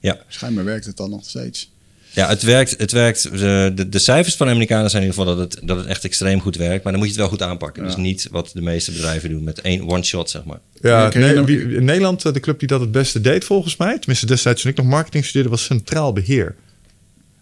Ja. 0.00 0.18
Schijnbaar 0.28 0.64
werkt 0.64 0.86
het 0.86 0.96
dan 0.96 1.10
nog 1.10 1.24
steeds. 1.24 1.72
Ja, 2.14 2.28
het 2.28 2.42
werkt. 2.42 2.74
Het 2.78 2.92
werkt 2.92 3.22
de, 3.38 3.72
de, 3.74 3.88
de 3.88 3.98
cijfers 3.98 4.36
van 4.36 4.46
de 4.46 4.52
Amerikanen 4.52 4.90
zijn 4.90 5.02
in 5.02 5.08
ieder 5.08 5.24
geval 5.24 5.36
dat 5.36 5.52
het, 5.52 5.66
dat 5.68 5.76
het 5.76 5.86
echt 5.86 6.04
extreem 6.04 6.40
goed 6.40 6.56
werkt. 6.56 6.82
Maar 6.84 6.92
dan 6.92 7.00
moet 7.02 7.10
je 7.14 7.20
het 7.20 7.30
wel 7.30 7.38
goed 7.38 7.42
aanpakken. 7.48 7.82
Ja. 7.82 7.88
Dus 7.88 7.96
niet 7.98 8.28
wat 8.30 8.50
de 8.54 8.62
meeste 8.62 8.92
bedrijven 8.92 9.28
doen 9.30 9.44
met 9.44 9.60
één 9.60 9.88
one-shot, 9.88 10.30
zeg 10.30 10.44
maar. 10.44 10.58
Ja, 10.80 11.08
wie- 11.44 11.74
in 11.74 11.84
Nederland, 11.84 12.24
eh, 12.24 12.32
de 12.32 12.40
club 12.40 12.58
die 12.58 12.68
dat 12.68 12.80
het 12.80 12.92
beste 12.92 13.20
deed 13.20 13.44
volgens 13.44 13.76
mij, 13.76 13.98
tenminste 13.98 14.26
destijds 14.26 14.62
toen 14.62 14.70
ik 14.70 14.76
nog 14.76 14.86
marketing 14.86 15.24
studeerde, 15.24 15.48
was 15.48 15.64
Centraal 15.64 16.12
Beheer. 16.12 16.54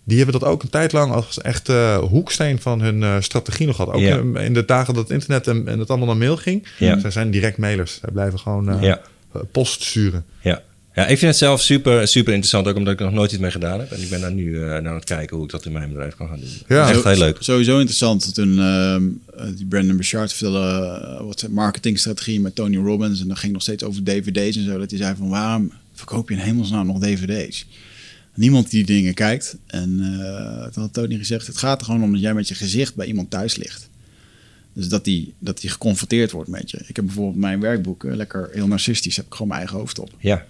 Die 0.04 0.16
hebben 0.16 0.40
dat 0.40 0.48
ook 0.48 0.62
een 0.62 0.68
tijd 0.70 0.92
lang 0.92 1.12
als 1.12 1.40
echt 1.40 1.68
eh, 1.68 1.98
hoeksteen 1.98 2.60
van 2.60 2.80
hun 2.80 3.02
eh, 3.02 3.16
strategie 3.20 3.66
nog 3.66 3.76
gehad. 3.76 3.94
Ook 3.94 4.00
Ja. 4.00 4.16
in, 4.16 4.36
in 4.36 4.54
de 4.54 4.64
dagen 4.64 4.94
dat 4.94 5.02
het 5.02 5.12
internet 5.12 5.46
en, 5.46 5.68
en 5.68 5.78
het 5.78 5.88
allemaal 5.88 6.06
naar 6.08 6.16
mail 6.16 6.36
ging. 6.36 6.66
Ja. 6.78 6.98
Zij 6.98 7.10
zijn 7.10 7.30
direct 7.30 7.56
mailers. 7.58 7.98
Zij 8.00 8.08
blijven 8.12 8.38
gewoon 8.38 8.68
eh, 8.70 8.82
Ja. 8.82 9.00
eh, 9.34 9.40
post 9.52 9.82
sturen. 9.82 10.24
Ja. 10.40 10.62
Ja, 10.95 11.03
ik 11.03 11.18
vind 11.18 11.20
het 11.20 11.36
zelf 11.36 11.62
super, 11.62 12.09
super 12.09 12.32
interessant. 12.32 12.66
Ook 12.66 12.76
omdat 12.76 12.93
ik 12.93 12.99
er 12.99 13.05
nog 13.05 13.14
nooit 13.14 13.32
iets 13.32 13.40
mee 13.40 13.51
gedaan 13.51 13.80
heb. 13.80 13.93
En 13.93 14.03
ik 14.03 14.11
ben 14.11 14.20
daar 14.20 14.32
nu 14.32 14.62
eh, 14.62 14.68
naar 14.68 14.88
aan 14.88 14.95
het 14.95 15.05
kijken 15.05 15.36
hoe 15.36 15.45
ik 15.45 15.51
dat 15.51 15.64
in 15.64 15.72
mijn 15.72 15.88
bedrijf 15.88 16.14
kan 16.14 16.28
gaan 16.28 16.40
doen. 16.40 16.49
Ja. 16.68 16.88
Echt 16.88 17.05
heel 17.05 17.16
leuk. 17.16 17.36
Sowieso 17.40 17.76
interessant. 17.76 18.34
Toen 18.34 18.59
ehm, 18.59 19.03
eh, 19.36 19.47
die 19.57 19.66
Brandon 19.66 19.97
Bouchard 19.97 20.32
vertelde 20.32 20.59
eh, 20.59 21.26
wat 21.26 21.40
zijn 21.40 21.53
marketingstrategie 21.53 22.40
met 22.40 22.55
Tony 22.55 22.76
Robbins. 22.76 23.20
En 23.20 23.26
dan 23.28 23.36
ging 23.36 23.53
nog 23.53 23.62
steeds 23.62 23.82
over 23.82 24.05
dvd's 24.05 24.57
en 24.57 24.64
zo. 24.64 24.78
Dat 24.78 24.90
hij 24.90 24.99
zei 24.99 25.14
van 25.16 25.28
waarom 25.28 25.72
verkoop 25.95 26.28
je 26.28 26.34
in 26.34 26.40
hemelsnaam 26.40 26.86
nog 26.86 26.99
dvd's? 26.99 27.66
Niemand 28.34 28.70
die 28.70 28.84
die 28.84 28.97
dingen 28.97 29.14
kijkt. 29.14 29.57
En 29.66 30.01
eh 30.01 30.72
toen 30.72 30.82
had 30.82 30.93
Tony 30.93 31.16
gezegd, 31.16 31.47
het 31.47 31.57
gaat 31.57 31.80
er 31.80 31.86
gewoon 31.86 32.03
om 32.03 32.12
dat 32.12 32.20
jij 32.20 32.34
met 32.34 32.49
je 32.49 32.55
gezicht 32.55 32.95
bij 32.95 33.07
iemand 33.07 33.30
thuis 33.30 33.57
ligt. 33.57 33.90
Dus 34.72 34.88
dat 34.88 35.05
die, 35.05 35.34
dat 35.38 35.61
die 35.61 35.70
geconfronteerd 35.70 36.30
wordt 36.30 36.49
met 36.49 36.70
je. 36.70 36.78
Ik 36.86 36.97
heb 36.97 37.05
bijvoorbeeld 37.05 37.36
mijn 37.36 37.61
werkboek, 37.61 38.05
eh, 38.05 38.14
lekker 38.14 38.49
heel 38.53 38.66
narcistisch, 38.66 39.16
heb 39.16 39.26
ik 39.26 39.32
gewoon 39.32 39.49
mijn 39.49 39.61
eigen 39.61 39.78
hoofd 39.78 39.99
op. 39.99 40.11
Ja, 40.18 40.47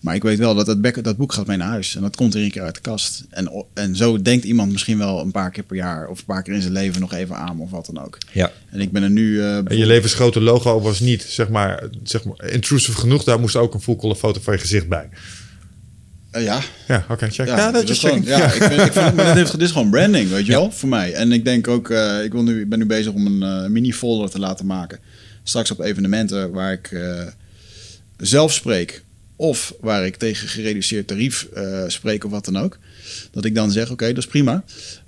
Maar 0.00 0.14
ik 0.14 0.22
weet 0.22 0.38
wel 0.38 0.54
dat 0.54 0.66
dat, 0.66 1.04
dat 1.04 1.16
boek 1.16 1.32
gaat 1.32 1.46
mee 1.46 1.56
naar 1.56 1.68
huis. 1.68 1.94
En 1.96 2.02
dat 2.02 2.16
komt 2.16 2.34
er 2.34 2.42
een 2.42 2.50
keer 2.50 2.62
uit 2.62 2.74
de 2.74 2.80
kast. 2.80 3.24
En, 3.30 3.64
en 3.74 3.96
zo 3.96 4.22
denkt 4.22 4.44
iemand 4.44 4.72
misschien 4.72 4.98
wel 4.98 5.20
een 5.20 5.30
paar 5.30 5.50
keer 5.50 5.62
per 5.64 5.76
jaar... 5.76 6.08
of 6.08 6.18
een 6.18 6.24
paar 6.24 6.42
keer 6.42 6.54
in 6.54 6.60
zijn 6.60 6.72
leven 6.72 7.00
nog 7.00 7.12
even 7.12 7.36
aan 7.36 7.60
of 7.60 7.70
wat 7.70 7.86
dan 7.86 8.04
ook. 8.04 8.18
ja. 8.32 8.52
En 8.70 8.80
ik 8.80 8.92
ben 8.92 9.02
er 9.02 9.10
nu... 9.10 9.40
eh, 9.40 9.56
En 9.56 9.76
je 9.76 9.86
levensgrote 9.86 10.40
logo 10.40 10.80
was 10.80 11.00
niet, 11.00 11.22
zeg 11.22 11.48
maar, 11.48 11.88
zeg 12.02 12.24
maar 12.24 12.50
intrusive 12.50 12.98
genoeg. 12.98 13.24
Daar 13.24 13.40
moest 13.40 13.56
ook 13.56 13.74
een 13.74 13.80
full 13.80 13.96
color 13.96 14.16
foto 14.16 14.40
van 14.40 14.52
je 14.54 14.58
gezicht 14.60 14.88
bij. 14.88 15.08
eh, 16.30 16.44
ja, 16.44 16.60
Ja, 16.88 17.04
oké, 17.08 17.30
check. 17.30 17.46
Ja, 17.46 17.70
dat 17.72 17.88
is 17.88 17.98
gewoon, 17.98 18.22
ja, 18.24 18.52
ik, 18.52 18.62
vind, 18.62 18.80
ik 18.80 18.92
vind, 18.92 19.14
maar 19.14 19.24
dit, 19.24 19.34
heeft, 19.34 19.52
dit 19.52 19.60
is 19.60 19.70
gewoon 19.70 19.90
branding, 19.90 20.30
weet 20.30 20.46
je 20.46 20.52
wel, 20.52 20.70
voor 20.70 20.88
mij. 20.88 21.12
En 21.12 21.32
ik 21.32 21.44
denk 21.44 21.68
ook, 21.68 21.90
eh, 21.90 22.24
ik, 22.24 22.32
wil 22.32 22.42
nu, 22.42 22.60
ik 22.60 22.68
ben 22.68 22.78
nu 22.78 22.86
bezig 22.86 23.12
om 23.12 23.42
een 23.42 23.72
mini-folder 23.72 24.30
te 24.30 24.38
laten 24.38 24.66
maken. 24.66 24.98
Straks 25.42 25.70
op 25.70 25.80
evenementen 25.80 26.50
waar 26.52 26.72
ik 26.72 26.90
eh, 26.92 27.26
zelf 28.16 28.52
spreek. 28.52 29.02
Of 29.40 29.74
waar 29.80 30.06
ik 30.06 30.16
tegen 30.16 30.48
gereduceerd 30.48 31.06
tarief 31.06 31.48
eh, 31.54 31.82
spreek 31.86 32.24
of 32.24 32.30
wat 32.30 32.44
dan 32.44 32.56
ook. 32.58 32.78
Dat 33.30 33.44
ik 33.44 33.54
dan 33.54 33.70
zeg, 33.70 33.90
oké, 33.90 34.06
dat 34.06 34.16
is 34.16 34.26
prima. 34.26 34.64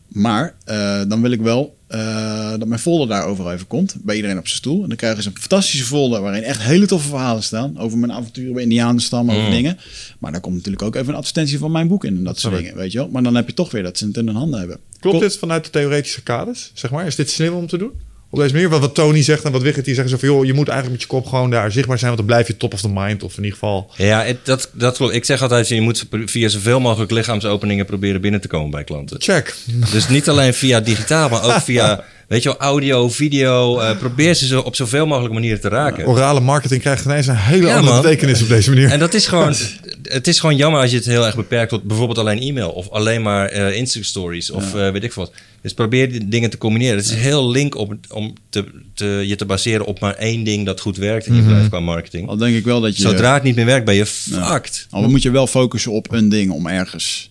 Maar 0.09 0.55
eh, 0.65 1.01
dan 1.09 1.23
wil 1.23 1.31
ik 1.31 1.41
wel 1.41 1.77
eh, 1.87 2.51
dat 2.51 2.69
mijn 2.69 2.81
folder 2.81 3.09
daar 3.09 3.25
overal 3.25 3.53
even 3.53 3.67
komt. 3.67 3.97
Bij 4.03 4.17
iedereen 4.17 4.39
op 4.39 4.47
zijn 4.47 4.59
stoel. 4.59 4.83
En 4.83 4.89
dan 4.89 4.97
krijgen 4.97 5.23
ze 5.23 5.29
een 5.29 5.39
fantastische 5.39 5.85
folder 5.85 6.21
waarin 6.21 6.43
echt 6.43 6.63
hele 6.63 6.87
toffe 6.87 7.09
verhalen 7.09 7.43
staan. 7.43 7.79
Over 7.79 7.99
mijn 7.99 8.13
avonturen 8.13 8.53
bij 8.53 8.63
Indianenstam, 8.63 9.31
over 9.31 9.43
Mm. 9.43 9.51
dingen. 9.51 9.79
Maar 10.19 10.33
daar 10.33 10.41
komt 10.41 10.55
natuurlijk 10.55 10.83
ook 10.83 10.95
even 10.95 11.09
een 11.09 11.15
advertentie 11.19 11.59
van 11.59 11.73
mijn 11.73 11.89
boek 11.89 12.05
in. 12.05 12.17
En 12.17 12.25
dat 12.25 12.39
soort 12.39 12.57
dingen, 12.57 12.77
weet 12.77 12.93
je 12.93 12.99
wel. 12.99 13.09
Maar 13.09 13.23
dan 13.23 13.35
heb 13.35 13.47
je 13.47 13.55
toch 13.55 13.71
weer 13.71 13.83
dat 13.83 13.99
ze 13.99 14.07
het 14.07 14.17
in 14.17 14.27
hun 14.27 14.37
handen 14.37 14.59
hebben. 14.59 14.79
Klopt 15.01 15.21
dit 15.21 15.37
vanuit 15.39 15.65
de 15.65 15.71
theoretische 15.71 16.23
kaders? 16.23 16.71
Zeg 16.75 16.91
maar? 16.91 17.07
Is 17.07 17.17
dit 17.17 17.31
slim 17.31 17.55
om 17.55 17.67
te 17.67 17.79
doen? 17.79 17.93
Op 18.33 18.39
deze 18.39 18.53
manier, 18.53 18.69
wat, 18.69 18.81
wat 18.81 18.95
Tony 18.95 19.23
zegt 19.23 19.45
en 19.45 19.53
wat 19.53 19.63
Wigert 19.63 19.85
die 19.85 19.95
zeggen 19.95 20.13
zo 20.13 20.19
van... 20.27 20.29
joh, 20.37 20.45
je 20.45 20.53
moet 20.53 20.69
eigenlijk 20.69 20.99
met 21.01 21.09
je 21.11 21.17
kop 21.17 21.27
gewoon 21.27 21.51
daar 21.51 21.73
zichtbaar 21.73 21.99
zijn... 21.99 22.11
want 22.15 22.27
dan 22.27 22.35
blijf 22.37 22.47
je 22.49 22.57
top 22.57 22.73
of 22.73 22.81
the 22.81 22.89
mind 22.93 23.23
of 23.23 23.31
in 23.37 23.43
ieder 23.43 23.59
geval... 23.59 23.91
Ja, 23.97 24.23
het- 24.25 24.45
dat, 24.47 24.71
dat 24.73 24.97
klopt. 24.97 25.15
Ik 25.15 25.25
zeg 25.25 25.43
altijd, 25.43 25.69
je 25.69 25.81
moet 25.81 26.07
via 26.25 26.49
zoveel 26.49 26.81
mogelijk 26.81 27.11
lichaamsopeningen 27.11 27.87
proberen 27.87 28.21
binnen 28.21 28.41
te 28.41 28.49
komen 28.49 28.71
bij 28.71 28.85
klanten. 28.85 29.21
Check. 29.21 29.55
Dus 29.93 30.09
niet 30.09 30.29
alleen 30.29 30.55
via 30.55 30.81
digitaal, 30.81 31.29
maar 31.29 31.43
ook 31.45 31.61
via, 31.71 32.05
weet 32.31 32.43
je 32.43 32.49
wel, 32.49 32.59
audio, 32.59 33.09
video. 33.09 33.79
eh, 33.79 33.99
probeer 33.99 34.35
ze 34.35 34.47
zo 34.47 34.61
op 34.61 34.77
zoveel 34.77 35.07
mogelijke 35.07 35.35
manieren 35.35 35.61
te 35.61 35.69
raken. 35.69 36.07
Orale 36.07 36.41
marketing 36.41 36.81
krijgt 36.81 37.05
ineens 37.05 37.27
een 37.27 37.37
hele 37.37 37.67
Ja, 37.67 37.77
andere 37.77 37.93
man. 37.95 38.03
betekenis 38.03 38.43
op 38.43 38.49
deze 38.49 38.71
manier. 38.71 38.91
En 38.91 38.99
dat 38.99 39.15
is 39.15 39.27
gewoon, 39.27 39.55
het 40.03 40.27
is 40.27 40.41
gewoon 40.41 40.57
jammer 40.57 40.81
als 40.81 40.91
je 40.91 40.97
het 40.97 41.07
heel 41.07 41.27
erg 41.27 41.37
beperkt 41.37 41.71
tot 41.71 41.83
bijvoorbeeld 41.83 42.19
alleen 42.19 42.39
e-mail 42.41 42.71
of 42.71 42.89
alleen 42.89 43.23
maar 43.23 43.47
eh 43.47 43.77
Insta-stories 43.77 44.51
of 44.51 44.75
eh, 44.75 44.91
weet 44.91 45.05
ik 45.05 45.13
wat. 45.13 45.33
Dus 45.63 45.75
probeer 45.75 46.11
die 46.13 46.29
dingen 46.29 46.51
te 46.51 46.59
combineren. 46.59 46.97
Het 46.97 47.05
is 47.05 47.15
heel 47.15 47.51
link 47.51 47.75
op, 47.75 47.95
om 48.11 48.35
te, 48.51 48.65
te, 48.95 49.25
je 49.27 49.37
te 49.37 49.45
baseren 49.45 49.87
op 49.87 50.01
maar 50.01 50.15
één 50.15 50.45
ding 50.45 50.67
dat 50.67 50.81
goed 50.81 50.97
werkt 50.97 51.27
in 51.27 51.35
je 51.35 51.43
bedrijf 51.43 51.69
qua 51.69 51.81
marketing. 51.81 52.29
Al 52.29 52.37
denk 52.37 52.57
ik 52.57 52.65
wel 52.65 52.81
dat 52.81 52.97
je... 52.97 53.03
Zodra 53.03 53.35
het 53.35 53.43
niet 53.43 53.57
meer 53.57 53.65
werkt, 53.65 53.85
ben 53.85 53.95
je 53.95 54.07
fucked. 54.07 54.87
Al 54.91 55.09
moet 55.11 55.23
je 55.23 55.31
wel 55.31 55.47
focussen 55.47 55.93
op 55.93 56.13
een 56.13 56.29
ding 56.29 56.51
om 56.51 56.67
ergens. 56.67 57.31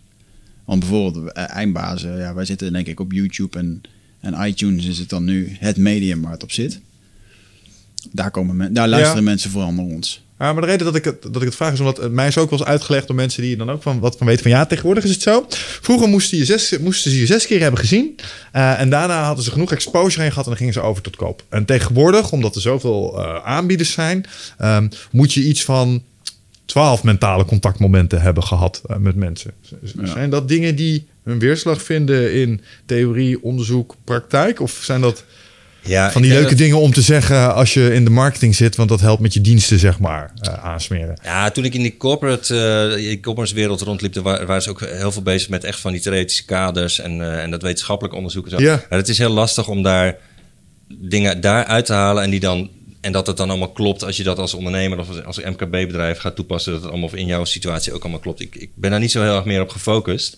Want 0.66 0.80
bijvoorbeeld 0.80 1.32
eindbazen, 1.34 2.18
ja, 2.18 2.34
wij 2.34 2.46
zitten 2.46 2.74
denk 2.74 2.88
ik 2.88 3.00
op 3.00 3.12
YouTube 3.12 3.58
en, 3.58 3.82
en 4.22 4.48
iTunes 4.48 4.86
is 4.86 4.98
het 4.98 5.10
dan 5.10 5.24
nu 5.24 5.56
het 5.60 5.78
medium 5.78 6.22
waar 6.22 6.32
het 6.32 6.44
op 6.44 6.52
zit. 6.52 6.80
Daar, 8.12 8.32
komen 8.32 8.56
men, 8.56 8.74
daar 8.74 8.88
luisteren 8.88 9.18
Ja. 9.18 9.30
mensen 9.30 9.52
vooral 9.52 9.74
naar 9.74 9.86
ons. 9.86 10.22
Ja, 10.40 10.54
maar 10.54 10.62
de 10.62 10.68
reden 10.68 10.86
dat 10.86 10.96
ik, 10.96 11.04
het, 11.04 11.22
dat 11.22 11.36
ik 11.36 11.42
het 11.48 11.56
vraag 11.56 11.74
is 11.74 11.80
omdat 11.80 11.98
het 11.98 12.12
mij 12.12 12.28
is 12.28 12.38
ook 12.38 12.50
wel 12.50 12.60
eens 12.60 12.68
uitgelegd 12.68 13.08
door 13.08 13.16
mensen 13.16 13.42
die 13.42 13.58
dan 13.58 13.72
ook 13.72 13.82
van 13.82 14.00
wat 14.00 14.18
van 14.18 14.28
weten 14.28 14.42
van 14.42 14.52
ja, 14.52 14.66
tegenwoordig 14.66 15.04
is 15.04 15.10
het 15.10 15.22
zo. 15.22 15.46
Vroeger 15.82 16.08
moesten, 16.08 16.38
je 16.38 16.46
zes, 16.46 16.78
moesten 16.78 17.12
ze 17.12 17.20
je 17.20 17.26
zes 17.26 17.46
keer 17.48 17.62
hebben 17.62 17.80
gezien 17.80 18.20
eh, 18.52 18.80
en 18.80 18.90
daarna 18.90 19.24
hadden 19.24 19.44
ze 19.44 19.52
genoeg 19.52 19.72
exposure 19.72 20.22
heen 20.22 20.30
gehad 20.30 20.44
en 20.44 20.50
dan 20.50 20.60
gingen 20.60 20.74
ze 20.74 20.82
over 20.82 21.04
tot 21.04 21.16
koop. 21.16 21.44
En 21.50 21.66
tegenwoordig, 21.66 22.32
omdat 22.32 22.56
er 22.56 22.62
zoveel 22.62 23.20
eh, 23.20 23.46
aanbieders 23.46 23.92
zijn, 23.92 24.26
ehm, 24.58 24.88
moet 25.12 25.34
je 25.34 25.42
iets 25.44 25.64
van 25.64 26.04
twaalf 26.70 27.04
mentale 27.04 27.46
contactmomenten 27.46 28.22
hebben 28.22 28.44
gehad 28.44 28.82
eh, 28.86 28.98
met 28.98 29.16
mensen. 29.16 29.52
Ja. 30.00 30.06
Zijn 30.06 30.30
dat 30.30 30.48
dingen 30.48 30.76
die 30.76 31.08
hun 31.24 31.40
weerslag 31.40 31.82
vinden 31.82 32.34
in 32.34 32.62
theorie, 32.86 33.44
onderzoek, 33.44 33.96
praktijk? 34.04 34.62
Of 34.62 34.72
zijn 34.84 35.02
dat 35.02 35.24
Ja, 35.84 36.12
van 36.12 36.22
die 36.22 36.32
leuke 36.32 36.50
dat- 36.50 36.58
dingen 36.58 36.80
om 36.80 36.94
te 36.94 37.02
zeggen 37.02 37.54
als 37.56 37.74
je 37.74 37.94
in 37.94 38.04
de 38.04 38.10
marketing 38.10 38.56
zit, 38.56 38.76
want 38.76 38.90
dat 38.90 39.02
helpt 39.02 39.22
met 39.22 39.34
je 39.34 39.42
diensten, 39.42 39.80
zeg 39.80 40.00
maar, 40.00 40.32
eh, 40.42 40.54
aansmeren. 40.54 41.20
Ja, 41.24 41.52
toen 41.52 41.66
ik 41.66 41.74
in 41.74 41.82
die 41.82 41.98
corporate, 41.98 42.94
die 42.98 43.20
corporate 43.20 43.54
wereld 43.56 43.82
rondliep, 43.82 44.16
waren 44.16 44.62
ze 44.62 44.70
ook 44.70 44.82
heel 44.82 45.12
veel 45.12 45.22
bezig 45.22 45.50
met 45.50 45.64
echt 45.64 45.80
van 45.80 45.92
die 45.92 46.02
theoretische 46.02 46.46
kaders 46.46 47.00
en, 47.00 47.40
en 47.42 47.52
dat 47.52 47.62
wetenschappelijk 47.62 48.16
onderzoek 48.16 48.46
en 48.46 48.52
zo. 48.52 48.62
Ja. 48.62 48.84
Maar 48.90 49.00
het 49.00 49.10
is 49.10 49.18
heel 49.18 49.30
lastig 49.30 49.68
om 49.68 49.84
daar 49.84 50.18
dingen 50.88 51.42
daar 51.42 51.66
uit 51.66 51.86
te 51.86 51.94
halen 51.94 52.24
en 52.24 52.30
die 52.30 52.40
dan 52.40 52.70
en 53.02 53.12
dat 53.12 53.28
het 53.28 53.38
dan 53.38 53.50
allemaal 53.50 53.72
klopt 53.72 54.04
als 54.04 54.18
je 54.18 54.24
dat 54.24 54.38
als 54.40 54.54
ondernemer 54.54 55.00
of 55.00 55.24
als, 55.26 55.40
MKB-bedrijf 55.40 56.18
gaat 56.18 56.36
toepassen, 56.36 56.72
dat 56.72 56.82
het 56.82 56.92
allemaal 56.92 57.16
in 57.16 57.26
jouw 57.26 57.46
situatie 57.46 57.94
ook 57.94 58.02
allemaal 58.02 58.20
klopt. 58.20 58.40
Ik, 58.40 58.56
ik 58.56 58.70
ben 58.76 58.92
daar 58.92 59.00
niet 59.00 59.12
zo 59.12 59.22
heel 59.22 59.36
erg 59.36 59.46
meer 59.46 59.62
op 59.62 59.70
gefocust. 59.70 60.38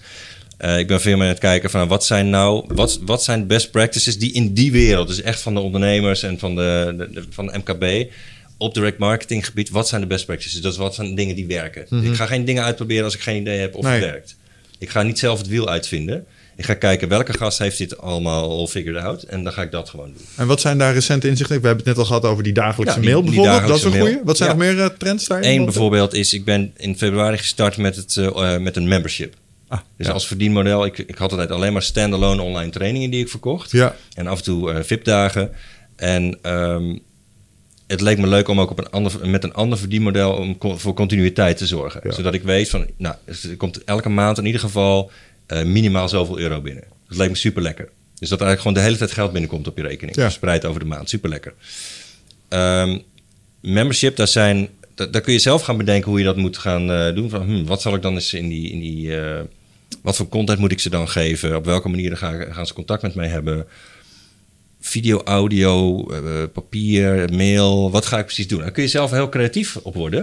Eh, 0.58 0.78
ik 0.80 0.88
ben 0.88 1.02
veel 1.02 1.14
meer 1.16 1.24
aan 1.26 1.30
het 1.32 1.40
kijken 1.40 1.70
van 1.70 1.88
wat 1.88 2.06
zijn 2.06 2.30
nou, 2.30 2.66
wat, 2.68 3.00
wat 3.06 3.24
zijn 3.24 3.48
best 3.48 3.72
practices 3.72 4.18
die 4.20 4.34
in 4.34 4.54
die 4.54 4.72
wereld, 4.72 5.08
dus 5.08 5.22
echt 5.22 5.42
van 5.42 5.54
de 5.54 5.60
ondernemers 5.60 6.24
en 6.24 6.40
van 6.40 6.56
de, 6.56 6.94
de, 6.98 7.10
de- 7.12 7.26
van 7.30 7.46
de 7.46 7.58
MKB, 7.58 8.12
op 8.58 8.74
direct 8.74 8.98
marketing 8.98 9.46
gebied, 9.46 9.70
wat 9.70 9.88
zijn 9.88 10.02
de 10.02 10.08
best 10.08 10.26
practices? 10.26 10.62
Is 10.62 10.78
wat 10.78 10.96
zijn 10.96 11.16
dingen 11.16 11.36
die 11.36 11.48
werken. 11.48 12.04
Ik 12.04 12.14
ga 12.16 12.26
geen 12.26 12.46
dingen 12.46 12.64
uitproberen 12.64 13.04
als 13.04 13.16
ik 13.16 13.22
geen 13.22 13.42
idee 13.42 13.60
heb 13.60 13.76
of 13.76 13.84
Nee. 13.84 13.94
het 13.94 14.04
werkt. 14.04 14.36
Ik 14.80 14.90
ga 14.90 15.04
niet 15.04 15.20
zelf 15.20 15.38
het 15.38 15.48
wiel 15.48 15.70
uitvinden. 15.70 16.26
Ik 16.56 16.66
ga 16.66 16.74
kijken 16.74 17.08
welke 17.08 17.34
gast 17.34 17.58
heeft 17.58 17.78
dit 17.78 17.98
allemaal 17.98 18.50
al 18.50 18.68
figured 18.68 19.04
out 19.04 19.24
en 19.24 19.44
dan 19.44 19.54
ga 19.54 19.62
ik 19.62 19.72
dat 19.72 19.90
gewoon 19.90 20.08
doen. 20.14 20.26
En 20.36 20.48
wat 20.48 20.62
zijn 20.62 20.78
daar 20.78 20.94
recente 20.94 21.28
inzichten? 21.28 21.62
We 21.62 21.68
hebben 21.68 21.86
het 21.86 21.96
net 21.96 21.98
al 21.98 22.06
gehad 22.06 22.26
over 22.26 22.44
die 22.44 22.54
dagelijkse 22.54 22.96
Ja, 22.96 23.02
die- 23.02 23.10
mail 23.12 23.24
bijvoorbeeld. 23.24 23.68
dat 23.68 23.78
is 23.78 23.84
een 23.84 23.92
goeie. 23.92 24.04
mail. 24.14 24.24
Wat 24.26 24.38
zijn 24.38 24.50
Ja. 24.50 24.56
nog 24.56 24.66
meer 24.66 24.80
eh, 24.84 24.90
trends 24.98 25.28
daarin? 25.28 25.50
Eén 25.50 25.64
bijvoorbeeld 25.66 26.14
is, 26.14 26.34
ik 26.34 26.46
ben 26.46 26.74
in 26.78 26.98
februari 26.98 27.38
gestart 27.38 27.78
met, 27.78 27.96
het, 27.96 28.18
eh, 28.18 28.54
eh, 28.54 28.62
met 28.62 28.76
een 28.76 28.88
membership. 28.88 29.36
Ah, 29.68 29.80
Dus 29.98 30.08
ja. 30.08 30.14
als 30.14 30.28
verdienmodel, 30.28 30.86
ik, 30.86 30.98
ik 30.98 31.18
had 31.18 31.32
altijd 31.32 31.52
alleen 31.52 31.74
maar 31.74 31.82
standalone 31.82 32.42
online 32.42 32.72
trainingen 32.72 33.10
die 33.10 33.22
ik 33.22 33.30
verkocht. 33.30 33.72
Ja. 33.72 33.96
En 34.16 34.28
af 34.28 34.38
en 34.38 34.44
toe 34.44 34.72
eh 34.72 34.84
VIP-dagen. 34.84 35.52
En 35.96 36.38
ehm, 36.42 36.98
het 37.88 38.02
leek 38.02 38.18
me 38.18 38.28
leuk 38.28 38.48
om 38.48 38.60
ook 38.62 38.72
op 38.72 38.78
een 38.78 38.90
ander, 38.90 39.12
met 39.30 39.44
een 39.44 39.54
ander 39.54 39.78
verdienmodel 39.78 40.34
om 40.34 40.58
co- 40.58 40.78
voor 40.78 40.94
continuïteit 40.94 41.58
te 41.58 41.68
zorgen. 41.68 42.02
Ja. 42.04 42.12
Zodat 42.12 42.34
ik 42.34 42.44
weet 42.44 42.70
van, 42.70 42.86
nou, 42.98 43.16
er 43.26 43.58
komt 43.58 43.84
elke 43.84 44.10
maand 44.10 44.38
in 44.38 44.46
ieder 44.46 44.62
geval 44.62 45.12
eh, 45.52 45.64
minimaal 45.64 46.10
zoveel 46.10 46.40
euro 46.40 46.62
binnen. 46.62 46.84
Dat 47.08 47.18
leek 47.18 47.30
me 47.30 47.36
super 47.36 47.62
lekker. 47.62 47.90
Dus 48.20 48.30
dat 48.30 48.42
eigenlijk 48.42 48.62
gewoon 48.62 48.74
de 48.74 48.82
hele 48.84 48.98
tijd 48.98 49.12
geld 49.12 49.32
binnenkomt 49.32 49.68
op 49.68 49.78
je 49.78 49.84
rekening. 49.84 50.16
Ja. 50.16 50.24
Verspreid 50.24 50.66
over 50.66 50.80
de 50.80 50.86
maand. 50.86 51.10
Super 51.10 51.30
lekker. 51.30 51.54
membership, 53.62 54.16
daar, 54.16 54.28
zijn, 54.28 54.70
da- 54.96 55.06
daar 55.06 55.22
kun 55.22 55.34
je 55.34 55.40
zelf 55.40 55.62
gaan 55.62 55.78
bedenken 55.78 56.10
hoe 56.10 56.20
je 56.20 56.26
dat 56.26 56.38
moet 56.38 56.58
gaan 56.58 56.92
eh, 56.92 57.16
doen. 57.16 57.30
Van, 57.30 57.42
hmm, 57.42 57.66
wat 57.66 57.82
zal 57.82 57.96
ik 57.96 58.02
dan 58.02 58.14
eens 58.14 58.34
in 58.34 58.50
die... 58.50 58.70
In 58.72 58.80
die 58.80 59.18
eh, 59.18 59.42
wat 60.02 60.16
voor 60.16 60.28
content 60.30 60.60
moet 60.60 60.72
ik 60.72 60.80
ze 60.80 60.90
dan 60.90 61.10
geven? 61.10 61.56
Op 61.56 61.66
welke 61.66 61.90
manier 61.90 62.18
gaan, 62.18 62.54
gaan 62.54 62.68
ze 62.68 62.74
contact 62.74 63.02
met 63.02 63.16
mij 63.16 63.28
hebben? 63.28 63.68
video, 64.80 65.22
audio, 65.24 66.04
papier, 66.54 67.30
mail. 67.34 67.92
Wat 67.92 68.06
ga 68.06 68.18
ik 68.20 68.26
precies 68.26 68.48
doen? 68.48 68.60
Daar 68.60 68.72
kun 68.72 68.84
je 68.84 68.90
zelf 68.90 69.12
heel 69.12 69.30
creatief 69.30 69.76
op 69.76 69.94
worden. 69.94 70.20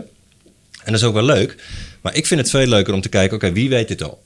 En 0.84 0.92
dat 0.92 0.94
is 0.94 1.04
ook 1.04 1.14
wel 1.14 1.24
leuk. 1.24 1.56
Maar 2.00 2.14
ik 2.14 2.26
vind 2.26 2.40
het 2.40 2.50
veel 2.50 2.66
leuker 2.66 2.94
om 2.94 3.00
te 3.00 3.08
kijken, 3.08 3.36
oké, 3.36 3.52
wie 3.52 3.68
weet 3.68 3.88
dit 3.88 4.02
al? 4.02 4.22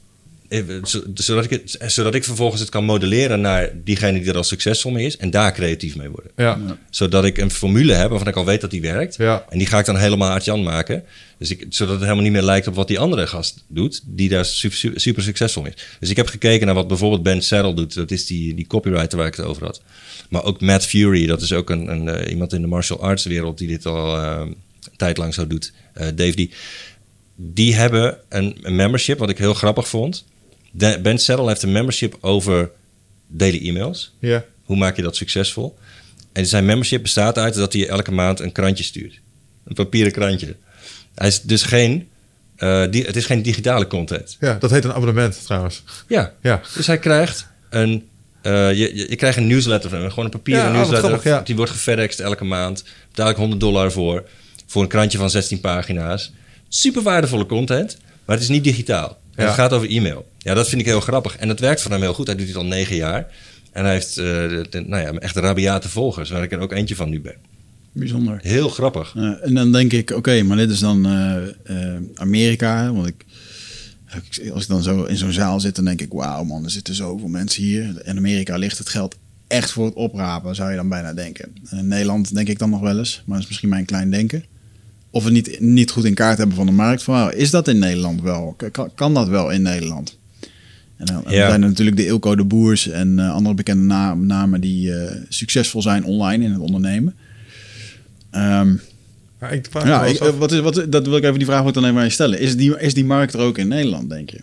Zo- 0.85 1.03
Zodat 1.15 1.45
ik, 1.45 1.51
het, 1.51 1.79
zodat 1.93 2.15
ik 2.15 2.25
vervolgens 2.25 2.61
het 2.61 2.71
kan 2.71 2.85
modelleren 2.85 3.41
naar 3.41 3.71
diegene 3.85 4.19
die 4.21 4.29
er 4.29 4.37
al 4.37 4.43
succesvol 4.45 4.91
mee 4.91 5.07
is. 5.07 5.17
En 5.17 5.31
daar 5.31 5.53
creatief 5.53 5.97
mee 5.97 6.09
worden. 6.09 6.31
Ja. 6.37 6.59
Zodat 6.91 7.25
ik 7.25 7.39
een 7.39 7.51
formule 7.51 7.93
heb 7.93 8.11
waarvan 8.11 8.29
ik 8.29 8.37
al 8.37 8.45
weet 8.45 8.61
dat 8.61 8.71
die 8.71 8.81
werkt. 8.81 9.17
Ja. 9.17 9.45
En 9.49 9.59
die 9.59 9.67
ga 9.67 9.79
ik 9.79 9.85
dan 9.85 9.97
helemaal 9.97 10.31
Art-Jan 10.31 10.63
maken. 10.63 11.05
Dus 11.39 11.51
ik, 11.51 11.67
zodat 11.69 11.93
het 11.95 12.03
helemaal 12.03 12.23
niet 12.23 12.33
meer 12.33 12.43
lijkt 12.43 12.67
op 12.67 12.75
wat 12.75 12.89
die 12.89 12.99
andere 12.99 13.27
gast 13.27 13.65
doet. 13.69 14.01
Die 14.07 14.29
daar 14.29 14.45
super, 14.45 14.79
super, 14.79 15.01
super 15.01 15.23
succesvol 15.23 15.67
is. 15.67 15.73
Dus 16.01 16.11
ik 16.11 16.17
heb 16.17 16.29
gekeken 16.29 16.67
naar 16.67 16.75
wat 16.75 16.89
bijvoorbeeld 16.89 17.23
Ben 17.23 17.43
Saddle 17.43 17.75
doet. 17.75 17.95
Dat 17.95 18.11
is 18.11 18.27
die, 18.27 18.55
die 18.55 18.67
copywriter 18.67 19.19
waar 19.19 19.27
ik 19.27 19.37
het 19.37 19.47
over 19.47 19.65
had. 19.65 19.81
Maar 20.29 20.45
ook 20.45 20.61
Matt 20.61 20.87
Fury. 20.87 21.27
Dat 21.27 21.41
is 21.43 21.53
ook 21.53 21.71
een, 21.71 21.89
een, 21.91 22.09
eh, 22.09 22.31
iemand 22.31 22.53
in 22.53 22.61
de 22.61 22.67
martial 22.67 23.01
arts 23.03 23.25
wereld 23.25 23.59
die 23.59 23.69
dit 23.69 23.87
al 23.87 24.17
eh, 24.17 24.41
een 24.41 24.57
tijd 24.97 25.17
lang 25.17 25.35
zo 25.35 25.47
doet. 25.47 25.73
Eh, 25.95 26.07
Dave 26.15 26.35
die. 26.37 26.51
Die 27.37 27.75
hebben 27.75 28.19
een, 28.29 28.57
een 28.63 28.77
membership, 28.77 29.19
wat 29.19 29.31
ik 29.31 29.39
heel 29.39 29.55
grappig 29.55 29.89
vond. 29.89 30.25
Ben 30.73 31.19
Saddle 31.19 31.49
heeft 31.49 31.63
een 31.63 31.73
membership 31.73 32.17
over 32.21 32.71
daily 33.27 33.69
e-mails. 33.69 34.15
Ja. 34.19 34.45
Hoe 34.65 34.77
maak 34.77 34.97
je 34.97 35.03
dat 35.03 35.17
succesvol? 35.17 35.79
En 36.33 36.47
zijn 36.47 36.65
membership 36.65 37.03
bestaat 37.03 37.39
uit 37.39 37.55
dat 37.55 37.73
hij 37.73 37.89
elke 37.89 38.13
maand 38.13 38.41
een 38.41 38.53
krantje 38.53 38.85
stuurt. 38.85 39.21
Een 39.65 39.75
papieren 39.75 40.13
krantje. 40.13 40.57
Hij 41.15 41.29
is 41.29 41.43
dus 41.43 41.63
geen, 41.63 42.09
eh, 42.57 42.85
die, 42.91 43.05
het 43.05 43.17
is 43.17 43.27
geen 43.27 43.43
digitale 43.43 43.87
content. 43.87 44.37
ja, 44.41 44.55
dat 44.55 44.71
heet 44.71 44.85
een 44.85 44.93
abonnement 44.93 45.45
trouwens. 45.45 45.83
Ja, 46.09 46.33
Ja. 46.43 46.61
dus 46.75 46.87
hij 46.87 46.99
krijgt 46.99 47.47
een, 47.71 48.09
eh, 48.43 48.53
je, 48.73 48.97
je, 48.97 49.07
je 49.09 49.17
krijgt 49.17 49.37
een 49.37 49.47
newsletter 49.47 49.91
van 49.91 49.99
hem. 50.01 50.09
Gewoon 50.09 50.25
een 50.25 50.31
papieren 50.31 50.63
Ja, 50.65 50.69
oh, 50.71 50.75
wat 50.77 50.83
newsletter. 50.83 51.09
grappig, 51.21 51.31
ja. 51.39 51.45
Die 51.45 51.57
wordt 51.57 51.71
gefedexed 51.71 52.21
elke 52.21 52.45
maand. 52.45 52.85
Betaal 53.09 53.29
ik 53.31 53.37
100 53.37 53.61
dollar 53.61 53.93
voor. 53.93 54.29
Voor 54.67 54.83
een 54.83 54.89
krantje 54.89 55.19
van 55.19 55.31
16 55.31 55.61
pagina's. 55.61 56.33
Super 56.69 57.03
waardevolle 57.03 57.47
content. 57.47 57.97
Maar 58.25 58.35
het 58.37 58.45
is 58.45 58.51
niet 58.51 58.65
digitaal. 58.65 59.21
En. 59.35 59.45
Het 59.47 59.55
gaat 59.55 59.73
over 59.73 59.89
e-mail. 59.91 60.29
Ja, 60.39 60.55
dat 60.55 60.69
vind 60.69 60.81
ik 60.81 60.87
heel 60.87 61.01
grappig. 61.01 61.37
En 61.37 61.49
dat 61.49 61.61
werkt 61.61 61.81
voor 61.83 61.91
hem 61.91 62.01
heel 62.01 62.15
goed. 62.15 62.27
Hij 62.27 62.37
doet 62.37 62.47
dit 62.47 62.57
al 62.57 62.65
negen 62.65 62.97
jaar. 62.97 63.27
En 63.73 63.85
hij 63.85 63.93
heeft 63.93 64.15
de, 64.15 64.67
de- 64.71 64.81
nou 64.81 65.03
ja, 65.03 65.13
echt 65.21 65.37
rabiate 65.37 65.89
volgers. 65.89 66.31
Waar 66.31 66.43
ik 66.43 66.53
er 66.53 66.59
ook 66.59 66.73
eentje 66.73 66.97
van 66.97 67.11
nu 67.11 67.21
ben. 67.21 67.35
Bijzonder. 67.93 68.39
Heel 68.43 68.69
grappig. 68.69 69.15
En 69.43 69.55
dan 69.55 69.73
denk 69.73 69.93
ik, 69.93 70.11
oké, 70.11 70.43
maar 70.43 70.57
dit 70.57 70.71
is 70.71 70.79
dan 70.79 71.07
eh, 71.07 71.37
eh, 71.65 72.03
Amerika. 72.15 72.93
Want 72.93 73.07
ik, 73.07 73.25
als 74.53 74.63
ik 74.63 74.69
dan 74.69 74.83
zo 74.83 75.05
in 75.05 75.17
zo'n 75.17 75.33
zaal 75.33 75.61
zit, 75.61 75.77
dan 75.77 75.85
denk 75.85 76.01
ik, 76.01 76.13
wauw 76.13 76.45
man, 76.45 76.65
er 76.65 76.71
zitten 76.71 76.95
zoveel 76.95 77.29
mensen 77.29 77.63
hier. 77.63 78.01
In 78.05 78.17
Amerika 78.17 78.57
ligt 78.57 78.79
het 78.79 78.89
geld 78.89 79.17
echt 79.47 79.71
voor 79.71 79.85
het 79.85 79.95
oprapen, 79.95 80.55
zou 80.55 80.71
je 80.71 80.77
dan 80.77 80.89
bijna 80.89 81.13
denken. 81.15 81.53
En 81.71 81.79
in 81.79 81.89
Nederland 81.89 82.35
denk 82.35 82.49
ik 82.49 82.59
dan 82.59 82.71
nog 82.71 82.81
wel 82.81 82.99
eens, 82.99 83.17
maar 83.25 83.35
dat 83.35 83.43
is 83.43 83.49
misschien 83.49 83.69
mijn 83.69 83.85
klein 83.85 84.11
denken. 84.11 84.45
Of 85.15 85.25
we 85.25 85.31
niet, 85.31 85.61
niet 85.61 85.91
goed 85.91 86.05
in 86.05 86.15
kaart 86.15 86.39
hebben 86.39 86.57
van 86.57 86.67
de 86.67 86.73
markt. 86.73 87.03
Van, 87.03 87.33
is 87.33 87.51
dat 87.51 87.69
in 87.69 87.79
Nederland 87.79 88.23
wel? 88.23 88.57
Kan, 88.73 88.91
kan 88.95 89.15
dat 89.15 89.29
wel 89.29 89.51
in 89.51 89.63
Nederland? 89.63 90.19
En 90.97 91.07
dan, 91.07 91.23
Ja. 91.29 91.49
zijn 91.49 91.63
er 91.63 91.69
natuurlijk 91.69 91.97
de 91.97 92.07
Ilko 92.07 92.37
de 92.37 92.45
Boers 92.45 92.89
en 92.89 93.19
eh, 93.19 93.33
andere 93.33 93.55
bekende 93.55 93.83
na- 93.85 94.15
namen 94.15 94.61
die 94.61 94.95
eh, 94.95 95.17
succesvol 95.29 95.83
zijn 95.83 96.05
online 96.05 96.45
in 96.45 96.51
het 96.51 96.61
ondernemen. 96.61 97.15
Ehm, 98.31 98.75
Maar 99.39 99.53
ik 99.55 99.67
vraag 99.71 99.85
me 99.85 99.89
ja, 99.91 100.05
ik, 100.05 100.19
af- 100.21 100.29
eh, 100.29 100.39
wat 100.39 100.53
is, 100.53 100.61
wat, 100.61 100.85
dat 100.89 101.07
wil 101.07 101.17
ik 101.17 101.23
even 101.25 101.39
die 101.39 101.47
vraag 101.47 101.65
ook 101.65 101.75
dan 101.75 101.85
even 101.85 101.97
aan 101.97 102.05
je 102.05 102.11
stellen. 102.11 102.41
Is 102.41 102.57
die, 102.57 102.79
is 102.81 102.95
die 102.95 103.05
markt 103.05 103.35
er 103.35 103.41
ook 103.41 103.59
in 103.59 103.69
Nederland, 103.69 104.11
denk 104.11 104.31
je? 104.31 104.41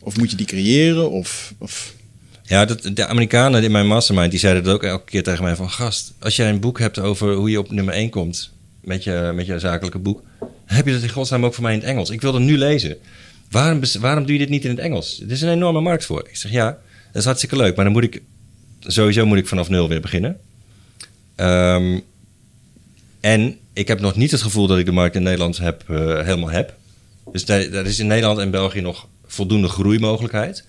Of 0.00 0.16
moet 0.16 0.30
je 0.30 0.36
die 0.36 0.46
creëren? 0.46 1.10
Of, 1.10 1.54
of... 1.58 1.94
Ja, 2.42 2.64
dat, 2.64 2.90
de 2.94 3.06
Amerikanen 3.06 3.62
in 3.62 3.70
mijn 3.70 3.86
mastermind, 3.86 4.30
die 4.30 4.40
zeiden 4.40 4.64
dat 4.64 4.74
ook 4.74 4.82
elke 4.84 5.04
keer 5.10 5.22
tegen 5.22 5.44
mij 5.44 5.56
van... 5.56 5.70
Gast, 5.70 6.12
als 6.18 6.36
jij 6.36 6.48
een 6.50 6.60
boek 6.60 6.78
hebt 6.78 6.98
over 6.98 7.34
hoe 7.34 7.50
je 7.50 7.58
op 7.58 7.70
nummer 7.70 7.94
1 7.94 8.10
komt 8.10 8.50
met 8.80 9.04
je, 9.04 9.32
met 9.34 9.46
je 9.46 9.58
zakelijke 9.58 9.98
boek... 9.98 10.22
heb 10.64 10.86
je 10.86 10.92
dat 10.92 11.02
in 11.02 11.08
godsnaam 11.08 11.44
ook 11.44 11.54
voor 11.54 11.62
mij 11.62 11.72
in 11.72 11.78
het 11.78 11.88
Engels. 11.88 12.10
Ik 12.10 12.20
wil 12.20 12.32
dat 12.32 12.40
nu 12.40 12.58
lezen. 12.58 12.96
Waarom, 13.50 13.80
waarom 14.00 14.24
doe 14.24 14.32
je 14.32 14.38
dit 14.38 14.48
niet 14.48 14.64
in 14.64 14.70
het 14.70 14.78
Engels? 14.78 15.20
Er 15.20 15.30
is 15.30 15.42
een 15.42 15.52
enorme 15.52 15.80
markt 15.80 16.04
voor. 16.04 16.28
Ik 16.28 16.36
zeg, 16.36 16.50
ja, 16.50 16.66
dat 17.06 17.20
is 17.20 17.24
hartstikke 17.24 17.56
leuk. 17.56 17.76
Maar 17.76 17.84
dan 17.84 17.94
moet 17.94 18.02
ik... 18.04 18.22
Sowieso 18.80 19.26
moet 19.26 19.38
ik 19.38 19.46
vanaf 19.46 19.68
nul 19.68 19.88
weer 19.88 20.00
beginnen. 20.00 20.40
Ehm, 21.36 21.98
en 23.20 23.58
ik 23.72 23.88
heb 23.88 24.00
nog 24.00 24.16
niet 24.16 24.30
het 24.30 24.42
gevoel 24.42 24.66
dat 24.66 24.78
ik 24.78 24.84
de 24.84 24.92
markt 24.92 25.14
in 25.14 25.22
Nederland 25.22 25.58
heb, 25.58 25.84
eh, 25.88 25.96
helemaal 25.96 26.50
heb. 26.50 26.74
Dus 27.32 27.44
daar, 27.44 27.70
daar 27.70 27.86
is 27.86 27.98
in 27.98 28.06
Nederland 28.06 28.38
en 28.38 28.50
België 28.50 28.80
nog 28.80 29.08
voldoende 29.26 29.68
groeimogelijkheid. 29.68 30.64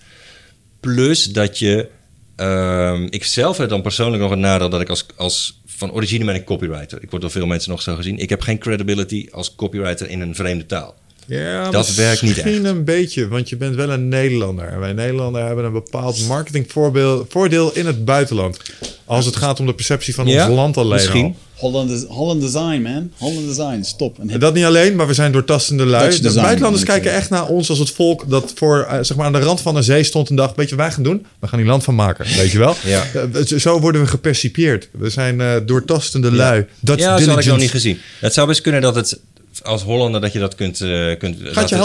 Plus 0.80 1.26
dat 1.26 1.60
je... 1.60 1.90
ehm, 2.36 3.08
ik 3.10 3.24
zelf 3.24 3.58
heb 3.58 3.70
dan 3.70 3.82
persoonlijk 3.82 4.22
nog 4.22 4.32
een 4.32 4.40
nadeel 4.40 4.70
dat 4.70 4.82
ik 4.82 4.90
als, 4.90 5.06
als 5.16 5.61
van 5.82 5.92
origine 5.92 6.26
ben 6.26 6.36
ik 6.36 6.46
copywriter. 6.46 7.04
Ik 7.04 7.10
word 7.10 7.22
door 7.22 7.32
veel 7.32 7.46
mensen 7.46 7.72
nog 7.72 7.82
zo 7.82 7.96
gezien. 7.96 8.18
Ik 8.18 8.30
heb 8.30 8.42
geen 8.42 8.58
credibility 8.58 9.28
als 9.32 9.56
copywriter 9.56 10.10
in 10.10 10.22
een 10.22 10.36
vreemde 10.36 10.66
taal. 10.66 10.96
Ja, 11.28 11.70
Dat 11.72 11.94
werkt 11.94 12.22
niet 12.22 12.36
Misschien 12.36 12.66
echt. 12.66 12.74
een 12.76 12.84
beetje, 12.84 13.28
want 13.28 13.50
je 13.50 13.58
bent 13.58 13.76
wel 13.76 13.90
een 13.90 14.08
Nederlander. 14.08 14.68
En 14.68 14.80
wij 14.80 14.94
Nederlanders 14.94 15.46
hebben 15.46 15.66
een 15.66 15.72
bepaald 15.74 16.28
marketingvoordeel 16.28 17.72
in 17.76 17.86
het 17.86 18.06
buitenland. 18.06 18.58
Als 19.06 19.26
het 19.26 19.36
gaat 19.36 19.60
om 19.60 19.66
de 19.66 19.74
perceptie 19.74 20.14
van 20.16 20.28
Ja, 20.28 20.46
ons 20.48 20.56
land 20.56 20.78
alleen 20.78 20.92
misschien. 20.94 21.24
al. 21.26 21.36
Holland, 21.56 22.06
Holland 22.08 22.42
Design, 22.42 22.82
man. 22.82 23.12
Holland 23.18 23.48
Design, 23.48 23.82
stop. 23.84 24.20
En 24.28 24.40
dat 24.40 24.54
niet 24.54 24.64
alleen, 24.66 24.96
maar 24.96 25.08
we 25.08 25.14
zijn 25.14 25.32
doortastende 25.32 25.86
lui. 25.86 26.04
Dutch 26.04 26.16
De 26.18 26.22
design, 26.24 26.42
buitenlanders 26.44 26.84
kijken 26.84 27.14
echt 27.14 27.30
naar 27.30 27.48
ons 27.48 27.70
als 27.70 27.80
het 27.80 27.90
volk 27.92 28.30
dat 28.30 28.52
voor, 28.56 28.82
eh, 28.90 28.98
zeg 29.02 29.18
maar 29.18 29.26
aan 29.26 29.32
de 29.32 29.40
rand 29.40 29.62
van 29.62 29.76
een 29.76 29.84
zee 29.84 30.04
stond 30.04 30.30
en 30.30 30.36
dacht: 30.36 30.56
Weet 30.56 30.70
je 30.70 30.76
wat 30.76 30.86
wij 30.86 30.94
gaan 30.94 31.04
doen? 31.04 31.26
We 31.40 31.48
gaan 31.48 31.60
hier 31.60 31.68
land 31.68 31.84
van 31.84 31.96
maken. 31.96 32.26
Weet 32.38 32.52
je 32.52 32.58
wel? 32.58 32.76
Ja. 32.86 33.04
Eh, 33.14 33.58
Zo 33.58 33.80
worden 33.80 34.02
we 34.02 34.08
gepercipieerd. 34.08 34.90
We 34.92 35.10
zijn 35.10 35.42
eh, 35.42 35.56
doortastende 35.66 36.32
lui. 36.32 36.66
Dutch 36.80 37.02
ja, 37.02 37.18
dat 37.18 37.28
had 37.28 37.40
ik 37.40 37.46
nog 37.46 37.58
niet 37.58 37.72
gezien. 37.72 37.98
Het 38.20 38.34
zou 38.34 38.48
best 38.48 38.62
kunnen 38.62 38.82
dat 38.82 38.96
het 38.96 39.20
als 39.64 39.82
Hollander 39.82 40.22
dat 40.22 40.34
je 40.34 40.40
dat 40.40 40.56
kunt, 40.56 40.82
eh, 40.82 41.18
kunt 41.18 41.38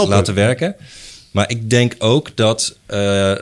laten, 0.07 0.33
werken. 0.33 0.75
Maar 1.31 1.49
ik 1.49 1.69
denk 1.69 1.95
ook 1.99 2.31
dat 2.35 2.77
eh 2.85 2.97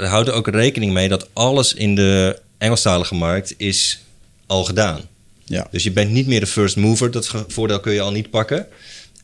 hou 0.10 0.26
er 0.28 0.32
ook 0.34 0.48
rekening 0.48 0.94
mee 0.94 1.10
dat 1.10 1.28
alles 1.34 1.74
in 1.74 1.96
de 1.96 2.40
Engelstalige 2.58 3.16
markt 3.16 3.54
is 3.58 4.00
al 4.46 4.64
gedaan. 4.64 5.02
Ja. 5.44 5.68
Dus 5.72 5.84
je 5.84 5.92
bent 5.92 6.12
niet 6.12 6.28
meer 6.28 6.40
de 6.40 6.48
first 6.48 6.76
mover. 6.76 7.12
Dat 7.12 7.32
voordeel 7.48 7.80
kun 7.80 7.94
je 7.94 8.02
al 8.02 8.12
niet 8.12 8.30
pakken. 8.30 8.68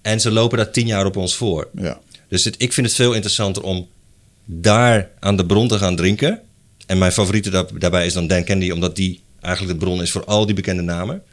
En 0.01 0.20
ze 0.20 0.32
lopen 0.32 0.57
daar 0.57 0.72
tien 0.72 0.88
jaar 0.88 1.05
op 1.05 1.16
ons 1.16 1.36
voor. 1.36 1.68
Ja. 1.76 1.99
Dus 2.28 2.43
het, 2.43 2.55
ik 2.57 2.74
vind 2.74 2.88
het 2.88 2.95
veel 2.95 3.14
interessanter 3.14 3.64
om 3.64 3.88
daar 4.45 5.09
aan 5.20 5.36
de 5.38 5.45
bron 5.45 5.68
te 5.68 5.78
gaan 5.78 5.95
drinken. 5.95 6.39
En 6.86 6.97
mijn 6.97 7.12
favoriete 7.12 7.49
daar- 7.49 7.80
daarbij 7.80 8.05
is 8.05 8.14
dan 8.14 8.28
Dan 8.28 8.43
Kennedy, 8.43 8.72
omdat 8.72 8.95
die 8.95 9.22
eigenlijk 9.41 9.80
de 9.80 9.86
bron 9.86 10.01
is 10.01 10.12
voor 10.12 10.26
al 10.26 10.45
die 10.45 10.55
bekende 10.55 10.82
namen. 10.82 11.24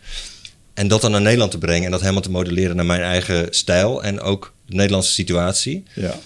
En 0.79 0.89
dat 0.89 1.01
dan 1.01 1.11
naar 1.11 1.21
Nederland 1.21 1.51
te 1.51 1.59
brengen 1.59 1.85
en 1.85 1.91
dat 1.91 2.01
helemaal 2.01 2.23
te 2.23 2.31
modelleren 2.31 2.77
naar 2.77 2.87
mijn 2.87 3.01
eigen 3.01 3.47
stijl 3.51 4.03
en 4.03 4.21
ook 4.21 4.53
de 4.67 4.75
Nederlandse 4.75 5.13
situatie. 5.13 5.83
ja. 5.95 6.19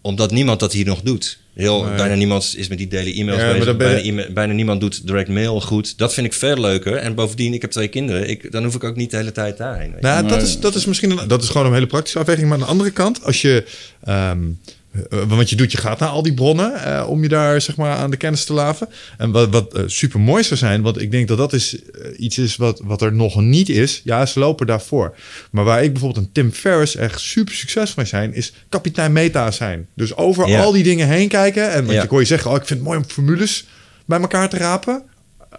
Omdat 0.00 0.30
niemand 0.30 0.60
dat 0.60 0.72
hier 0.72 0.84
nog 0.86 1.00
doet. 1.02 1.38
Heel, 1.54 1.84
Nee. 1.84 1.94
Bijna 1.96 2.14
niemand 2.14 2.54
is 2.56 2.68
met 2.68 2.78
die 2.78 2.88
daily 2.88 3.18
e-mails 3.20 3.40
Ja, 3.40 3.52
bezig. 3.52 3.64
je- 3.66 3.74
Bijna, 3.76 4.00
e-mail- 4.02 4.32
bijna 4.32 4.52
niemand 4.52 4.80
doet 4.80 5.06
direct 5.06 5.28
mail 5.28 5.60
goed. 5.60 5.98
Dat 5.98 6.14
vind 6.14 6.26
ik 6.26 6.32
veel 6.32 6.56
leuker. 6.60 6.96
En 6.96 7.14
bovendien, 7.14 7.54
ik 7.54 7.62
heb 7.62 7.70
twee 7.70 7.88
kinderen. 7.88 8.28
Ik, 8.28 8.52
dan 8.52 8.64
hoef 8.64 8.74
ik 8.74 8.84
ook 8.84 8.96
niet 8.96 9.10
de 9.10 9.16
hele 9.16 9.32
tijd 9.32 9.56
daarheen. 9.56 9.90
weet 9.92 10.00
je. 10.00 10.06
Nou, 10.06 10.28
dat 10.28 10.36
Nee. 10.38 10.46
is, 10.46 10.58
dat 10.60 10.74
is 10.74 10.84
misschien 10.84 11.10
een, 11.18 11.28
dat 11.28 11.42
is 11.42 11.48
gewoon 11.48 11.66
een 11.66 11.72
hele 11.72 11.86
praktische 11.86 12.18
afweging. 12.18 12.46
Maar 12.48 12.58
aan 12.58 12.64
de 12.64 12.70
andere 12.70 12.90
kant, 12.90 13.24
als 13.24 13.40
je. 13.42 13.64
ehm, 14.04 14.42
eh, 14.42 14.46
want 15.28 15.50
je 15.50 15.56
doet, 15.56 15.72
je 15.72 15.78
gaat 15.78 15.98
naar 15.98 16.08
al 16.08 16.22
die 16.22 16.34
bronnen 16.34 16.84
eh, 16.84 17.08
om 17.08 17.22
je 17.22 17.28
daar 17.28 17.60
zeg 17.60 17.76
maar 17.76 17.96
aan 17.96 18.10
de 18.10 18.16
kennis 18.16 18.44
te 18.44 18.52
laven. 18.52 18.88
En 19.18 19.30
wat, 19.30 19.48
wat 19.50 19.74
eh, 19.74 19.82
super 19.86 20.20
mooi 20.20 20.42
zou 20.42 20.56
zijn, 20.56 20.82
want 20.82 21.00
ik 21.00 21.10
denk 21.10 21.28
dat 21.28 21.38
dat 21.38 21.52
is, 21.52 21.76
eh, 21.82 22.08
iets 22.16 22.38
is 22.38 22.56
wat, 22.56 22.80
wat 22.84 23.02
er 23.02 23.12
nog 23.12 23.40
niet 23.40 23.68
is. 23.68 24.00
Ja, 24.04 24.26
ze 24.26 24.38
lopen 24.38 24.66
daarvoor. 24.66 25.14
Maar 25.50 25.64
waar 25.64 25.82
ik 25.84 25.92
bijvoorbeeld 25.92 26.24
een 26.26 26.32
Tim 26.32 26.52
Ferriss 26.52 26.96
echt 26.96 27.20
super 27.20 27.54
succesvol 27.54 27.94
mee 27.96 28.06
zijn, 28.06 28.34
is 28.34 28.52
kapitein 28.68 29.12
meta 29.12 29.50
zijn. 29.50 29.86
Dus 29.94 30.16
over 30.16 30.48
Ja. 30.48 30.62
al 30.62 30.72
die 30.72 30.82
dingen 30.82 31.08
heen 31.08 31.28
kijken. 31.28 31.70
En 31.70 31.84
want 31.84 31.96
Ja. 31.96 32.02
ik 32.02 32.10
hoor 32.10 32.20
je 32.20 32.26
zeggen, 32.26 32.50
oh, 32.50 32.56
ik 32.56 32.66
vind 32.66 32.78
het 32.78 32.88
mooi 32.88 32.98
om 33.00 33.04
formules 33.08 33.66
bij 34.06 34.20
elkaar 34.20 34.48
te 34.48 34.56
rapen. 34.56 35.02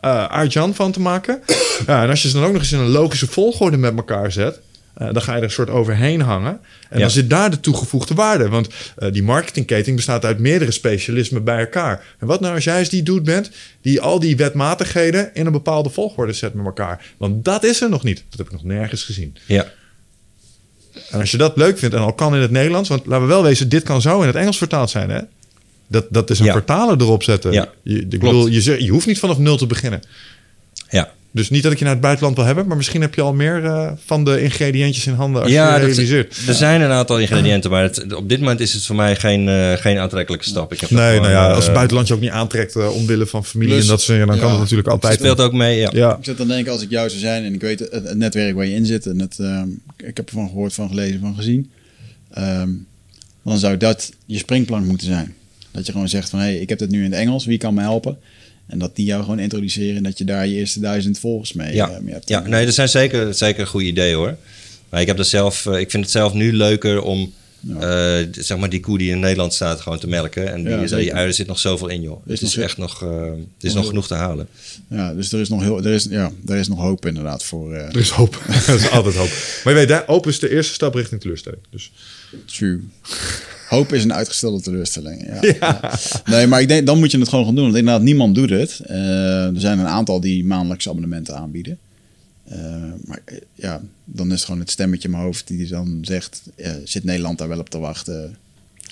eh 0.01 0.25
Aart-Jan 0.25 0.75
van 0.75 0.91
te 0.91 0.99
maken. 0.99 1.41
Ja, 1.87 2.03
en 2.03 2.09
als 2.09 2.21
je 2.21 2.27
ze 2.27 2.33
dan 2.33 2.43
ook 2.43 2.51
nog 2.53 2.61
eens 2.61 2.71
in 2.71 2.79
een 2.79 2.87
logische 2.89 3.27
volgorde 3.27 3.77
met 3.77 3.95
elkaar 3.95 4.31
zet. 4.31 4.59
Eh, 4.93 5.07
dan 5.13 5.21
ga 5.21 5.31
je 5.31 5.37
er 5.37 5.43
een 5.43 5.51
soort 5.51 5.69
overheen 5.69 6.21
hangen. 6.21 6.51
En 6.89 6.97
Ja. 6.97 6.99
dan 6.99 7.09
zit 7.11 7.29
daar 7.29 7.49
de 7.49 7.59
toegevoegde 7.59 8.13
waarde. 8.13 8.49
Want 8.49 8.67
eh, 8.97 9.11
die 9.11 9.23
marketingketen 9.23 9.95
bestaat 9.95 10.25
uit 10.25 10.39
meerdere 10.39 10.71
specialismen 10.71 11.43
bij 11.43 11.59
elkaar. 11.59 12.03
En 12.19 12.27
wat 12.27 12.39
nou 12.39 12.55
als 12.55 12.63
jij 12.63 12.79
eens 12.79 12.89
die 12.89 13.03
dude 13.03 13.21
bent 13.21 13.49
die 13.81 14.01
al 14.01 14.19
die 14.19 14.35
wetmatigheden 14.37 15.29
in 15.33 15.45
een 15.45 15.51
bepaalde 15.51 15.89
volgorde 15.89 16.33
zet 16.33 16.53
met 16.53 16.65
elkaar? 16.65 17.05
Want 17.17 17.45
dat 17.45 17.63
is 17.63 17.81
er 17.81 17.89
nog 17.89 18.03
niet. 18.03 18.23
Dat 18.29 18.37
heb 18.37 18.47
ik 18.47 18.53
nog 18.53 18.63
nergens 18.63 19.03
gezien. 19.03 19.35
Ja, 19.45 19.71
En 21.09 21.19
als 21.19 21.31
je 21.31 21.37
dat 21.37 21.57
leuk 21.57 21.77
vindt 21.77 21.95
en 21.95 22.01
al 22.01 22.13
kan 22.13 22.35
in 22.35 22.41
het 22.41 22.51
Nederlands, 22.51 22.89
want 22.89 23.05
laten 23.05 23.21
we 23.27 23.33
wel 23.33 23.43
wezen, 23.43 23.69
dit 23.69 23.83
kan 23.83 24.01
zo 24.01 24.21
in 24.21 24.27
het 24.27 24.35
Engels 24.35 24.57
vertaald 24.57 24.89
zijn, 24.89 25.09
hè? 25.09 25.19
Dat, 25.87 26.05
dat 26.09 26.29
is 26.29 26.39
een 26.39 26.45
Ja. 26.45 26.51
vertaler 26.51 27.01
erop 27.01 27.23
zetten. 27.23 27.51
Ja, 27.51 27.69
je, 27.83 27.99
ik 27.99 28.09
bedoel, 28.09 28.47
je, 28.47 28.83
je 28.83 28.91
hoeft 28.91 29.05
niet 29.07 29.19
vanaf 29.19 29.37
nul 29.37 29.57
te 29.57 29.67
beginnen. 29.67 30.01
Dus 31.35 31.49
niet 31.49 31.63
dat 31.63 31.71
ik 31.71 31.77
je 31.77 31.83
naar 31.83 31.93
het 31.93 32.01
buitenland 32.01 32.35
wil 32.35 32.45
hebben, 32.45 32.67
maar 32.67 32.77
misschien 32.77 33.01
heb 33.01 33.15
je 33.15 33.21
al 33.21 33.33
meer 33.33 33.65
eh, 33.65 33.91
van 34.05 34.23
de 34.25 34.41
ingrediëntjes 34.41 35.07
in 35.07 35.13
handen 35.13 35.41
als 35.41 35.51
ja, 35.51 35.65
je 35.75 35.79
dat- 35.79 35.89
realiseert. 35.89 36.37
er 36.47 36.53
zijn 36.53 36.81
een 36.81 36.89
aantal 36.91 37.19
ingrediënten, 37.19 37.71
maar 37.71 37.83
het, 37.83 38.13
op 38.13 38.29
dit 38.29 38.39
moment 38.39 38.59
is 38.59 38.73
het 38.73 38.85
voor 38.85 38.95
mij 38.95 39.15
geen, 39.15 39.47
eh, 39.49 39.73
geen 39.73 39.97
aantrekkelijke 39.97 40.45
stap. 40.45 40.73
Ik 40.73 40.79
heb 40.79 40.89
dat 40.89 40.97
Nee, 40.99 41.07
gewoon, 41.07 41.21
nou 41.21 41.33
ja, 41.33 41.49
eh, 41.49 41.55
als 41.55 41.63
het 41.65 41.73
buitenland 41.73 42.07
je 42.07 42.13
ook 42.13 42.19
niet 42.19 42.29
aantrekt 42.29 42.75
omwille 42.75 43.25
van 43.25 43.45
familie 43.45 43.71
Plus- 43.73 43.83
en 43.83 43.89
dat 43.89 44.01
soort 44.01 44.11
dingen, 44.19 44.27
dan 44.27 44.39
kan 44.39 44.49
het 44.51 44.59
natuurlijk 44.59 44.85
Het 44.87 44.93
altijd. 45.03 45.19
speelt 45.19 45.39
ook 45.41 45.53
mee, 45.53 45.79
ja. 45.79 45.89
Ja, 45.93 46.17
Ik 46.17 46.25
zit 46.25 46.37
dan 46.37 46.47
denken, 46.47 46.71
als 46.71 46.81
ik 46.81 46.89
jou 46.89 47.09
zou 47.09 47.19
zijn 47.21 47.43
en 47.43 47.53
ik 47.53 47.61
weet 47.61 47.79
het, 47.79 47.91
het 47.91 48.17
netwerk 48.17 48.55
waar 48.55 48.65
je 48.65 48.75
in 48.75 48.85
zit 48.85 49.05
en 49.05 49.19
het, 49.19 49.39
ehm, 49.39 49.67
ik 50.05 50.17
heb 50.17 50.27
ervan 50.27 50.47
gehoord, 50.47 50.73
van 50.73 50.87
gelezen, 50.89 51.19
van 51.19 51.35
gezien, 51.35 51.71
ehm, 52.33 52.69
dan 53.43 53.57
zou 53.57 53.77
dat 53.77 54.11
je 54.25 54.37
springplank 54.37 54.85
moeten 54.85 55.07
zijn. 55.07 55.33
Dat 55.71 55.85
je 55.85 55.91
gewoon 55.91 56.09
zegt 56.09 56.29
van, 56.29 56.39
hé, 56.39 56.45
hey, 56.45 56.57
ik 56.57 56.69
heb 56.69 56.79
het 56.79 56.89
nu 56.89 57.03
in 57.03 57.11
het 57.11 57.19
Engels, 57.19 57.45
wie 57.45 57.57
kan 57.57 57.73
me 57.73 57.81
helpen? 57.81 58.17
En 58.73 58.79
dat 58.79 58.95
die 58.95 59.05
jou 59.05 59.21
gewoon 59.23 59.39
introduceren 59.39 59.95
en 59.95 60.03
dat 60.03 60.17
je 60.17 60.23
daar 60.23 60.47
je 60.47 60.55
eerste 60.55 60.79
duizend 60.79 61.19
volgers 61.19 61.53
mee, 61.53 61.73
Ja, 61.73 61.89
eh, 61.89 61.99
mee 61.99 62.13
hebt. 62.13 62.29
ja 62.29 62.39
nee, 62.47 62.65
dat 62.65 62.73
zijn 62.73 62.89
zeker, 62.89 63.33
zeker 63.33 63.67
goede 63.67 63.85
ideeën 63.85 64.15
hoor. 64.15 64.35
Maar 64.89 65.01
ik, 65.01 65.07
heb 65.07 65.19
er 65.19 65.25
zelf, 65.25 65.65
eh, 65.65 65.79
ik 65.79 65.91
vind 65.91 66.03
het 66.03 66.11
zelf 66.11 66.33
nu 66.33 66.53
leuker 66.53 67.01
om 67.01 67.33
eh, 67.79 68.17
zeg 68.31 68.57
maar 68.57 68.69
die 68.69 68.79
koe 68.79 68.97
die 68.97 69.09
in 69.11 69.19
Nederland 69.19 69.53
staat 69.53 69.81
gewoon 69.81 69.99
te 69.99 70.07
melken. 70.07 70.51
En 70.53 70.63
die, 70.63 70.71
Ja, 70.71 70.97
die, 70.97 71.11
er 71.11 71.33
zit 71.33 71.47
nog 71.47 71.59
zoveel 71.59 71.87
in 71.87 72.01
joh. 72.01 72.21
Is 72.27 72.39
Het 72.39 72.49
is 72.49 72.55
nog- 72.55 72.65
echt 72.65 72.77
nog, 72.77 73.03
eh, 73.03 73.21
het 73.31 73.63
is 73.63 73.73
nog 73.73 73.87
genoeg 73.87 74.07
te 74.07 74.13
halen. 74.13 74.47
Ja, 74.89 75.13
dus 75.13 75.31
er 75.31 75.39
is 75.39 75.49
nog 75.49 75.61
heel, 75.61 75.83
er 75.83 75.93
is, 75.93 76.07
ja, 76.09 76.31
er 76.47 76.55
is 76.55 76.67
nog 76.67 76.79
hoop 76.79 77.05
inderdaad 77.05 77.43
voor 77.43 77.73
eh 77.73 77.85
er 77.87 77.97
is 77.99 78.09
hoop. 78.09 78.41
er 78.67 78.75
is 78.75 78.89
altijd 78.89 79.15
hoop. 79.15 79.29
Maar 79.63 79.73
je 79.73 79.79
weet, 79.79 79.89
hè, 79.89 79.99
hoop 80.05 80.27
is 80.27 80.39
de 80.39 80.49
eerste 80.49 80.73
stap 80.73 80.93
richting 80.95 81.21
teleurstelling. 81.21 81.61
Dus 81.69 81.91
True. 82.45 82.79
Hoop 83.73 83.93
is 83.93 84.03
een 84.03 84.13
uitgestelde 84.13 84.61
teleurstelling. 84.61 85.21
Ja. 85.41 85.53
Ja. 85.59 85.91
Nee, 86.25 86.47
maar 86.47 86.61
ik 86.61 86.67
denk, 86.67 86.85
dan 86.85 86.99
moet 86.99 87.11
je 87.11 87.19
het 87.19 87.29
gewoon 87.29 87.45
gaan 87.45 87.55
doen. 87.55 87.63
Want 87.63 87.75
inderdaad, 87.77 88.01
niemand 88.03 88.35
doet 88.35 88.49
het. 88.49 88.79
Eh, 88.85 89.45
er 89.45 89.59
zijn 89.59 89.79
een 89.79 89.87
aantal 89.87 90.19
die 90.19 90.45
maandelijkse 90.45 90.89
abonnementen 90.89 91.35
aanbieden. 91.37 91.77
Eh, 92.49 92.57
maar 93.05 93.19
eh, 93.25 93.37
ja, 93.53 93.81
dan 94.05 94.27
is 94.27 94.33
het 94.33 94.43
gewoon 94.45 94.59
het 94.59 94.71
stemmetje 94.71 95.07
in 95.07 95.13
mijn 95.13 95.23
hoofd 95.23 95.47
die 95.47 95.67
dan 95.67 95.97
zegt... 96.01 96.41
eh, 96.55 96.71
zit 96.83 97.03
Nederland 97.03 97.37
daar 97.37 97.47
wel 97.47 97.59
op 97.59 97.69
te 97.69 97.77
wachten? 97.79 98.37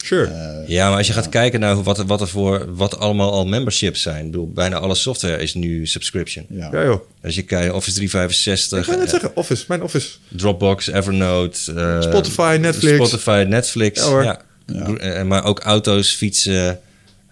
sure. 0.03 0.63
Ja, 0.67 0.87
maar 0.89 0.97
als 0.97 1.07
je 1.07 1.13
gaat 1.13 1.29
kijken 1.29 1.59
naar 1.59 1.73
hoe- 1.75 1.83
wat, 1.83 1.97
er- 1.99 2.05
wat 2.05 2.21
er 2.21 2.27
voor 2.27 2.75
wat 2.75 2.97
allemaal 2.97 3.31
al 3.31 3.45
memberships 3.47 4.01
zijn. 4.01 4.25
Ik 4.25 4.31
bedoel, 4.31 4.49
bijna 4.53 4.75
alle 4.77 4.95
software 4.95 5.37
is 5.41 5.53
nu 5.53 5.87
subscription. 5.87 6.45
ja. 6.49 6.69
ja 6.71 6.83
joh. 6.83 7.01
Als 7.23 7.35
je 7.35 7.41
kijkt, 7.41 7.73
Office 7.73 8.01
Ik 8.01 8.07
365, 8.09 8.85
ga 8.85 8.91
net 8.95 9.03
eh, 9.03 9.09
zeggen, 9.09 9.35
Office, 9.35 9.65
mijn 9.67 9.81
Office. 9.83 10.09
Dropbox, 10.27 10.87
Evernote, 10.87 11.59
Spotify, 12.01 12.57
Netflix. 12.61 12.95
Spotify, 12.95 13.45
Netflix. 13.47 13.99
Ja, 14.03 14.09
hoor. 14.09 14.23
Ja. 14.23 14.41
Ja. 14.73 14.95
Eh, 14.95 15.23
Maar 15.23 15.43
ook 15.43 15.59
auto's, 15.59 16.13
fietsen, 16.13 16.79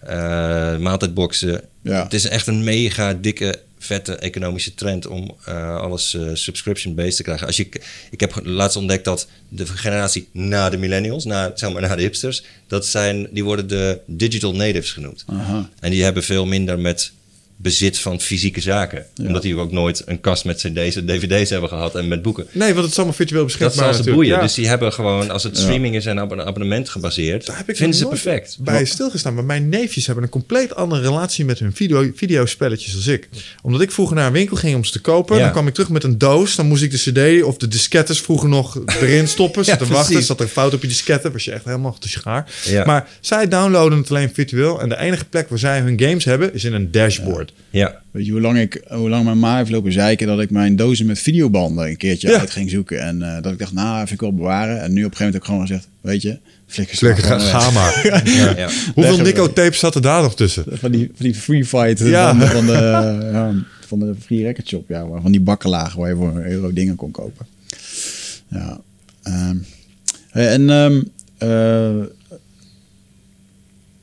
eh, 0.00 0.76
maaltijdboxen. 0.76 1.60
Ja. 1.82 2.02
Het 2.02 2.14
is 2.14 2.28
echt 2.28 2.46
een 2.46 2.64
mega 2.64 3.14
dikke, 3.14 3.58
vette 3.78 4.16
economische 4.16 4.74
trend 4.74 5.06
om 5.06 5.36
eh, 5.44 5.76
alles 5.76 6.16
subscription-based 6.32 7.16
te 7.16 7.22
krijgen. 7.22 7.46
Als 7.46 7.56
je, 7.56 7.68
ik 8.10 8.20
heb 8.20 8.40
laatst 8.42 8.76
ontdekt 8.76 9.04
dat 9.04 9.28
de 9.48 9.66
generatie 9.66 10.28
na 10.32 10.70
de 10.70 10.76
millennials, 10.76 11.24
na, 11.24 11.52
zeg 11.54 11.72
maar 11.72 11.82
na 11.82 11.96
de 11.96 12.02
hipsters, 12.02 12.42
dat 12.66 12.86
zijn, 12.86 13.28
die 13.30 13.44
worden 13.44 13.68
de 13.68 13.98
digital 14.06 14.54
natives 14.54 14.92
genoemd. 14.92 15.24
Aha. 15.26 15.68
En 15.80 15.90
die 15.90 16.02
hebben 16.02 16.22
veel 16.22 16.46
minder 16.46 16.78
met 16.78 17.12
bezit 17.62 17.98
van 17.98 18.20
fysieke 18.20 18.60
zaken. 18.60 19.06
Ja. 19.14 19.26
Omdat 19.26 19.42
die 19.42 19.56
ook 19.56 19.72
nooit 19.72 20.02
een 20.06 20.20
kast 20.20 20.44
met 20.44 20.56
cd's 20.56 20.96
en 20.96 21.06
dvd's 21.06 21.50
hebben 21.50 21.68
gehad 21.68 21.94
en 21.94 22.08
met 22.08 22.22
boeken. 22.22 22.46
Nee, 22.52 22.68
want 22.68 22.80
het 22.82 22.90
is 22.90 22.96
allemaal 22.96 23.14
virtueel 23.14 23.40
Dat 23.46 23.50
beschikbaar. 23.50 23.76
zal 23.84 23.92
ze 23.92 23.98
natuurlijk. 23.98 24.16
boeien. 24.16 24.34
Ja. 24.36 24.42
Dus 24.42 24.54
die 24.54 24.68
hebben 24.68 24.92
gewoon, 24.92 25.30
als 25.30 25.42
het 25.42 25.58
streaming 25.58 25.94
is 25.94 26.06
en 26.06 26.22
op 26.22 26.30
een 26.30 26.42
abonnement 26.42 26.88
gebaseerd, 26.88 27.46
Daar 27.46 27.56
heb 27.56 27.68
ik 27.68 27.76
vinden 27.76 27.96
ze 27.98 28.06
perfect. 28.06 28.56
bij 28.60 28.84
stilgestaan. 28.84 29.34
Maar 29.34 29.44
mijn 29.44 29.68
neefjes 29.68 30.06
hebben 30.06 30.24
een 30.24 30.30
compleet 30.30 30.74
andere 30.74 31.00
relatie 31.02 31.44
met 31.44 31.58
hun 31.58 31.72
video, 31.74 32.10
videospelletjes 32.14 32.94
als 32.94 33.06
ik. 33.06 33.28
Omdat 33.62 33.80
ik 33.80 33.90
vroeger 33.90 34.16
naar 34.16 34.26
een 34.26 34.32
winkel 34.32 34.56
ging 34.56 34.74
om 34.76 34.84
ze 34.84 34.92
te 34.92 35.00
kopen. 35.00 35.38
Dan 35.38 35.50
kwam 35.50 35.66
ik 35.66 35.74
terug 35.74 35.88
met 35.90 36.04
een 36.04 36.18
doos. 36.18 36.56
Dan 36.56 36.66
moest 36.66 36.82
ik 36.82 36.90
de 36.90 36.96
cd 37.38 37.42
of 37.42 37.56
de 37.56 37.68
diskettes 37.68 38.20
vroeger 38.20 38.48
nog 38.48 38.78
erin 39.00 39.28
stoppen. 39.28 39.62
Te 39.64 39.70
wachten. 39.70 39.88
precies. 39.88 40.26
Zat 40.26 40.38
er 40.38 40.44
een 40.44 40.50
fout 40.50 40.74
op 40.74 40.82
je 40.82 40.88
diskette. 40.88 41.30
Was 41.32 41.44
je 41.44 41.52
echt 41.52 41.64
helemaal 41.64 41.96
te 41.98 42.08
schaar. 42.08 42.50
Maar 42.84 43.08
zij 43.20 43.48
downloaden 43.48 43.98
het 43.98 44.10
alleen 44.10 44.30
virtueel. 44.34 44.80
En 44.80 44.88
de 44.88 44.98
enige 44.98 45.24
plek 45.24 45.48
waar 45.48 45.58
zij 45.58 45.80
hun 45.80 46.00
games 46.00 46.24
hebben 46.24 46.54
is 46.54 46.64
in 46.64 46.72
een 46.72 46.90
dashboard. 46.90 47.49
Ja, 47.70 48.02
Weet 48.10 48.26
je 48.26 48.32
hoe 48.32 48.40
lang, 48.40 48.58
ik, 48.58 48.82
hoe 48.88 49.08
lang 49.08 49.24
mijn 49.24 49.38
ma 49.38 49.56
heeft 49.56 49.70
lopen 49.70 49.92
zeiken 49.92 50.26
dat 50.26 50.40
ik 50.40 50.50
mijn 50.50 50.76
dozen 50.76 51.06
met 51.06 51.18
videobanden 51.18 51.88
een 51.88 51.96
keertje 51.96 52.28
Ja. 52.28 52.38
uit 52.38 52.50
ging 52.50 52.70
zoeken. 52.70 53.00
En 53.00 53.22
eh, 53.22 53.42
dat 53.42 53.52
ik 53.52 53.58
dacht, 53.58 53.72
nou, 53.72 53.96
vind 53.98 54.10
ik 54.10 54.20
wel 54.20 54.34
bewaren. 54.34 54.80
En 54.80 54.92
nu 54.92 55.04
op 55.04 55.10
een 55.10 55.16
gegeven 55.16 55.24
moment 55.24 55.32
heb 55.32 55.42
ik 55.42 55.48
gewoon 55.48 55.66
gezegd, 55.66 55.88
weet 56.00 56.22
je, 56.22 56.38
flikker 56.66 57.28
maar 57.28 57.40
ga, 57.40 57.58
ga 57.60 57.70
maar. 57.70 58.00
Ja. 58.36 58.56
ja. 58.56 58.68
Hoeveel 58.94 59.18
Nico-tapes 59.20 59.78
zaten 59.78 60.02
daar 60.02 60.22
nog 60.22 60.34
tussen? 60.36 60.64
Van 60.68 60.90
die, 60.90 61.10
van 61.14 61.26
die 61.26 61.34
free 61.34 61.64
fight 61.64 61.98
Ja. 61.98 62.28
van, 62.28 62.38
de, 62.38 62.46
van, 62.46 62.66
de, 62.66 62.72
ja, 63.32 63.54
van 63.86 63.98
de 63.98 64.14
free 64.24 64.42
record 64.42 64.68
shop. 64.68 64.88
Ja, 64.88 65.06
van 65.22 65.32
die 65.32 65.40
bakken 65.40 65.70
lagen 65.70 65.98
waar 66.00 66.08
je 66.08 66.16
voor 66.16 66.28
een 66.36 66.50
euro 66.50 66.72
dingen 66.72 66.96
kon 66.96 67.10
kopen. 67.10 67.46
Ja. 68.48 68.80
ehm, 69.22 69.56
hey, 70.30 70.48
en 70.48 70.70
ehm, 70.70 71.02
eh, 71.38 72.04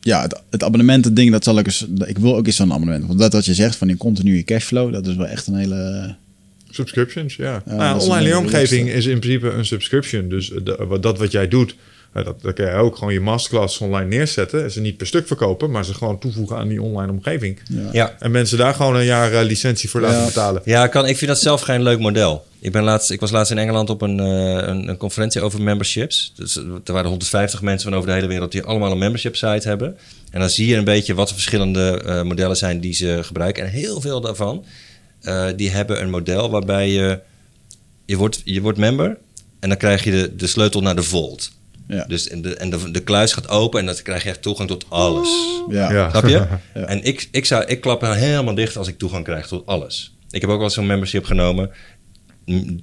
ja, 0.08 0.22
het, 0.22 0.42
het 0.50 0.64
abonnementen 0.64 1.14
ding, 1.14 1.32
dat 1.32 1.44
zal 1.44 1.58
ik 1.60 1.66
eens... 1.66 1.86
Ik 2.06 2.18
wil 2.18 2.36
ook 2.36 2.46
eens 2.46 2.56
zo'n 2.56 2.74
abonnement. 2.74 3.06
Want 3.08 3.20
dat 3.20 3.34
wat 3.34 3.46
je 3.46 3.54
zegt 3.54 3.76
van 3.76 3.88
die 3.88 3.98
continue 3.98 4.44
cashflow, 4.44 4.92
dat 4.94 5.08
is 5.08 5.16
wel 5.16 5.26
echt 5.28 5.48
een 5.48 5.56
hele... 5.56 6.16
Subscriptions, 6.70 7.36
ja. 7.36 7.64
Ja, 7.66 7.76
nou, 7.76 7.94
dat 7.94 8.02
online 8.02 8.18
een 8.18 8.24
leeromgeving 8.24 8.90
is 8.90 9.06
in 9.06 9.20
principe 9.20 9.50
een 9.50 9.66
subscription. 9.66 10.30
Dus 10.30 10.52
de- 10.64 10.86
wat- 10.88 11.04
dat 11.04 11.18
wat 11.18 11.32
jij 11.32 11.48
doet, 11.48 11.76
dat, 12.24 12.42
dat 12.42 12.54
kan 12.54 12.66
je 12.66 12.72
ook 12.72 12.98
gewoon 12.98 13.14
je 13.14 13.20
masterclass 13.20 13.80
online 13.80 14.08
neerzetten. 14.08 14.64
En 14.64 14.72
ze 14.72 14.82
niet 14.82 14.98
per 14.98 15.08
stuk 15.08 15.28
verkopen, 15.28 15.72
maar 15.72 15.86
ze 15.86 15.94
gewoon 15.94 16.20
toevoegen 16.20 16.58
aan 16.58 16.68
die 16.68 16.82
online 16.82 17.12
omgeving. 17.12 17.60
Ja. 17.70 17.90
ja. 17.92 18.16
En 18.20 18.32
mensen 18.32 18.58
daar 18.58 18.74
gewoon 18.74 18.96
een 18.96 19.06
jaar 19.06 19.34
eh, 19.34 19.46
licentie 19.46 19.90
voor 19.90 20.02
laten 20.02 20.26
betalen. 20.26 20.62
Ja, 20.66 20.84
ik 20.84 20.92
kan, 20.92 21.08
ik 21.08 21.18
vind 21.18 21.32
dat 21.32 21.40
zelf 21.40 21.62
geen 21.62 21.84
leuk 21.84 22.00
model. 22.00 22.46
Ik, 22.60 22.72
ben 22.72 22.84
laatst, 22.84 23.12
ik 23.12 23.20
was 23.20 23.32
laatst 23.32 23.52
in 23.52 23.58
Engeland 23.58 23.90
op 23.90 24.02
een, 24.02 24.20
eh, 24.20 24.68
een, 24.68 24.88
een 24.88 24.98
conferentie 24.98 25.42
over 25.42 25.62
memberships. 25.62 26.34
Dus, 26.36 26.58
eh, 26.58 26.64
er 26.86 26.94
waren 26.94 27.10
150 27.10 27.62
mensen 27.62 27.90
van 27.90 27.98
over 27.98 28.10
de 28.10 28.16
hele 28.16 28.28
wereld 28.28 28.52
die 28.52 28.64
allemaal 28.64 28.92
een 28.92 28.98
membership 28.98 29.36
site 29.36 29.68
hebben. 29.68 29.98
En 30.32 30.40
dan 30.40 30.50
zie 30.50 30.68
je 30.68 30.76
een 30.76 30.84
beetje 30.84 31.14
wat 31.14 31.28
de 31.28 31.34
verschillende 31.34 32.02
eh, 32.06 32.22
modellen 32.22 32.58
zijn 32.58 32.80
die 32.80 32.94
ze 32.94 33.20
gebruiken. 33.22 33.64
En 33.64 33.70
heel 33.70 34.02
veel 34.02 34.22
daarvan, 34.22 34.66
eh, 35.22 35.48
die 35.56 35.70
hebben 35.70 36.02
een 36.02 36.10
model 36.10 36.50
waarbij 36.50 36.90
je, 36.90 37.20
je, 38.06 38.18
wordt, 38.18 38.42
je 38.44 38.62
wordt 38.62 38.78
member 38.78 39.18
en 39.60 39.70
dan 39.70 39.78
krijg 39.78 40.04
je 40.04 40.12
de, 40.12 40.36
de 40.36 40.48
sleutel 40.48 40.82
naar 40.82 40.96
de 40.96 41.04
vault. 41.04 41.52
Ja. 41.88 42.06
Dus 42.08 42.30
en 42.30 42.42
de, 42.42 42.56
en 42.56 42.70
de, 42.70 42.92
de 42.92 43.04
kluis 43.04 43.34
gaat 43.34 43.50
open 43.50 43.80
en 43.80 43.86
dan 43.86 43.96
krijg 44.04 44.24
je 44.24 44.30
echt 44.30 44.42
toegang 44.42 44.70
tot 44.70 44.86
alles. 44.90 45.30
Ja. 45.70 45.92
Ja. 45.92 46.10
Snap 46.10 46.28
je? 46.28 46.48
Ja. 46.74 46.86
En 46.86 47.04
ik, 47.04 47.28
ik, 47.32 47.46
zou, 47.46 47.66
ik 47.66 47.82
klap 47.82 48.02
helemaal 48.02 48.56
dicht 48.56 48.78
als 48.78 48.88
ik 48.88 48.98
toegang 48.98 49.24
krijg 49.24 49.48
tot 49.48 49.66
alles. 49.66 50.16
Ik 50.30 50.42
heb 50.42 50.50
ook 50.50 50.56
wel 50.56 50.66
eens 50.66 50.74
zo'n 50.74 50.86
membership 50.86 51.26
genomen. 51.26 51.72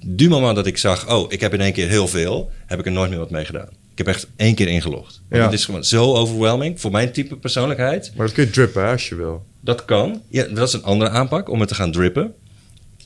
Du 0.07 0.29
moment 0.29 0.57
dat 0.57 0.67
ik 0.67 0.79
zag, 0.79 1.11
oh, 1.11 1.33
ik 1.33 1.41
heb 1.41 1.55
in 1.55 1.61
één 1.61 1.73
keer 1.73 1.89
heel 1.89 2.09
veel, 2.09 2.51
heb 2.67 2.79
ik 2.79 2.87
er 2.87 2.93
nooit 2.93 3.11
meer 3.11 3.19
wat 3.19 3.31
mee 3.31 3.45
gedaan. 3.45 3.69
Ik 3.93 3.99
heb 3.99 4.07
echt 4.07 4.27
één 4.37 4.55
keer 4.55 4.69
ingelogd. 4.69 5.21
Want 5.29 5.43
Ja. 5.43 5.49
Het 5.49 5.59
is 5.59 5.65
gewoon 5.65 5.85
zo 5.85 6.15
overwhelming 6.15 6.81
voor 6.81 6.91
mijn 6.91 7.13
type 7.13 7.37
persoonlijkheid. 7.37 8.13
Maar 8.17 8.27
dat 8.27 8.35
kun 8.35 8.45
je 8.45 8.51
drippen 8.51 8.83
hè, 8.85 8.91
als 8.91 9.09
je 9.09 9.15
wil. 9.15 9.45
Dat 9.61 9.85
kan. 9.85 10.23
Ja, 10.29 10.45
dat 10.45 10.69
is 10.69 10.75
een 10.75 10.83
andere 10.83 11.11
aanpak 11.11 11.49
om 11.49 11.61
het 11.61 11.69
te 11.69 11.75
gaan 11.75 11.93
drippen. 11.93 12.35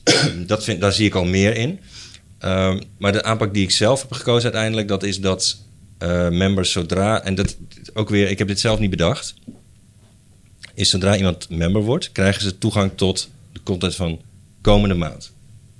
dat 0.47 0.63
vind, 0.63 0.81
daar 0.81 0.93
zie 0.93 1.05
ik 1.05 1.15
al 1.15 1.25
meer 1.25 1.55
in. 1.55 1.79
Ehm, 2.39 2.81
maar 2.97 3.11
de 3.11 3.23
aanpak 3.23 3.53
die 3.53 3.63
ik 3.63 3.71
zelf 3.71 4.01
heb 4.01 4.11
gekozen 4.11 4.43
uiteindelijk, 4.43 4.87
dat 4.87 5.03
is 5.03 5.19
dat 5.19 5.57
eh, 5.99 6.29
members 6.29 6.71
zodra, 6.71 7.23
en 7.23 7.35
dat 7.35 7.57
ook 7.93 8.09
weer, 8.09 8.29
ik 8.29 8.37
heb 8.37 8.47
dit 8.47 8.59
zelf 8.59 8.79
niet 8.79 8.89
bedacht, 8.89 9.33
is 10.73 10.89
zodra 10.89 11.17
iemand 11.17 11.49
member 11.49 11.81
wordt, 11.81 12.11
krijgen 12.11 12.41
ze 12.41 12.57
toegang 12.57 12.91
tot 12.95 13.29
de 13.53 13.59
content 13.63 13.95
van 13.95 14.21
komende 14.61 14.95
maand. 14.95 15.31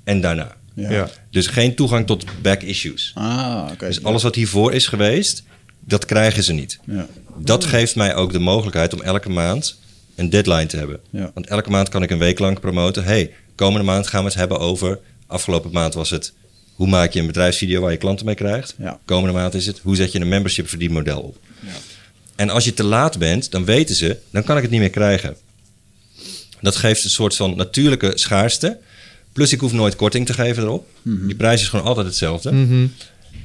En 0.03 0.21
daarna. 0.21 0.57
Ja. 0.73 0.91
Ja. 0.91 1.09
Dus 1.31 1.47
geen 1.47 1.75
toegang 1.75 2.07
tot 2.07 2.25
back 2.41 2.61
issues. 2.61 3.11
Ah, 3.15 3.67
oké. 3.71 3.85
Dus 3.87 4.03
alles 4.03 4.23
wat 4.23 4.35
hiervoor 4.35 4.73
is 4.73 4.87
geweest, 4.87 5.43
dat 5.79 6.05
krijgen 6.05 6.43
ze 6.43 6.53
niet. 6.53 6.79
Ja. 6.85 7.07
Dat 7.37 7.65
geeft 7.65 7.95
mij 7.95 8.15
ook 8.15 8.31
de 8.31 8.39
mogelijkheid 8.39 8.93
om 8.93 9.01
elke 9.01 9.29
maand 9.29 9.79
een 10.15 10.29
deadline 10.29 10.65
te 10.65 10.77
hebben. 10.77 10.99
Ja. 11.09 11.31
Want 11.33 11.47
elke 11.47 11.69
maand 11.69 11.89
kan 11.89 12.03
ik 12.03 12.09
een 12.09 12.17
week 12.17 12.39
lang 12.39 12.59
promoten. 12.59 13.03
hey, 13.03 13.33
komende 13.55 13.85
maand 13.85 14.07
gaan 14.07 14.21
we 14.21 14.27
het 14.29 14.37
hebben 14.37 14.59
over. 14.59 14.99
Afgelopen 15.27 15.71
maand 15.71 15.93
was 15.93 16.09
het. 16.09 16.33
Hoe 16.79 16.87
maak 16.87 17.13
je 17.13 17.19
een 17.19 17.25
bedrijfsvideo 17.25 17.81
waar 17.81 17.91
je 17.91 17.97
klanten 17.97 18.25
mee 18.25 18.35
krijgt? 18.35 18.75
Ja. 18.77 18.99
Komende 19.05 19.33
maand 19.33 19.53
is 19.53 19.65
het. 19.65 19.79
Hoe 19.79 19.95
zet 19.95 20.11
je 20.11 20.19
een 20.19 20.27
membership 20.27 20.69
verdienmodel 20.69 21.21
op? 21.21 21.37
Ja. 21.59 21.71
En 22.35 22.49
als 22.49 22.65
je 22.65 22.73
te 22.73 22.83
laat 22.83 23.17
bent, 23.17 23.51
dan 23.51 23.65
weten 23.65 23.95
ze. 23.95 24.17
Dan 24.31 24.43
kan 24.43 24.55
ik 24.55 24.61
het 24.61 24.71
niet 24.71 24.79
meer 24.79 24.89
krijgen. 24.89 25.35
Dat 26.61 26.75
geeft 26.75 27.03
een 27.03 27.09
soort 27.09 27.35
van 27.35 27.55
natuurlijke 27.55 28.11
schaarste. 28.15 28.77
Plus 29.33 29.51
ik 29.53 29.59
hoef 29.59 29.73
nooit 29.73 29.95
korting 29.95 30.25
te 30.25 30.33
geven 30.33 30.63
erop. 30.63 30.87
Die 31.03 31.35
prijs 31.35 31.61
is 31.61 31.67
gewoon 31.67 31.85
altijd 31.85 32.05
hetzelfde. 32.05 32.49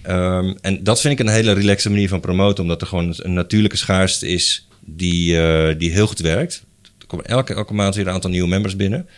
Ehm, 0.02 0.54
en 0.60 0.84
dat 0.84 1.00
vind 1.00 1.20
ik 1.20 1.26
een 1.26 1.32
hele 1.32 1.52
relaxe 1.52 1.90
manier 1.90 2.08
van 2.08 2.20
promoten, 2.20 2.62
omdat 2.62 2.80
er 2.80 2.86
gewoon 2.86 3.14
een 3.16 3.32
natuurlijke 3.34 3.76
schaarste 3.76 4.28
is 4.28 4.68
die, 4.80 5.40
eh, 5.40 5.78
die 5.78 5.90
heel 5.90 6.06
goed 6.06 6.20
werkt. 6.20 6.62
Er 6.98 7.06
komen 7.06 7.26
elke, 7.26 7.54
elke 7.54 7.74
maand 7.74 7.94
weer 7.94 8.06
een 8.06 8.12
aantal 8.12 8.30
nieuwe 8.30 8.48
members 8.48 8.76
binnen. 8.76 9.08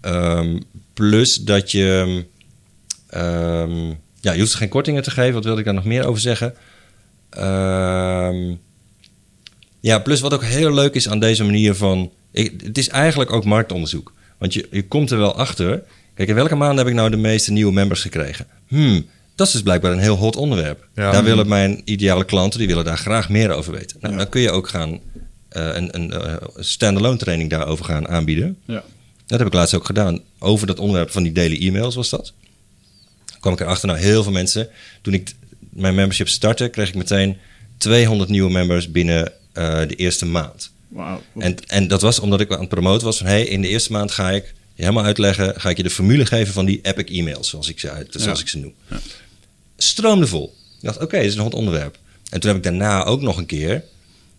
Ehm, 0.00 0.58
plus 0.94 1.36
dat 1.36 1.70
je, 1.70 2.24
ehm, 3.12 3.86
ja, 4.20 4.32
je 4.32 4.40
hoeft 4.40 4.54
geen 4.54 4.68
kortingen 4.68 5.02
te 5.02 5.10
geven. 5.10 5.34
Wat 5.34 5.44
wilde 5.44 5.58
ik 5.58 5.64
daar 5.64 5.74
nog 5.74 5.84
meer 5.84 6.06
over 6.06 6.20
zeggen? 6.20 6.54
Ehm, 7.30 8.54
ja, 9.80 9.98
plus 9.98 10.20
wat 10.20 10.34
ook 10.34 10.44
heel 10.44 10.74
leuk 10.74 10.94
is 10.94 11.08
aan 11.08 11.18
deze 11.18 11.44
manier 11.44 11.74
van, 11.74 12.10
ik, 12.30 12.60
het 12.64 12.78
is 12.78 12.88
eigenlijk 12.88 13.32
ook 13.32 13.44
marktonderzoek. 13.44 14.12
Want 14.38 14.54
je, 14.54 14.68
je 14.70 14.86
komt 14.86 15.10
er 15.10 15.18
wel 15.18 15.36
achter. 15.36 15.82
Kijk, 16.14 16.28
in 16.28 16.34
welke 16.34 16.54
maand 16.54 16.78
heb 16.78 16.86
ik 16.86 16.94
nou 16.94 17.10
de 17.10 17.16
meeste 17.16 17.52
nieuwe 17.52 17.72
members 17.72 18.00
gekregen? 18.00 18.46
Hmm, 18.68 19.06
dat 19.34 19.46
is 19.46 19.52
dus 19.52 19.62
blijkbaar 19.62 19.92
een 19.92 19.98
heel 19.98 20.16
hot 20.16 20.36
onderwerp. 20.36 20.88
Ja. 20.94 21.10
Daar 21.10 21.24
willen 21.24 21.48
mijn 21.48 21.82
ideale 21.84 22.24
klanten, 22.24 22.58
die 22.58 22.68
willen 22.68 22.84
daar 22.84 22.98
graag 22.98 23.28
meer 23.28 23.50
over 23.50 23.72
weten. 23.72 23.96
Nou, 24.00 24.16
dan 24.16 24.28
kun 24.28 24.40
je 24.40 24.50
ook 24.50 24.68
gaan 24.68 25.00
eh, 25.48 25.74
een, 25.74 25.96
een 25.96 26.12
eh, 26.12 26.36
standalone 26.56 27.16
training 27.16 27.50
daarover 27.50 27.84
gaan 27.84 28.08
aanbieden. 28.08 28.58
Ja. 28.66 28.82
Dat 29.26 29.38
heb 29.38 29.48
ik 29.48 29.54
laatst 29.54 29.74
ook 29.74 29.86
gedaan. 29.86 30.20
Over 30.38 30.66
dat 30.66 30.78
onderwerp 30.78 31.10
van 31.10 31.22
die 31.22 31.32
daily 31.32 31.66
e-mails 31.66 31.94
was 31.94 32.10
dat. 32.10 32.32
Kwam 33.42 33.52
ik 33.52 33.60
erachter, 33.60 33.88
nou 33.88 34.00
heel 34.00 34.22
veel 34.22 34.32
mensen. 34.32 34.68
Toen 35.00 35.14
ik 35.14 35.34
mijn 35.58 35.94
membership 35.94 36.28
startte, 36.28 36.68
kreeg 36.68 36.88
ik 36.88 36.94
meteen 36.94 37.36
200 37.76 38.30
nieuwe 38.30 38.50
members 38.50 38.90
binnen 38.90 39.32
eh, 39.52 39.78
de 39.88 39.94
eerste 39.94 40.26
maand. 40.26 40.72
En, 41.38 41.56
en 41.66 41.88
dat 41.88 42.00
was 42.00 42.20
omdat 42.20 42.40
ik 42.40 42.52
aan 42.52 42.60
het 42.60 42.68
promoten 42.68 43.06
was 43.06 43.18
van... 43.18 43.26
hey, 43.26 43.44
in 43.44 43.62
de 43.62 43.68
eerste 43.68 43.92
maand 43.92 44.10
ga 44.10 44.30
ik 44.30 44.54
je 44.74 44.82
helemaal 44.82 45.04
uitleggen... 45.04 45.60
ga 45.60 45.68
ik 45.68 45.76
je 45.76 45.82
de 45.82 45.90
formule 45.90 46.26
geven 46.26 46.52
van 46.52 46.64
die 46.64 46.80
epic 46.82 47.08
e-mails, 47.08 47.48
zoals 47.48 47.68
ik 47.68 47.80
ze, 47.80 47.90
uit, 47.90 48.08
zoals 48.10 48.40
ik 48.40 48.48
ze 48.48 48.58
noem. 48.58 48.74
Stroomde 49.76 50.26
vol. 50.26 50.54
Ik 50.80 50.86
dacht, 50.88 51.00
oké, 51.00 51.16
dit 51.16 51.26
is 51.26 51.34
een 51.34 51.40
hot 51.40 51.54
onderwerp. 51.54 51.98
En 52.30 52.40
toen 52.40 52.48
heb 52.48 52.58
ik 52.58 52.64
daarna 52.64 53.04
ook 53.04 53.20
nog 53.20 53.36
een 53.36 53.46
keer... 53.46 53.84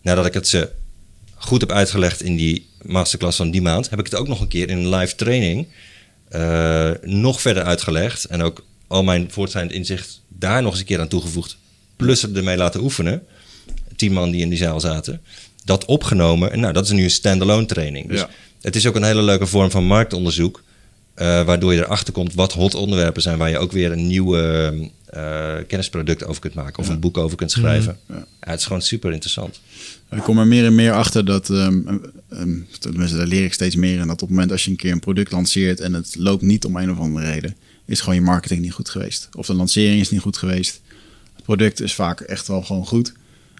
nadat 0.01 0.25
ik 0.25 0.33
het 0.33 0.47
ze 0.47 0.69
goed 1.35 1.61
heb 1.61 1.71
uitgelegd 1.71 2.21
in 2.21 2.35
die 2.35 2.69
masterclass 2.81 3.37
van 3.37 3.51
die 3.51 3.61
maand... 3.61 3.89
heb 3.89 3.99
ik 3.99 4.05
het 4.05 4.15
ook 4.15 4.27
nog 4.27 4.41
een 4.41 4.47
keer 4.47 4.69
in 4.69 4.77
een 4.77 4.95
live 4.95 5.15
training... 5.15 5.67
eh, 6.29 6.91
nog 7.01 7.41
verder 7.41 7.63
uitgelegd... 7.63 8.25
en 8.25 8.41
ook 8.41 8.65
al 8.93 9.03
mijn 9.03 9.31
voortschrijdend 9.31 9.75
inzicht 9.75 10.21
daar 10.27 10.61
nog 10.61 10.71
eens 10.71 10.79
een 10.79 10.85
keer 10.85 10.99
aan 10.99 11.07
toegevoegd. 11.07 11.57
Plus 11.95 12.21
het 12.21 12.37
ermee 12.37 12.57
laten 12.57 12.81
oefenen. 12.81 13.23
Tien 13.95 14.13
man 14.13 14.31
die 14.31 14.41
in 14.41 14.49
die 14.49 14.57
zaal 14.57 14.79
zaten. 14.79 15.21
Dat 15.65 15.85
opgenomen. 15.85 16.51
En 16.51 16.59
nou, 16.59 16.73
dat 16.73 16.85
is 16.85 16.91
nu 16.91 17.03
een 17.03 17.11
standalone 17.11 17.65
training. 17.65 18.07
Dus 18.09 18.19
Ja. 18.19 18.29
het 18.61 18.75
is 18.75 18.87
ook 18.87 18.95
een 18.95 19.03
hele 19.03 19.21
leuke 19.21 19.45
vorm 19.45 19.71
van 19.71 19.85
marktonderzoek. 19.85 20.63
eh, 21.13 21.45
waardoor 21.45 21.73
je 21.73 21.79
erachter 21.79 22.13
komt 22.13 22.33
wat 22.33 22.53
hot 22.53 22.73
onderwerpen 22.75 23.21
zijn... 23.21 23.37
waar 23.37 23.49
je 23.49 23.57
ook 23.57 23.71
weer 23.71 23.91
een 23.91 24.07
nieuw 24.07 24.35
eh, 24.35 24.69
kennisproduct 25.67 26.25
over 26.25 26.41
kunt 26.41 26.53
maken... 26.53 26.79
of 26.83 26.89
een 26.89 26.99
boek 26.99 27.17
over 27.17 27.37
kunt 27.37 27.51
schrijven. 27.51 27.97
Ja. 28.09 28.25
het 28.39 28.59
is 28.59 28.65
gewoon 28.65 28.81
super 28.81 29.11
interessant. 29.11 29.59
Ik 30.11 30.21
kom 30.23 30.39
er 30.39 30.47
meer 30.47 30.65
en 30.65 30.75
meer 30.75 30.91
achter 30.93 31.25
dat, 31.25 31.49
ehm, 31.49 31.81
tenminste 32.79 33.17
daar 33.17 33.27
leer 33.27 33.43
ik 33.43 33.53
steeds 33.53 33.75
meer 33.75 33.99
in, 33.99 34.07
dat 34.07 34.11
op 34.11 34.19
het 34.19 34.29
moment 34.29 34.51
als 34.51 34.63
je 34.65 34.71
een 34.71 34.77
keer 34.77 34.91
een 34.91 34.99
product 34.99 35.31
lanceert 35.31 35.79
en 35.79 35.93
het 35.93 36.15
loopt 36.17 36.41
niet 36.41 36.65
om 36.65 36.75
een 36.75 36.91
of 36.91 36.99
andere 36.99 37.31
reden, 37.31 37.55
is 37.93 37.99
gewoon 37.99 38.15
je 38.15 38.21
marketing 38.21 38.61
niet 38.61 38.71
goed 38.73 38.89
geweest. 38.89 39.29
Of 39.37 39.45
de 39.45 39.53
lancering 39.53 39.99
is 40.01 40.09
niet 40.09 40.21
goed 40.21 40.37
geweest. 40.37 40.81
Het 41.35 41.43
product 41.43 41.81
is 41.81 41.93
vaak 41.93 42.19
echt 42.19 42.47
wel 42.47 42.61
gewoon 42.61 42.85
goed. 42.85 43.13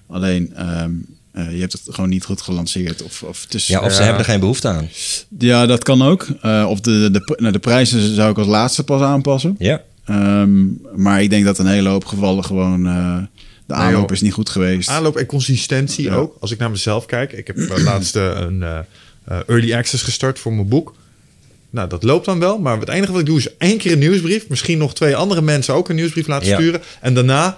Alleen 0.08 0.54
ehm, 0.56 0.92
eh, 1.32 1.52
je 1.54 1.60
hebt 1.60 1.74
het 1.74 1.82
gewoon 1.90 2.10
niet 2.10 2.26
goed 2.26 2.42
gelanceerd. 2.42 3.02
Of, 3.04 3.24
of 3.24 3.46
is, 3.50 3.68
Ja, 3.68 3.82
of 3.82 3.92
ze 3.92 3.98
Ja. 4.00 4.04
hebben 4.04 4.24
er 4.24 4.30
geen 4.30 4.40
behoefte 4.40 4.68
aan. 4.68 4.90
ja, 5.38 5.66
dat 5.66 5.84
kan 5.84 6.02
ook. 6.02 6.28
Eh, 6.42 6.66
of 6.70 6.80
de, 6.82 6.92
de, 7.00 7.12
de, 7.12 7.36
nou, 7.38 7.54
de 7.54 7.60
prijzen 7.60 8.16
zou 8.16 8.32
ik 8.32 8.38
als 8.38 8.48
laatste 8.48 8.84
pas 8.84 9.02
aanpassen. 9.02 9.56
Ja, 9.60 9.82
Ehm, 10.06 10.66
maar 10.96 11.22
ik 11.22 11.30
denk 11.30 11.46
dat 11.46 11.58
een 11.60 11.68
hele 11.68 11.90
hoop 11.90 12.06
gevallen 12.06 12.44
gewoon 12.44 12.88
eh, 12.88 13.18
de 13.66 13.74
aanloop 13.74 14.12
is 14.12 14.22
niet 14.22 14.34
goed 14.34 14.50
geweest. 14.50 14.90
Aanloop 14.90 15.16
en 15.18 15.26
consistentie 15.26 16.04
Ja. 16.06 16.16
ook. 16.16 16.38
Als 16.40 16.52
ik 16.52 16.58
naar 16.60 16.72
mezelf 16.72 17.06
kijk. 17.06 17.32
Ik 17.32 17.48
heb 17.48 17.58
laatst 17.78 18.16
eh, 18.16 18.24
een 18.36 18.64
eh, 18.64 18.80
eh, 19.24 19.40
early 19.48 19.74
access 19.74 20.04
gestart 20.04 20.40
voor 20.40 20.54
mijn 20.54 20.68
boek. 20.68 20.96
Nou, 21.74 21.90
dat 21.90 22.04
loopt 22.04 22.26
dan 22.26 22.40
wel. 22.40 22.58
Maar 22.60 22.80
het 22.80 22.90
enige 22.90 23.12
wat 23.12 23.22
ik 23.22 23.26
doe 23.28 23.38
is 23.38 23.58
één 23.58 23.78
keer 23.78 23.92
een 23.92 24.00
nieuwsbrief. 24.00 24.48
Misschien 24.50 24.78
nog 24.78 24.94
twee 24.94 25.16
andere 25.16 25.42
mensen 25.42 25.74
ook 25.74 25.90
een 25.90 25.96
nieuwsbrief 25.96 26.28
laten 26.28 26.48
Ja. 26.48 26.56
sturen. 26.56 26.82
En 27.02 27.14
daarna... 27.14 27.58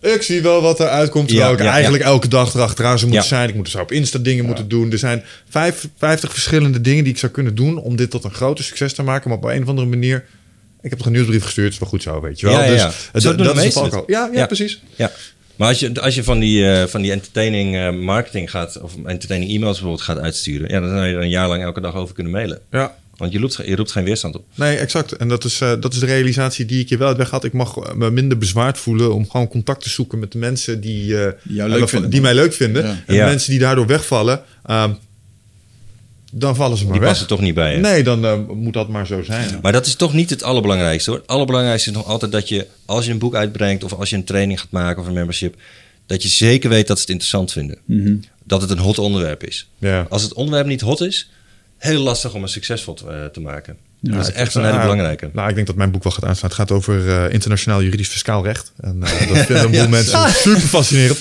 Ik 0.00 0.22
zie 0.22 0.42
wel 0.42 0.62
wat 0.62 0.80
er 0.80 0.88
uitkomt. 0.88 1.28
Terwijl 1.28 1.48
Ja, 1.50 1.56
ik 1.56 1.62
ja, 1.62 1.70
eigenlijk 1.72 2.04
elke 2.04 2.28
dag 2.28 2.54
erachteraan 2.54 2.98
zou 2.98 3.10
moeten 3.10 3.28
zijn. 3.28 3.48
Ik 3.48 3.54
moet 3.54 3.64
dus 3.64 3.74
op 3.74 3.92
Insta 3.92 4.18
dingen 4.18 4.44
moeten 4.44 4.68
doen. 4.68 4.92
Er 4.92 4.98
zijn 4.98 5.22
vijf, 5.48 5.88
50 5.96 6.32
verschillende 6.32 6.80
dingen 6.80 7.04
die 7.04 7.12
ik 7.12 7.18
zou 7.18 7.32
kunnen 7.32 7.54
doen... 7.54 7.78
om 7.78 7.96
dit 7.96 8.10
tot 8.10 8.24
een 8.24 8.32
groter 8.34 8.64
succes 8.64 8.92
te 8.92 9.02
maken. 9.02 9.28
Maar 9.30 9.38
op 9.38 9.44
een 9.44 9.62
of 9.62 9.68
andere 9.68 9.86
manier... 9.88 10.24
Ik 10.82 10.88
heb 10.90 10.98
toch 10.98 11.06
een 11.06 11.12
nieuwsbrief 11.12 11.44
gestuurd. 11.44 11.72
is 11.72 11.78
wel 11.78 11.88
goed 11.88 12.02
zo, 12.02 12.20
weet 12.20 12.40
je 12.40 12.46
wel. 12.46 12.54
Ja, 12.54 12.64
ja, 12.64 12.92
dus 13.12 13.22
dat, 13.22 13.38
dat 13.38 13.56
is 13.64 13.74
het. 13.74 13.92
Ja, 13.92 14.02
ja, 14.06 14.28
Ja. 14.32 14.46
precies. 14.46 14.82
Ja, 14.96 15.10
maar 15.56 15.68
als 15.68 15.78
je, 15.80 16.00
als 16.00 16.14
je 16.14 16.24
van, 16.24 16.38
die, 16.38 16.70
eh, 16.72 16.86
van 16.86 17.02
die 17.02 17.10
entertaining 17.12 17.76
eh, 17.76 17.90
marketing 17.92 18.50
gaat, 18.50 18.80
of 18.80 18.92
entertaining 19.04 19.50
e-mails 19.50 19.72
bijvoorbeeld 19.72 20.02
gaat 20.02 20.18
uitsturen, 20.18 20.68
ja, 20.70 20.80
dan 20.80 20.88
zou 20.88 21.06
je 21.06 21.14
er 21.14 21.20
een 21.22 21.28
jaar 21.28 21.48
lang 21.48 21.62
elke 21.62 21.80
dag 21.80 21.94
over 21.94 22.14
kunnen 22.14 22.32
mailen. 22.32 22.60
Ja. 22.70 22.98
Want 23.20 23.32
je 23.32 23.38
roept, 23.38 23.60
je 23.64 23.76
roept 23.76 23.92
geen 23.92 24.04
weerstand 24.04 24.36
op. 24.36 24.44
Nee, 24.54 24.76
exact. 24.76 25.12
En 25.12 25.28
dat 25.28 25.44
is, 25.44 25.60
eh, 25.60 25.72
dat 25.80 25.92
is 25.92 25.98
de 25.98 26.06
realisatie 26.06 26.64
die 26.64 26.80
ik 26.80 26.88
je 26.88 26.96
wel 26.96 27.08
heb 27.08 27.20
gehad. 27.26 27.44
Ik 27.44 27.52
mag 27.52 27.76
eh, 27.76 27.94
me 27.94 28.10
minder 28.10 28.38
bezwaard 28.38 28.78
voelen 28.78 29.14
om 29.14 29.30
gewoon 29.30 29.48
contact 29.48 29.82
te 29.82 29.88
zoeken 29.90 30.18
met 30.18 30.32
de 30.32 30.38
mensen 30.38 30.80
die, 30.80 31.18
eh, 31.24 31.32
Die 31.44 31.54
jou 31.56 31.70
eh, 31.70 31.76
leuk 31.76 31.90
die 31.90 32.00
vinden. 32.00 32.22
mij 32.22 32.34
leuk 32.34 32.52
vinden. 32.52 32.86
Ja. 32.86 33.02
En 33.06 33.14
Ja. 33.14 33.26
mensen 33.26 33.50
die 33.50 33.60
daardoor 33.60 33.86
wegvallen, 33.86 34.42
ehm, 34.66 34.90
dan 36.32 36.56
vallen 36.56 36.76
ze 36.76 36.82
maar 36.84 36.92
Die 36.92 37.00
weg. 37.00 37.10
passen 37.10 37.26
toch 37.28 37.40
niet 37.40 37.54
bij 37.54 37.72
je. 37.74 37.78
Nee, 37.80 38.02
dan 38.02 38.24
eh, 38.24 38.38
moet 38.54 38.72
dat 38.72 38.88
maar 38.88 39.06
zo 39.06 39.22
zijn. 39.22 39.58
Maar 39.62 39.72
dat 39.72 39.86
is 39.86 39.94
toch 39.94 40.12
niet 40.14 40.30
het 40.30 40.42
allerbelangrijkste 40.42 41.10
hoor. 41.10 41.18
Het 41.18 41.28
allerbelangrijkste 41.28 41.90
is 41.90 41.96
nog 41.96 42.06
altijd 42.06 42.32
dat 42.32 42.48
je, 42.48 42.66
als 42.84 43.04
je 43.04 43.10
een 43.10 43.18
boek 43.18 43.34
uitbrengt 43.34 43.84
of 43.84 43.92
als 43.92 44.10
je 44.10 44.16
een 44.16 44.24
training 44.24 44.60
gaat 44.60 44.70
maken 44.70 45.02
of 45.02 45.08
een 45.08 45.14
membership, 45.14 45.54
dat 46.06 46.22
je 46.22 46.28
zeker 46.28 46.70
weet 46.70 46.86
dat 46.86 46.96
ze 46.96 47.02
het 47.02 47.10
interessant 47.10 47.52
vinden. 47.52 47.78
Dat 48.44 48.60
het 48.60 48.70
een 48.70 48.78
hot 48.78 48.98
onderwerp 48.98 49.44
is. 49.44 49.68
Ja. 49.78 50.06
Als 50.08 50.22
het 50.22 50.32
onderwerp 50.32 50.66
niet 50.66 50.80
hot 50.80 51.00
is, 51.00 51.30
heel 51.80 52.00
lastig 52.00 52.34
om 52.34 52.42
het 52.42 52.50
succesvol 52.50 52.94
te, 52.94 53.06
eh, 53.06 53.24
te 53.24 53.40
maken. 53.40 53.76
Ja, 54.02 54.16
dat 54.16 54.28
is 54.28 54.34
echt 54.34 54.54
een 54.54 54.64
hele 54.64 54.74
Ah, 54.76 54.82
belangrijke. 54.82 55.30
Nou, 55.32 55.48
ik 55.48 55.54
denk 55.54 55.66
dat 55.66 55.76
mijn 55.76 55.90
boek 55.90 56.02
wel 56.02 56.12
gaat 56.12 56.24
aanstaan. 56.24 56.48
Het 56.48 56.58
gaat 56.58 56.70
over 56.70 57.08
eh, 57.08 57.32
internationaal 57.32 57.82
juridisch 57.82 58.08
fiscaal 58.08 58.44
recht. 58.44 58.72
En 58.80 59.02
eh, 59.02 59.28
dat 59.28 59.38
vinden 59.46 59.64
een 59.64 59.70
boel 59.70 59.88
mensen 59.88 60.30
super 60.30 60.60
fascinerend. 60.60 61.18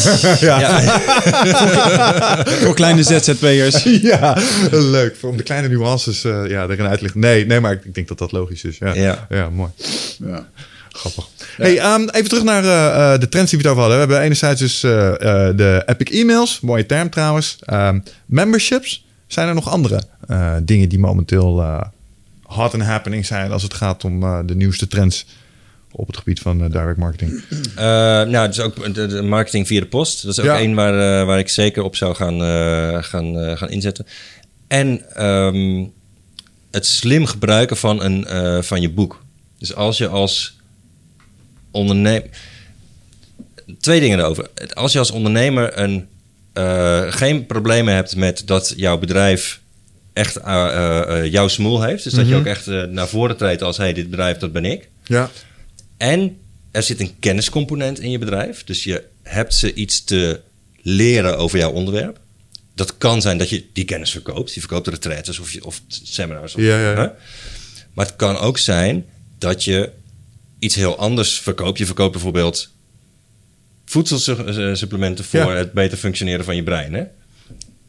ja. 0.40 0.60
Ja, 0.60 2.44
Voor 2.46 2.74
kleine 2.74 3.02
ZZP'ers. 3.02 3.82
ja, 4.12 4.36
leuk. 4.70 5.16
Om 5.22 5.36
de 5.36 5.42
kleine 5.42 5.68
nuances 5.68 6.24
eh, 6.24 6.48
ja, 6.48 6.62
erin 6.68 6.86
uit 6.86 6.96
te 6.96 7.02
leggen. 7.02 7.20
Nee, 7.20 7.46
nee, 7.46 7.60
maar 7.60 7.72
ik, 7.72 7.84
ik 7.84 7.94
denk 7.94 8.08
dat 8.08 8.18
dat 8.18 8.32
logisch 8.32 8.64
is. 8.64 8.78
Ja, 8.78 8.94
Ja. 8.94 9.26
ja 9.30 9.50
mooi. 9.50 9.70
Ja. 10.18 10.46
Grappig. 10.92 11.26
Hey, 11.56 11.78
ehm, 11.78 12.08
even 12.10 12.28
terug 12.28 12.44
naar 12.44 12.64
eh, 12.64 13.14
eh, 13.14 13.20
de 13.20 13.28
trends 13.28 13.50
die 13.50 13.58
we 13.60 13.68
het 13.68 13.76
over 13.76 13.80
hadden. 13.90 14.00
We 14.00 14.04
hebben 14.06 14.24
enerzijds 14.24 14.60
dus 14.60 14.82
eh, 14.82 15.08
eh, 15.48 15.56
de 15.56 15.82
epic 15.86 16.08
e-mails. 16.20 16.60
Mooie 16.60 16.86
term 16.86 17.10
trouwens. 17.10 17.56
Ehm, 17.60 17.98
memberships. 18.26 19.04
Zijn 19.32 19.48
er 19.48 19.54
nog 19.54 19.68
andere 19.68 20.02
eh, 20.28 20.56
dingen 20.62 20.88
die 20.88 20.98
momenteel 20.98 21.60
eh, 21.62 21.80
hot 22.42 22.74
and 22.74 22.82
happening 22.82 23.26
zijn... 23.26 23.52
als 23.52 23.62
het 23.62 23.74
gaat 23.74 24.04
om 24.04 24.22
eh, 24.22 24.38
de 24.46 24.54
nieuwste 24.54 24.86
trends 24.86 25.26
op 25.90 26.06
het 26.06 26.16
gebied 26.16 26.40
van 26.40 26.58
direct 26.68 26.96
marketing? 26.96 27.42
Nou, 27.74 28.46
dus 28.46 28.60
ook 28.60 28.94
de, 28.94 29.06
de 29.06 29.22
marketing 29.22 29.66
via 29.66 29.80
de 29.80 29.86
post. 29.86 30.22
Dat 30.22 30.32
is 30.32 30.38
ook 30.38 30.44
Ja. 30.44 30.58
één 30.58 30.74
waar, 30.74 31.26
waar 31.26 31.38
ik 31.38 31.48
zeker 31.48 31.82
op 31.82 31.96
zou 31.96 32.14
gaan, 32.14 32.40
gaan, 33.04 33.56
gaan 33.56 33.70
inzetten. 33.70 34.06
En 34.66 35.14
ehm, 35.14 35.84
het 36.70 36.86
slim 36.86 37.26
gebruiken 37.26 37.76
van, 37.76 38.02
een, 38.02 38.64
van 38.64 38.80
je 38.80 38.90
boek. 38.90 39.24
Dus 39.58 39.74
als 39.74 39.98
je 39.98 40.08
als 40.08 40.56
ondernemer... 41.70 42.28
Twee 43.80 44.00
dingen 44.00 44.18
erover. 44.18 44.50
Als 44.74 44.92
je 44.92 44.98
als 44.98 45.10
ondernemer 45.10 45.78
een, 45.78 46.08
eh, 46.52 47.12
geen 47.12 47.46
problemen 47.46 47.94
hebt 47.94 48.16
met 48.16 48.42
dat 48.46 48.72
jouw 48.76 48.98
bedrijf 48.98 49.60
echt 50.12 50.36
eh, 50.36 50.98
eh, 51.00 51.32
jouw 51.32 51.48
smoel 51.48 51.82
heeft. 51.82 52.04
Dus 52.04 52.12
dat 52.12 52.28
je 52.28 52.34
ook 52.34 52.46
echt 52.46 52.66
naar 52.66 53.08
voren 53.08 53.36
treedt 53.36 53.62
als... 53.62 53.76
hey, 53.76 53.92
dit 53.92 54.10
bedrijf, 54.10 54.38
dat 54.38 54.52
ben 54.52 54.64
ik. 54.64 54.88
Ja. 55.04 55.30
En 55.96 56.36
er 56.70 56.82
zit 56.82 57.00
een 57.00 57.18
kenniscomponent 57.18 58.00
in 58.00 58.10
je 58.10 58.18
bedrijf. 58.18 58.64
Dus 58.64 58.84
je 58.84 59.04
hebt 59.22 59.54
ze 59.54 59.74
iets 59.74 60.04
te 60.04 60.40
leren 60.82 61.38
over 61.38 61.58
jouw 61.58 61.72
onderwerp. 61.72 62.20
Dat 62.74 62.98
kan 62.98 63.22
zijn 63.22 63.38
dat 63.38 63.48
je 63.48 63.64
die 63.72 63.84
kennis 63.84 64.10
verkoopt. 64.10 64.54
Je 64.54 64.60
verkoopt 64.60 64.88
retraites 64.88 65.38
of, 65.38 65.52
je, 65.52 65.64
of 65.64 65.80
seminars. 65.88 66.54
Of, 66.54 66.60
Ja, 66.60 66.80
ja, 66.80 66.90
ja. 66.90 66.96
hè? 66.96 67.08
Maar 67.92 68.06
het 68.06 68.16
kan 68.16 68.36
ook 68.36 68.58
zijn 68.58 69.06
dat 69.38 69.64
je 69.64 69.90
iets 70.58 70.74
heel 70.74 70.98
anders 70.98 71.38
verkoopt. 71.38 71.78
Je 71.78 71.86
verkoopt 71.86 72.12
bijvoorbeeld 72.12 72.70
voedselsupplementen 73.92 75.24
voor 75.24 75.40
Ja. 75.40 75.54
het 75.56 75.72
beter 75.72 75.98
functioneren 75.98 76.44
van 76.44 76.56
je 76.56 76.62
brein. 76.62 76.92
Hè? 76.94 77.04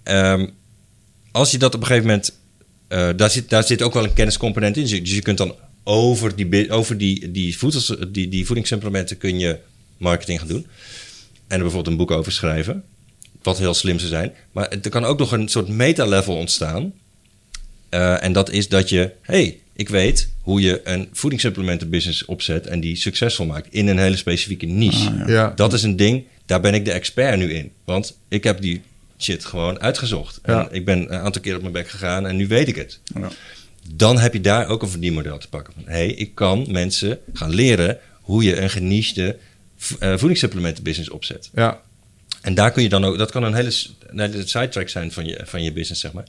Ehm, 0.03 0.47
als 1.31 1.51
je 1.51 1.57
dat 1.57 1.75
op 1.75 1.81
een 1.81 1.87
gegeven 1.87 2.07
moment... 2.07 2.37
eh, 2.87 3.09
daar, 3.15 3.29
zit, 3.29 3.49
daar 3.49 3.63
zit 3.63 3.81
ook 3.81 3.93
wel 3.93 4.03
een 4.03 4.13
kenniscomponent 4.13 4.77
in. 4.77 4.83
Dus 4.85 5.13
je 5.15 5.21
kunt 5.21 5.37
dan 5.37 5.55
over 5.83 6.35
die, 6.35 6.71
over 6.71 6.97
die, 6.97 7.31
die, 7.31 7.57
voedsels, 7.57 7.95
die, 8.09 8.27
die 8.29 8.45
voedingssupplementen 8.45 9.17
kun 9.17 9.39
je 9.39 9.57
marketing 9.97 10.39
gaan 10.39 10.47
doen. 10.47 10.67
En 11.47 11.57
er 11.57 11.63
bijvoorbeeld 11.63 11.87
een 11.87 11.97
boek 11.97 12.11
over 12.11 12.31
schrijven. 12.31 12.83
Wat 13.41 13.57
heel 13.57 13.73
slim 13.73 13.97
zou 13.99 14.09
zijn. 14.09 14.33
Maar 14.51 14.67
er 14.69 14.89
kan 14.89 15.05
ook 15.05 15.19
nog 15.19 15.31
een 15.31 15.47
soort 15.47 15.67
meta-level 15.67 16.35
ontstaan. 16.35 16.93
Eh, 17.89 18.23
en 18.23 18.33
dat 18.33 18.49
is 18.51 18.67
dat 18.67 18.89
je... 18.89 19.11
hey, 19.21 19.59
Ik 19.75 19.89
weet 19.89 20.29
hoe 20.41 20.61
je 20.61 20.81
een 20.83 21.09
voedingssupplementenbusiness 21.11 22.25
opzet 22.25 22.67
en 22.67 22.79
die 22.79 22.95
succesvol 22.95 23.45
maakt 23.45 23.67
in 23.73 23.87
een 23.87 23.97
hele 23.97 24.15
specifieke 24.15 24.65
niche. 24.65 25.09
Ah, 25.09 25.17
ja. 25.17 25.27
Ja. 25.27 25.53
Dat 25.55 25.73
is 25.73 25.83
een 25.83 25.95
ding, 25.95 26.23
daar 26.45 26.61
ben 26.61 26.73
ik 26.73 26.85
de 26.85 26.91
expert 26.91 27.37
nu 27.37 27.53
in. 27.53 27.71
Want 27.85 28.19
ik 28.27 28.43
heb 28.43 28.61
die 28.61 28.81
shit 29.17 29.45
gewoon 29.45 29.79
uitgezocht. 29.79 30.39
Ja. 30.45 30.67
En 30.69 30.75
ik 30.75 30.85
ben 30.85 31.13
een 31.13 31.19
aantal 31.19 31.41
keer 31.41 31.55
op 31.55 31.61
mijn 31.61 31.73
bek 31.73 31.89
gegaan 31.89 32.27
en 32.27 32.35
nu 32.35 32.47
weet 32.47 32.67
ik 32.67 32.75
het. 32.75 32.99
Ja. 33.19 33.29
Dan 33.93 34.19
heb 34.19 34.33
je 34.33 34.41
daar 34.41 34.67
ook 34.67 34.81
een 34.81 34.89
verdienmodel 34.89 35.37
te 35.37 35.49
pakken. 35.49 35.73
Hé, 35.85 35.91
hey, 35.93 36.07
ik 36.07 36.35
kan 36.35 36.65
mensen 36.69 37.19
gaan 37.33 37.53
leren 37.53 37.99
hoe 38.21 38.43
je 38.43 38.61
een 38.61 38.69
genichte 38.69 39.37
eh, 39.99 40.17
voedingssupplementenbusiness 40.17 41.09
opzet. 41.09 41.49
Ja. 41.53 41.81
En 42.43 42.53
daar 42.53 42.71
kun 42.71 42.83
je 42.83 42.89
dan 42.89 43.05
ook, 43.05 43.17
dat 43.17 43.31
kan 43.31 43.43
een 43.43 43.53
hele 43.53 43.71
een 44.07 44.19
hele 44.19 44.47
sidetrack 44.47 44.89
zijn 44.89 45.11
van 45.11 45.25
je, 45.25 45.41
van 45.43 45.63
je 45.63 45.71
business, 45.71 46.01
zeg 46.01 46.11
maar. 46.11 46.23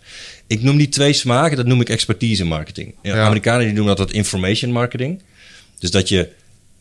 Ik 0.47 0.63
noem 0.63 0.77
die 0.77 0.89
twee 0.89 1.13
smaken, 1.13 1.57
dat 1.57 1.67
noem 1.67 1.81
ik 1.81 1.89
expertise 1.89 2.45
marketing. 2.45 2.95
Ja. 3.03 3.25
Amerikanen 3.25 3.65
die 3.65 3.75
noemen 3.75 3.97
dat 3.97 4.07
dat 4.07 4.17
information 4.17 4.73
marketing. 4.73 5.23
Dus 5.79 5.91
dat 5.91 6.09
je 6.09 6.29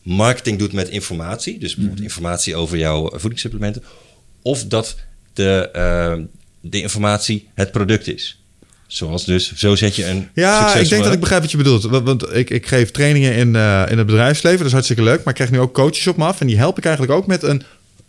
marketing 0.02 0.58
doet 0.58 0.72
met 0.72 0.88
informatie, 0.88 1.58
dus 1.58 1.74
bijvoorbeeld 1.74 2.04
informatie 2.04 2.56
over 2.56 2.78
jouw 2.78 3.08
eh, 3.08 3.18
voedingssupplementen. 3.18 3.82
Of 4.42 4.64
dat 4.64 4.96
de, 5.32 5.70
eh, 5.72 6.14
de 6.60 6.80
informatie 6.80 7.48
het 7.54 7.72
product 7.72 8.08
is. 8.08 8.38
Zoals 8.86 9.24
dus, 9.24 9.54
zo 9.54 9.74
zet 9.74 9.96
je 9.96 10.06
een 10.06 10.28
Ja, 10.34 10.74
ik 10.74 10.88
denk 10.88 11.04
dat 11.04 11.12
ik 11.12 11.20
begrijp 11.20 11.42
wat 11.42 11.50
je 11.50 11.56
bedoelt. 11.56 11.82
Want, 11.82 12.06
want 12.06 12.34
ik, 12.34 12.50
ik 12.50 12.66
geef 12.66 12.90
trainingen 12.90 13.34
in, 13.34 13.56
eh, 13.56 13.86
in 13.90 13.98
het 13.98 14.06
bedrijfsleven. 14.06 14.58
Dat 14.58 14.66
is 14.66 14.72
hartstikke 14.72 15.02
leuk. 15.02 15.18
Maar 15.18 15.28
ik 15.28 15.34
krijg 15.34 15.50
nu 15.50 15.58
ook 15.58 15.74
coaches 15.74 16.06
op 16.06 16.16
me 16.16 16.24
af. 16.24 16.40
En 16.40 16.46
die 16.46 16.56
help 16.56 16.78
ik 16.78 16.84
eigenlijk 16.84 17.16
ook 17.16 17.26
met 17.26 17.42
een 17.42 17.62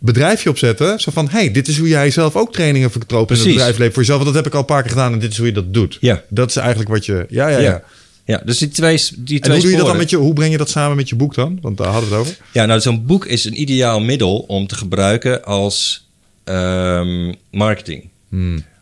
bedrijfje 0.06 0.50
opzetten. 0.50 1.00
Zo 1.00 1.10
van, 1.10 1.28
hey, 1.28 1.50
dit 1.50 1.68
is 1.68 1.78
hoe 1.78 1.88
jij 1.88 2.10
zelf 2.10 2.36
ook 2.36 2.52
trainingen 2.52 2.90
verkoopt 2.90 3.30
in 3.30 3.36
het 3.36 3.46
bedrijfsleven 3.46 3.92
voor 3.92 4.02
jezelf. 4.02 4.22
Want 4.22 4.34
dat 4.34 4.44
heb 4.44 4.46
ik 4.46 4.54
al 4.54 4.60
een 4.60 4.74
paar 4.74 4.82
keer 4.82 4.90
gedaan 4.90 5.12
en 5.12 5.18
dit 5.18 5.30
is 5.30 5.36
hoe 5.36 5.46
je 5.46 5.52
dat 5.52 5.74
doet. 5.74 5.98
Ja. 6.00 6.22
Dat 6.28 6.48
is 6.50 6.56
eigenlijk 6.56 6.90
wat 6.90 7.06
je... 7.06 7.26
Ja, 7.28 7.48
ja, 7.48 7.58
ja. 7.58 7.62
Ja. 7.62 7.82
Ja, 8.24 8.42
dus 8.44 8.58
die 8.58 8.68
twee, 8.68 8.96
die 9.18 9.40
twee 9.40 9.40
En 9.40 9.50
hoe 9.50 9.60
doe 9.60 9.70
je 9.70 9.76
dat 9.76 9.86
dan 9.86 9.96
met 9.96 10.10
je... 10.10 10.16
Hoe 10.16 10.32
breng 10.32 10.50
je 10.52 10.58
dat 10.58 10.70
samen 10.70 10.96
met 10.96 11.08
je 11.08 11.16
boek 11.16 11.34
dan? 11.34 11.58
Want 11.60 11.76
daar 11.76 11.86
hadden 11.86 12.08
we 12.08 12.14
het 12.14 12.24
over. 12.24 12.36
Ja, 12.52 12.66
nou, 12.66 12.80
zo'n 12.80 13.06
boek 13.06 13.26
is 13.26 13.44
een 13.44 13.60
ideaal 13.60 14.00
middel 14.00 14.38
om 14.38 14.66
te 14.66 14.74
gebruiken 14.74 15.44
als 15.44 16.06
ehm, 16.44 17.32
marketing. 17.50 18.08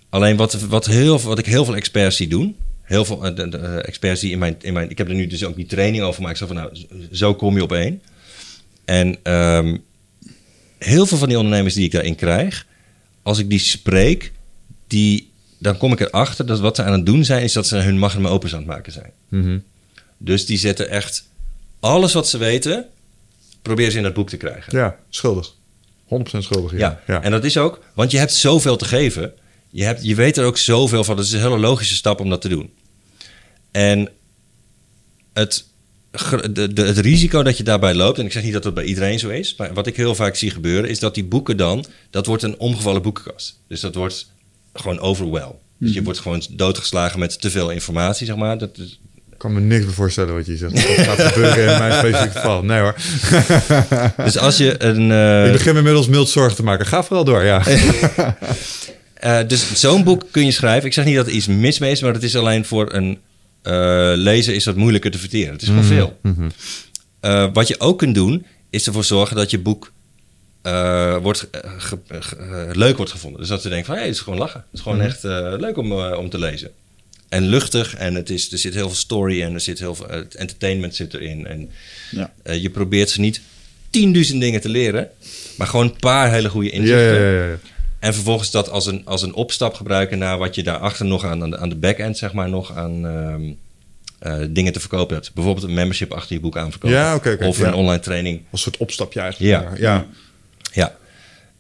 Alleen 0.09 0.37
wat, 0.37 0.61
wat, 0.61 0.87
heel, 0.87 1.21
wat 1.21 1.39
ik 1.39 1.47
heel 1.47 1.65
veel 1.65 1.77
experts 1.77 2.17
zie 2.17 2.29
doen, 2.29 2.57
heel 2.83 3.05
veel 3.05 3.25
eh, 3.27 3.37
de, 3.37 3.49
de, 3.49 3.59
eh, 3.59 3.89
experts 3.89 4.21
die 4.21 4.31
in 4.31 4.39
mijn, 4.39 4.57
in 4.61 4.73
mijn, 4.73 4.91
ik 4.91 4.99
heb 4.99 5.09
er 5.09 5.15
nu 5.15 5.27
dus 5.27 5.45
ook 5.45 5.57
die 5.57 5.67
training 5.67 6.03
over 6.03 6.15
gemaakt, 6.15 6.39
zo 6.39 6.47
van 6.47 6.57
nou, 6.57 6.71
zo 7.13 7.35
kom 7.35 7.57
je 7.57 7.63
op 7.63 7.73
één. 7.73 8.03
En 8.85 9.17
ehm, 9.23 9.77
heel 10.85 11.07
veel 11.07 11.19
van 11.19 11.29
die 11.29 11.37
ondernemers 11.37 11.75
die 11.75 11.85
ik 11.85 11.93
daarin 11.93 12.15
krijg, 12.15 12.67
als 13.23 13.39
ik 13.39 13.51
die 13.51 13.59
spreek, 13.59 14.33
die, 14.87 15.33
dan 15.59 15.77
kom 15.77 15.93
ik 15.93 16.01
erachter 16.01 16.47
dat 16.47 16.61
wat 16.61 16.77
ze 16.77 16.83
aan 16.83 16.93
het 16.93 17.07
doen 17.07 17.25
zijn, 17.25 17.43
is 17.43 17.53
dat 17.53 17.67
ze 17.67 17.77
hun 17.77 17.99
magnum 17.99 18.27
opus 18.27 18.53
aan 18.53 18.59
het 18.59 18.69
maken 18.69 18.93
zijn. 18.93 19.13
Dus 20.19 20.47
die 20.47 20.59
zetten 20.59 20.91
echt 20.91 21.29
alles 21.81 22.13
wat 22.13 22.29
ze 22.29 22.39
weten, 22.39 22.87
proberen 23.63 23.93
ze 23.93 23.97
in 23.97 24.03
dat 24.03 24.15
boek 24.15 24.29
te 24.29 24.37
krijgen. 24.37 24.79
Ja, 24.79 24.97
schuldig. 25.09 25.55
100% 25.55 26.39
schuldig. 26.39 26.73
Ja. 26.73 26.79
Ja. 26.79 27.01
ja. 27.07 27.23
en 27.23 27.31
dat 27.31 27.45
is 27.45 27.57
ook, 27.57 27.85
want 27.95 28.11
je 28.11 28.19
hebt 28.19 28.33
zoveel 28.33 28.77
te 28.77 28.85
geven. 28.85 29.33
Je, 29.71 29.85
hebt, 29.85 30.05
je 30.05 30.15
weet 30.15 30.37
er 30.37 30.45
ook 30.45 30.59
zoveel 30.59 31.05
van. 31.05 31.17
Het 31.17 31.27
is 31.27 31.33
een 31.33 31.41
hele 31.41 31.59
logische 31.59 31.95
stap 31.95 32.21
om 32.21 32.31
dat 32.31 32.41
te 32.41 32.49
doen. 32.49 32.73
En 33.71 34.09
het, 35.33 35.65
de, 36.53 36.73
de, 36.73 36.83
het 36.83 36.99
risico 36.99 37.43
dat 37.43 37.57
je 37.57 37.63
daarbij 37.63 37.95
loopt, 37.95 38.19
en 38.19 38.25
ik 38.25 38.33
zeg 38.33 38.43
niet 38.43 38.53
dat 38.53 38.63
dat 38.63 38.75
bij 38.75 38.85
iedereen 38.85 39.19
zo 39.19 39.29
is, 39.29 39.55
maar 39.59 39.75
wat 39.75 39.87
ik 39.87 39.97
heel 39.97 40.15
vaak 40.15 40.35
zie 40.37 40.51
gebeuren, 40.51 40.91
is 40.91 40.99
dat 40.99 41.15
die 41.15 41.25
boeken 41.25 41.57
dan, 41.57 41.85
dat 42.11 42.27
wordt 42.27 42.43
een 42.43 42.59
omgevallen 42.59 43.03
boekenkast. 43.03 43.59
Dus 43.69 43.81
dat 43.81 43.95
wordt 43.95 44.27
gewoon 44.75 44.99
overwhelm. 44.99 45.55
Dus 45.79 45.93
je 45.93 46.03
wordt 46.03 46.19
gewoon 46.19 46.43
doodgeslagen 46.51 47.19
met 47.19 47.41
te 47.41 47.51
veel 47.51 47.71
informatie, 47.71 48.27
zeg 48.27 48.37
maar. 48.37 48.59
Dat 48.59 48.79
is, 48.79 49.01
Ik 49.33 49.39
kan 49.39 49.53
me 49.53 49.61
niks 49.61 49.85
meer 49.85 49.95
voorstellen 49.95 50.35
wat 50.35 50.47
je 50.47 50.57
zegt. 50.57 50.73
Dat 50.75 51.07
gaat 51.07 51.33
gebeuren 51.33 51.73
in 51.73 51.79
mijn 51.79 51.93
specifieke 51.93 52.37
geval. 52.39 52.63
Nee 52.65 52.81
hoor. 52.81 52.95
dus 54.25 54.39
als 54.39 54.57
je 54.57 54.83
een... 54.85 55.11
eh, 55.11 55.47
ik 55.47 55.53
begin 55.53 55.73
me 55.73 55.79
inmiddels 55.79 56.09
mild 56.09 56.29
zorgen 56.29 56.57
te 56.57 56.63
maken. 56.63 56.87
Ga 56.87 57.03
vooral 57.05 57.25
door, 57.25 57.45
ja. 57.45 57.63
Eh, 59.15 59.39
dus 59.47 59.73
zo'n 59.75 60.05
boek 60.05 60.25
kun 60.31 60.45
je 60.45 60.51
schrijven. 60.51 60.87
Ik 60.87 60.93
zeg 60.93 61.05
niet 61.05 61.17
dat 61.17 61.27
er 61.27 61.33
iets 61.33 61.47
mis 61.47 61.79
mee 61.79 61.91
is, 61.91 62.01
maar 62.01 62.13
het 62.13 62.23
is 62.23 62.37
alleen 62.37 62.65
voor 62.65 62.93
een 62.93 63.19
eh, 63.65 64.13
lezer 64.17 64.55
is 64.55 64.65
dat 64.65 64.77
moeilijker 64.77 65.11
te 65.11 65.19
verteren. 65.19 65.53
Het 65.53 65.63
is 65.63 65.69
gewoon 65.69 65.85
veel. 65.85 66.19
Eh, 67.21 67.49
wat 67.53 67.69
je 67.69 67.81
ook 67.81 67.99
kunt 67.99 68.15
doen, 68.15 68.47
is 68.71 68.87
ervoor 68.87 69.05
zorgen 69.05 69.37
dat 69.37 69.51
je 69.51 69.59
boek 69.59 69.93
eh, 70.63 71.17
wordt, 71.17 71.47
ge- 71.79 71.99
ge- 72.09 72.69
leuk 72.73 72.97
wordt 72.97 73.13
gevonden. 73.13 73.41
Dus 73.41 73.49
dat 73.49 73.63
ze 73.63 73.69
denken 73.69 73.87
van, 73.87 73.95
hé, 73.95 74.01
hey, 74.01 74.09
het 74.11 74.19
is 74.19 74.25
gewoon 74.25 74.39
lachen. 74.39 74.61
Het 74.61 74.69
is 74.73 74.81
gewoon 74.81 75.01
echt 75.01 75.25
eh, 75.25 75.55
leuk 75.59 75.77
om, 75.77 75.93
om 75.93 76.29
te 76.31 76.39
lezen. 76.39 76.71
En 77.29 77.47
luchtig 77.49 77.95
en 77.95 78.15
het 78.15 78.31
is, 78.31 78.53
er 78.53 78.59
zit 78.59 78.75
heel 78.75 78.87
veel 78.89 78.97
story 78.97 79.43
en 79.43 79.55
er 79.55 79.61
zit 79.61 79.79
heel 79.79 79.95
veel 79.95 80.09
entertainment 80.37 80.95
zit 80.95 81.15
erin. 81.15 81.47
En 81.47 81.71
Ja. 82.11 82.31
je 82.55 82.71
probeert 82.71 83.11
ze 83.11 83.21
niet 83.21 83.41
tienduizend 83.91 84.41
dingen 84.41 84.61
te 84.61 84.69
leren, 84.69 85.09
maar 85.57 85.67
gewoon 85.67 85.85
een 85.87 85.97
paar 85.97 86.33
hele 86.33 86.49
goede 86.49 86.71
inzichten. 86.71 87.15
ja, 87.21 87.31
ja, 87.31 87.47
ja. 87.49 87.57
En 88.05 88.15
vervolgens 88.15 88.51
dat 88.51 88.71
als 88.71 88.87
een, 88.87 89.03
als 89.05 89.23
een 89.23 89.35
opstap 89.35 89.75
gebruiken 89.75 90.19
naar 90.19 90.39
wat 90.39 90.55
je 90.55 90.63
daarachter 90.63 91.07
nog 91.07 91.25
aan, 91.25 91.43
aan 91.43 91.51
de, 91.51 91.59
aan 91.59 91.69
de 91.69 91.77
back-end, 91.77 92.19
zeg 92.19 92.33
maar, 92.33 92.49
nog 92.49 92.77
aan 92.77 93.07
ehm, 93.07 93.43
eh, 94.19 94.47
dingen 94.51 94.73
te 94.73 94.81
verkopen 94.81 95.15
hebt. 95.15 95.35
Bijvoorbeeld 95.35 95.67
een 95.67 95.75
membership 95.75 96.13
achter 96.13 96.35
je 96.35 96.41
boek 96.41 96.57
aanverkopen. 96.57 96.97
Ja, 96.97 97.15
oké, 97.15 97.37
of 97.41 97.59
ja. 97.59 97.67
een 97.67 97.75
online 97.75 98.01
training. 98.01 98.41
Als 98.51 98.63
soort 98.63 98.77
opstapje 98.77 99.21
eigenlijk. 99.21 99.53
Ja. 99.53 99.73
ja. 99.77 100.07
Ja. 100.73 100.97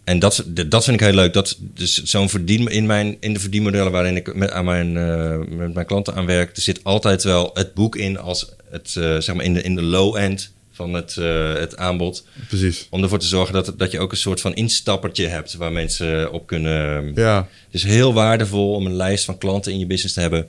En 0.05 0.19
dat, 0.19 0.45
dat 0.66 0.85
vind 0.85 1.01
ik 1.01 1.07
heel 1.07 1.15
leuk. 1.15 1.33
Dat, 1.33 1.57
dus 1.61 2.03
zo'n 2.03 2.29
verdien 2.29 2.69
in, 2.69 2.87
mijn, 2.87 3.16
in 3.21 3.33
de 3.33 3.41
verdienmodellen 3.41 3.93
waarin 3.93 4.16
ik 4.16 4.35
met, 4.35 4.51
aan 4.51 4.65
mijn, 4.65 4.97
eh, 4.97 5.39
met 5.57 5.75
mijn 5.75 5.87
klanten 5.87 6.15
aan 6.15 6.27
werk, 6.27 6.57
er 6.57 6.62
zit 6.62 6.85
altijd 6.85 7.23
wel 7.23 7.51
het 7.55 7.75
boek 7.75 7.97
in 7.97 8.19
als 8.19 8.55
het, 8.71 8.97
eh, 8.97 9.19
zeg 9.19 9.35
maar 9.35 9.45
in 9.45 9.55
de, 9.55 9.62
in 9.62 9.75
de 9.75 9.83
low 9.83 10.16
end 10.16 10.53
van 10.74 10.92
het, 10.92 11.16
eh, 11.16 11.55
het 11.55 11.76
aanbod. 11.76 12.24
Precies. 12.48 12.86
Om 12.90 13.02
ervoor 13.02 13.18
te 13.18 13.26
zorgen 13.26 13.55
dat, 13.55 13.72
dat 13.76 13.90
je 13.90 14.01
ook 14.01 14.10
een 14.10 14.16
soort 14.16 14.40
van 14.40 14.55
instappertje 14.55 15.26
hebt 15.26 15.55
waar 15.55 15.72
mensen 15.72 16.32
op 16.32 16.46
kunnen. 16.46 17.12
Ja. 17.14 17.36
Het 17.36 17.74
is 17.74 17.84
heel 17.84 18.14
waardevol 18.14 18.74
om 18.74 18.86
een 18.86 18.96
lijst 18.96 19.24
van 19.24 19.38
klanten 19.38 19.72
in 19.72 19.78
je 19.78 19.86
business 19.86 20.14
te 20.14 20.20
hebben 20.20 20.48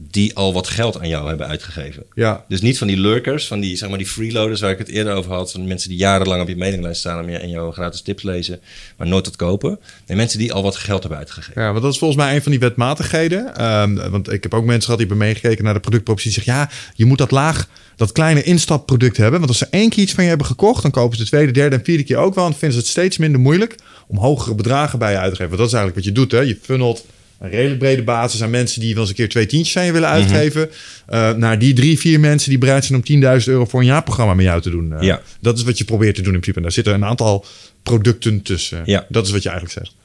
die 0.00 0.34
al 0.34 0.52
wat 0.52 0.68
geld 0.68 1.00
aan 1.00 1.08
jou 1.08 1.28
hebben 1.28 1.46
uitgegeven. 1.46 2.02
Ja. 2.14 2.44
Dus 2.48 2.60
niet 2.60 2.78
van 2.78 2.86
die 2.86 2.96
lurkers, 2.96 3.46
van 3.46 3.60
die, 3.60 3.76
zeg 3.76 3.88
maar, 3.88 3.98
die 3.98 4.06
freeloaders 4.06 4.60
waar 4.60 4.70
ik 4.70 4.78
het 4.78 4.88
eerder 4.88 5.14
over 5.14 5.32
had. 5.32 5.52
Van 5.52 5.66
mensen 5.66 5.88
die 5.88 5.98
jarenlang 5.98 6.42
op 6.42 6.48
je 6.48 6.56
mailinglijst 6.56 7.00
staan 7.00 7.24
om 7.24 7.30
je, 7.30 7.38
en 7.38 7.48
jouw 7.48 7.70
gratis 7.70 8.00
tips 8.00 8.22
lezen, 8.22 8.60
maar 8.96 9.06
nooit 9.06 9.26
wat 9.26 9.36
kopen. 9.36 9.78
Nee, 10.06 10.16
mensen 10.16 10.38
die 10.38 10.52
al 10.52 10.62
wat 10.62 10.76
geld 10.76 11.00
hebben 11.00 11.18
uitgegeven. 11.18 11.62
Ja, 11.62 11.70
want 11.70 11.82
dat 11.82 11.92
is 11.92 11.98
volgens 11.98 12.20
mij 12.20 12.34
een 12.34 12.42
van 12.42 12.50
die 12.50 12.60
wetmatigheden. 12.60 13.56
Ehm, 13.56 14.10
want 14.10 14.32
ik 14.32 14.42
heb 14.42 14.54
ook 14.54 14.64
mensen 14.64 14.82
gehad 14.82 14.98
die 14.98 15.08
hebben 15.08 15.26
meegekeken 15.26 15.64
naar 15.64 15.74
de 15.74 15.80
productpropositie. 15.80 16.42
Die 16.42 16.44
zeggen, 16.44 16.62
ja, 16.62 16.92
je 16.94 17.04
moet 17.04 17.18
dat 17.18 17.30
laag, 17.30 17.68
dat 17.96 18.12
kleine 18.12 18.42
instapproduct 18.42 19.16
hebben. 19.16 19.38
Want 19.38 19.50
als 19.50 19.58
ze 19.58 19.66
één 19.70 19.88
keer 19.88 20.02
iets 20.02 20.12
van 20.12 20.22
je 20.22 20.28
hebben 20.28 20.46
gekocht, 20.46 20.82
dan 20.82 20.90
kopen 20.90 21.16
ze 21.16 21.22
de 21.22 21.28
tweede, 21.28 21.52
derde 21.52 21.76
en 21.76 21.84
vierde 21.84 22.04
keer 22.04 22.16
ook 22.16 22.34
wel. 22.34 22.44
En 22.44 22.50
dan 22.50 22.58
vinden 22.58 22.78
ze 22.78 22.84
het 22.84 22.92
steeds 22.92 23.18
minder 23.18 23.40
moeilijk 23.40 23.74
om 24.06 24.18
hogere 24.18 24.54
bedragen 24.54 24.98
bij 24.98 25.12
je 25.12 25.18
uit 25.18 25.30
te 25.30 25.36
geven. 25.36 25.56
Want 25.56 25.58
dat 25.58 25.68
is 25.68 25.74
eigenlijk 25.74 26.06
wat 26.06 26.14
je 26.14 26.20
doet, 26.20 26.32
hè. 26.32 26.40
Je 26.40 26.58
funnelt 26.62 27.04
een 27.40 27.50
redelijk 27.50 27.78
brede 27.78 28.02
basis 28.02 28.42
aan 28.42 28.50
mensen 28.50 28.80
die 28.80 28.90
wel 28.92 29.00
eens 29.00 29.10
een 29.10 29.16
keer 29.16 29.28
twee 29.28 29.46
tientjes 29.46 29.76
aan 29.76 29.84
je 29.84 29.92
willen 29.92 30.08
uitgeven. 30.08 30.70
eh, 31.06 31.32
naar 31.32 31.58
die 31.58 31.72
drie, 31.74 31.98
vier 31.98 32.20
mensen 32.20 32.50
die 32.50 32.58
bereid 32.58 32.84
zijn 32.84 32.98
om 32.98 33.04
10.000 33.40 33.48
euro 33.48 33.64
voor 33.64 33.80
een 33.80 33.86
jaarprogramma 33.86 34.34
met 34.34 34.44
jou 34.44 34.60
te 34.60 34.70
doen. 34.70 34.92
Eh, 34.92 35.02
Ja. 35.02 35.20
Dat 35.40 35.56
is 35.58 35.62
wat 35.64 35.78
je 35.78 35.84
probeert 35.84 36.14
te 36.14 36.22
doen 36.22 36.34
in 36.34 36.40
principe. 36.40 36.56
En 36.56 36.62
daar 36.62 36.72
zitten 36.72 36.94
een 36.94 37.04
aantal 37.04 37.44
producten 37.82 38.42
tussen. 38.42 38.82
Ja. 38.84 39.06
Dat 39.08 39.26
is 39.26 39.32
wat 39.32 39.42
je 39.42 39.48
eigenlijk 39.48 39.78
zegt. 39.78 39.96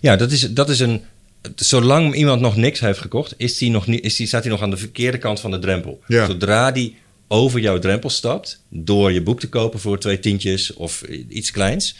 Ja, 0.00 0.16
dat 0.16 0.32
is, 0.32 0.40
dat 0.40 0.68
is 0.68 0.80
een. 0.80 1.00
Zolang 1.54 2.14
iemand 2.14 2.40
nog 2.40 2.56
niks 2.56 2.80
heeft 2.80 2.98
gekocht, 2.98 3.34
is 3.36 3.58
die 3.58 3.70
nog 3.70 3.86
niet, 3.86 4.04
is 4.04 4.16
die, 4.16 4.26
staat 4.26 4.42
hij 4.42 4.52
nog 4.52 4.62
aan 4.62 4.70
de 4.70 4.76
verkeerde 4.76 5.18
kant 5.18 5.40
van 5.40 5.50
de 5.50 5.58
drempel. 5.58 6.00
Ja. 6.06 6.26
Zodra 6.26 6.70
die 6.72 6.96
over 7.28 7.60
jouw 7.60 7.78
drempel 7.78 8.10
stapt, 8.10 8.62
door 8.70 9.12
je 9.12 9.22
boek 9.22 9.40
te 9.40 9.48
kopen 9.48 9.80
voor 9.80 9.98
twee 9.98 10.18
tientjes 10.18 10.74
of 10.74 11.02
iets 11.28 11.50
kleins, 11.50 11.96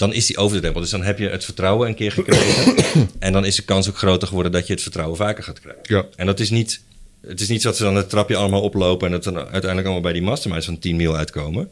dan 0.00 0.12
is 0.12 0.26
die 0.26 0.36
over 0.36 0.54
de 0.54 0.60
drempel. 0.60 0.80
Dus 0.80 0.90
dan 0.90 1.02
heb 1.02 1.18
je 1.18 1.28
het 1.28 1.44
vertrouwen 1.44 1.88
een 1.88 1.94
keer 1.94 2.12
gekregen. 2.12 2.74
en 3.18 3.32
dan 3.32 3.44
is 3.44 3.56
de 3.56 3.62
kans 3.62 3.88
ook 3.88 3.98
groter 3.98 4.28
geworden 4.28 4.52
dat 4.52 4.66
je 4.66 4.72
het 4.72 4.82
vertrouwen 4.82 5.16
vaker 5.16 5.44
gaat 5.44 5.60
krijgen. 5.60 5.82
Ja. 5.82 6.04
En 6.16 6.26
dat 6.26 6.40
is 6.40 6.50
niet. 6.50 6.80
Het 7.26 7.40
is 7.40 7.48
niet 7.48 7.62
zo 7.62 7.68
dat 7.68 7.76
ze 7.76 7.82
dan 7.82 7.96
het 7.96 8.10
trapje 8.10 8.36
allemaal 8.36 8.62
oplopen 8.62 9.06
en 9.06 9.12
dat 9.12 9.24
dan 9.24 9.36
uiteindelijk 9.36 9.84
allemaal 9.84 10.00
bij 10.00 10.12
die 10.12 10.22
masterminds 10.22 10.66
van 10.66 10.78
10 10.78 10.96
mil 10.96 11.16
uitkomen. 11.16 11.70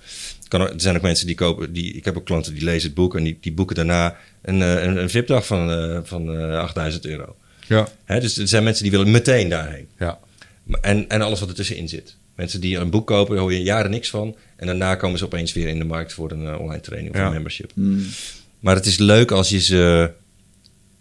Kan 0.49 0.61
er, 0.61 0.73
er 0.73 0.81
zijn 0.81 0.97
ook 0.97 1.03
mensen 1.03 1.27
die 1.27 1.35
kopen, 1.35 1.73
die, 1.73 1.93
ik 1.93 2.05
heb 2.05 2.17
ook 2.17 2.25
klanten 2.25 2.55
die 2.55 2.65
lezen 2.65 2.87
het 2.87 2.95
boek 2.95 3.17
en 3.17 3.25
die, 3.25 3.39
die 3.41 3.53
boeken 3.53 3.77
daarna 3.77 4.17
een, 4.43 4.63
eh, 4.63 4.83
een, 4.83 4.97
een 4.97 5.11
VIP-dag 5.11 5.47
van, 5.47 5.71
eh, 5.71 5.99
van 6.03 6.35
eh, 6.35 6.59
8000 6.59 7.07
euro. 7.07 7.37
Ja. 7.67 7.89
Hè, 8.05 8.21
dus 8.21 8.39
er 8.39 8.49
zijn 8.49 8.65
mensen 8.65 8.83
die 8.83 8.93
willen 8.93 9.11
meteen 9.11 9.49
daarheen. 9.49 9.89
Ja. 9.99 10.19
En, 10.81 11.09
en 11.09 11.23
alles 11.23 11.41
wat 11.41 11.49
ertussenin 11.49 11.89
zit. 11.89 12.17
Mensen 12.39 12.61
die 12.61 12.77
een 12.77 12.91
boek 12.91 13.07
kopen, 13.07 13.33
daar 13.35 13.43
hoor 13.43 13.53
je 13.53 13.63
jaren 13.63 13.91
niks 13.91 14.11
van. 14.11 14.37
En 14.57 14.67
daarna 14.67 14.95
komen 14.95 15.19
ze 15.19 15.25
opeens 15.25 15.53
weer 15.53 15.69
in 15.69 15.79
de 15.79 15.85
markt 15.85 16.13
voor 16.13 16.31
een 16.31 16.47
eh, 16.47 16.61
online 16.61 16.81
training 16.81 17.15
of 17.15 17.21
Ja. 17.21 17.27
een 17.27 17.33
membership. 17.33 17.73
Maar 18.61 18.75
het 18.75 18.87
is 18.87 18.99
leuk 18.99 19.31
als 19.31 19.49
je 19.49 19.61
ze 19.61 20.11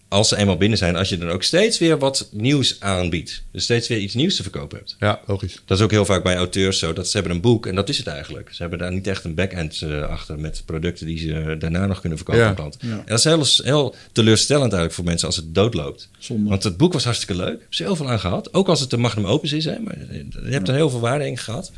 als 0.09 0.27
ze 0.27 0.37
eenmaal 0.37 0.57
binnen 0.57 0.77
zijn, 0.77 0.95
als 0.95 1.09
je 1.09 1.17
dan 1.17 1.29
ook 1.29 1.43
steeds 1.43 1.77
weer 1.79 1.97
wat 1.99 2.27
nieuws 2.31 2.75
aanbiedt. 2.79 3.43
Dus 3.51 3.63
steeds 3.63 3.87
weer 3.87 3.97
iets 3.97 4.13
nieuws 4.13 4.35
te 4.35 4.41
verkopen 4.41 4.77
hebt. 4.77 4.95
Ja, 4.99 5.19
logisch. 5.25 5.61
Dat 5.65 5.77
is 5.77 5.83
ook 5.83 5.91
heel 5.91 6.05
vaak 6.05 6.23
bij 6.23 6.35
auteurs 6.35 6.79
zo. 6.79 6.93
Dat 6.93 7.07
ze 7.07 7.17
hebben 7.17 7.35
een 7.35 7.41
boek 7.41 7.65
en 7.65 7.75
dat 7.75 7.89
is 7.89 7.97
het 7.97 8.07
eigenlijk. 8.07 8.49
Ze 8.51 8.61
hebben 8.61 8.79
daar 8.79 8.91
niet 8.93 9.07
echt 9.07 9.23
een 9.23 9.35
back-end 9.35 9.81
eh, 9.81 10.01
achter 10.01 10.39
met 10.39 10.61
producten 10.65 11.05
die 11.05 11.17
ze 11.19 11.55
daarna 11.59 11.85
nog 11.85 11.99
kunnen 11.99 12.17
verkopen 12.17 12.41
Ja. 12.43 12.47
aan 12.49 12.55
klanten. 12.55 12.87
Ja. 12.87 12.93
En 12.93 13.03
dat 13.05 13.17
is 13.17 13.23
heel, 13.23 13.45
heel 13.63 13.95
teleurstellend 14.11 14.63
eigenlijk 14.73 14.93
voor 14.93 15.05
mensen 15.05 15.27
als 15.27 15.35
het 15.35 15.55
doodloopt. 15.55 16.09
Zonde. 16.19 16.49
Want 16.49 16.63
het 16.63 16.77
boek 16.77 16.93
was 16.93 17.03
hartstikke 17.03 17.35
leuk. 17.43 17.59
Heb 17.61 17.73
ze 17.73 17.83
heel 17.83 17.95
veel 17.95 18.09
aan 18.09 18.19
gehad. 18.19 18.53
Ook 18.53 18.67
als 18.67 18.79
het 18.79 18.91
een 18.93 18.99
magnum 18.99 19.25
opus 19.25 19.53
is. 19.53 19.65
Hè, 19.65 19.79
maar 19.79 19.97
je 20.11 20.51
hebt 20.51 20.67
er 20.67 20.73
heel 20.75 20.89
veel 20.89 20.99
waarde 20.99 21.25
in 21.27 21.37
gehad. 21.37 21.71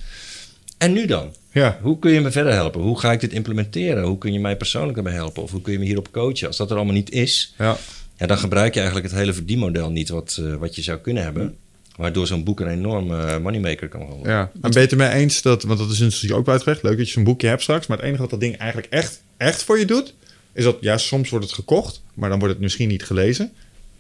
En 0.78 0.94
nu 0.94 1.06
dan? 1.06 1.34
Ja, 1.52 1.80
Hoe 1.82 2.00
kun 2.00 2.12
je 2.12 2.22
me 2.22 2.32
verder 2.32 2.54
helpen? 2.54 2.82
Hoe 2.82 3.00
ga 3.00 3.12
ik 3.12 3.20
dit 3.20 3.34
implementeren? 3.34 4.04
Hoe 4.04 4.18
kun 4.18 4.34
je 4.34 4.40
mij 4.40 4.58
persoonlijk 4.58 4.98
erbij 4.98 5.14
helpen? 5.14 5.44
Of 5.44 5.52
hoe 5.52 5.62
kun 5.62 5.74
je 5.74 5.80
me 5.80 5.86
hierop 5.86 6.12
coachen? 6.12 6.48
Als 6.48 6.58
dat 6.58 6.70
er 6.70 6.76
allemaal 6.76 6.94
niet 6.94 7.12
is, 7.12 7.54
ja. 7.58 7.78
Ja, 8.20 8.26
dan 8.26 8.38
gebruik 8.38 8.74
je 8.74 8.80
eigenlijk 8.80 9.10
het 9.10 9.20
hele 9.20 9.34
verdienmodel 9.34 9.90
niet 9.90 10.10
wat, 10.10 10.40
eh, 10.42 10.56
wat 10.56 10.76
je 10.76 10.82
zou 10.82 10.98
kunnen 10.98 11.24
hebben. 11.24 11.56
Waardoor 11.96 12.28
zo'n 12.28 12.44
boek 12.44 12.60
een 12.60 12.68
enorme 12.68 13.26
eh, 13.26 13.38
moneymaker 13.40 13.88
kan 13.88 14.06
worden. 14.06 14.32
Ja, 14.32 14.52
je 14.72 14.80
het 14.80 14.92
ermee 14.92 15.10
eens 15.10 15.42
dat, 15.42 15.64
want 15.64 15.80
dat 15.80 15.92
is 15.92 16.00
natuurlijk 16.00 16.40
ook 16.40 16.48
uitgelegd, 16.48 16.84
leuk 16.84 16.98
dat 16.98 17.08
je 17.08 17.14
zo'n 17.14 17.24
boekje 17.24 17.48
hebt 17.48 17.62
straks, 17.62 17.88
maar 17.88 17.98
het 17.98 18.06
enige 18.06 18.22
wat 18.22 18.30
dat 18.30 18.40
ding 18.40 18.58
eigenlijk 18.58 18.94
echt, 18.94 19.22
echt 19.38 19.64
voor 19.64 19.80
je 19.80 19.86
doet, 19.86 20.14
is 20.54 20.64
dat, 20.64 20.78
ja, 20.82 20.98
soms 20.98 21.30
wordt 21.30 21.46
het 21.46 21.54
gekocht, 21.54 22.02
maar 22.14 22.30
dan 22.30 22.40
wordt 22.40 22.54
het 22.54 22.64
misschien 22.64 22.88
niet 22.88 23.04
gelezen. 23.04 23.52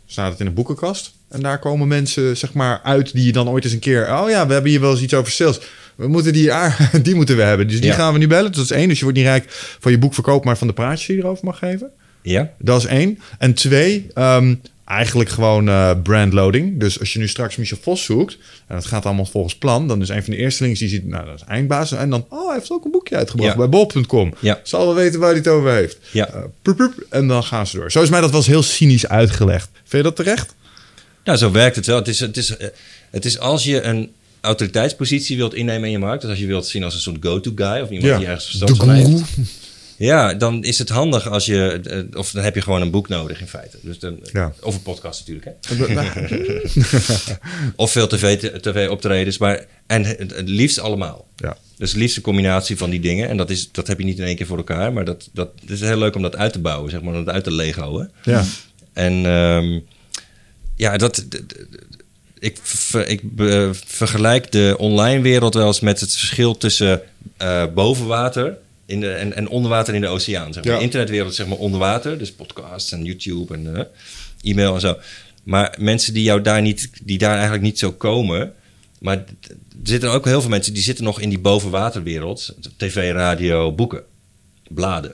Staat 0.05 0.31
het 0.31 0.39
in 0.39 0.45
een 0.45 0.53
boekenkast 0.53 1.13
en 1.27 1.41
daar 1.41 1.59
komen 1.59 1.87
mensen, 1.87 2.37
zeg 2.37 2.53
maar, 2.53 2.81
uit 2.83 3.13
die 3.13 3.25
je 3.25 3.31
dan 3.31 3.49
ooit 3.49 3.63
eens 3.63 3.73
een 3.73 3.79
keer, 3.79 4.01
oh 4.01 4.29
ja, 4.29 4.47
we 4.47 4.53
hebben 4.53 4.71
hier 4.71 4.81
wel 4.81 4.91
eens 4.91 5.01
iets 5.01 5.13
over 5.13 5.31
sales. 5.31 5.59
We 5.95 6.07
moeten 6.07 6.33
die, 6.33 6.53
ah, 6.53 6.79
die 7.03 7.15
moeten 7.15 7.35
we 7.35 7.41
hebben, 7.41 7.67
dus 7.67 7.79
die 7.79 7.89
Ja. 7.89 7.95
gaan 7.95 8.13
we 8.13 8.19
nu 8.19 8.27
bellen. 8.27 8.51
Dus 8.51 8.55
dat 8.55 8.69
is 8.71 8.77
één, 8.77 8.87
dus 8.87 8.97
je 8.97 9.03
wordt 9.03 9.17
niet 9.17 9.27
rijk 9.27 9.45
van 9.79 9.91
je 9.91 9.97
boekverkoop, 9.97 10.45
maar 10.45 10.57
van 10.57 10.67
de 10.67 10.73
praatjes 10.73 11.07
die 11.07 11.15
je 11.15 11.21
erover 11.21 11.45
mag 11.45 11.57
geven. 11.57 11.91
Ja? 12.21 12.51
Dat 12.59 12.79
is 12.79 12.85
één. 12.85 13.19
En 13.37 13.53
twee, 13.53 14.07
ehm, 14.13 14.55
eigenlijk 14.85 15.29
gewoon 15.29 15.67
eh, 15.69 15.91
brandloading. 16.03 16.79
Dus 16.79 16.99
als 16.99 17.13
je 17.13 17.19
nu 17.19 17.27
straks 17.27 17.55
Michel 17.55 17.77
Vos 17.81 18.03
zoekt, 18.03 18.37
en 18.67 18.75
dat 18.75 18.85
gaat 18.85 19.05
allemaal 19.05 19.25
volgens 19.25 19.55
plan, 19.55 19.87
dan 19.87 20.01
is 20.01 20.09
een 20.09 20.23
van 20.23 20.33
de 20.33 20.39
eerste 20.39 20.63
links 20.63 20.79
die 20.79 20.89
ziet, 20.89 21.05
nou, 21.07 21.25
dat 21.25 21.35
is 21.35 21.43
eindbaas. 21.47 21.91
En 21.91 22.09
dan, 22.09 22.25
oh, 22.29 22.45
hij 22.47 22.55
heeft 22.57 22.71
ook 22.71 22.85
een 22.85 22.91
boekje 22.91 23.15
uitgebracht 23.15 23.51
Ja. 23.51 23.57
bij 23.57 23.69
bol.com. 23.69 24.33
Ja. 24.39 24.59
Zal 24.63 24.85
wel 24.85 24.95
weten 24.95 25.19
waar 25.19 25.29
hij 25.29 25.37
het 25.37 25.47
over 25.47 25.71
heeft. 25.71 25.97
Ja. 26.11 26.29
Eh, 26.63 26.73
en 27.09 27.27
dan 27.27 27.43
gaan 27.43 27.67
ze 27.67 27.77
door. 27.77 27.91
Zo 27.91 28.01
is 28.01 28.09
mij 28.09 28.21
dat 28.21 28.29
wel 28.29 28.39
eens 28.39 28.47
heel 28.49 28.63
cynisch 28.63 29.07
uitgelegd. 29.07 29.69
Vind 29.73 29.91
je 29.91 30.01
dat 30.03 30.15
terecht? 30.15 30.55
Nou, 31.23 31.37
zo 31.37 31.51
werkt 31.51 31.75
het 31.75 31.85
wel. 31.85 31.95
Het 31.97 32.07
is, 32.07 32.19
het 32.19 32.37
is, 32.37 32.57
eh, 32.57 32.67
het 33.09 33.25
is 33.25 33.39
als 33.39 33.63
je 33.63 33.81
een 33.81 34.11
autoriteitspositie 34.41 35.37
wilt 35.37 35.53
innemen 35.53 35.83
in 35.85 35.91
je 35.91 35.99
markt. 35.99 36.21
Dus 36.21 36.29
als 36.29 36.39
je 36.39 36.45
wilt 36.45 36.67
zien 36.67 36.83
als 36.83 36.93
een 36.93 36.99
soort 36.99 37.17
go-to 37.19 37.51
guy 37.55 37.81
of 37.81 37.89
iemand 37.89 38.17
die 38.19 38.27
ergens 38.27 38.45
verstand 38.45 38.77
van 38.77 38.89
heeft. 38.89 39.21
Ja, 39.99 40.33
dan 40.33 40.63
is 40.63 40.77
het 40.79 40.89
handig 40.89 41.27
als 41.29 41.45
je, 41.45 41.79
eh, 42.11 42.19
of 42.19 42.31
dan 42.31 42.43
heb 42.43 42.55
je 42.55 42.61
gewoon 42.61 42.81
een 42.81 42.91
boek 42.91 43.07
nodig 43.07 43.41
in 43.41 43.47
feite. 43.47 43.77
Dus 43.81 43.99
dan, 43.99 44.19
Ja. 44.33 44.53
Of 44.61 44.75
een 44.75 44.81
podcast 44.81 45.19
natuurlijk, 45.19 45.47
hè. 45.61 45.75
Of 47.75 47.91
veel 47.97 48.07
tv, 48.07 48.51
tv-optredens, 48.61 49.37
maar 49.37 49.65
en 49.87 50.05
het, 50.05 50.33
liefst 50.45 50.79
allemaal. 50.79 51.27
Ja. 51.35 51.57
Dus 51.77 51.89
het 51.91 51.99
liefst 51.99 52.17
een 52.17 52.23
combinatie 52.23 52.77
van 52.77 52.89
die 52.89 52.99
dingen. 52.99 53.29
En 53.29 53.37
dat, 53.37 53.49
is, 53.49 53.71
dat 53.71 53.87
heb 53.87 53.99
je 53.99 54.05
niet 54.05 54.19
in 54.19 54.25
één 54.25 54.35
keer 54.35 54.45
voor 54.45 54.57
elkaar. 54.57 54.93
Maar 54.93 55.05
dat, 55.05 55.29
dat, 55.33 55.49
het 55.61 55.69
is 55.69 55.79
heel 55.79 55.97
leuk 55.97 56.15
om 56.15 56.21
dat 56.21 56.35
uit 56.35 56.53
te 56.53 56.59
bouwen, 56.59 56.91
zeg 56.91 57.01
maar. 57.01 57.13
Om 57.15 57.25
dat 57.25 57.33
uit 57.33 57.43
te 57.43 57.51
legoen. 57.51 58.09
Ja. 58.23 58.43
En 58.93 59.25
ehm, 59.25 59.79
ja, 60.75 60.97
dat, 60.97 61.25
ik, 62.39 62.57
ver- 62.63 63.07
ik 63.07 63.21
vergelijk 63.85 64.51
de 64.51 64.75
online 64.77 65.21
wereld 65.21 65.53
wel 65.53 65.67
eens 65.67 65.79
met 65.79 65.99
het 65.99 66.15
verschil 66.15 66.57
tussen 66.57 67.01
eh 67.37 67.63
boven 67.73 68.05
water 68.05 68.57
in 68.89 68.99
de, 68.99 69.11
en, 69.11 69.35
en 69.35 69.47
onder 69.47 69.71
water 69.71 69.95
in 69.95 70.01
de 70.01 70.07
oceaan. 70.07 70.53
Zeg 70.53 70.63
maar. 70.63 70.77
De 70.77 70.83
internetwereld 70.83 71.35
zeg 71.35 71.47
maar 71.47 71.57
onder 71.57 71.79
water, 71.79 72.17
dus 72.17 72.31
podcasts 72.31 72.91
en 72.91 73.03
YouTube 73.03 73.53
en 73.53 73.75
eh, 73.75 73.83
e-mail 74.51 74.73
en 74.73 74.81
zo. 74.81 74.97
Maar 75.43 75.75
mensen 75.79 76.13
die 76.13 76.23
jou 76.23 76.41
daar 76.41 76.61
niet, 76.61 76.89
die 77.03 77.17
daar 77.17 77.33
eigenlijk 77.33 77.63
niet 77.63 77.79
zo 77.79 77.91
komen, 77.91 78.53
maar 78.99 79.17
er 79.17 79.25
zitten 79.83 80.11
ook 80.11 80.25
heel 80.25 80.41
veel 80.41 80.49
mensen 80.49 80.73
die 80.73 80.83
zitten 80.83 81.03
nog 81.03 81.21
in 81.21 81.29
die 81.29 81.39
bovenwaterwereld, 81.39 82.55
tv, 82.77 83.11
radio, 83.11 83.71
boeken, 83.73 84.03
bladen. 84.69 85.13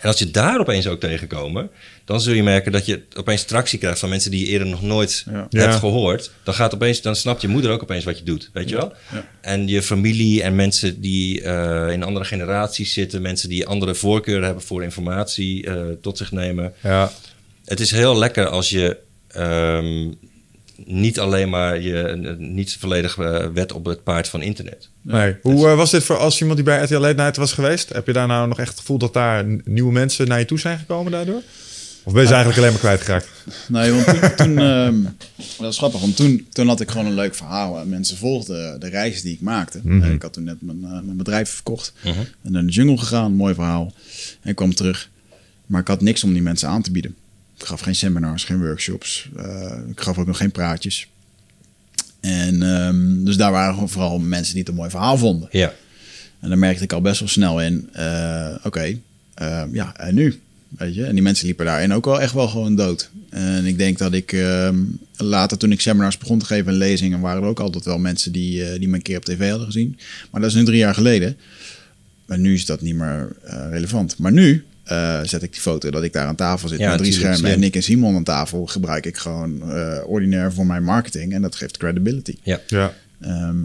En 0.00 0.08
als 0.08 0.18
je 0.18 0.30
daar 0.30 0.58
opeens 0.60 0.86
ook 0.86 1.00
tegenkomen, 1.00 1.70
dan 2.04 2.20
zul 2.20 2.34
je 2.34 2.42
merken 2.42 2.72
dat 2.72 2.86
je 2.86 3.02
opeens 3.16 3.44
tractie 3.44 3.78
krijgt 3.78 3.98
van 3.98 4.08
mensen 4.08 4.30
die 4.30 4.40
je 4.40 4.46
eerder 4.46 4.68
nog 4.68 4.82
nooit 4.82 5.24
Ja. 5.30 5.32
hebt 5.50 5.52
Ja. 5.52 5.70
gehoord. 5.78 6.30
Dan, 6.44 6.54
gaat 6.54 6.74
opeens, 6.74 7.00
dan 7.02 7.16
snapt 7.16 7.40
je 7.40 7.48
moeder 7.48 7.70
ook 7.70 7.82
opeens 7.82 8.04
wat 8.04 8.18
je 8.18 8.24
doet, 8.24 8.50
weet 8.52 8.68
je 8.68 8.76
wel? 8.76 8.92
Ja. 9.12 9.28
En 9.40 9.68
je 9.68 9.82
familie 9.82 10.42
en 10.42 10.54
mensen 10.54 11.00
die 11.00 11.42
eh, 11.42 11.92
in 11.92 12.02
andere 12.02 12.24
generaties 12.24 12.92
zitten, 12.92 13.22
mensen 13.22 13.48
die 13.48 13.66
andere 13.66 13.94
voorkeuren 13.94 14.44
hebben 14.44 14.62
voor 14.62 14.82
informatie 14.82 15.66
eh, 15.66 15.82
tot 16.02 16.18
zich 16.18 16.32
nemen. 16.32 16.72
Ja. 16.82 17.10
Het 17.64 17.80
is 17.80 17.90
heel 17.90 18.18
lekker 18.18 18.46
als 18.48 18.70
je 18.70 18.96
ehm, 19.28 20.12
niet 20.86 21.18
alleen 21.18 21.48
maar 21.48 21.80
je 21.80 22.02
eh, 22.02 22.36
niet 22.36 22.76
volledig 22.80 23.18
eh, 23.18 23.46
wet 23.54 23.72
op 23.72 23.84
het 23.84 24.02
paard 24.02 24.28
van 24.28 24.42
internet. 24.42 24.88
Nee. 25.02 25.36
Hoe 25.42 25.68
eh, 25.68 25.76
was 25.76 25.90
dit 25.90 26.04
voor 26.04 26.16
als 26.16 26.40
iemand 26.40 26.56
die 26.56 26.66
bij 26.66 26.82
RTL 26.82 26.98
Late 26.98 27.22
Night 27.22 27.36
was 27.36 27.52
geweest? 27.52 27.88
Heb 27.88 28.06
je 28.06 28.12
daar 28.12 28.26
nou 28.26 28.48
nog 28.48 28.58
echt 28.58 28.68
het 28.68 28.78
gevoel 28.78 28.98
dat 28.98 29.12
daar 29.12 29.44
nieuwe 29.64 29.92
mensen 29.92 30.28
naar 30.28 30.38
je 30.38 30.44
toe 30.44 30.58
zijn 30.58 30.78
gekomen 30.78 31.12
daardoor? 31.12 31.42
Of 32.06 32.12
ben 32.12 32.22
je 32.22 32.28
ze 32.28 32.34
eigenlijk 32.34 32.62
alleen 32.62 32.72
maar 32.72 32.80
kwijtgeraakt? 32.80 33.28
Nee, 33.68 33.92
want 33.92 34.04
toen, 34.04 34.34
toen 34.36 34.58
ehm, 34.68 35.02
dat 35.58 35.72
is 35.72 35.78
grappig, 35.78 36.00
want 36.00 36.16
toen, 36.16 36.46
toen 36.52 36.68
had 36.68 36.80
ik 36.80 36.90
gewoon 36.90 37.06
een 37.06 37.14
leuk 37.14 37.34
verhaal. 37.34 37.78
En 37.80 37.88
mensen 37.88 38.16
volgden 38.16 38.80
de 38.80 38.88
reis 38.88 39.22
die 39.22 39.32
ik 39.32 39.40
maakte. 39.40 39.80
Mhm. 39.82 40.02
Eh, 40.02 40.12
Ik 40.12 40.22
had 40.22 40.32
toen 40.32 40.44
net 40.44 40.62
mijn, 40.62 40.84
eh, 40.84 40.90
mijn 40.90 41.16
bedrijf 41.16 41.50
verkocht 41.50 41.92
en 42.02 42.52
naar 42.52 42.66
de 42.66 42.72
jungle 42.72 42.98
gegaan, 42.98 43.32
mooi 43.32 43.54
verhaal. 43.54 43.92
En 44.42 44.50
ik 44.50 44.56
kwam 44.56 44.74
terug, 44.74 45.10
maar 45.66 45.80
ik 45.80 45.88
had 45.88 46.00
niks 46.00 46.24
om 46.24 46.32
die 46.32 46.42
mensen 46.42 46.68
aan 46.68 46.82
te 46.82 46.90
bieden. 46.90 47.16
Ik 47.58 47.64
gaf 47.64 47.80
geen 47.80 47.94
seminars, 47.94 48.44
geen 48.44 48.58
workshops. 48.60 49.28
eh, 49.36 49.72
ik 49.90 50.00
gaf 50.00 50.18
ook 50.18 50.26
nog 50.26 50.36
geen 50.36 50.50
praatjes. 50.50 51.08
En 52.20 52.62
ehm, 52.62 53.24
dus 53.24 53.36
daar 53.36 53.52
waren 53.52 53.88
vooral 53.88 54.18
mensen 54.18 54.52
die 54.52 54.60
het 54.62 54.70
een 54.70 54.76
mooi 54.78 54.90
verhaal 54.90 55.18
vonden. 55.18 55.48
Ja, 55.50 55.74
En 56.40 56.48
dan 56.48 56.58
merkte 56.58 56.84
ik 56.84 56.92
al 56.92 57.00
best 57.00 57.18
wel 57.20 57.28
snel 57.28 57.60
in, 57.62 57.88
eh, 57.92 58.54
oké, 58.64 58.98
eh, 59.34 59.62
ja, 59.72 59.96
en 59.96 60.14
nu? 60.14 60.40
Weet 60.68 60.94
je? 60.94 61.04
En 61.04 61.12
die 61.12 61.22
mensen 61.22 61.46
liepen 61.46 61.66
daarin 61.66 61.92
ook 61.92 62.04
wel 62.04 62.20
echt 62.20 62.32
wel 62.32 62.48
gewoon 62.48 62.76
dood. 62.76 63.10
En 63.30 63.64
ik 63.66 63.78
denk 63.78 63.98
dat 63.98 64.12
ik 64.12 64.32
ehm, 64.32 64.78
later, 65.16 65.58
toen 65.58 65.72
ik 65.72 65.80
seminars 65.80 66.18
begon 66.18 66.38
te 66.38 66.44
geven 66.44 66.72
en 66.72 66.78
lezingen, 66.78 67.20
waren 67.20 67.42
er 67.42 67.48
ook 67.48 67.60
altijd 67.60 67.84
wel 67.84 67.98
mensen 67.98 68.32
die, 68.32 68.64
eh, 68.64 68.78
die 68.78 68.88
me 68.88 68.94
een 68.96 69.02
keer 69.02 69.16
op 69.16 69.24
tv 69.24 69.48
hadden 69.48 69.66
gezien. 69.66 69.98
Maar 70.30 70.40
dat 70.40 70.50
is 70.50 70.56
nu 70.56 70.64
drie 70.64 70.78
jaar 70.78 70.94
geleden. 70.94 71.36
Maar 72.26 72.38
nu 72.38 72.54
is 72.54 72.66
dat 72.66 72.80
niet 72.80 72.94
meer 72.94 73.36
relevant. 73.70 74.18
Maar 74.18 74.32
nu 74.32 74.64
eh, 74.86 75.20
zet 75.22 75.42
ik 75.42 75.52
die 75.52 75.60
foto 75.60 75.90
dat 75.90 76.02
ik 76.02 76.12
daar 76.12 76.26
aan 76.26 76.34
tafel 76.34 76.68
zit 76.68 76.78
Ja, 76.78 76.88
met 76.90 76.98
drie 76.98 77.12
schermen 77.12 77.50
en. 77.50 77.60
Nick 77.60 77.74
en 77.76 77.82
Simon 77.82 78.14
aan 78.16 78.24
tafel 78.24 78.66
gebruik 78.66 79.06
ik 79.06 79.16
gewoon 79.16 79.70
eh, 79.72 79.98
ordinair 80.06 80.52
voor 80.52 80.66
mijn 80.66 80.82
marketing. 80.84 81.32
En 81.32 81.42
dat 81.42 81.54
geeft 81.56 81.76
credibility. 81.76 82.34
ja. 82.42 82.60
Ja. 82.66 82.92
Ehm, 83.20 83.56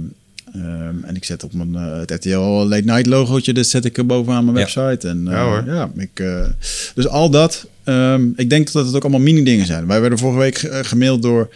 ehm, 0.54 1.04
en 1.04 1.16
ik 1.16 1.24
zet 1.26 1.44
op 1.44 1.54
mijn 1.54 1.76
eh, 1.76 2.00
het 2.00 2.12
RTL 2.12 2.40
Late 2.40 2.84
Night 2.86 3.06
logootje, 3.06 3.54
dat 3.54 3.68
zet 3.68 3.86
ik 3.86 3.98
er 3.98 4.06
bovenaan 4.06 4.46
mijn 4.46 4.58
Ja. 4.58 4.62
website. 4.64 5.08
En, 5.08 5.28
eh, 5.28 5.34
Ja, 5.34 5.44
hoor. 5.44 5.64
Ja, 5.66 5.92
ik, 5.98 6.20
eh, 6.20 6.46
dus 6.96 7.08
al 7.08 7.30
dat, 7.30 7.68
ehm, 7.84 8.28
ik 8.36 8.50
denk 8.50 8.72
dat 8.72 8.86
het 8.86 8.96
ook 8.96 9.02
allemaal 9.02 9.20
mini 9.22 9.44
dingen 9.44 9.66
zijn. 9.66 9.88
Wij 9.88 10.02
werden 10.02 10.20
vorige 10.20 10.40
week 10.40 10.58
ge- 10.58 10.80
gemaild 10.84 11.22
door 11.22 11.50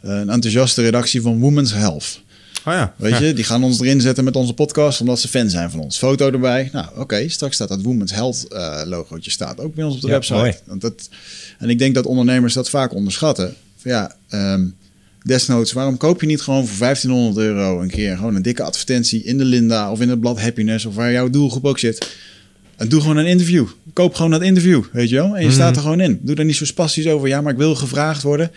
een 0.00 0.28
enthousiaste 0.30 0.82
redactie 0.82 1.20
van 1.22 1.38
Women's 1.38 1.72
Health. 1.72 2.20
Oh 2.66 2.72
ja. 2.72 2.94
Weet 2.96 3.10
Ja. 3.12 3.20
je, 3.20 3.32
die 3.32 3.44
gaan 3.44 3.64
ons 3.64 3.80
erin 3.80 4.00
zetten 4.00 4.24
met 4.24 4.36
onze 4.36 4.54
podcast 4.54 5.00
omdat 5.00 5.20
ze 5.20 5.28
fan 5.28 5.50
zijn 5.50 5.70
van 5.70 5.80
ons. 5.80 5.98
Foto 5.98 6.30
erbij. 6.30 6.68
Nou, 6.72 6.86
oké, 6.96 7.28
straks 7.28 7.54
staat 7.54 7.68
dat 7.68 7.82
Women's 7.82 8.12
Health 8.12 8.46
eh, 8.48 8.80
logootje 8.86 9.30
staat 9.30 9.60
ook 9.60 9.74
bij 9.74 9.84
ons 9.84 9.94
op 9.94 10.00
de 10.00 10.06
Ja, 10.06 10.12
website. 10.12 10.38
mooi. 10.38 10.54
Want 10.64 10.80
dat, 10.80 11.08
en 11.58 11.70
ik 11.70 11.78
denk 11.78 11.94
dat 11.94 12.06
ondernemers 12.06 12.54
dat 12.54 12.70
vaak 12.70 12.94
onderschatten. 12.94 13.54
Van 13.76 13.90
ja, 13.90 14.16
ehm, 14.28 14.64
desnoods, 15.22 15.72
waarom 15.72 15.96
koop 15.96 16.20
je 16.20 16.26
niet 16.26 16.40
gewoon 16.40 16.66
voor 16.66 16.78
1500 16.78 17.46
euro 17.46 17.80
een 17.80 17.90
keer 17.90 18.16
gewoon 18.16 18.34
een 18.34 18.42
dikke 18.42 18.62
advertentie 18.62 19.22
in 19.24 19.38
de 19.38 19.44
Linda 19.44 19.90
of 19.90 20.00
in 20.00 20.08
het 20.08 20.20
blad 20.20 20.40
Happiness 20.40 20.84
of 20.84 20.94
waar 20.94 21.12
jouw 21.12 21.30
doelgroep 21.30 21.64
ook 21.64 21.78
zit. 21.78 22.16
En 22.76 22.88
doe 22.88 23.00
gewoon 23.00 23.16
een 23.16 23.26
interview. 23.26 23.66
Koop 23.92 24.14
gewoon 24.14 24.30
dat 24.30 24.42
interview, 24.42 24.82
weet 24.92 25.08
je 25.08 25.14
wel. 25.14 25.36
En 25.36 25.44
je 25.44 25.50
staat 25.52 25.76
er 25.76 25.82
gewoon 25.82 26.00
in. 26.00 26.18
Doe 26.22 26.36
er 26.36 26.44
niet 26.44 26.56
zo 26.56 26.64
spastisch 26.64 27.06
over. 27.08 27.28
Ja, 27.28 27.40
maar 27.40 27.52
ik 27.52 27.58
wil 27.58 27.74
gevraagd 27.74 28.22
worden. 28.22 28.50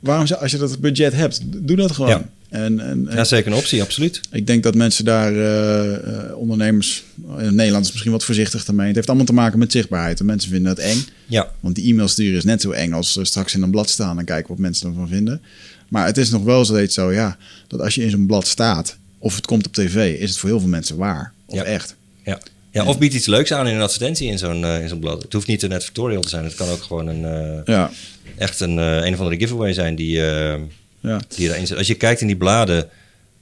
Waarom, 0.00 0.26
als 0.40 0.50
je 0.50 0.58
dat 0.58 0.80
budget 0.80 1.12
hebt, 1.12 1.40
doe 1.66 1.76
dat 1.76 1.92
gewoon. 1.92 2.10
Ja. 2.10 2.28
En, 2.50 2.80
en, 2.80 3.08
ja, 3.10 3.24
zeker 3.24 3.52
een 3.52 3.58
optie, 3.58 3.82
absoluut. 3.82 4.20
ik 4.30 4.46
denk 4.46 4.62
dat 4.62 4.74
mensen 4.74 5.04
daar, 5.04 5.32
eh, 5.32 5.94
eh, 5.94 6.36
ondernemers, 6.36 7.02
in 7.38 7.54
Nederland 7.54 7.84
is 7.84 7.90
misschien 7.90 8.12
wat 8.12 8.24
voorzichtig 8.24 8.66
ermee. 8.66 8.86
Het 8.86 8.94
heeft 8.94 9.08
allemaal 9.08 9.26
te 9.26 9.32
maken 9.32 9.58
met 9.58 9.72
zichtbaarheid. 9.72 10.20
En 10.20 10.26
mensen 10.26 10.50
vinden 10.50 10.70
het 10.70 10.78
eng. 10.80 11.04
Ja, 11.26 11.50
Want 11.60 11.74
die 11.74 11.90
e-mail 11.92 12.08
sturen 12.08 12.36
is 12.36 12.44
net 12.44 12.60
zo 12.60 12.70
eng 12.70 12.92
als 12.92 13.16
eh, 13.16 13.24
straks 13.24 13.54
in 13.54 13.62
een 13.62 13.70
blad 13.70 13.90
staan 13.90 14.18
en 14.18 14.24
kijken 14.24 14.48
wat 14.48 14.58
mensen 14.58 14.88
ervan 14.88 15.08
vinden. 15.08 15.42
Maar 15.88 16.06
het 16.06 16.16
is 16.18 16.30
nog 16.30 16.42
wel 16.42 16.64
steeds 16.64 16.94
zo, 16.94 17.12
ja, 17.12 17.36
dat 17.68 17.80
als 17.80 17.94
je 17.94 18.02
in 18.02 18.10
zo'n 18.10 18.26
blad 18.26 18.46
staat 18.46 18.96
of 19.18 19.36
het 19.36 19.46
komt 19.46 19.66
op 19.66 19.72
tv, 19.72 20.18
is 20.20 20.28
het 20.30 20.38
voor 20.38 20.48
heel 20.48 20.60
veel 20.60 20.68
mensen 20.68 20.96
waar. 20.96 21.32
Of 21.46 21.54
Ja. 21.56 21.64
echt. 21.64 21.94
ja. 22.24 22.38
ja, 22.70 22.84
of 22.84 22.98
bied 22.98 23.14
iets 23.14 23.26
leuks 23.26 23.52
aan 23.52 23.68
in 23.68 23.74
een 23.74 23.80
advertentie 23.82 24.28
in 24.28 24.38
zo'n 24.38 24.64
eh, 24.64 24.80
in 24.82 24.88
zo'n 24.88 24.98
blad. 25.00 25.22
Het 25.22 25.32
hoeft 25.32 25.46
niet 25.46 25.62
een 25.62 25.72
advertorial 25.72 26.22
te 26.22 26.28
zijn. 26.28 26.44
Het 26.44 26.54
kan 26.54 26.68
ook 26.68 26.82
gewoon 26.82 27.06
een, 27.06 27.24
eh, 27.24 27.60
Ja, 27.74 27.90
echt 28.36 28.60
een, 28.60 28.78
eh, 28.78 28.96
een 29.06 29.12
of 29.12 29.18
andere 29.18 29.38
giveaway 29.38 29.72
zijn 29.72 29.94
die, 29.94 30.26
eh, 30.26 30.60
ja. 31.00 31.20
die 31.28 31.48
erin 31.48 31.66
zit. 31.66 31.76
Als 31.76 31.86
je 31.86 31.94
kijkt 31.94 32.20
in 32.20 32.26
die 32.26 32.36
bladen 32.36 32.88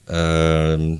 ehm, 0.05 0.95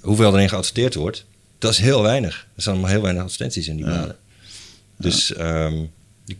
hoeveel 0.00 0.34
erin 0.34 0.48
geadverteerd 0.48 0.94
wordt, 0.94 1.24
dat 1.58 1.72
is 1.72 1.78
heel 1.78 2.02
weinig. 2.02 2.46
Er 2.56 2.62
staan 2.62 2.80
maar 2.80 2.90
heel 2.90 3.02
weinig 3.02 3.22
advertenties 3.22 3.68
in 3.68 3.76
die 3.76 3.84
bladen. 3.84 4.16
Dus 4.96 5.34
ehm, 5.34 5.84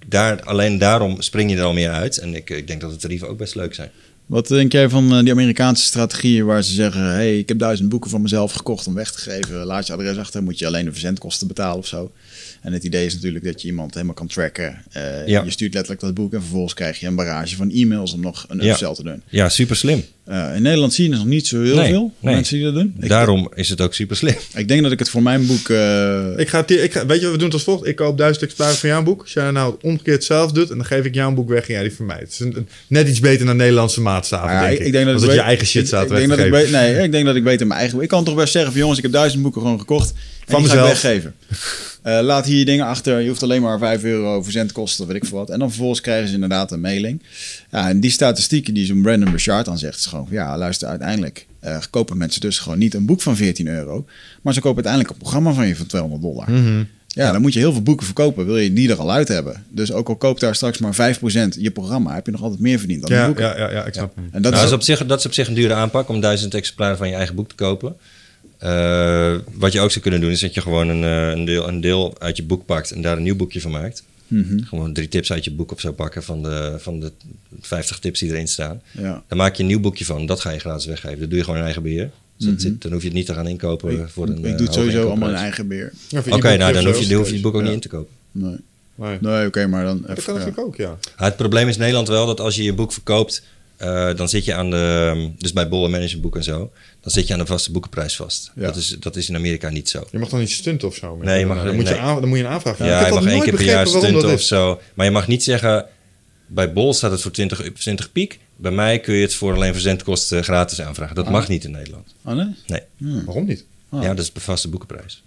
Daar, 0.06 0.42
alleen 0.42 0.78
daarom 0.78 1.22
spring 1.22 1.50
je 1.50 1.56
er 1.56 1.62
al 1.62 1.72
meer 1.72 1.90
uit. 1.90 2.18
En 2.18 2.34
ik, 2.34 2.50
ik 2.50 2.66
denk 2.66 2.80
dat 2.80 2.90
de 2.90 2.96
tarieven 2.96 3.28
ook 3.28 3.38
best 3.38 3.54
leuk 3.54 3.74
zijn. 3.74 3.90
Wat 4.26 4.48
denk 4.48 4.72
jij 4.72 4.88
van 4.88 5.12
eh, 5.12 5.20
die 5.20 5.32
Amerikaanse 5.32 5.84
strategieën 5.84 6.44
waar 6.44 6.62
ze 6.62 6.72
zeggen: 6.72 7.02
hey, 7.02 7.38
ik 7.38 7.48
heb 7.48 7.58
duizend 7.58 7.88
boeken 7.88 8.10
van 8.10 8.22
mezelf 8.22 8.52
gekocht 8.52 8.86
om 8.86 8.94
weg 8.94 9.12
te 9.12 9.18
geven. 9.18 9.64
Laat 9.64 9.86
je 9.86 9.92
adres 9.92 10.16
achter, 10.16 10.42
moet 10.42 10.58
je 10.58 10.66
alleen 10.66 10.84
de 10.84 10.92
verzendkosten 10.92 11.46
betalen 11.46 11.78
of 11.78 11.86
zo. 11.86 12.12
En 12.60 12.72
het 12.72 12.84
idee 12.84 13.06
is 13.06 13.14
natuurlijk 13.14 13.44
dat 13.44 13.62
je 13.62 13.68
iemand 13.68 13.94
helemaal 13.94 14.14
kan 14.14 14.26
tracken. 14.26 14.82
Eh, 14.92 15.26
Ja. 15.26 15.42
Je 15.44 15.50
stuurt 15.50 15.72
letterlijk 15.74 16.02
dat 16.02 16.14
boek 16.14 16.32
en 16.32 16.40
vervolgens 16.40 16.74
krijg 16.74 17.00
je 17.00 17.06
een 17.06 17.14
barrage 17.14 17.56
van 17.56 17.70
e-mails 17.70 18.12
om 18.12 18.20
nog 18.20 18.44
een 18.48 18.60
Ja. 18.60 18.70
upsell 18.70 18.94
te 18.94 19.02
doen. 19.02 19.22
Ja, 19.28 19.48
super 19.48 19.76
slim. 19.76 20.04
Eh, 20.24 20.50
in 20.56 20.62
Nederland 20.62 20.92
zie 20.94 21.08
je 21.08 21.14
nog 21.16 21.24
niet 21.26 21.46
zo 21.46 21.62
heel 21.62 21.74
Nee, 21.76 21.88
veel 21.90 22.12
nee. 22.20 22.34
mensen 22.34 22.56
die 22.56 22.64
dat 22.64 22.74
doen. 22.74 22.94
Ik, 23.00 23.08
Daarom 23.08 23.50
is 23.54 23.68
het 23.68 23.80
ook 23.80 23.94
super 23.94 24.16
slim. 24.16 24.34
ik 24.54 24.68
denk 24.68 24.82
dat 24.82 24.92
ik 24.92 24.98
het 24.98 25.08
voor 25.08 25.22
mijn 25.22 25.46
boek. 25.46 25.68
eh, 25.68 26.26
Ik 26.36 26.48
ga, 26.48 26.60
het 26.60 26.68
hier- 26.68 26.82
ik 26.82 26.92
ga, 26.92 27.06
weet 27.06 27.16
je 27.18 27.22
wat 27.22 27.32
we 27.32 27.38
doen 27.38 27.46
het 27.46 27.54
als 27.54 27.62
volgt? 27.62 27.86
Ik 27.86 27.96
koop 27.96 28.18
duizend 28.18 28.42
exemplaren 28.44 28.76
van 28.76 28.88
jouw 28.88 29.02
boek. 29.02 29.20
Als 29.22 29.32
jij 29.32 29.50
nou 29.50 29.74
omgekeerd 29.82 30.24
zelf 30.24 30.52
doet, 30.52 30.70
en 30.70 30.76
dan 30.76 30.86
geef 30.86 31.04
ik 31.04 31.14
jouw 31.14 31.32
boek 31.32 31.48
weg 31.48 31.66
en 31.68 31.72
jij 31.74 31.82
die 31.82 31.92
van 31.94 32.06
mij. 32.06 32.18
Het 32.18 32.30
is 32.32 32.38
een, 32.40 32.56
een- 32.56 32.68
net 32.86 33.08
iets 33.08 33.20
beter 33.20 33.46
dan 33.46 33.56
Nederlandse 33.56 34.00
maatstaven, 34.00 34.50
ja, 34.52 34.60
denk 34.60 34.72
ik, 34.72 34.78
ik. 34.78 34.86
ik 34.86 34.92
denk 34.92 35.06
dat 35.06 35.22
ik 35.22 35.30
je 35.32 35.40
eigen 35.40 35.66
shit 35.66 35.80
ik- 35.82 35.86
staat 35.88 36.02
ik, 36.02 36.08
weg 36.08 36.18
denk 36.18 36.30
te 36.30 36.36
dat 36.50 36.62
ik 36.64 36.70
Nee, 36.70 37.02
ik 37.04 37.12
denk 37.12 37.24
dat 37.26 37.36
ik 37.36 37.44
beter 37.44 37.66
mijn 37.66 37.80
eigen. 37.80 38.00
Ik 38.00 38.08
kan 38.08 38.24
toch 38.24 38.34
best 38.34 38.52
zeggen 38.52 38.70
van 38.70 38.80
jongens, 38.80 38.98
ik 38.98 39.04
heb 39.04 39.12
duizend 39.14 39.42
boeken 39.42 39.60
gewoon 39.60 39.78
gekocht. 39.78 40.12
En 40.50 40.56
Van 40.56 40.62
die 40.62 40.70
ga 40.70 40.76
ik 40.76 40.80
mezelf. 40.82 41.02
weggeven. 41.02 41.34
Eh, 42.02 42.18
laat 42.22 42.46
hier 42.46 42.58
je 42.58 42.64
dingen 42.64 42.86
achter. 42.86 43.20
Je 43.20 43.28
hoeft 43.28 43.42
alleen 43.42 43.62
maar 43.62 43.78
5 43.78 44.02
euro 44.04 44.42
verzendkosten, 44.42 45.06
weet 45.06 45.16
ik 45.16 45.24
veel 45.24 45.38
wat. 45.38 45.50
En 45.50 45.58
dan 45.58 45.68
vervolgens 45.68 46.00
krijgen 46.00 46.28
ze 46.28 46.34
inderdaad 46.34 46.72
een 46.72 46.80
mailing. 46.80 47.22
Ja, 47.70 47.88
en 47.88 48.00
die 48.00 48.10
statistieken 48.10 48.74
die 48.74 48.86
zo'n 48.86 49.02
Brandon 49.02 49.30
Bouchard 49.30 49.64
dan 49.64 49.78
zegt, 49.78 49.98
is 49.98 50.06
gewoon 50.06 50.26
van, 50.26 50.34
ja, 50.36 50.58
luister, 50.58 50.88
uiteindelijk 50.88 51.46
eh, 51.60 51.78
kopen 51.90 52.16
mensen 52.16 52.40
dus 52.40 52.58
gewoon 52.58 52.78
niet 52.78 52.94
een 52.94 53.06
boek 53.06 53.22
van 53.22 53.36
14 53.36 53.68
euro. 53.68 54.04
Maar 54.42 54.54
ze 54.54 54.60
kopen 54.60 54.84
uiteindelijk 54.84 55.12
een 55.14 55.20
programma 55.22 55.52
van 55.52 55.66
je 55.68 55.76
van 55.76 55.86
200 55.86 56.22
dollar. 56.22 56.50
Mhm. 56.50 56.82
Ja, 57.14 57.32
dan 57.32 57.40
moet 57.40 57.52
je 57.52 57.58
heel 57.58 57.72
veel 57.72 57.82
boeken 57.82 58.04
verkopen. 58.06 58.46
Wil 58.46 58.56
je 58.56 58.72
die 58.72 58.90
er 58.90 58.96
al 58.98 59.12
uit 59.12 59.28
hebben? 59.28 59.64
Dus 59.68 59.92
ook 59.92 60.08
al 60.08 60.16
koopt 60.16 60.40
daar 60.40 60.54
straks 60.54 60.78
maar 60.78 60.94
5% 60.94 61.56
je 61.58 61.70
programma, 61.70 62.14
heb 62.14 62.26
je 62.26 62.32
nog 62.32 62.42
altijd 62.42 62.60
meer 62.60 62.78
verdiend 62.78 63.00
dan 63.00 63.10
die 63.10 63.18
Ja, 63.18 63.26
boeken. 63.26 63.44
ja, 63.44 63.56
ja, 63.58 63.70
ja, 63.70 63.84
ik 63.84 63.94
snap 63.94 64.14
hem. 64.14 64.28
En 64.32 64.42
dat 64.42 64.52
Nou, 64.52 64.54
is 64.54 64.60
dat, 64.60 64.68
is 64.80 64.88
op 64.88 64.96
zich, 64.96 65.06
dat 65.06 65.18
is 65.18 65.26
op 65.26 65.32
zich 65.32 65.48
een 65.48 65.54
dure 65.54 65.74
aanpak 65.74 66.08
om 66.08 66.20
duizend 66.20 66.54
exemplaren 66.54 66.96
van 66.96 67.08
je 67.08 67.14
eigen 67.14 67.34
boek 67.34 67.48
te 67.48 67.54
kopen. 67.54 67.96
Eh, 68.60 69.34
wat 69.52 69.72
je 69.72 69.80
ook 69.80 69.90
zou 69.90 70.00
kunnen 70.02 70.20
doen, 70.20 70.30
is 70.30 70.40
dat 70.40 70.54
je 70.54 70.60
gewoon 70.60 70.88
een, 70.88 71.04
eh, 71.04 71.30
een, 71.38 71.44
deel, 71.44 71.68
een 71.68 71.80
deel 71.80 72.14
uit 72.18 72.36
je 72.36 72.42
boek 72.42 72.64
pakt 72.66 72.90
en 72.90 73.02
daar 73.02 73.16
een 73.16 73.22
nieuw 73.22 73.36
boekje 73.36 73.60
van 73.60 73.70
maakt. 73.70 74.02
Mhm, 74.26 74.62
Gewoon 74.62 74.92
drie 74.92 75.08
tips 75.08 75.32
uit 75.32 75.44
je 75.44 75.50
boek 75.52 75.72
of 75.72 75.80
zo 75.80 75.92
pakken 75.92 76.22
van 76.22 76.42
de, 76.42 76.74
van 76.78 77.00
de 77.00 77.12
50 77.60 77.98
tips 77.98 78.20
die 78.20 78.30
erin 78.30 78.48
staan. 78.48 78.82
ja. 78.92 79.22
Dan 79.28 79.38
maak 79.38 79.54
je 79.54 79.62
een 79.62 79.68
nieuw 79.68 79.80
boekje 79.80 80.04
van. 80.04 80.26
Dat 80.26 80.40
ga 80.40 80.50
je 80.50 80.58
gratis 80.58 80.86
weggeven. 80.86 81.20
Dat 81.20 81.28
doe 81.28 81.38
je 81.38 81.44
gewoon 81.44 81.58
in 81.58 81.64
eigen 81.64 81.82
beheer. 81.82 82.10
Dus 82.36 82.46
dat 82.46 82.54
Mhm. 82.54 82.62
zit, 82.62 82.82
dan 82.82 82.92
hoef 82.92 83.00
je 83.00 83.06
het 83.08 83.16
niet 83.16 83.26
te 83.26 83.34
gaan 83.34 83.46
inkopen 83.48 83.92
Ik, 84.00 84.08
voor 84.08 84.28
een 84.28 84.38
ik 84.38 84.44
eh, 84.44 84.56
doe 84.56 84.66
het 84.66 84.74
sowieso 84.74 85.06
allemaal 85.08 85.28
in 85.28 85.34
eigen 85.34 85.68
beheer. 85.68 85.92
Ja, 86.08 86.18
Oké, 86.30 86.56
nou 86.56 86.72
dan 86.72 86.84
hoef 86.84 86.96
je, 86.98 87.02
ook. 87.04 87.08
dan 87.08 87.18
hoef 87.18 87.26
je 87.26 87.32
het 87.32 87.42
boek 87.42 87.54
ook 87.54 87.60
Ja. 87.60 87.66
niet 87.66 87.74
in 87.74 87.80
te 87.80 87.88
kopen. 87.88 88.12
Nee, 88.32 88.56
Nee. 88.94 89.18
nee 89.20 89.46
oké, 89.46 89.66
maar 89.66 89.84
dan... 89.84 90.00
Dat 90.00 90.10
even, 90.10 90.22
kan 90.24 90.34
ja. 90.34 90.38
natuurlijk 90.40 90.66
ook, 90.66 90.76
ja. 90.76 90.98
Het 91.16 91.36
probleem 91.36 91.68
is 91.68 91.74
in 91.74 91.80
Nederland 91.80 92.08
wel 92.08 92.26
dat 92.26 92.40
als 92.40 92.56
je 92.56 92.62
je 92.62 92.72
boek 92.72 92.92
verkoopt, 92.92 93.42
eh, 93.80 94.14
dan 94.16 94.28
zit 94.28 94.44
je 94.44 94.54
aan 94.54 94.70
de, 94.70 95.30
dus 95.38 95.52
bij 95.52 95.68
Bolle 95.68 95.88
Management 95.88 96.34
en 96.36 96.42
zo, 96.44 96.70
dan 97.00 97.12
zit 97.12 97.26
je 97.26 97.32
aan 97.32 97.38
de 97.38 97.46
vaste 97.46 97.72
boekenprijs 97.72 98.16
vast. 98.16 98.50
Ja. 98.54 98.62
Dat, 98.62 98.76
is, 98.76 98.96
dat 99.00 99.16
is 99.16 99.28
in 99.28 99.34
Amerika 99.36 99.68
niet 99.68 99.88
zo. 99.88 100.06
Je 100.10 100.18
mag 100.18 100.28
dan 100.28 100.38
niet 100.40 100.50
stunten 100.50 100.88
of 100.88 100.94
zo. 100.94 101.16
Nee, 101.16 101.38
je 101.38 101.46
mag- 101.46 101.64
dan, 101.64 101.74
moet 101.74 101.88
je 101.88 101.98
aan, 101.98 102.20
dan 102.20 102.28
moet 102.28 102.38
je 102.38 102.44
een 102.44 102.50
aanvraag 102.50 102.76
gaan. 102.76 102.86
Ja, 102.86 103.06
je 103.06 103.12
mag 103.12 103.22
één 103.24 103.30
nooit 103.32 103.42
keer 103.44 103.54
per 103.54 103.64
jaar 103.64 103.86
stunten 103.86 104.32
of 104.32 104.40
zo. 104.42 104.80
Maar 104.94 105.06
je 105.06 105.12
mag 105.12 105.26
niet 105.28 105.42
zeggen, 105.42 105.86
bij 106.46 106.72
Bol 106.72 106.94
staat 106.94 107.10
het 107.10 107.20
voor 107.20 107.30
20, 107.30 107.72
20 107.72 108.12
piek. 108.12 108.38
Bij 108.56 108.70
mij 108.72 109.00
kun 109.00 109.14
je 109.14 109.22
het 109.22 109.34
voor 109.34 109.54
alleen 109.54 109.72
verzendkosten 109.72 110.44
gratis 110.44 110.80
aanvragen. 110.80 111.14
Dat 111.14 111.24
Ah. 111.26 111.30
mag 111.32 111.48
niet 111.48 111.64
in 111.64 111.70
Nederland. 111.70 112.14
Oh, 112.24 112.34
nee? 112.34 112.46
Nee, 112.66 112.80
Hmm. 112.98 113.24
Waarom 113.24 113.46
niet? 113.46 113.64
Ah. 113.88 114.02
ja, 114.02 114.08
dat 114.14 114.24
is 114.24 114.32
de 114.32 114.40
vaste 114.40 114.68
boekenprijs. 114.68 115.22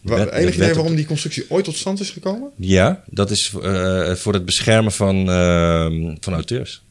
Wet- 0.00 0.30
Enig 0.30 0.54
idee 0.54 0.74
waarom 0.74 0.94
die 0.94 1.06
constructie 1.06 1.44
ooit 1.48 1.64
tot 1.64 1.76
stand 1.76 2.00
is 2.00 2.10
gekomen? 2.10 2.50
Ja, 2.56 3.02
dat 3.06 3.30
is 3.30 3.52
eh, 3.62 4.14
voor 4.14 4.32
het 4.32 4.44
beschermen 4.44 4.92
van, 4.92 5.30
ehm, 5.30 6.14
van 6.20 6.32
auteurs. 6.32 6.82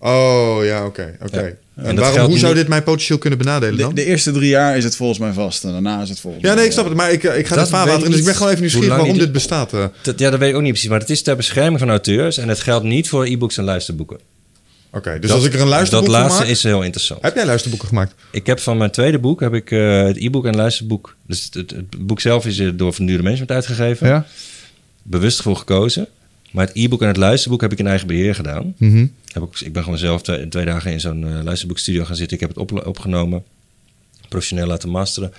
Oh, 0.00 0.58
ja, 0.64 0.86
oké. 0.86 1.16
oké. 1.22 1.40
Ja. 1.42 1.84
En, 1.84 1.96
waarom, 1.96 2.26
hoe 2.26 2.38
zou 2.38 2.54
dit 2.54 2.68
mij 2.68 2.82
potentieel 2.82 3.18
kunnen 3.18 3.38
benadelen 3.38 3.76
De, 3.76 3.82
dan? 3.82 3.94
de 3.94 4.04
eerste 4.04 4.32
drie 4.32 4.48
jaar 4.48 4.76
is 4.76 4.84
het 4.84 4.96
volgens 4.96 5.18
mij 5.18 5.32
vast 5.32 5.64
en 5.64 5.72
daarna 5.72 6.02
is 6.02 6.08
het 6.08 6.20
volgens 6.20 6.44
ja, 6.44 6.54
nee, 6.54 6.64
ik 6.64 6.72
snap 6.72 6.84
het. 6.84 6.94
Maar 6.94 7.12
ik, 7.12 7.24
eh, 7.24 7.38
ik 7.38 7.46
ga 7.46 7.58
het 7.58 7.68
vaarwater 7.68 8.10
dus 8.10 8.18
ik 8.18 8.24
ben 8.24 8.34
gewoon 8.34 8.48
even 8.48 8.60
nieuwsgierig 8.60 8.96
waarom 8.96 9.18
dit 9.18 9.32
bestaat. 9.32 9.72
eh. 9.72 9.84
Dat, 10.02 10.18
ja, 10.18 10.30
dat 10.30 10.38
weet 10.38 10.48
ik 10.50 10.54
ook 10.56 10.62
niet 10.62 10.70
precies, 10.70 10.88
maar 10.90 11.00
het 11.00 11.10
is 11.10 11.22
ter 11.22 11.36
bescherming 11.36 11.78
van 11.78 11.88
auteurs 11.88 12.38
en 12.38 12.48
het 12.48 12.60
geldt 12.60 12.84
niet 12.84 13.08
voor 13.08 13.24
e-books 13.24 13.56
en 13.56 13.64
luisterboeken. 13.64 14.18
Oké, 14.92 15.18
dus 15.18 15.28
Dat- 15.30 15.38
als 15.38 15.46
ik 15.46 15.54
er 15.54 15.60
een 15.60 15.66
luisterboek 15.68 16.06
Dat 16.08 16.16
laatste 16.20 16.40
maak... 16.42 16.50
is 16.50 16.62
heel 16.62 16.82
interessant. 16.82 17.22
Heb 17.22 17.34
jij 17.34 17.46
luisterboeken 17.46 17.88
gemaakt? 17.88 18.14
Ik 18.30 18.46
heb 18.46 18.60
van 18.60 18.76
mijn 18.76 18.90
tweede 18.90 19.18
boek 19.18 19.40
heb 19.40 19.54
ik 19.54 19.70
eh, 19.70 20.02
het 20.02 20.16
e-book 20.16 20.46
en 20.46 20.56
luisterboek. 20.56 21.16
Dus 21.26 21.44
het, 21.44 21.54
het, 21.54 21.70
het 21.70 22.06
boek 22.06 22.20
zelf 22.20 22.46
is 22.46 22.58
eh, 22.58 22.68
door 22.74 22.92
Van 22.92 23.06
Dure 23.06 23.22
Management 23.22 23.50
uitgegeven. 23.50 24.26
Bewust 25.02 25.42
voor 25.42 25.56
gekozen. 25.56 26.06
Maar 26.58 26.66
het 26.66 26.76
e-book 26.76 27.02
en 27.02 27.08
het 27.08 27.16
luisterboek 27.16 27.60
heb 27.60 27.72
ik 27.72 27.78
in 27.78 27.86
eigen 27.86 28.06
beheer 28.06 28.34
gedaan. 28.34 28.74
Mhm. 28.76 29.06
Heb 29.32 29.42
ik, 29.42 29.60
ik 29.60 29.72
ben 29.72 29.82
gewoon 29.82 29.98
zelf 29.98 30.22
twee, 30.22 30.48
twee 30.48 30.64
dagen 30.64 30.92
in 30.92 31.00
zo'n 31.00 31.26
eh, 31.26 31.42
luisterboekstudio 31.42 32.04
gaan 32.04 32.16
zitten. 32.16 32.34
Ik 32.34 32.40
heb 32.40 32.48
het 32.48 32.58
op, 32.58 32.86
opgenomen, 32.86 33.44
professioneel 34.28 34.66
laten 34.66 34.88
masteren. 34.88 35.32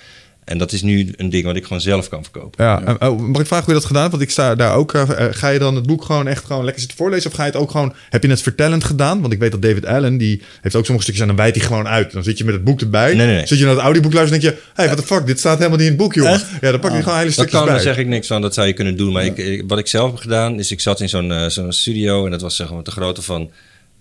En 0.49 0.57
dat 0.57 0.71
is 0.71 0.81
nu 0.81 1.13
een 1.15 1.30
ding 1.30 1.43
wat 1.45 1.55
ik 1.55 1.63
gewoon 1.63 1.81
zelf 1.81 2.09
kan 2.09 2.23
verkopen. 2.23 2.65
Ja, 2.65 2.81
en, 2.85 3.01
oh, 3.01 3.19
mag 3.19 3.41
ik 3.41 3.47
vragen 3.47 3.65
hoe 3.65 3.73
je 3.73 3.80
dat 3.80 3.89
gedaan? 3.89 4.09
Want 4.09 4.21
ik 4.21 4.30
sta 4.30 4.55
daar 4.55 4.73
ook. 4.76 4.93
eh, 4.93 5.01
eh, 5.01 5.27
ga 5.35 5.49
je 5.49 5.59
dan 5.59 5.76
het 5.76 5.85
boek 5.88 6.03
gewoon 6.03 6.27
echt 6.27 6.45
gewoon 6.45 6.63
lekker 6.63 6.80
zitten 6.80 6.97
voorlezen? 6.97 7.30
Of 7.30 7.35
ga 7.35 7.45
je 7.45 7.51
het 7.51 7.59
ook 7.59 7.71
gewoon. 7.71 7.93
Heb 8.09 8.23
je 8.23 8.30
het 8.30 8.41
vertellend 8.41 8.84
gedaan? 8.84 9.21
Want 9.21 9.34
ik 9.34 9.39
weet 9.39 9.51
dat 9.51 9.61
David 9.61 9.85
Allen, 9.85 10.17
die 10.17 10.41
heeft 10.61 10.76
ook 10.76 10.85
sommige 10.85 11.03
stukjes 11.03 11.21
en 11.27 11.35
dan 11.35 11.43
wijt 11.45 11.55
hij 11.55 11.65
gewoon 11.65 11.88
uit. 11.88 12.11
Dan 12.11 12.23
zit 12.23 12.38
je 12.38 12.43
met 12.45 12.53
het 12.53 12.63
boek 12.63 12.81
erbij. 12.81 13.13
Nee, 13.15 13.26
nee, 13.27 13.35
nee. 13.35 13.47
Zit 13.47 13.57
je 13.57 13.63
naar 13.65 13.73
het 13.73 13.84
audioboek 13.84 14.13
luisteren 14.13 14.41
en 14.43 14.47
denk 14.47 14.57
je: 14.57 14.63
hé, 14.67 14.73
hey, 14.84 14.85
what 14.95 14.97
the 15.07 15.13
fuck, 15.13 15.26
dit 15.27 15.39
staat 15.39 15.57
helemaal 15.57 15.77
niet 15.77 15.88
in 15.88 15.93
het 15.93 16.01
boek, 16.01 16.13
jongen. 16.13 16.31
Echt? 16.34 16.45
Ja, 16.61 16.71
dan 16.71 16.80
pak 16.80 16.91
je 16.91 16.97
Ah. 16.97 17.03
gewoon 17.03 17.17
hele 17.17 17.26
Dat 17.26 17.34
stukjes 17.34 17.55
kan, 17.57 17.65
bij. 17.65 17.73
daar 17.73 17.84
zeg 17.84 17.97
ik 17.97 18.07
niks 18.07 18.27
van. 18.27 18.41
Dat 18.41 18.53
zou 18.53 18.67
je 18.67 18.73
kunnen 18.73 18.97
doen. 18.97 19.13
Maar 19.13 19.26
ik, 19.26 19.38
ik- 19.38 19.63
wat 19.67 19.80
ik 19.80 19.88
zelf 19.88 20.11
heb 20.11 20.19
gedaan, 20.19 20.59
is 20.59 20.71
ik 20.71 20.80
zat 20.80 21.01
in 21.01 21.09
zo'n 21.09 21.31
eh, 21.31 21.47
zo'n 21.49 21.71
studio. 21.73 22.26
En 22.26 22.31
dat 22.31 22.41
was 22.41 22.55
zeg 22.55 22.71
maar 22.71 22.84
de 22.84 22.91
grootte 22.91 23.21
van 23.21 23.49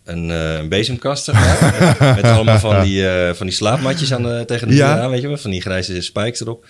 een, 0.08 0.30
eh, 0.30 0.54
een 0.54 0.68
bezemkast. 0.68 1.24
zeg 1.24 1.34
maar. 1.34 1.96
met 2.16 2.24
allemaal 2.24 2.58
van 2.58 2.82
die, 2.82 3.08
eh, 3.08 3.34
van 3.34 3.46
die 3.46 3.54
slaapmatjes 3.56 4.12
aan 4.12 4.44
tegen 4.46 4.68
de 4.68 4.74
Ja. 4.74 4.94
muur 4.94 5.02
aan, 5.02 5.10
weet 5.10 5.20
je 5.20 5.28
wel. 5.28 5.36
Van 5.36 5.50
die 5.50 5.60
grijze 5.60 6.00
spikes 6.00 6.40
erop. 6.40 6.66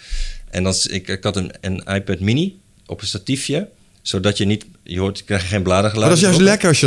En 0.50 0.62
dan, 0.62 0.74
ik, 0.90 1.08
ik 1.08 1.24
had 1.24 1.36
een, 1.36 1.52
een 1.60 1.82
iPad 1.94 2.20
mini 2.20 2.58
op 2.86 3.00
een 3.00 3.06
statiefje. 3.06 3.68
Zodat 4.02 4.38
je 4.38 4.44
niet... 4.44 4.66
Je 4.82 4.98
hoort, 4.98 5.18
je 5.18 5.24
krijgt 5.24 5.46
geen 5.46 5.62
bladergeluid. 5.62 6.10
Maar 6.10 6.20
dat 6.20 6.30
is 6.30 6.36
juist 6.36 6.40
lekker 6.50 6.68
als 6.68 6.80
je, 6.80 6.86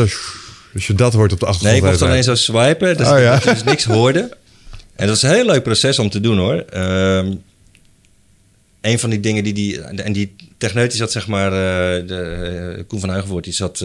als 0.74 0.88
je 0.88 0.94
dat 0.94 1.14
hoort 1.14 1.32
op 1.34 1.40
de 1.40 1.46
Nee, 1.46 1.54
achtergrond. 1.54 1.84
ik 1.84 1.90
mocht 1.90 2.02
alleen 2.02 2.24
zo 2.24 2.36
swipen, 2.36 2.98
dus 2.98 3.08
Oh, 3.08 3.20
ja. 3.20 3.32
dat 3.34 3.44
je 3.44 3.50
dus 3.50 3.64
niks 3.64 3.84
hoorde. 3.84 4.38
En 4.96 5.08
dat 5.08 5.16
is 5.16 5.22
een 5.22 5.30
heel 5.34 5.46
leuk 5.46 5.64
proces 5.64 6.00
om 6.00 6.10
te 6.10 6.20
doen 6.20 6.38
hoor. 6.38 6.56
Ehm 6.70 7.32
een 8.82 9.00
van 9.00 9.10
die 9.10 9.20
dingen 9.20 9.44
die 9.44 9.54
die... 9.54 9.82
En 9.82 10.14
die 10.14 10.36
techneut 10.58 10.90
die 10.90 11.00
zat 11.00 11.12
zeg 11.12 11.28
maar... 11.28 11.52
eh, 11.52 12.08
de, 12.08 12.86
Koen 12.88 13.00
van 13.00 13.10
Huigenvoort, 13.10 13.44
die 13.44 13.54
zat 13.54 13.76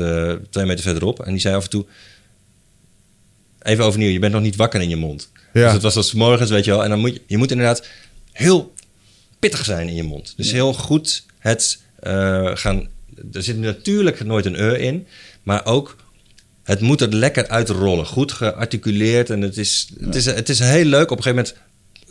twee 0.51 0.65
meter 0.67 0.83
verderop. 0.85 1.21
En 1.23 1.31
die 1.33 1.41
zei 1.41 1.55
af 1.55 1.65
en 1.65 1.71
toe... 1.71 1.85
Even 3.67 3.85
overnieuw, 3.85 4.11
je 4.11 4.19
bent 4.19 4.33
nog 4.33 4.43
niet 4.43 4.57
wakker 4.57 4.81
in 4.81 4.89
je 4.89 4.97
mond. 4.97 5.31
Ja. 5.53 5.63
Dus 5.65 5.73
het 5.73 5.83
was 5.83 5.97
als 5.97 6.09
's 6.09 6.13
morgens, 6.13 6.51
weet 6.51 6.65
je 6.65 6.71
wel. 6.71 6.85
En 6.85 6.91
dan 6.91 6.99
moet 6.99 7.13
je, 7.13 7.23
je 7.27 7.37
moet 7.37 7.51
inderdaad 7.51 7.87
heel 8.33 8.73
pittig 9.39 9.65
zijn 9.65 9.89
in 9.89 9.95
je 9.95 10.03
mond. 10.03 10.35
Dus 10.37 10.53
heel 10.53 10.73
goed 10.73 11.25
het 11.39 11.83
eh, 11.99 12.51
gaan... 12.55 12.89
Er 13.33 13.43
zit 13.43 13.59
natuurlijk 13.59 14.25
nooit 14.25 14.47
een 14.47 14.61
e 14.61 14.79
in. 14.79 15.07
Maar 15.43 15.65
ook 15.65 15.97
het 16.63 16.81
moet 16.81 17.01
er 17.01 17.15
lekker 17.15 17.49
uitrollen. 17.49 18.07
Goed 18.07 18.33
gearticuleerd. 18.33 19.31
En 19.31 19.41
het 19.41 19.57
is, 19.57 19.89
het, 20.01 20.15
is, 20.15 20.25
het 20.25 20.49
is 20.49 20.59
heel 20.59 20.85
leuk. 20.85 21.11
Op 21.11 21.17
een 21.17 21.23
gegeven 21.23 21.45
moment 21.45 21.55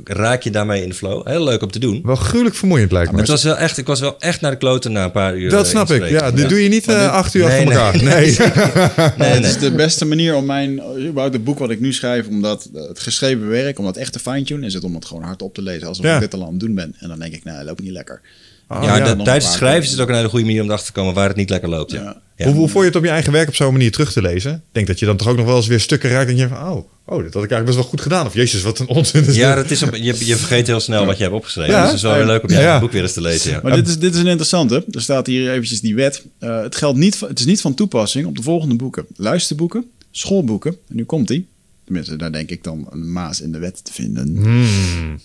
raak 0.04 0.42
je 0.42 0.50
daarmee 0.52 0.82
in 0.84 0.90
de 0.90 0.96
flow. 0.96 1.28
Heel 1.28 1.44
leuk 1.44 1.62
om 1.62 1.72
te 1.72 1.80
doen. 1.80 2.02
Wel 2.04 2.16
gruwelijk 2.16 2.56
vermoeiend 2.56 2.92
lijkt 2.92 3.12
me. 3.12 3.18
Het 3.20 3.28
was 3.28 3.44
wel 3.44 3.58
echt, 3.58 3.78
ik 3.78 3.88
was 3.88 4.00
wel 4.00 4.16
echt 4.20 4.42
naar 4.42 4.52
de 4.52 4.58
kloten 4.58 4.92
na 4.92 5.04
een 5.04 5.12
paar 5.12 5.38
uur. 5.38 5.50
dat 5.50 5.64
eh, 5.66 5.70
snap 5.72 5.90
ik. 5.92 6.10
Ja, 6.10 6.32
dit 6.32 6.50
doe 6.50 6.64
je 6.64 6.70
niet 6.70 6.88
eh, 6.88 7.12
acht 7.12 7.34
uur 7.34 7.46
Nee, 7.48 7.60
achter 7.60 7.72
elkaar. 7.74 8.04
nee. 8.04 8.04
Nee. 8.06 8.36
Nee, 9.18 9.30
Het 9.30 9.42
nee. 9.42 9.50
is 9.50 9.58
de 9.58 9.72
beste 9.72 10.06
manier 10.06 10.36
om 10.36 10.46
mijn, 10.46 10.72
überhaupt 10.98 11.34
het 11.34 11.44
boek 11.44 11.60
wat 11.60 11.70
ik 11.70 11.80
nu 11.80 11.94
schrijf, 11.94 12.28
om 12.28 12.42
dat, 12.42 12.70
eh, 12.76 12.88
het 12.88 13.00
geschreven 13.00 13.48
werk, 13.50 13.80
om 13.80 13.86
dat 13.86 13.98
echt 13.98 14.14
te 14.14 14.20
fine-tunen, 14.20 14.64
is 14.64 14.74
het 14.74 14.84
om 14.84 14.96
het 14.96 15.06
gewoon 15.06 15.24
hard 15.24 15.42
op 15.42 15.54
te 15.54 15.62
lezen, 15.62 15.88
alsof 15.88 16.06
Ja. 16.06 16.14
ik 16.16 16.20
dit 16.22 16.34
al 16.34 16.42
aan 16.44 16.50
het 16.52 16.60
doen 16.60 16.76
ben. 16.76 16.96
En 17.00 17.08
dan 17.08 17.20
denk 17.20 17.34
ik, 17.34 17.44
nou, 17.44 17.58
dat 17.58 17.66
loopt 17.68 17.82
niet 17.82 17.92
lekker. 17.92 18.22
Oh, 18.68 18.84
ja, 18.84 19.16
tijdens 19.16 19.46
het 19.46 19.54
schrijven 19.54 19.84
is 19.84 19.92
het 19.92 20.00
ook 20.00 20.10
een 20.10 20.16
hele 20.16 20.30
goede 20.30 20.46
manier 20.46 20.62
om 20.62 20.68
erachter 20.68 20.94
te 20.94 21.00
komen 21.00 21.14
waar 21.14 21.28
het 21.28 21.38
niet 21.38 21.50
lekker 21.50 21.70
loopt. 21.70 21.92
Ja. 21.92 22.02
Ja. 22.02 22.22
Ja. 22.38 22.46
Hoe, 22.46 22.56
hoe 22.56 22.70
vond 22.70 22.80
je 22.80 22.90
het 22.90 22.96
om 22.96 23.04
je 23.04 23.10
eigen 23.10 23.32
werk 23.32 23.48
op 23.48 23.56
zo'n 23.56 23.72
manier 23.72 23.92
terug 23.92 24.12
te 24.12 24.22
lezen? 24.22 24.54
Ik 24.54 24.62
denk 24.72 24.88
dat 24.88 25.00
je 25.00 25.06
dan 25.06 25.18
toch 25.18 25.28
ook 25.28 25.38
nog 25.38 25.46
wel 25.46 25.56
eens 25.56 25.68
weer 25.68 25.80
stukken 25.80 26.10
raakt 26.10 26.30
en 26.30 26.36
je 26.36 26.48
denkt 26.48 26.58
van, 26.58 26.68
oh, 26.72 26.90
oh, 27.06 27.24
dit 27.24 27.34
had 27.34 27.44
ik 27.44 27.52
eigenlijk 27.52 27.66
best 27.66 27.78
wel 27.78 27.88
goed 27.88 28.02
gedaan. 28.02 28.26
Of 28.26 28.34
jezus, 28.34 28.62
wat 28.62 28.80
een 28.80 28.88
onzin 28.88 29.26
is 29.26 29.36
Ja, 29.36 29.56
dat 29.56 29.72
is 29.72 29.84
op, 29.84 29.96
je, 29.96 30.26
je 30.26 30.36
vergeet 30.36 30.68
heel 30.68 30.80
snel 30.80 31.06
wat 31.06 31.18
je 31.18 31.24
hebt 31.24 31.36
opgeschreven. 31.36 31.74
Ja. 31.74 31.82
Dus 31.82 31.88
het 31.88 31.98
is 31.98 32.04
wel 32.04 32.16
weer 32.16 32.26
leuk 32.26 32.44
om 32.44 32.50
je 32.50 32.56
eigen 32.56 32.80
boek 32.80 32.92
weer 32.92 33.02
eens 33.02 33.14
te 33.14 33.22
lezen. 33.22 33.52
Ja. 33.52 33.60
Maar 33.64 33.76
dit, 33.76 33.88
is, 33.88 34.00
dit 34.00 34.14
is 34.14 34.20
een 34.20 34.28
interessante. 34.28 34.86
Er 34.92 35.02
staat 35.02 35.28
hier 35.28 35.52
eventjes 35.52 35.82
die 35.82 35.96
wet. 35.96 36.26
Eh, 36.40 36.62
het, 36.62 36.76
geldt 36.76 36.98
niet, 36.98 37.20
het 37.20 37.40
is 37.40 37.46
niet 37.46 37.62
van 37.62 37.74
toepassing 37.74 38.26
op 38.26 38.36
de 38.36 38.44
volgende 38.44 38.76
boeken. 38.76 39.06
Luisterboeken, 39.16 39.86
schoolboeken. 40.12 40.78
En 40.90 40.96
nu 40.96 41.04
komt 41.04 41.28
die. 41.28 41.48
Tenminste, 41.84 42.16
daar 42.16 42.32
denk 42.32 42.50
ik 42.50 42.64
dan 42.64 42.88
een 42.90 43.12
maas 43.12 43.42
in 43.42 43.52
de 43.52 43.60
wet 43.60 43.86
te 43.86 43.94
vinden. 43.94 44.36
Hmm. 44.38 45.20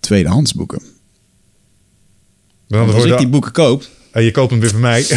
Tweedehands 0.00 0.54
boeken. 0.54 0.82
Dan 2.78 2.94
als 2.94 3.02
ik 3.04 3.08
dat- 3.10 3.18
die 3.18 3.28
boeken 3.28 3.52
koop, 3.52 3.84
en 4.12 4.22
je 4.22 4.30
koopt 4.30 4.50
hem 4.50 4.60
weer 4.60 4.70
van 4.70 4.80
mij. 4.80 5.02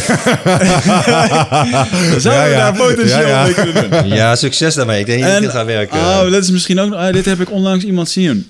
dan 2.11 2.21
zouden 2.21 2.21
Ja, 2.21 2.43
we 2.43 2.49
ja. 2.49 2.57
daar 2.57 2.73
potentieel 2.75 3.19
Ja, 3.19 3.27
ja. 3.27 3.43
mee 3.43 3.53
kunnen 3.53 3.89
doen. 3.91 4.07
ja, 4.07 4.35
succes 4.35 4.75
daarmee. 4.75 4.99
Ik 4.99 5.05
denk 5.05 5.17
niet 5.17 5.27
dat 5.27 5.35
En- 5.35 5.41
dit 5.41 5.51
gaat 5.51 5.65
werken. 5.65 5.97
Oh, 5.99 6.31
dat 6.31 6.43
is 6.43 6.51
misschien 6.51 6.79
ook 6.79 6.89
nog... 6.89 6.99
ah, 6.99 7.13
dit 7.13 7.25
heb 7.25 7.41
ik 7.41 7.51
onlangs 7.51 7.83
iemand 7.85 8.09
zien. 8.09 8.47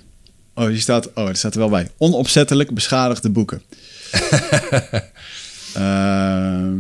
Oh, 0.56 0.68
die 0.68 0.80
staat, 0.80 1.10
oh, 1.14 1.28
er 1.28 1.36
staat 1.36 1.54
er 1.54 1.60
wel 1.60 1.70
bij. 1.70 1.88
Onopzettelijk 1.98 2.74
beschadigde 2.74 3.30
boeken. 3.30 3.62
Ehm, 5.74 6.74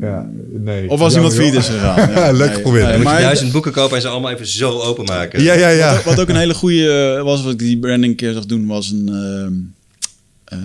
Ja, 0.00 0.26
nee. 0.52 0.90
Of 0.90 0.98
was 0.98 1.14
iemand 1.14 1.34
failliet 1.34 1.54
is 1.54 1.66
gegaan. 1.66 2.10
Ja, 2.10 2.30
leuk 2.32 2.54
geprobeerd. 2.54 2.96
Je 2.96 3.02
maar- 3.02 3.20
duizend 3.20 3.52
boeken 3.52 3.72
kopen 3.72 3.96
en 3.96 4.02
ze 4.02 4.08
allemaal 4.08 4.30
even 4.30 4.46
zo 4.46 4.80
openmaken. 4.80 5.42
Ja, 5.42 5.54
ja, 5.54 5.68
ja. 5.68 5.92
Wat, 5.94 6.04
wat 6.04 6.20
ook 6.20 6.28
een 6.28 6.36
hele 6.36 6.54
goede 6.54 7.20
was, 7.24 7.42
wat 7.42 7.52
ik 7.52 7.58
die 7.58 7.78
branding 7.78 8.10
een 8.12 8.16
keer 8.16 8.32
zag 8.32 8.46
doen, 8.46 8.66
was 8.66 8.90
een. 8.90 9.08
ehm, 9.08 9.52
eh, 9.52 9.58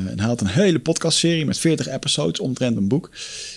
en 0.09 0.13
hij 0.19 0.27
had 0.27 0.41
een 0.41 0.47
hele 0.47 0.79
podcastserie 0.79 1.45
met 1.45 1.57
40 1.57 1.87
episodes 1.87 2.39
omtrent 2.39 2.77
een 2.77 2.87
boek. 2.87 3.09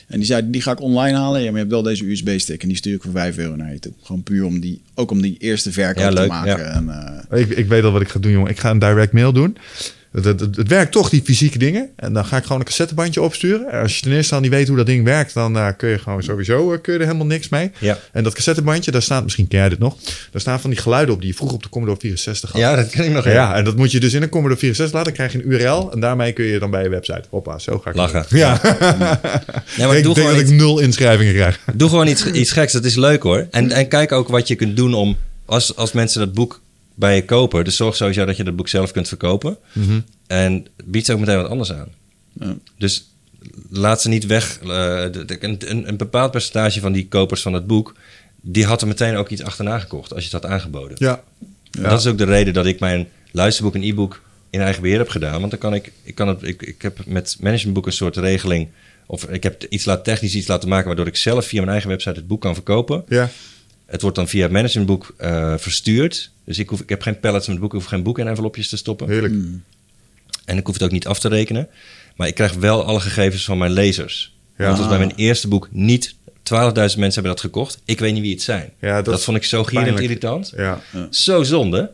En 0.09 0.17
die 0.19 0.27
zei, 0.27 0.51
die 0.51 0.63
ga 0.63 0.73
ik 0.73 0.81
online 0.81 1.17
halen. 1.19 1.39
Ja, 1.41 1.45
maar 1.47 1.55
je 1.55 1.59
hebt 1.59 1.71
wel 1.71 1.83
deze 1.83 2.11
USB-stick 2.11 2.63
en 2.63 2.69
die 2.69 2.77
stuur 2.77 2.95
ik 2.95 3.03
voor 3.03 3.13
5 3.13 3.37
euro 3.39 3.57
naar 3.57 3.73
je 3.73 3.79
toe. 3.79 3.93
Gewoon 4.03 4.23
puur 4.23 4.45
om 4.45 4.61
die, 4.61 4.81
ook 4.95 5.11
om 5.11 5.23
die 5.23 5.37
eerste 5.39 5.73
verkoop 5.73 6.03
Ja, 6.03 6.11
te 6.11 6.27
maken. 6.27 6.59
ja. 6.65 6.71
En, 6.71 6.89
eh, 7.31 7.41
Ik, 7.41 7.49
ik 7.49 7.67
weet 7.67 7.85
al 7.85 7.93
wat 7.93 8.01
ik 8.03 8.09
ga 8.09 8.19
doen, 8.19 8.33
jongen. 8.33 8.51
Ik 8.51 8.59
ga 8.59 8.71
een 8.71 8.79
direct 8.79 9.13
mail 9.13 9.33
doen. 9.33 9.57
Het, 10.13 10.25
het, 10.25 10.41
het 10.41 10.69
werkt 10.69 10.93
toch, 10.93 11.09
die 11.09 11.23
fysieke 11.25 11.59
dingen. 11.59 11.91
En 11.97 12.13
dan 12.13 12.25
ga 12.25 12.37
ik 12.37 12.43
gewoon 12.43 12.59
een 12.59 12.65
cassettebandje 12.65 13.23
opsturen. 13.23 13.71
En 13.71 13.83
als 13.83 13.97
je 13.97 14.03
ten 14.03 14.13
eerste 14.13 14.35
al 14.35 14.41
niet 14.41 14.51
weet 14.51 14.69
hoe 14.69 14.77
dat 14.77 14.87
ding 14.87 15.05
werkt, 15.05 15.35
dan 15.35 15.57
eh, 15.57 15.69
kun 15.77 15.89
je 15.89 15.99
gewoon 15.99 16.23
sowieso 16.23 16.73
eh, 16.73 16.81
kun 16.81 16.93
je 16.93 16.99
er 16.99 17.05
helemaal 17.05 17.27
niks 17.27 17.49
mee. 17.49 17.71
Ja. 17.79 17.99
En 18.13 18.25
dat 18.25 18.35
cassettebandje, 18.35 18.91
daar 18.91 19.03
staat, 19.03 19.23
misschien 19.23 19.49
ken 19.49 19.59
jij 19.59 19.69
dit 19.69 19.79
nog, 19.79 19.97
daar 20.31 20.41
staan 20.41 20.61
van 20.61 20.71
die 20.71 20.79
geluiden 20.79 21.15
op 21.15 21.21
die 21.21 21.31
je 21.31 21.37
vroeger 21.37 21.57
op 21.57 21.63
de 21.63 21.69
Commodore 21.69 22.01
64 22.01 22.53
had. 22.53 22.61
Ja, 22.61 22.77
dat 22.77 22.91
ken 22.91 23.05
ik 23.05 23.13
nog. 23.13 23.25
Ja, 23.25 23.55
en 23.55 23.65
dat 23.65 23.77
moet 23.77 23.93
je 23.93 24.01
dus 24.01 24.13
in 24.13 24.23
een 24.23 24.29
Commodore 24.29 24.61
64 24.61 24.97
laten. 24.97 25.15
Dan 25.15 25.29
krijg 25.29 25.45
je 25.45 25.49
een 25.49 25.61
URL 25.61 25.93
en 25.93 26.01
daarmee 26.01 26.33
kun 26.33 26.45
je 26.45 26.59
dan 26.59 26.71
bij 26.71 26.83
je 26.83 26.89
website. 26.89 27.23
Hoppa, 27.31 27.59
zo 27.59 27.79
ga 27.79 27.91
ik 27.91 27.97
Lachen. 27.97 28.25
Ja, 28.29 28.61
Nee, 29.77 29.87
maar 29.87 29.97
ik 29.97 30.03
doe 30.03 30.15
denk 30.15 30.29
dat 30.29 30.39
ik 30.39 30.51
nul 30.51 30.79
inschrijvingen 30.79 31.35
krijg. 31.35 31.61
doe 31.75 31.89
gewoon 31.89 32.07
iets, 32.07 32.27
iets 32.27 32.53
geks. 32.53 32.73
Dat 32.73 32.85
is 32.85 32.95
leuk 32.95 33.23
hoor. 33.23 33.47
En, 33.51 33.71
en 33.71 33.89
kijk 33.89 34.13
ook 34.13 34.29
wat 34.29 34.49
je 34.49 34.55
kunt 34.55 34.77
doen 34.77 34.95
om... 34.95 35.17
Als, 35.45 35.77
als 35.77 35.93
mensen 35.93 36.21
dat 36.21 36.33
boek 36.33 36.62
bij 36.94 37.14
je 37.14 37.24
kopen... 37.24 37.64
Dus 37.64 37.77
zorg 37.77 37.97
sowieso 37.97 38.24
dat 38.24 38.36
je 38.36 38.44
dat 38.44 38.56
boek 38.56 38.69
zelf 38.69 38.93
kunt 38.93 39.09
verkopen. 39.09 39.56
En 40.27 40.66
bied 40.85 41.06
ze 41.06 41.12
ook 41.12 41.19
meteen 41.19 41.36
wat 41.36 41.51
anders 41.51 41.73
aan. 41.73 41.89
Ja. 42.40 42.56
Dus 42.78 43.10
laat 43.70 44.02
ze 44.02 44.09
niet 44.09 44.27
weg. 44.27 44.59
eh, 44.62 44.66
de- 45.12 45.24
de- 45.27 45.44
een, 45.44 45.56
een, 45.66 45.89
een 45.89 45.97
bepaald 45.97 46.31
percentage 46.31 46.81
van 46.81 46.93
die 46.93 47.09
kopers 47.09 47.43
van 47.43 47.52
het 47.52 47.66
boek... 47.66 47.94
die 48.40 48.64
had 48.64 48.81
er 48.82 48.89
meteen 48.89 49.16
ook 49.16 49.28
iets 49.28 49.43
achterna 49.43 49.78
gekocht... 49.78 50.14
als 50.14 50.24
je 50.24 50.31
het 50.36 50.43
had 50.43 50.52
aangeboden. 50.52 50.97
Ja. 51.01 51.23
En 51.70 51.82
Dat 51.82 52.01
is 52.01 52.06
ook 52.06 52.19
de 52.19 52.24
reden 52.24 52.55
dat 52.55 52.66
ik 52.66 52.81
mijn 52.81 53.09
luisterboek 53.31 53.74
en 53.74 53.82
e-book 53.82 54.23
in 54.51 54.60
eigen 54.60 54.82
beheer 54.82 54.98
heb 54.98 55.09
gedaan. 55.09 55.39
Want 55.39 55.51
dan 55.51 55.60
kan 55.60 55.74
ik, 55.74 55.93
ik, 56.02 56.14
kan 56.14 56.28
het, 56.28 56.43
ik, 56.43 56.62
ik 56.62 56.82
heb 56.82 57.06
met 57.06 57.36
managementboek 57.40 57.86
een 57.86 57.93
soort 57.93 58.16
regeling. 58.16 58.69
Of 59.06 59.24
ik 59.24 59.43
heb 59.43 59.64
iets 59.69 59.85
laat, 59.85 60.05
technisch 60.05 60.35
iets 60.35 60.47
laten 60.47 60.69
maken 60.69 60.86
waardoor 60.86 61.06
ik 61.06 61.16
zelf 61.16 61.47
via 61.47 61.59
mijn 61.60 61.70
eigen 61.73 61.89
website 61.90 62.14
het 62.19 62.27
boek 62.27 62.40
kan 62.40 62.55
verkopen. 62.55 63.05
Ja. 63.09 63.31
Het 63.93 64.02
wordt 64.02 64.16
dan 64.16 64.28
via 64.28 64.43
het 64.43 64.52
managementboek 64.52 65.14
eh, 65.16 65.55
verstuurd. 65.56 66.31
Dus 66.44 66.59
ik, 66.59 66.69
hoef, 66.69 66.81
ik 66.81 66.89
heb 66.89 67.02
geen 67.02 67.20
pallets 67.20 67.47
met 67.47 67.59
boeken, 67.59 67.78
ik 67.78 67.85
hoef 67.85 67.93
geen 67.93 68.02
boeken 68.02 68.23
in 68.23 68.28
envelopjes 68.28 68.69
te 68.69 68.77
stoppen. 68.77 69.09
Heerlijk. 69.09 69.35
En 70.44 70.59
ik 70.59 70.66
hoef 70.66 70.74
het 70.74 70.82
ook 70.82 70.90
niet 70.90 71.06
af 71.06 71.19
te 71.19 71.28
rekenen. 71.28 71.69
Maar 72.16 72.27
ik 72.27 72.35
krijg 72.35 72.55
wel 72.55 72.85
alle 72.85 73.01
gegevens 73.01 73.44
van 73.44 73.59
mijn 73.59 73.70
lezers. 73.70 74.36
Ja. 74.59 74.66
Want 74.66 74.78
als 74.78 74.89
bij 74.89 74.98
mijn 74.98 75.12
eerste 75.16 75.48
boek 75.48 75.69
niet 75.70 76.14
12.000 76.14 76.35
mensen 76.74 76.98
hebben 76.98 77.23
dat 77.23 77.40
gekocht. 77.40 77.81
Ik 77.85 77.98
weet 77.98 78.12
niet 78.12 78.23
wie 78.23 78.32
het 78.32 78.43
zijn. 78.43 78.73
Ja, 78.81 79.02
dat 79.02 79.24
vond 79.24 79.36
ik 79.36 79.44
zo 79.44 79.64
gierend 79.64 80.01
irritant. 80.01 80.52
Ja. 80.56 80.81
Zo 81.10 81.43
zonde. 81.43 81.90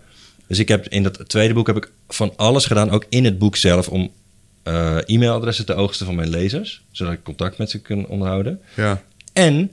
Dus 0.46 0.58
ik 0.58 0.68
heb 0.68 0.88
in 0.88 1.02
dat 1.02 1.28
tweede 1.28 1.54
boek 1.54 1.66
heb 1.66 1.76
ik 1.76 1.90
van 2.08 2.32
alles 2.36 2.64
gedaan, 2.66 2.90
ook 2.90 3.04
in 3.08 3.24
het 3.24 3.38
boek 3.38 3.56
zelf, 3.56 3.88
om 3.88 4.10
eh, 4.62 4.96
e-mailadressen 5.06 5.66
te 5.66 5.74
oogsten 5.74 6.06
van 6.06 6.14
mijn 6.14 6.28
lezers, 6.28 6.82
zodat 6.90 7.12
ik 7.12 7.22
contact 7.22 7.58
met 7.58 7.70
ze 7.70 7.80
kan 7.80 8.06
onderhouden. 8.06 8.60
Ja. 8.74 9.02
En 9.32 9.70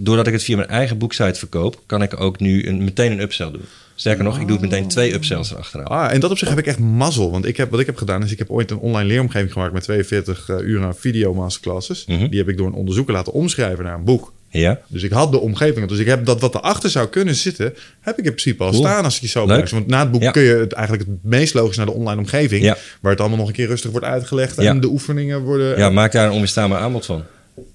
doordat 0.00 0.26
ik 0.26 0.32
het 0.32 0.42
via 0.42 0.56
mijn 0.56 0.68
eigen 0.68 0.98
boeksite 0.98 1.38
verkoop, 1.38 1.80
kan 1.86 2.02
ik 2.02 2.20
ook 2.20 2.40
nu 2.40 2.66
een, 2.66 2.84
meteen 2.84 3.12
een 3.12 3.20
upsell 3.20 3.50
doen. 3.50 3.64
Sterker 3.94 4.24
nog, 4.24 4.40
ik 4.40 4.48
doe 4.48 4.58
meteen 4.60 4.88
twee 4.88 5.14
upsells 5.14 5.50
erachteraan. 5.52 5.86
Ah, 5.86 6.12
en 6.12 6.20
dat 6.20 6.30
op 6.30 6.38
zich 6.38 6.48
heb 6.48 6.58
ik 6.58 6.66
echt 6.66 6.78
mazzel. 6.78 7.30
Want 7.30 7.46
ik 7.46 7.56
heb, 7.56 7.70
wat 7.70 7.80
ik 7.80 7.86
heb 7.86 7.96
gedaan 7.96 8.22
is, 8.22 8.32
ik 8.32 8.38
heb 8.38 8.50
ooit 8.50 8.70
een 8.70 8.78
online 8.78 9.08
leeromgeving 9.08 9.52
gemaakt 9.52 9.72
met 9.72 9.82
42 9.82 10.48
eh, 10.48 10.56
uur 10.60 10.82
aan 10.82 10.96
video 10.96 11.34
masterclasses. 11.34 12.04
Mhm. 12.06 12.28
Die 12.28 12.38
heb 12.38 12.48
ik 12.48 12.56
door 12.56 12.66
een 12.66 12.72
onderzoeker 12.72 13.12
laten 13.14 13.32
omschrijven 13.32 13.84
naar 13.84 13.94
een 13.94 14.04
boek. 14.04 14.32
Ja? 14.48 14.80
Dus 14.86 15.02
ik 15.02 15.10
had 15.10 15.32
de 15.32 15.40
omgeving. 15.40 15.88
Dus 15.88 15.98
ik 15.98 16.06
heb 16.06 16.24
dat 16.24 16.40
wat 16.40 16.54
erachter 16.54 16.90
zou 16.90 17.08
kunnen 17.08 17.34
zitten, 17.34 17.74
heb 18.00 18.18
ik 18.18 18.24
in 18.24 18.30
principe 18.30 18.62
al 18.64 18.70
Cool. 18.70 18.82
staan 18.82 19.04
als 19.04 19.16
ik 19.16 19.20
je 19.22 19.28
zo 19.28 19.46
beluister. 19.46 19.78
Want 19.78 19.90
na 19.90 20.00
het 20.00 20.10
boek 20.10 20.22
Ja. 20.22 20.30
kun 20.30 20.42
je 20.42 20.54
het 20.54 20.72
eigenlijk 20.72 21.08
het 21.08 21.18
meest 21.22 21.54
logisch 21.54 21.76
naar 21.76 21.86
de 21.86 21.92
online 21.92 22.20
omgeving. 22.20 22.62
Ja. 22.62 22.76
Waar 23.00 23.10
het 23.12 23.20
allemaal 23.20 23.38
nog 23.38 23.48
een 23.48 23.54
keer 23.54 23.66
rustig 23.66 23.90
wordt 23.90 24.06
uitgelegd. 24.06 24.58
En 24.58 24.80
de 24.80 24.88
oefeningen 24.88 25.40
worden... 25.40 25.78
ja, 25.78 25.90
maak 25.90 26.12
daar 26.12 26.26
een 26.26 26.32
onweerstaanbaar 26.32 26.80
aanbod 26.80 27.06
van. 27.06 27.24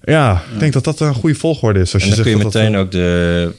Ja, 0.04 0.42
ik 0.52 0.58
denk 0.58 0.72
dat 0.72 0.84
dat 0.84 1.00
een 1.00 1.14
goede 1.14 1.34
volgorde 1.34 1.80
is. 1.80 1.94
Als 1.94 2.02
En 2.02 2.08
je 2.08 2.14
dan 2.14 2.24
kun 2.24 2.32
zegt 2.32 2.44
je 2.44 2.50
dat 2.50 2.62
meteen 2.62 2.72
dat, 2.72 2.84
ook 2.84 2.90
de 2.90 3.52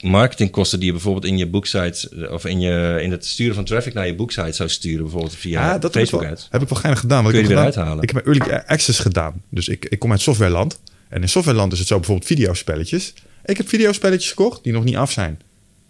marketingkosten 0.00 0.78
die 0.78 0.86
je 0.86 0.92
bijvoorbeeld 0.94 1.24
in 1.24 1.36
je 1.38 1.46
boeksite 1.46 2.08
eh, 2.26 2.32
of 2.32 2.44
in, 2.44 2.60
je, 2.60 2.98
in 3.02 3.10
het 3.10 3.26
sturen 3.26 3.54
van 3.54 3.64
traffic 3.64 3.94
naar 3.94 4.06
je 4.06 4.14
boeksite 4.14 4.52
zou 4.52 4.68
sturen, 4.68 5.02
bijvoorbeeld 5.02 5.34
via 5.36 5.60
Ja, 5.66 5.72
dat 5.78 5.82
heb 5.82 6.02
ik, 6.02 6.08
Facebook 6.08 6.20
wel, 6.20 6.38
heb 6.50 6.62
ik 6.62 6.68
wel 6.68 6.78
geinig 6.78 7.00
gedaan. 7.00 7.22
Wat 7.22 7.32
Kun 7.32 7.40
ik 7.42 7.48
je 7.48 7.54
heb 7.54 7.64
gedaan- 7.64 7.78
uithalen. 7.82 8.02
Ik 8.02 8.10
heb 8.10 8.26
early 8.26 8.62
access 8.66 8.98
gedaan. 8.98 9.42
Dus 9.50 9.68
ik, 9.68 9.84
ik 9.84 9.98
kom 9.98 10.10
uit 10.10 10.20
softwareland. 10.20 10.78
En 11.08 11.22
in 11.22 11.28
softwareland 11.28 11.72
is 11.72 11.78
het 11.78 11.88
zo 11.88 11.96
bijvoorbeeld 11.96 12.26
videospelletjes. 12.28 13.14
Ik 13.44 13.56
heb 13.56 13.68
videospelletjes 13.68 14.28
gekocht 14.28 14.64
die 14.64 14.72
nog 14.72 14.84
niet 14.84 14.96
af 14.96 15.10
zijn. 15.12 15.40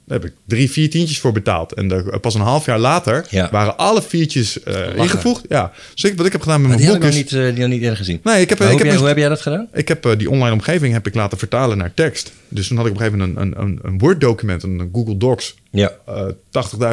Daar 0.07 0.19
heb 0.21 0.29
ik 0.31 0.35
drie, 0.47 0.71
vier 0.71 0.91
tientjes 0.91 1.19
voor 1.19 1.33
betaald. 1.33 1.73
En 1.75 2.05
pas 2.21 2.35
een 2.35 2.41
half 2.41 2.67
jaar 2.67 2.79
later 2.79 3.27
Ja. 3.31 3.49
waren 3.51 3.77
alle 3.77 4.03
viertjes 4.03 4.63
eh, 4.63 4.97
ingevoegd. 4.97 5.45
Ja. 5.49 5.73
Dus 5.95 6.05
ik, 6.05 6.17
wat 6.17 6.27
ik 6.27 6.33
heb 6.33 6.41
gedaan 6.43 6.61
met 6.61 6.71
Maar 6.71 6.79
mijn 6.79 6.91
boek 6.93 7.01
nog 7.01 7.09
is... 7.11 7.17
niet, 7.17 7.33
eh, 7.33 7.41
die 7.43 7.53
nog 7.61 7.69
niet 7.69 7.81
eerder 7.81 7.97
gezien. 7.97 8.21
Nee, 8.23 8.41
ik 8.41 8.49
heb, 8.49 8.59
Maar 8.59 8.67
ik 8.71 8.73
hoe, 8.73 8.79
heb, 8.79 8.79
heb 8.79 8.85
jij, 8.87 8.93
een- 8.93 8.99
hoe 8.99 9.09
heb 9.09 9.17
jij 9.17 9.29
dat 9.29 9.41
gedaan? 9.41 9.69
ik 9.73 9.89
heb 9.89 10.07
eh, 10.07 10.19
die 10.19 10.31
online 10.31 10.53
omgeving 10.53 10.93
heb 10.93 11.07
ik 11.07 11.15
laten 11.15 11.39
vertalen 11.39 11.79
naar 11.79 11.95
tekst. 11.95 12.33
Dus 12.49 12.69
toen 12.69 12.77
had 12.77 12.87
ik 12.87 12.93
op 12.93 13.01
een 13.01 13.05
gegeven 13.07 13.29
moment 13.35 13.57
een, 13.57 13.63
een, 13.65 13.79
een 13.83 13.99
Word-document, 13.99 14.63
een 14.63 14.91
Google 14.93 15.17
Docs 15.17 15.55
Ja. 15.71 15.91
eh 16.07 16.25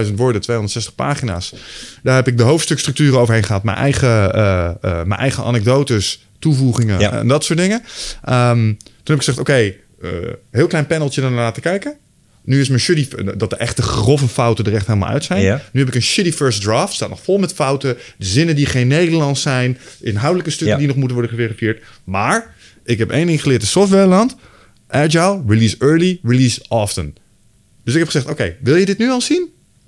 80.000 0.06 0.14
woorden, 0.16 0.42
260 0.42 0.96
pagina's. 0.96 1.54
Daar 2.04 2.16
heb 2.16 2.28
ik 2.28 2.38
de 2.38 2.44
hoofdstukstructuren 2.44 3.20
overheen 3.20 3.44
gehad. 3.44 3.64
Mijn 3.64 3.78
eigen, 3.78 4.34
eh, 4.34 4.66
eh, 4.66 4.76
mijn 4.82 5.20
eigen 5.20 5.44
anekdotes, 5.44 6.28
toevoegingen 6.40 7.00
Ja. 7.00 7.12
en 7.12 7.28
dat 7.28 7.44
soort 7.44 7.60
dingen. 7.60 7.84
Ehm, 8.24 8.58
toen 8.58 8.78
heb 9.04 9.16
ik 9.16 9.24
gezegd, 9.24 9.40
oké, 9.40 9.54
eh, 9.54 10.10
heel 10.52 10.68
klein 10.68 10.88
paneltje 10.88 11.22
dan 11.22 11.34
laten 11.34 11.62
kijken. 11.62 11.98
Nu 12.46 12.60
is 12.60 12.68
mijn 12.68 12.80
shitty, 12.80 13.08
dat 13.38 13.50
de 13.50 13.56
echte 13.56 13.82
grove 13.82 14.28
fouten 14.28 14.66
er 14.66 14.74
echt 14.74 14.88
helemaal 14.88 15.10
uit 15.10 15.24
zijn. 15.24 15.42
Ja. 15.42 15.62
Nu 15.72 15.80
heb 15.80 15.90
ik 15.90 15.96
een 15.96 16.02
shitty 16.02 16.32
first 16.32 16.62
draft. 16.62 16.94
Staat 16.94 17.10
nog 17.10 17.22
vol 17.24 17.38
met 17.38 17.54
fouten. 17.54 17.98
Zinnen 18.18 18.56
die 18.56 18.66
geen 18.66 18.88
Nederlands 18.88 19.42
zijn. 19.42 19.78
Inhoudelijke 20.02 20.52
stukken 20.52 20.68
Ja. 20.76 20.78
die 20.78 20.88
nog 20.88 20.96
moeten 20.98 21.16
worden 21.18 21.32
geverifieerd. 21.38 21.84
Maar 22.04 22.56
ik 22.84 22.98
heb 22.98 23.12
één 23.12 23.28
ding 23.28 23.42
geleerd 23.42 23.62
in 23.62 23.68
softwareland. 23.68 24.36
Agile, 24.88 25.44
release 25.48 25.76
early, 25.80 26.20
release 26.24 26.62
often. 26.70 27.16
Dus 27.84 27.94
ik 27.94 28.00
heb 28.00 28.10
gezegd, 28.10 28.30
oké, 28.30 28.56
wil 28.62 28.76
je 28.76 28.86
dit 28.86 28.98
nu 28.98 29.10
al 29.10 29.22
zien? 29.22 29.48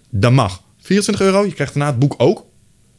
Dan 0.09 0.33
mag. 0.33 0.61
24 0.81 1.25
euro, 1.25 1.45
je 1.45 1.53
krijgt 1.53 1.73
daarna 1.73 1.89
het 1.89 1.99
boek 1.99 2.13
ook. 2.17 2.45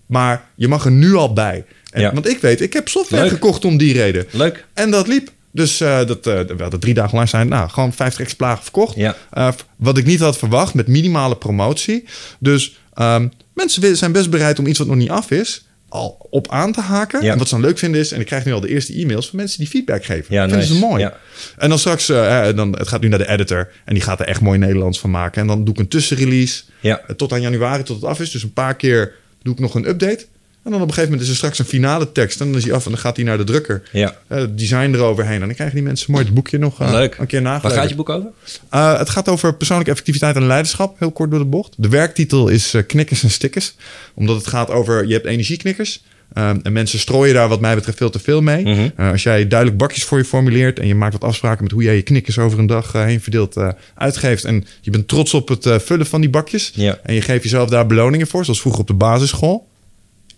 Maar 0.07 0.49
je 0.55 0.69
mag 0.69 0.85
er 0.85 0.91
nu 0.91 1.15
al 1.15 1.33
bij. 1.33 1.65
En, 1.91 2.01
Ja. 2.01 2.13
Want 2.13 2.29
ik 2.29 2.39
weet, 2.41 2.61
ik 2.61 2.73
heb 2.73 2.89
software 2.89 3.23
Leuk. 3.23 3.33
gekocht 3.33 3.65
om 3.65 3.77
die 3.77 3.93
reden. 3.93 4.27
Leuk. 4.31 4.67
En 4.75 4.91
dat 4.91 5.07
liep. 5.09 5.31
Dus 5.57 5.81
eh, 5.81 6.07
dat, 6.07 6.27
eh 6.27 6.41
we 6.41 6.63
hadden 6.63 6.81
drie 6.81 6.95
dagen 6.95 7.17
lang 7.17 7.29
zijn. 7.29 7.49
Nou, 7.49 7.69
gewoon 7.69 7.93
50 7.93 8.21
exemplaren 8.21 8.63
verkocht. 8.63 8.97
Ja. 8.97 9.17
Eh, 9.31 9.49
wat 9.77 9.99
ik 9.99 10.05
niet 10.05 10.21
had 10.21 10.39
verwacht 10.39 10.75
met 10.75 10.87
minimale 10.87 11.37
promotie. 11.37 12.05
Dus 12.39 12.77
ehm, 12.95 13.29
mensen 13.55 13.97
zijn 13.97 14.13
best 14.13 14.31
bereid 14.31 14.59
om 14.59 14.67
iets 14.67 14.79
wat 14.79 14.87
nog 14.87 14.97
niet 14.97 15.11
af 15.11 15.31
is. 15.31 15.65
al 15.89 16.27
op 16.31 16.51
aan 16.51 16.73
te 16.73 16.81
haken. 16.81 17.23
Ja. 17.23 17.33
En 17.33 17.39
wat 17.39 17.49
ze 17.49 17.55
dan 17.55 17.65
leuk 17.65 17.79
vinden 17.79 18.01
is. 18.01 18.13
En 18.13 18.21
ik 18.21 18.27
krijg 18.27 18.45
nu 18.45 18.53
al 18.53 18.61
de 18.61 18.69
eerste 18.69 18.93
e-mails 18.93 19.29
van 19.29 19.39
mensen 19.39 19.59
die 19.59 19.69
feedback 19.69 20.05
geven. 20.05 20.35
Ja, 20.35 20.49
Vinden 20.49 20.67
ze 20.67 20.73
nice. 20.73 20.87
mooi. 20.87 21.03
Ja. 21.03 21.17
En 21.59 21.69
dan 21.69 21.79
straks, 21.79 22.07
dan, 22.55 22.77
het 22.79 22.89
gaat 22.89 23.01
nu 23.01 23.09
naar 23.09 23.19
de 23.19 23.29
editor. 23.29 23.71
En 23.85 23.95
die 23.95 24.03
gaat 24.03 24.21
er 24.21 24.27
echt 24.27 24.41
mooi 24.41 24.59
Nederlands 24.59 25.01
van 25.01 25.11
maken. 25.11 25.41
En 25.41 25.47
dan 25.47 25.65
doe 25.65 25.75
ik 25.75 25.81
een 25.81 25.89
tussenrelease. 25.89 26.63
Ja. 26.81 27.01
Tot 27.17 27.33
aan 27.33 27.41
januari, 27.41 27.83
tot 27.83 27.97
het 27.97 28.05
af 28.05 28.21
is. 28.21 28.31
Dus 28.31 28.43
een 28.43 28.53
paar 28.53 28.75
keer 28.77 29.13
doe 29.43 29.53
ik 29.53 29.61
nog 29.61 29.75
een 29.75 29.89
update. 29.89 30.27
En 30.67 30.73
dan 30.73 30.81
op 30.81 30.89
een 30.89 30.95
gegeven 30.95 31.11
moment 31.11 31.23
is 31.23 31.29
er 31.29 31.37
straks 31.37 31.59
een 31.59 31.65
finale 31.65 32.13
tekst. 32.13 32.41
En 32.41 32.47
dan 32.47 32.57
is 32.57 32.65
hij 32.65 32.73
af 32.73 32.85
en 32.85 32.91
dan 32.91 33.01
gaat 33.01 33.17
hij 33.17 33.25
naar 33.25 33.37
de 33.37 33.45
drukker. 33.45 33.83
Ja. 33.93 34.17
Het 34.27 34.59
design 34.59 34.95
eroverheen. 34.95 35.41
En 35.41 35.47
dan 35.47 35.55
krijgen 35.55 35.75
die 35.75 35.85
mensen 35.85 36.13
mooi 36.13 36.25
het 36.25 36.35
boekje 36.35 36.59
nog 36.59 36.81
eh, 36.81 36.91
Leuk. 36.91 37.17
een 37.19 37.27
keer 37.27 37.43
Waar 37.43 37.53
nageleverd. 37.53 37.81
gaat 37.81 37.91
je 37.91 37.97
boek 37.97 38.09
over? 38.09 38.29
Eh, 38.69 38.99
het 38.99 39.11
gaat 39.11 39.29
over 39.29 39.55
persoonlijke 39.55 39.91
effectiviteit 39.91 40.37
en 40.37 40.47
leiderschap. 40.47 40.99
Heel 40.99 41.11
kort 41.11 41.31
door 41.31 41.39
de 41.39 41.45
bocht. 41.45 41.75
De 41.77 41.89
werktitel 41.89 42.49
is 42.49 42.75
Knikkers 42.87 43.23
en 43.23 43.31
Stickers. 43.31 43.75
Omdat 44.15 44.37
het 44.37 44.47
gaat 44.47 44.71
over, 44.71 45.07
je 45.07 45.13
hebt 45.13 45.27
energieknikkers. 45.27 46.03
Ehm, 46.33 46.59
en 46.63 46.73
mensen 46.73 46.99
strooien 46.99 47.35
daar 47.35 47.49
wat 47.49 47.61
mij 47.61 47.75
betreft 47.75 47.99
veel 47.99 48.11
te 48.11 48.19
veel 48.19 48.41
mee. 48.43 48.65
Mhm. 48.65 49.11
Als 49.11 49.23
jij 49.23 49.49
duidelijk 49.49 49.79
bakjes 49.79 50.05
voor 50.05 50.19
je 50.19 50.25
formuleert... 50.25 50.79
en 50.79 50.87
je 50.87 50.95
maakt 50.95 51.13
wat 51.13 51.25
afspraken 51.25 51.63
met 51.63 51.73
hoe 51.73 51.83
jij 51.83 51.97
je 51.97 52.03
knikkers 52.03 52.39
over 52.39 52.59
een 52.59 52.67
dag 52.67 52.93
heen 52.93 53.21
verdeeld 53.21 53.57
uitgeeft... 53.95 54.45
en 54.45 54.65
je 54.81 54.91
bent 54.91 55.09
trots 55.09 55.35
op 55.35 55.49
het 55.49 55.69
vullen 55.83 56.07
van 56.07 56.21
die 56.21 56.31
bakjes... 56.31 56.71
Ja. 56.75 56.99
en 57.03 57.15
je 57.15 57.23
geeft 57.23 57.43
jezelf 57.43 57.69
daar 57.69 57.87
beloningen 57.87 58.27
voor... 58.27 58.45
zoals 58.45 58.61
vroeger 58.61 58.81
op 58.81 58.87
de 58.87 58.95
basisschool... 58.95 59.67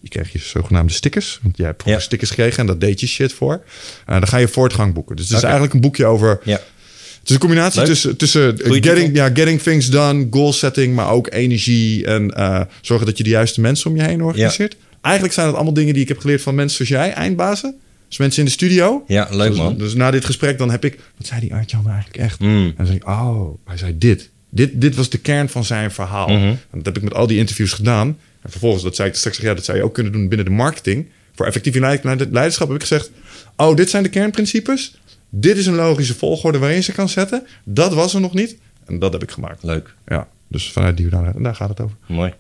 Je 0.01 0.09
kreeg 0.09 0.33
je 0.33 0.39
zogenaamde 0.39 0.93
stickers. 0.93 1.39
Want 1.43 1.57
jij 1.57 1.67
hebt 1.67 1.83
Ja. 1.85 1.99
stickers 1.99 2.31
gekregen 2.31 2.59
en 2.59 2.67
dat 2.67 2.81
deed 2.81 3.01
je 3.01 3.07
shit 3.07 3.33
voor. 3.33 3.63
Eh, 4.07 4.15
dan 4.19 4.29
ga 4.29 4.37
je 4.37 4.49
voortgang 4.49 4.95
boeken. 4.95 5.17
Dus 5.17 5.29
het 5.29 5.37
is 5.37 5.43
eigenlijk 5.43 5.75
een 5.75 5.81
boekje 5.81 6.05
over 6.07 6.41
Ja. 6.45 6.53
het 6.53 7.25
is 7.25 7.31
een 7.35 7.39
combinatie 7.41 7.79
Leuk. 7.79 7.89
tussen, 7.89 8.17
tussen 8.17 8.61
Goeie 8.65 8.83
getting, 8.83 9.17
ja, 9.17 9.29
getting 9.35 9.61
things 9.63 9.91
done, 9.91 10.27
goal 10.31 10.53
setting, 10.53 10.95
maar 10.95 11.11
ook 11.11 11.31
energie 11.33 12.07
en 12.07 12.31
eh, 12.35 12.61
zorgen 12.81 13.07
dat 13.07 13.19
je 13.19 13.25
de 13.25 13.31
juiste 13.31 13.61
mensen 13.61 13.91
om 13.91 13.97
je 13.97 14.03
heen 14.03 14.23
organiseert. 14.23 14.77
Eigenlijk 15.01 15.35
zijn 15.35 15.47
het 15.47 15.55
allemaal 15.57 15.75
dingen 15.75 15.93
die 15.95 16.03
ik 16.03 16.09
heb 16.09 16.19
geleerd 16.19 16.43
van 16.43 16.55
mensen 16.55 16.87
zoals 16.87 17.05
jij, 17.05 17.13
eindbazen. 17.13 17.75
Dus 18.09 18.19
mensen 18.19 18.39
in 18.39 18.45
de 18.45 18.51
studio. 18.51 19.05
Ja, 19.07 19.29
leuk 19.31 19.49
dus, 19.49 19.59
man. 19.59 19.79
Dus 19.79 19.95
na 19.95 20.11
dit 20.11 20.25
gesprek 20.25 20.59
dan 20.59 20.71
heb 20.71 20.85
ik, 20.85 20.99
wat 21.17 21.27
zei 21.27 21.41
die 21.41 21.55
Artjan 21.55 21.81
nou 21.83 21.93
eigenlijk 21.95 22.25
echt? 22.25 22.41
Mm. 22.41 22.65
En 22.67 22.75
dan 22.77 22.87
zeg 22.87 22.95
ik, 22.95 23.07
oh, 23.09 23.59
hij 23.65 23.77
zei 23.77 23.99
dit. 23.99 24.31
Dit, 24.51 24.81
dit 24.81 24.95
was 24.95 25.09
de 25.11 25.19
kern 25.19 25.49
van 25.49 25.65
zijn 25.65 25.91
verhaal. 25.91 26.29
Mhm. 26.29 26.43
En 26.47 26.59
dat 26.73 26.85
heb 26.85 26.97
ik 26.97 27.03
met 27.03 27.15
al 27.15 27.27
die 27.27 27.39
interviews 27.39 27.73
gedaan. 27.73 28.19
En 28.43 28.51
vervolgens, 28.51 28.83
dat 28.83 28.97
zei 28.97 29.09
ik 29.09 29.15
straks, 29.15 29.37
ja, 29.39 29.55
dat 29.55 29.65
zou 29.65 29.79
je 29.79 29.85
ook 29.85 29.95
kunnen 29.95 30.13
doen 30.13 30.29
binnen 30.29 30.47
de 30.47 30.53
marketing. 30.53 31.09
Voor 31.35 31.47
effectieve 31.47 31.81
leid- 31.81 32.05
leiderschap 32.31 32.67
heb 32.69 32.77
ik 32.77 32.83
gezegd, 32.83 33.11
oh, 33.57 33.77
dit 33.77 33.91
zijn 33.91 34.03
de 34.03 34.09
kernprincipes. 34.09 34.99
Dit 35.31 35.57
is 35.57 35.67
een 35.67 35.75
logische 35.75 36.15
volgorde 36.15 36.59
waarin 36.59 36.77
je 36.77 36.83
ze 36.83 36.93
kan 36.93 37.09
zetten. 37.09 37.47
Dat 37.65 37.95
was 37.95 38.15
er 38.15 38.21
nog 38.21 38.35
niet. 38.35 38.57
En 38.87 38.99
dat 38.99 39.13
heb 39.13 39.23
ik 39.23 39.31
gemaakt. 39.31 39.63
Leuk. 39.63 39.95
Ja, 40.07 40.29
dus 40.49 40.73
vanuit 40.73 40.95
die 40.97 41.05
hoedanigheid. 41.05 41.37
En 41.39 41.45
daar 41.45 41.55
gaat 41.55 41.69
het 41.69 41.81
over. 41.81 41.97
Mooi. 42.07 42.35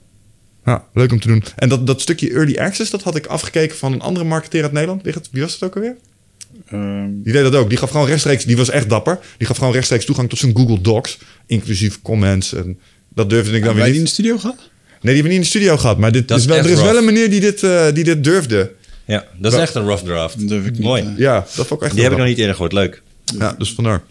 Ja, 0.64 0.84
leuk 0.94 1.12
om 1.12 1.20
te 1.20 1.28
doen. 1.28 1.42
En 1.56 1.68
dat, 1.68 1.86
dat 1.86 2.00
stukje 2.00 2.30
early 2.32 2.56
access, 2.58 2.90
dat 2.90 3.02
had 3.02 3.16
ik 3.16 3.26
afgekeken 3.26 3.76
van 3.76 3.92
een 3.92 4.00
andere 4.00 4.24
marketeer 4.26 4.62
uit 4.62 4.72
Nederland. 4.72 5.02
Wie 5.02 5.12
het- 5.12 5.28
Wie 5.32 5.42
was 5.42 5.52
het 5.52 5.62
ook 5.62 5.74
alweer? 5.74 5.96
Ehm, 6.66 7.08
Die 7.22 7.32
deed 7.32 7.42
dat 7.42 7.54
ook. 7.54 7.68
Die 7.68 7.78
gaf 7.78 7.90
gewoon 7.90 8.06
rechtstreeks, 8.06 8.44
die 8.44 8.56
was 8.56 8.70
echt 8.70 8.88
dapper. 8.88 9.18
Die 9.38 9.46
gaf 9.46 9.56
gewoon 9.56 9.72
rechtstreeks 9.72 10.04
toegang 10.04 10.28
tot 10.28 10.38
zijn 10.38 10.56
Google 10.56 10.80
Docs. 10.80 11.18
Inclusief 11.46 12.02
comments. 12.02 12.52
En 12.54 12.78
dat 13.08 13.30
durfde 13.30 13.56
ik 13.56 13.64
dan 13.64 13.74
weer 13.74 13.84
die 13.84 13.92
in 13.92 13.98
niet. 13.98 14.08
de 14.08 14.12
studio 14.14 14.38
gehad? 14.38 14.70
Nee, 15.00 15.14
die 15.14 15.22
hebben 15.22 15.22
we 15.22 15.28
niet 15.28 15.36
in 15.36 15.40
de 15.40 15.46
studio 15.46 15.76
gehad. 15.76 15.98
Maar 15.98 16.12
dit 16.12 16.28
Dat 16.28 16.38
is 16.38 16.44
is 16.44 16.48
wel, 16.50 16.58
er 16.58 16.64
is 16.64 16.70
wel 16.74 16.82
rough. 16.84 16.98
een 16.98 17.04
meneer 17.04 17.30
die 17.30 17.40
dit, 17.40 17.62
eh, 17.62 17.86
die 17.94 18.04
dit 18.04 18.24
durfde. 18.24 18.72
Ja, 19.04 19.24
dat 19.36 19.52
is 19.52 19.58
echt 19.58 19.74
een 19.74 19.84
rough 19.84 20.04
draft. 20.04 20.38
Dat 20.38 20.48
durf 20.48 20.66
ik 20.66 20.72
niet, 20.72 20.80
Mooi. 20.82 21.02
eh. 21.02 21.18
Ja, 21.18 21.34
dat 21.56 21.66
vond 21.66 21.80
ik 21.80 21.86
echt 21.86 21.94
Die 21.94 22.02
heb 22.02 22.12
ik 22.12 22.18
nog 22.18 22.26
niet 22.26 22.38
eerder 22.38 22.54
gehoord. 22.54 22.72
Leuk. 22.72 23.02
Ja, 23.38 23.54
dus 23.58 23.72
vandaar. 23.72 24.02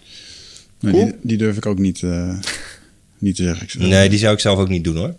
Nee, 0.79 0.91
Cool. 0.93 1.05
die, 1.05 1.15
die 1.21 1.37
durf 1.37 1.57
ik 1.57 1.65
ook 1.65 1.77
niet, 1.77 2.01
eh, 2.03 2.37
niet 3.17 3.35
te 3.35 3.43
zeggen. 3.43 3.63
Ik 3.63 3.69
zeg- 3.69 3.81
Nee, 3.81 4.09
die 4.09 4.19
zou 4.19 4.33
ik 4.33 4.39
zelf 4.39 4.59
ook 4.59 4.69
niet 4.69 4.83
doen 4.83 4.95
hoor. 4.97 5.13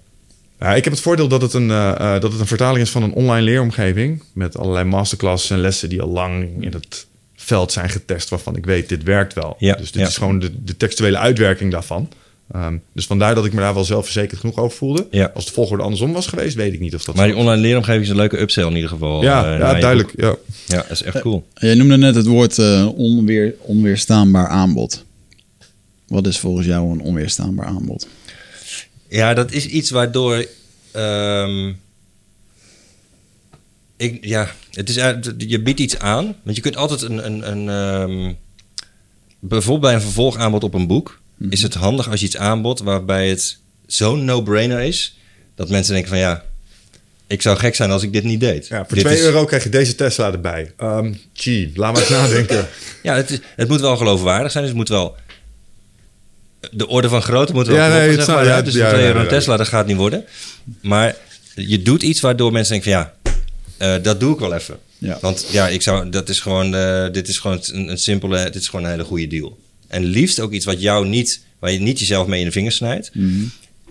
Ja, 0.60 0.74
ik 0.74 0.84
heb 0.84 0.92
het 0.92 1.02
voordeel 1.02 1.28
dat 1.28 1.42
het, 1.42 1.52
een, 1.52 1.70
eh, 1.70 1.90
eh, 1.90 2.20
dat 2.20 2.32
het 2.32 2.40
een 2.40 2.46
vertaling 2.46 2.82
is 2.84 2.90
van 2.90 3.02
een 3.02 3.12
online 3.12 3.42
leeromgeving. 3.42 4.22
Met 4.32 4.56
allerlei 4.58 4.84
masterclasses 4.84 5.50
en 5.50 5.60
lessen 5.60 5.88
die 5.88 6.02
al 6.02 6.08
lang 6.08 6.62
in 6.62 6.72
het 6.72 7.06
veld 7.36 7.72
zijn 7.72 7.88
getest. 7.90 8.28
Waarvan 8.28 8.56
ik 8.56 8.64
weet, 8.66 8.88
dit 8.88 9.02
werkt 9.02 9.34
wel. 9.34 9.56
Ja, 9.58 9.74
dus 9.74 9.92
dit 9.92 10.02
ja. 10.02 10.08
is 10.08 10.16
gewoon 10.16 10.38
de, 10.38 10.64
de 10.64 10.76
textuele 10.76 11.18
uitwerking 11.18 11.70
daarvan. 11.72 12.08
Ehm, 12.52 12.76
dus 12.92 13.06
vandaar 13.06 13.34
dat 13.34 13.44
ik 13.44 13.52
me 13.52 13.60
daar 13.60 13.74
wel 13.74 13.84
zelfverzekerd 13.84 14.40
genoeg 14.40 14.56
over 14.56 14.76
voelde. 14.76 15.06
Ja. 15.10 15.30
Als 15.34 15.46
de 15.46 15.52
volgorde 15.52 15.82
andersom 15.82 16.12
was 16.12 16.26
geweest, 16.26 16.54
weet 16.56 16.72
ik 16.72 16.80
niet 16.80 16.94
of 16.94 17.04
dat 17.04 17.14
Maar 17.14 17.26
die 17.26 17.36
online 17.36 17.60
leeromgeving 17.60 18.02
is 18.02 18.08
een 18.08 18.16
leuke 18.16 18.40
upsell 18.40 18.66
in 18.66 18.74
ieder 18.74 18.90
geval. 18.90 19.22
Ja, 19.22 19.52
eh, 19.52 19.58
ja 19.58 19.74
duidelijk. 19.74 20.12
Ja. 20.16 20.36
Ja, 20.66 20.76
dat 20.76 20.90
is 20.90 21.02
echt 21.02 21.20
cool. 21.20 21.46
Jij 21.54 21.74
noemde 21.74 21.96
net 21.96 22.14
het 22.14 22.26
woord 22.26 22.58
eh, 22.58 22.88
onweer, 22.94 23.54
onweerstaanbaar 23.60 24.48
aanbod. 24.48 25.04
Wat 26.06 26.26
is 26.26 26.38
volgens 26.38 26.66
jou 26.66 26.92
een 26.92 27.00
onweerstaanbaar 27.00 27.66
aanbod? 27.66 28.08
Ja, 29.08 29.34
dat 29.34 29.52
is 29.52 29.66
iets 29.66 29.90
waardoor. 29.90 30.46
ehm, 30.92 31.72
ik, 33.96 34.24
ja, 34.24 34.50
het 34.70 34.88
is, 34.88 34.94
je 35.38 35.60
biedt 35.62 35.80
iets 35.80 35.98
aan. 35.98 36.36
Want 36.42 36.56
je 36.56 36.62
kunt 36.62 36.76
altijd 36.76 37.02
een. 37.02 37.26
een, 37.26 37.50
een 37.50 37.68
ehm, 37.68 38.32
bijvoorbeeld 39.38 39.84
bij 39.84 39.94
een 39.94 40.00
vervolgaanbod 40.00 40.64
op 40.64 40.74
een 40.74 40.86
boek. 40.86 41.17
Is 41.50 41.62
het 41.62 41.74
handig 41.74 42.10
als 42.10 42.20
je 42.20 42.26
iets 42.26 42.36
aanbod 42.36 42.80
waarbij 42.80 43.28
het 43.28 43.58
zo'n 43.86 44.24
no-brainer 44.24 44.80
is. 44.80 45.16
dat 45.54 45.68
mensen 45.68 45.92
denken 45.92 46.10
van 46.10 46.18
ja. 46.18 46.44
Ik 47.26 47.42
zou 47.42 47.56
gek 47.56 47.74
zijn 47.74 47.90
als 47.90 48.02
ik 48.02 48.12
dit 48.12 48.24
niet 48.24 48.40
deed. 48.40 48.66
Ja, 48.66 48.84
voor 48.86 48.94
Dit 48.96 49.04
2 49.04 49.16
is- 49.18 49.24
euro 49.24 49.44
krijg 49.44 49.62
je 49.62 49.68
deze 49.68 49.94
Tesla 49.94 50.32
erbij. 50.32 50.72
Ehm 50.76 51.12
gee, 51.32 51.72
laat 51.74 51.92
maar 51.92 52.00
eens 52.00 52.10
nadenken. 52.10 52.68
Ja, 53.02 53.14
het, 53.14 53.30
is, 53.30 53.38
het 53.56 53.68
moet 53.68 53.80
wel 53.80 53.96
geloofwaardig 53.96 54.50
zijn. 54.52 54.62
Dus 54.64 54.72
het 54.72 54.80
moet 54.82 54.88
wel. 54.88 55.16
De 56.70 56.86
orde 56.88 57.08
van 57.08 57.22
grootte 57.22 57.52
moet 57.52 57.66
wel. 57.66 57.76
Ja, 57.76 57.88
nee, 57.88 58.08
zeg 58.08 58.18
het 58.18 58.26
maar, 58.26 58.44
ja, 58.44 58.62
dus 58.62 58.74
ja, 58.74 58.84
de 58.84 58.88
2 58.88 59.00
ja, 59.00 59.06
euro 59.06 59.18
ja, 59.18 59.24
een 59.24 59.30
ja. 59.30 59.38
Tesla, 59.38 59.56
dat 59.56 59.68
gaat 59.68 59.86
niet 59.86 59.96
worden. 59.96 60.24
Maar 60.80 61.16
je 61.54 61.82
doet 61.82 62.02
iets 62.02 62.20
waardoor 62.20 62.52
mensen 62.52 62.72
denken 62.72 62.92
van 62.92 63.00
ja, 63.00 63.34
eh, 63.96 64.02
dat 64.02 64.20
doe 64.20 64.32
ik 64.34 64.38
wel 64.40 64.54
even. 64.54 64.78
Ja. 64.98 65.18
Want 65.20 65.46
ja, 65.50 65.68
ik 65.68 65.82
zou, 65.82 66.10
dat 66.10 66.28
is 66.28 66.40
gewoon, 66.40 66.74
eh, 66.74 67.06
dit 67.12 67.28
is 67.28 67.38
gewoon 67.38 67.58
een, 67.72 67.88
een 67.88 67.98
simpele, 67.98 68.44
dit 68.44 68.54
is 68.62 68.68
gewoon 68.68 68.84
een 68.84 68.90
hele 68.90 69.04
goede 69.04 69.26
deal. 69.26 69.58
En 69.88 70.04
liefst 70.04 70.40
ook 70.40 70.52
iets 70.52 70.64
wat 70.64 70.80
jou 70.80 71.06
niet, 71.06 71.42
waar 71.58 71.72
je 71.72 71.78
niet 71.78 71.98
jezelf 71.98 72.26
mee 72.26 72.40
in 72.40 72.46
de 72.46 72.52
vingers 72.52 72.76
snijdt. 72.76 73.10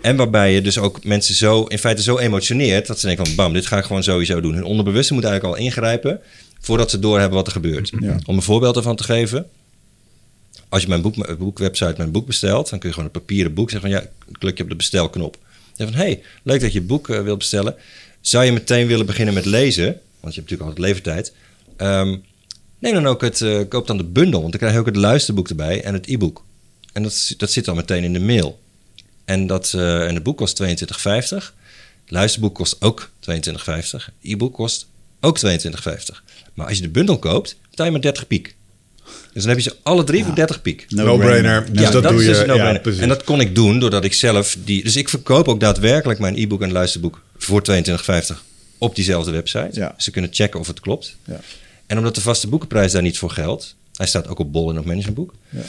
En 0.00 0.16
waarbij 0.16 0.52
je 0.52 0.62
dus 0.62 0.78
ook 0.78 1.04
mensen 1.04 1.34
zo, 1.34 1.64
in 1.64 1.78
feite 1.78 2.02
zo 2.02 2.18
emotioneert, 2.18 2.86
dat 2.86 3.00
ze 3.00 3.06
denken 3.06 3.26
van 3.26 3.34
bam, 3.34 3.52
dit 3.52 3.66
ga 3.66 3.78
ik 3.78 3.84
gewoon 3.84 4.02
sowieso 4.02 4.40
doen. 4.40 4.54
Hun 4.54 4.64
onderbewuste 4.64 5.14
moet 5.14 5.24
eigenlijk 5.24 5.56
al 5.56 5.64
ingrijpen 5.64 6.20
voordat 6.60 6.90
ze 6.90 6.98
doorhebben 6.98 7.36
wat 7.36 7.46
er 7.46 7.52
gebeurt. 7.52 7.92
Ja. 8.00 8.18
Om 8.24 8.36
een 8.36 8.42
voorbeeld 8.42 8.76
ervan 8.76 8.96
te 8.96 9.04
geven. 9.04 9.46
Als 10.68 10.82
je 10.82 10.88
mijn 10.88 11.02
boek, 11.02 11.38
boekwebsite 11.38 11.94
mijn 11.96 12.10
boek 12.10 12.26
bestelt, 12.26 12.70
dan 12.70 12.78
kun 12.78 12.88
je 12.88 12.94
gewoon 12.94 13.10
een 13.14 13.20
papieren 13.20 13.54
boek 13.54 13.70
zeggen 13.70 13.90
van 13.90 14.00
ja, 14.00 14.06
klik 14.38 14.56
je 14.56 14.62
op 14.62 14.68
de 14.68 14.76
bestelknop. 14.76 15.38
Zeg 15.76 15.88
van 15.88 15.96
hey, 15.96 16.22
leuk 16.42 16.60
dat 16.60 16.72
je 16.72 16.78
het 16.78 16.86
boek 16.86 17.08
eh, 17.08 17.22
wilt 17.22 17.38
bestellen. 17.38 17.74
Zou 18.20 18.44
je 18.44 18.52
meteen 18.52 18.86
willen 18.86 19.06
beginnen 19.06 19.34
met 19.34 19.44
lezen? 19.44 19.84
Want 20.20 20.34
je 20.34 20.40
hebt 20.40 20.50
natuurlijk 20.50 20.62
altijd 20.62 20.78
levertijd. 20.78 21.32
Ehm, 21.76 22.16
neem 22.78 22.94
dan 22.94 23.06
ook 23.06 23.20
het, 23.20 23.40
eh, 23.40 23.60
koop 23.68 23.86
dan 23.86 23.96
de 23.96 24.04
bundel, 24.04 24.40
want 24.40 24.50
dan 24.50 24.60
krijg 24.60 24.74
je 24.74 24.80
ook 24.80 24.86
het 24.86 24.96
luisterboek 24.96 25.48
erbij 25.48 25.82
en 25.82 25.94
het 25.94 26.06
e-book. 26.06 26.44
En 26.92 27.02
dat, 27.02 27.34
dat 27.36 27.50
zit 27.50 27.64
dan 27.64 27.76
meteen 27.76 28.04
in 28.04 28.12
de 28.12 28.20
mail. 28.20 28.60
En, 29.24 29.46
dat, 29.46 29.72
eh, 29.74 30.06
en 30.06 30.14
het 30.14 30.22
boek 30.22 30.36
kost 30.36 30.56
22,50. 30.56 31.54
Het 32.00 32.10
luisterboek 32.10 32.54
kost 32.54 32.76
ook 32.80 33.10
22,50. 33.20 34.10
E-book 34.22 34.54
kost 34.54 34.86
ook 35.20 35.38
22,50. 35.38 36.22
Maar 36.54 36.66
als 36.66 36.76
je 36.76 36.82
de 36.82 36.88
bundel 36.88 37.18
koopt, 37.18 37.56
betaal 37.70 37.86
je 37.86 37.92
maar 37.92 38.00
30 38.00 38.26
piek. 38.26 38.56
Dus 39.32 39.42
dan 39.42 39.48
heb 39.48 39.64
je 39.64 39.70
ze 39.70 39.76
alle 39.82 40.04
drie 40.04 40.24
voor 40.24 40.34
30 40.34 40.62
piek. 40.62 40.86
No-brainer. 40.88 41.72
Dus 41.72 41.82
ja, 41.82 41.90
dat, 41.90 42.02
doe 42.02 42.20
is 42.20 42.38
je. 42.38 42.44
dus 42.46 42.56
ja, 42.56 42.78
precies. 42.78 43.00
en 43.00 43.08
dat 43.08 43.24
kon 43.24 43.40
ik 43.40 43.54
doen 43.54 43.78
doordat 43.78 44.04
ik 44.04 44.12
zelf 44.12 44.56
die. 44.64 44.82
Dus 44.82 44.96
ik 44.96 45.08
verkoop 45.08 45.48
ook 45.48 45.60
daadwerkelijk 45.60 46.20
mijn 46.20 46.36
e-book 46.36 46.62
en 46.62 46.72
luisterboek 46.72 47.22
voor 47.36 47.62
22,50 47.70 48.36
op 48.78 48.94
diezelfde 48.94 49.30
website. 49.30 49.68
Ja. 49.72 49.94
Ze 49.96 50.10
kunnen 50.10 50.30
checken 50.32 50.60
of 50.60 50.66
het 50.66 50.80
klopt. 50.80 51.16
Ja. 51.24 51.40
En 51.88 51.98
omdat 51.98 52.14
de 52.14 52.20
vaste 52.20 52.48
boekenprijs 52.48 52.92
daar 52.92 53.02
niet 53.02 53.18
voor 53.18 53.30
geldt, 53.30 53.76
hij 53.96 54.06
staat 54.06 54.28
ook 54.28 54.38
op 54.38 54.52
Bol 54.52 54.70
en 54.70 54.78
op 54.78 54.84
Managementboek, 54.84 55.34
Ja. 55.48 55.60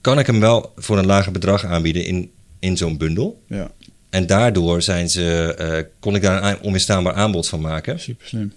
kan 0.00 0.18
ik 0.18 0.26
hem 0.26 0.40
wel 0.40 0.72
voor 0.76 0.98
een 0.98 1.06
lager 1.06 1.32
bedrag 1.32 1.64
aanbieden 1.64 2.04
in, 2.04 2.30
in 2.58 2.76
zo'n 2.76 2.96
bundel. 2.96 3.42
Ja, 3.48 3.70
En 4.10 4.26
daardoor 4.26 4.82
zijn 4.82 5.10
ze, 5.10 5.54
eh, 5.58 5.84
kon 6.00 6.14
ik 6.14 6.22
daar 6.22 6.36
een 6.36 6.42
aan- 6.42 6.58
onweerstaanbaar 6.62 7.14
aanbod 7.14 7.48
van 7.48 7.60
maken. 7.60 8.00
super 8.00 8.26
slim. 8.26 8.52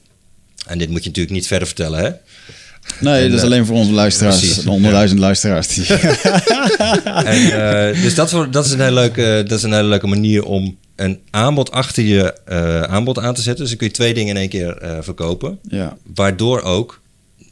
En 0.65 0.77
dit 0.77 0.89
moet 0.89 1.01
je 1.03 1.07
natuurlijk 1.07 1.35
niet 1.35 1.47
verder 1.47 1.67
vertellen, 1.67 1.99
hè? 1.99 2.09
Nee, 2.99 3.23
En, 3.23 3.27
dat 3.29 3.31
is 3.31 3.39
eh, 3.39 3.43
alleen 3.45 3.65
voor 3.65 3.75
onze 3.75 3.91
luisteraars. 3.91 4.39
precies. 4.39 4.57
De 4.63 4.69
honderdduizend 4.69 5.19
luisteraars. 5.19 5.67
Die, 5.67 5.85
En, 7.25 7.93
eh, 7.95 8.01
dus 8.01 8.15
dat, 8.15 8.47
dat, 8.51 8.65
is 8.65 8.71
een 8.71 8.79
hele 8.79 8.91
leuke, 8.93 9.43
dat 9.47 9.57
is 9.57 9.63
een 9.63 9.73
hele 9.73 9.87
leuke 9.87 10.07
manier 10.07 10.43
om 10.43 10.77
een 11.01 11.19
aanbod 11.29 11.71
achter 11.71 12.03
je 12.03 12.33
eh, 12.33 12.81
aanbod 12.81 13.19
aan 13.19 13.33
te 13.33 13.41
zetten. 13.41 13.59
Dus 13.61 13.69
dan 13.69 13.77
kun 13.77 13.87
je 13.87 13.93
twee 13.93 14.13
dingen 14.13 14.29
in 14.35 14.39
één 14.41 14.49
keer 14.49 14.77
eh, 14.77 14.97
verkopen. 15.01 15.59
ja, 15.69 15.97
Waardoor 16.13 16.61
ook... 16.61 16.99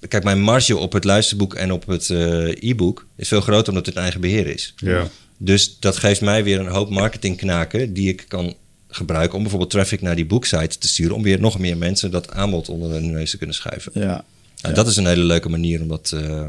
Kijk, 0.07 0.23
mijn 0.23 0.41
marge 0.41 0.77
op 0.77 0.93
het 0.93 1.03
luisterboek 1.03 1.53
en 1.55 1.71
op 1.71 1.87
het 1.87 2.09
eh, 2.09 2.69
e-book 2.69 3.05
is 3.15 3.27
veel 3.27 3.41
groter 3.41 3.69
omdat 3.69 3.85
het 3.85 3.95
eigen 3.95 4.21
beheer 4.21 4.47
is. 4.47 4.73
Ja. 4.77 5.07
Dus 5.37 5.77
dat 5.79 5.97
geeft 5.97 6.21
mij 6.21 6.43
weer 6.43 6.59
een 6.59 6.67
hoop 6.67 6.89
marketingknaken 6.89 7.93
die 7.93 8.09
ik 8.09 8.25
kan 8.27 8.53
gebruiken 8.87 9.35
om 9.35 9.41
bijvoorbeeld 9.41 9.71
traffic 9.71 10.01
naar 10.01 10.15
die 10.15 10.25
boeksite 10.25 10.77
te 10.77 10.87
sturen. 10.87 11.15
Om 11.15 11.23
weer 11.23 11.39
nog 11.39 11.59
meer 11.59 11.77
mensen 11.77 12.11
dat 12.11 12.31
aanbod 12.31 12.69
onder 12.69 12.91
hun 12.91 13.11
neus 13.11 13.31
te 13.31 13.37
kunnen 13.37 13.55
schuiven. 13.55 13.91
ja. 13.95 14.23
Nou, 14.61 14.73
Dat 14.73 14.87
is 14.87 14.95
een 14.95 15.05
hele 15.07 15.23
leuke 15.23 15.49
manier 15.49 15.81
om 15.81 15.87
dat, 15.87 16.13
Ja. 16.15 16.47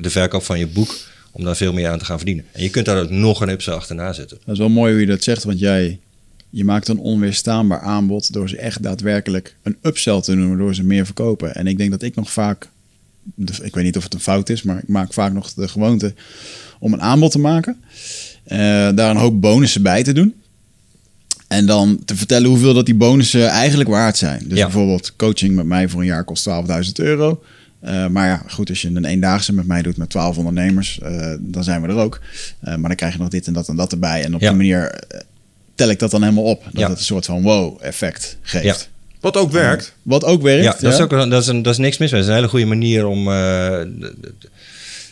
de 0.00 0.10
verkoop 0.10 0.42
van 0.42 0.58
je 0.58 0.66
boek, 0.66 0.94
om 1.30 1.44
daar 1.44 1.56
veel 1.56 1.72
meer 1.72 1.88
aan 1.88 1.98
te 1.98 2.04
gaan 2.04 2.16
verdienen. 2.16 2.44
En 2.52 2.62
je 2.62 2.70
kunt 2.70 2.86
daar 2.86 3.02
ook 3.02 3.10
nog 3.10 3.40
een 3.40 3.48
upsell 3.48 3.74
achterna 3.74 4.12
zetten. 4.12 4.38
Dat 4.44 4.54
is 4.54 4.58
wel 4.60 4.68
mooi 4.68 4.92
hoe 4.92 5.00
je 5.00 5.06
dat 5.06 5.22
zegt, 5.22 5.44
want 5.44 5.58
jij 5.58 5.98
je 6.54 6.64
maakt 6.64 6.88
een 6.88 6.98
onweerstaanbaar 6.98 7.80
aanbod 7.80 8.32
door 8.32 8.48
ze 8.48 8.56
echt 8.56 8.82
daadwerkelijk 8.82 9.56
een 9.62 9.76
upsell 9.82 10.20
te 10.20 10.34
doen, 10.34 10.48
waardoor 10.48 10.74
ze 10.74 10.84
meer 10.84 11.04
verkopen. 11.04 11.54
En 11.54 11.66
ik 11.66 11.78
denk 11.78 11.90
dat 11.90 12.02
ik 12.02 12.14
nog 12.14 12.32
vaak, 12.32 12.68
de- 13.34 13.52
ik 13.62 13.74
weet 13.74 13.84
niet 13.84 13.96
of 13.96 14.02
het 14.04 14.14
een 14.14 14.20
fout 14.20 14.48
is, 14.48 14.62
maar 14.62 14.78
ik 14.78 14.88
maak 14.88 15.12
vaak 15.12 15.32
nog 15.32 15.52
de 15.52 15.68
gewoonte 15.68 16.14
om 16.78 16.92
een 16.92 17.00
aanbod 17.02 17.30
te 17.30 17.38
maken, 17.38 17.76
eh, 18.44 18.58
daar 18.94 19.10
een 19.10 19.16
hoop 19.16 19.40
bonussen 19.40 19.82
bij 19.82 20.02
te 20.02 20.12
doen. 20.12 20.34
En 21.48 21.66
dan 21.66 22.02
te 22.04 22.16
vertellen 22.16 22.48
hoeveel 22.48 22.74
dat 22.74 22.86
die 22.86 22.94
bonussen 22.94 23.46
eigenlijk 23.48 23.88
waard 23.90 24.16
zijn. 24.16 24.42
Dus 24.48 24.58
Ja. 24.58 24.64
bijvoorbeeld 24.64 25.16
coaching 25.16 25.54
met 25.54 25.66
mij 25.66 25.88
voor 25.88 26.00
een 26.00 26.06
jaar 26.06 26.24
kost 26.24 26.42
12.000 26.42 26.98
euro. 26.98 27.42
Eh, 27.80 28.06
maar 28.06 28.26
ja, 28.26 28.42
goed, 28.48 28.68
als 28.68 28.82
je 28.82 28.88
een 28.88 29.04
eendaagse 29.04 29.52
met 29.52 29.66
mij 29.66 29.82
doet 29.82 29.96
met 29.96 30.10
12 30.10 30.38
ondernemers, 30.38 30.98
eh, 31.00 31.34
dan 31.40 31.64
zijn 31.64 31.82
we 31.82 31.88
er 31.88 31.94
ook. 31.96 32.20
Maar 32.60 32.80
dan 32.82 32.94
krijg 32.94 33.12
je 33.12 33.18
nog 33.18 33.28
dit 33.28 33.46
en 33.46 33.52
dat 33.52 33.68
en 33.68 33.76
dat 33.76 33.92
erbij. 33.92 34.24
En 34.24 34.34
op 34.34 34.40
Ja. 34.40 34.48
die 34.48 34.56
manier 34.56 35.02
tel 35.74 35.88
ik 35.88 35.98
dat 35.98 36.10
dan 36.10 36.22
helemaal 36.22 36.44
op. 36.44 36.62
Dat 36.64 36.72
Ja. 36.80 36.88
het 36.88 36.98
een 36.98 37.04
soort 37.04 37.24
van 37.24 37.42
wow-effect 37.42 38.36
geeft. 38.42 38.64
Ja. 38.64 38.76
Wat 39.20 39.36
ook 39.36 39.52
werkt. 39.52 39.94
Wat 40.02 40.24
ook 40.24 40.42
werkt. 40.42 40.64
Ja, 40.64 40.76
dat 40.80 40.92
is, 40.92 41.00
ook, 41.00 41.12
een- 41.12 41.28
dat, 41.28 41.42
is 41.42 41.48
een, 41.48 41.62
dat 41.62 41.72
is 41.72 41.78
niks 41.78 41.98
mis 41.98 42.10
mee. 42.10 42.20
Dat 42.20 42.28
is 42.28 42.34
een 42.34 42.38
hele 42.40 42.50
goede 42.52 42.66
manier 42.66 43.06
om... 43.06 43.28
eh, 43.28 43.80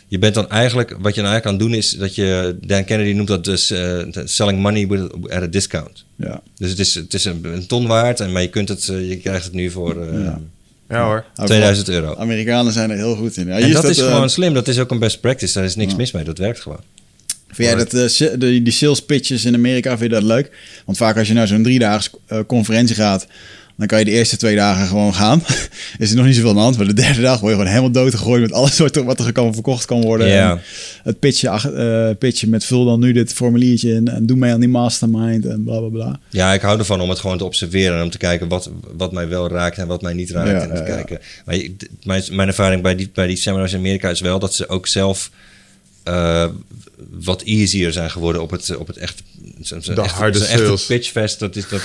je 0.07 0.19
bent 0.19 0.33
dan 0.33 0.49
eigenlijk... 0.49 0.89
Wat 0.99 1.15
je 1.15 1.21
dan 1.21 1.29
eigenlijk 1.31 1.43
kan 1.43 1.67
doen 1.67 1.77
is 1.77 1.89
dat 1.91 2.15
je... 2.15 2.55
Dan 2.61 2.83
Kennedy 2.83 3.11
noemt 3.11 3.27
dat 3.27 3.43
dus 3.45 3.71
eh, 3.71 3.99
selling 4.23 4.59
money 4.59 4.87
with, 4.87 5.11
at 5.29 5.41
a 5.43 5.47
discount. 5.47 6.03
Ja. 6.15 6.41
Dus 6.57 6.69
het 6.69 6.79
is, 6.79 6.95
het 6.95 7.13
is 7.13 7.25
een, 7.25 7.39
een 7.43 7.65
ton 7.67 7.87
waard, 7.87 8.19
en, 8.19 8.31
maar 8.31 8.41
je, 8.41 8.49
kunt 8.49 8.69
het, 8.69 8.87
eh, 8.87 9.09
je 9.09 9.17
krijgt 9.17 9.43
het 9.43 9.53
nu 9.53 9.69
voor 9.71 10.01
eh, 10.07 10.23
Ja. 10.23 10.39
Ja 10.89 11.05
hoor. 11.05 11.25
2000 11.45 11.89
euro. 11.89 12.15
Amerikanen 12.15 12.73
zijn 12.73 12.89
er 12.91 12.97
heel 12.97 13.15
goed 13.15 13.37
in. 13.37 13.47
Ja, 13.47 13.57
En 13.59 13.71
dat 13.71 13.83
is 13.83 14.01
gewoon 14.01 14.29
slim. 14.29 14.53
Dat 14.53 14.67
is 14.67 14.79
ook 14.79 14.91
een 14.91 14.99
best 14.99 15.19
practice. 15.21 15.53
Daar 15.53 15.63
is 15.63 15.75
niks 15.75 15.95
mis 15.95 16.11
mee. 16.11 16.23
Dat 16.23 16.37
werkt 16.37 16.59
gewoon. 16.59 16.79
Vind 17.53 17.69
jij 17.69 17.77
dat, 17.77 17.93
eh, 17.93 18.39
de, 18.39 18.61
die 18.61 18.71
sales 18.71 19.01
pitches 19.01 19.45
in 19.45 19.55
Amerika, 19.55 19.89
vind 19.97 20.11
je 20.11 20.19
dat 20.19 20.23
leuk? 20.23 20.51
Want 20.85 20.97
vaak 20.97 21.17
als 21.17 21.27
je 21.27 21.33
naar 21.33 21.47
zo'n 21.47 21.63
driedaags 21.63 22.09
eh, 22.27 22.39
conferentie 22.47 22.95
gaat, 22.95 23.27
Dan 23.77 23.87
kan 23.87 23.99
je 23.99 24.05
de 24.05 24.11
eerste 24.11 24.37
twee 24.37 24.55
dagen 24.55 24.87
gewoon 24.87 25.13
gaan. 25.13 25.43
is 25.99 26.09
er 26.09 26.15
nog 26.15 26.25
niet 26.25 26.35
zoveel 26.35 26.49
aan 26.49 26.55
de 26.55 26.61
hand. 26.61 26.77
Maar 26.77 26.85
de 26.85 26.93
derde 26.93 27.21
dag 27.21 27.39
word 27.39 27.51
je 27.51 27.57
gewoon 27.57 27.71
helemaal 27.71 27.91
doodgegooid 27.91 28.41
met 28.41 28.51
alles 28.51 28.77
wat 28.77 28.95
er, 28.95 29.03
wat 29.03 29.19
er 29.19 29.31
kan 29.31 29.53
verkocht 29.53 29.85
kan 29.85 30.01
worden. 30.01 30.59
Het 31.03 31.19
pitchen, 31.19 31.77
eh, 31.77 32.15
pitchen 32.17 32.49
met 32.49 32.65
vul 32.65 32.85
dan 32.85 32.99
nu 32.99 33.11
dit 33.11 33.33
formuliertje 33.33 33.93
in 33.93 34.07
en 34.07 34.25
doe 34.25 34.37
mee 34.37 34.53
aan 34.53 34.59
die 34.59 34.69
mastermind 34.69 35.45
en 35.45 35.63
bla 35.63 35.79
bla 35.79 35.89
bla. 35.89 36.19
Ja, 36.29 36.53
ik 36.53 36.61
hou 36.61 36.79
ervan 36.79 37.01
om 37.01 37.09
het 37.09 37.19
gewoon 37.19 37.37
te 37.37 37.45
observeren 37.45 37.97
en 37.97 38.03
om 38.03 38.09
te 38.09 38.17
kijken 38.17 38.47
wat, 38.47 38.69
wat 38.97 39.11
mij 39.11 39.27
wel 39.27 39.49
raakt 39.49 39.77
en 39.77 39.87
wat 39.87 40.01
mij 40.01 40.13
niet 40.13 40.31
raakt. 40.31 40.49
Ja, 40.49 40.61
en 40.61 40.69
te 40.69 40.81
ja, 40.81 40.87
ja. 40.87 40.95
kijken. 40.95 41.19
Maar 41.45 41.57
mijn, 42.03 42.23
mijn 42.31 42.47
ervaring 42.47 42.81
bij 42.81 42.95
die, 42.95 43.09
bij 43.13 43.27
die 43.27 43.37
seminars 43.37 43.73
in 43.73 43.79
Amerika 43.79 44.09
is 44.09 44.21
wel 44.21 44.39
dat 44.39 44.55
ze 44.55 44.67
ook 44.67 44.87
zelf 44.87 45.31
wat 47.09 47.41
easier 47.41 47.91
zijn 47.91 48.11
geworden 48.11 48.41
op 48.41 48.51
het, 48.51 48.75
op 48.77 48.87
het 48.87 48.97
echt. 48.97 49.23
De 49.85 50.01
echt- 50.01 50.11
harde 50.11 50.45
echte 50.45 50.83
pitchfest. 50.87 51.39
Dat 51.39 51.55
is 51.55 51.67
dat, 51.69 51.81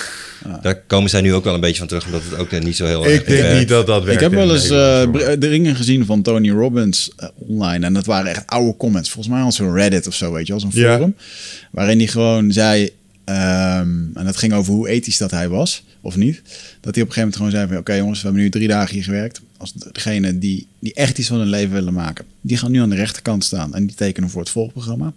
Daar 0.63 0.77
komen 0.81 1.11
zij 1.11 1.21
nu 1.21 1.35
ook 1.35 1.45
wel 1.45 1.55
een 1.55 1.61
beetje 1.61 1.79
van 1.79 1.87
terug, 1.87 2.07
omdat 2.07 2.23
het 2.31 2.39
ook 2.39 2.61
niet 2.63 2.77
zo 2.77 2.87
heel 2.87 3.05
erg 3.07 3.21
Ik 3.21 3.27
denk 3.27 3.41
werkt. 3.41 3.59
niet 3.59 3.69
dat 3.69 3.87
dat 3.87 4.05
werkt. 4.05 4.23
Ik 4.23 4.31
heb 4.31 4.39
wel 4.39 4.55
eens 4.55 4.71
eh, 4.71 5.11
br- 5.11 5.39
de 5.39 5.49
ringen 5.49 5.77
gezien 5.77 6.05
van 6.07 6.23
Tony 6.23 6.51
Robbins 6.51 7.11
eh, 7.17 7.29
online. 7.35 7.87
En 7.87 7.93
dat 7.93 8.07
waren 8.07 8.31
echt 8.31 8.47
oude 8.47 8.77
comments. 8.77 9.11
Volgens 9.11 9.35
mij 9.35 9.45
als 9.45 9.57
zo'n 9.57 9.75
Reddit 9.75 10.07
of 10.07 10.15
zo, 10.15 10.33
weet 10.33 10.47
je 10.47 10.59
zo'n 10.59 10.71
Ja. 10.73 10.93
forum. 10.95 11.15
Waarin 11.71 11.99
hij 11.99 12.07
gewoon 12.07 12.53
zei, 12.53 12.91
ehm, 13.25 13.89
en 14.15 14.25
dat 14.25 14.37
ging 14.37 14.53
over 14.53 14.73
hoe 14.73 14.89
ethisch 14.89 15.17
dat 15.19 15.31
hij 15.31 15.49
was, 15.49 15.83
of 16.01 16.17
niet. 16.17 16.43
Dat 16.81 16.95
hij 16.95 17.05
op 17.05 17.09
een 17.09 17.15
gegeven 17.15 17.17
moment 17.21 17.37
gewoon 17.37 17.51
zei 17.51 17.67
van, 17.69 17.77
oké 17.77 17.95
jongens, 17.95 18.19
we 18.19 18.25
hebben 18.25 18.43
nu 18.43 18.51
drie 18.51 18.69
dagen 18.69 18.95
hier 18.95 19.05
gewerkt. 19.05 19.41
Als 19.59 19.73
degene 19.93 20.39
die, 20.39 20.67
die 20.87 20.95
echt 20.95 21.19
iets 21.19 21.29
van 21.29 21.39
hun 21.39 21.49
leven 21.49 21.73
willen 21.73 21.93
maken, 21.93 22.25
die 22.41 22.57
gaan 22.57 22.71
nu 22.71 22.81
aan 22.81 22.91
de 22.91 22.97
rechterkant 22.97 23.45
staan. 23.45 23.75
En 23.75 23.87
die 23.87 23.97
tekenen 23.97 24.31
voor 24.31 24.41
het 24.41 24.51
volgprogramma. 24.51 25.13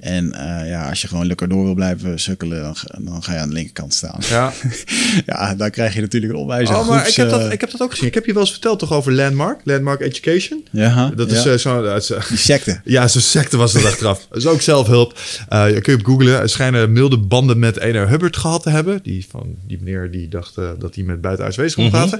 En 0.00 0.32
eh, 0.32 0.68
ja, 0.70 0.88
als 0.88 1.00
je 1.02 1.08
gewoon 1.08 1.26
lekker 1.26 1.48
door 1.48 1.64
wil 1.64 1.74
blijven 1.74 2.20
sukkelen, 2.20 2.62
dan, 2.62 2.76
ga- 2.76 2.98
dan 3.00 3.22
ga 3.22 3.32
je 3.32 3.38
aan 3.38 3.48
de 3.48 3.54
linkerkant 3.54 3.94
staan. 3.94 4.20
Ja. 4.28 4.52
ja, 5.26 5.54
daar 5.54 5.70
krijg 5.70 5.94
je 5.94 6.00
natuurlijk 6.00 6.32
een 6.32 6.38
onwijs 6.38 6.68
Oh, 6.68 6.88
maar 6.88 7.08
ik 7.08 7.14
heb, 7.14 7.30
dat, 7.30 7.40
eh, 7.40 7.52
ik 7.52 7.60
heb 7.60 7.70
dat 7.70 7.80
ook 7.80 7.90
gezien. 7.90 8.06
Ik 8.06 8.14
heb 8.14 8.24
je 8.26 8.32
wel 8.32 8.42
eens 8.42 8.50
verteld 8.50 8.78
toch 8.78 8.92
over 8.92 9.12
Landmark? 9.12 9.60
Landmark 9.64 10.00
Education? 10.00 10.64
Ja, 10.70 11.10
Dat 11.16 11.30
is 11.30 11.42
ja. 11.42 11.52
eh, 11.52 11.58
zo'n... 11.58 12.18
Die 12.28 12.36
secte. 12.38 12.80
Ja, 12.84 13.08
zo'n 13.08 13.20
secte 13.20 13.56
was 13.56 13.72
dat 13.72 13.84
achteraf. 13.84 14.26
Dat 14.28 14.38
is 14.38 14.46
ook 14.46 14.60
zelfhulp. 14.60 15.18
Je 15.50 15.78
kun 15.82 15.92
je 15.92 15.98
op 15.98 16.04
googlen. 16.06 16.48
Schijnen 16.50 16.92
milde 16.92 17.18
banden 17.18 17.58
met 17.58 17.78
Ene 17.78 18.06
Hubbard 18.06 18.36
gehad 18.36 18.62
te 18.62 18.70
hebben. 18.70 19.00
Die, 19.02 19.26
van, 19.30 19.54
die 19.66 19.78
meneer 19.82 20.10
die 20.10 20.28
dacht 20.28 20.54
dat 20.78 20.94
hij 20.94 21.04
met 21.04 21.20
buitenaards 21.20 21.56
wezen 21.56 21.74
kon 21.76 21.84
Mhm. 21.84 21.92
praten. 22.08 22.18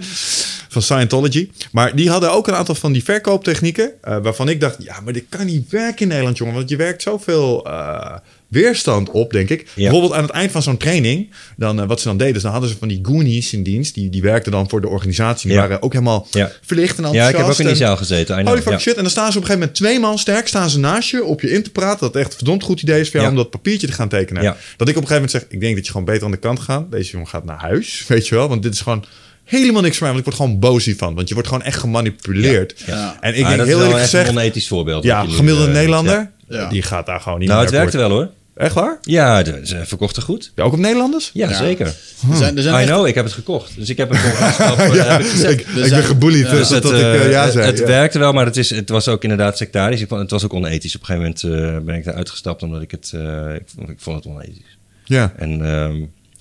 Van 0.68 0.82
Scientology. 0.82 1.50
Maar 1.72 1.96
die 1.96 2.10
hadden 2.10 2.32
ook 2.32 2.48
een 2.48 2.54
aantal 2.54 2.74
van 2.78 2.92
die 2.92 3.04
verkooptechnieken. 3.04 3.92
eh, 4.02 4.16
waarvan 4.22 4.48
ik 4.48 4.60
dacht, 4.60 4.76
ja, 4.82 5.00
maar 5.00 5.12
dit 5.12 5.24
kan 5.28 5.46
niet 5.46 5.70
werken 5.70 6.00
in 6.02 6.08
Nederland, 6.08 6.38
jongen. 6.38 6.54
Want 6.54 6.68
je 6.68 6.76
werkt 6.76 7.02
zoveel 7.02 7.66
eh, 7.66 8.16
weerstand 8.48 9.10
op, 9.10 9.32
denk 9.32 9.48
ik. 9.48 9.66
Bijvoorbeeld 9.74 10.12
aan 10.12 10.22
het 10.22 10.30
eind 10.30 10.50
van 10.50 10.62
zo'n 10.62 10.76
training. 10.76 11.30
Dan, 11.56 11.80
eh, 11.80 11.86
wat 11.86 12.00
ze 12.00 12.08
dan 12.08 12.16
deden, 12.16 12.34
is 12.36 12.42
dan 12.42 12.50
hadden 12.52 12.70
ze 12.70 12.76
van 12.78 12.88
die 12.88 12.98
goonies 13.02 13.52
in 13.52 13.62
dienst. 13.62 13.94
Die, 13.94 14.08
die 14.10 14.22
werkten 14.22 14.52
dan 14.52 14.68
voor 14.68 14.80
de 14.80 14.88
organisatie. 14.88 15.46
Die 15.48 15.56
Ja. 15.56 15.62
waren 15.62 15.82
ook 15.82 15.92
helemaal 15.92 16.26
Ja. 16.30 16.50
verlicht 16.62 16.96
en 16.98 17.02
Ja, 17.02 17.08
enthousiast. 17.08 17.30
ik 17.34 17.36
heb 17.44 17.52
ook 17.52 17.58
in 17.60 17.66
die 17.66 17.76
zaal 17.86 17.96
gezeten. 17.96 18.44
Know, 18.44 18.68
ja. 18.68 18.78
shit. 18.78 18.96
En 18.96 19.02
dan 19.02 19.10
staan 19.10 19.32
ze 19.32 19.38
op 19.38 19.42
een 19.44 19.48
gegeven 19.50 19.58
moment 19.60 19.74
twee 19.74 20.00
man 20.00 20.18
sterk, 20.18 20.48
staan 20.48 20.70
ze 20.70 20.78
naast 20.78 21.08
je 21.10 21.24
op 21.24 21.40
je 21.40 21.50
in 21.50 21.62
te 21.62 21.70
praten. 21.70 22.00
Dat 22.00 22.16
echt 22.16 22.30
een 22.30 22.36
verdomd 22.36 22.62
goed 22.62 22.82
idee 22.82 23.00
is 23.00 23.06
voor 23.10 23.20
jou 23.20 23.24
Ja. 23.24 23.30
om 23.30 23.36
dat 23.42 23.50
papiertje 23.50 23.86
te 23.86 23.92
gaan 23.92 24.08
tekenen. 24.08 24.42
Ja. 24.42 24.56
Dat 24.76 24.88
ik 24.88 24.96
op 24.96 25.02
een 25.02 25.08
gegeven 25.08 25.14
moment 25.14 25.30
zeg, 25.30 25.44
ik 25.48 25.60
denk 25.60 25.74
dat 25.76 25.84
je 25.86 25.90
gewoon 25.92 26.06
beter 26.06 26.24
aan 26.24 26.30
de 26.30 26.36
kant 26.36 26.60
gaat. 26.60 26.90
Deze 26.90 27.10
jongen 27.12 27.28
gaat 27.28 27.44
naar 27.44 27.58
huis, 27.60 28.04
weet 28.08 28.28
je 28.28 28.34
wel. 28.34 28.48
Want 28.48 28.62
dit 28.62 28.72
is 28.72 28.80
gewoon 28.80 29.04
helemaal 29.48 29.82
niks 29.82 29.96
voor 29.98 30.06
mij. 30.06 30.14
Want 30.16 30.26
ik 30.26 30.32
word 30.34 30.36
gewoon 30.48 30.58
boos 30.60 30.84
hiervan. 30.84 31.14
Want 31.14 31.28
je 31.28 31.34
wordt 31.34 31.48
gewoon 31.48 31.64
echt 31.64 31.78
gemanipuleerd. 31.78 32.82
Ja. 32.86 33.16
En 33.20 33.34
ik 33.34 33.42
Ah, 33.42 33.46
denk 33.46 33.58
dat 33.58 33.66
heel 33.66 33.66
is 33.66 33.68
wel 33.68 33.78
eerlijk 33.80 33.94
echt 34.00 34.10
gezegd, 34.10 34.28
een 34.28 34.36
onethisch 34.38 34.68
voorbeeld. 34.68 35.04
ja, 35.04 35.22
nu, 35.24 35.30
gemiddelde 35.32 35.68
eh, 35.68 35.74
Nederlander, 35.74 36.30
ja. 36.48 36.56
Ja. 36.58 36.68
die 36.68 36.82
gaat 36.82 37.06
daar 37.06 37.20
gewoon 37.20 37.38
niet 37.38 37.48
Nou, 37.48 37.60
meer 37.60 37.70
het 37.70 37.78
werkte 37.80 37.98
wel 37.98 38.10
hoor. 38.10 38.28
Echt 38.56 38.74
waar? 38.74 38.98
Ja, 39.02 39.42
de- 39.42 39.60
ze 39.64 39.80
verkochten 39.84 40.22
goed. 40.22 40.52
Ja, 40.54 40.62
ook 40.64 40.72
op 40.72 40.78
Nederlanders? 40.78 41.30
Ja, 41.32 41.48
Ja. 41.48 41.56
zeker. 41.56 41.86
Er 41.86 42.36
zijn, 42.36 42.56
er 42.56 42.62
zijn 42.62 42.74
I 42.74 42.78
echt- 42.78 42.86
know, 42.88 43.06
ik 43.06 43.14
heb 43.14 43.24
het 43.24 43.34
gekocht. 43.34 43.76
Dus 43.76 43.88
ik 43.88 43.96
heb 43.96 44.08
het 44.08 44.18
gewoon 44.18 44.94
Ja, 44.96 45.04
heb 45.04 45.20
ik 45.20 45.26
ik, 45.26 45.32
ik 45.60 45.66
zijn- 45.76 45.90
ben 45.90 46.02
gebullied 46.04 46.44
ja. 46.44 46.50
dus 46.50 46.58
Dus 46.58 46.68
dat 46.68 46.82
het, 46.82 46.92
ik 46.92 46.98
eh, 47.06 47.24
eh, 47.24 47.30
ja 47.30 47.42
het- 47.44 47.52
zei. 47.52 47.66
het 47.66 47.78
ja. 47.78 47.84
werkte 47.86 48.18
wel, 48.18 48.32
maar 48.32 48.44
het, 48.46 48.56
is, 48.56 48.70
het 48.70 48.88
was 48.88 49.08
ook 49.08 49.22
inderdaad 49.22 49.56
sectarisch. 49.56 50.00
Ik 50.00 50.08
vond, 50.08 50.20
het 50.20 50.30
was 50.30 50.44
ook 50.44 50.52
onethisch. 50.54 50.94
Op 50.96 51.00
een 51.00 51.06
gegeven 51.06 51.34
moment 51.50 51.78
eh, 51.78 51.84
ben 51.84 51.94
ik 51.94 52.06
eruit 52.06 52.30
gestapt 52.30 52.62
omdat 52.62 52.82
ik 52.82 52.90
het... 52.90 53.10
eh, 53.14 53.54
ik, 53.54 53.62
vond, 53.76 53.88
ik 53.88 53.96
vond 54.00 54.16
het 54.24 54.26
onethisch. 54.34 54.76
Ja, 55.04 55.32
En, 55.36 55.64
ehm, 55.66 55.96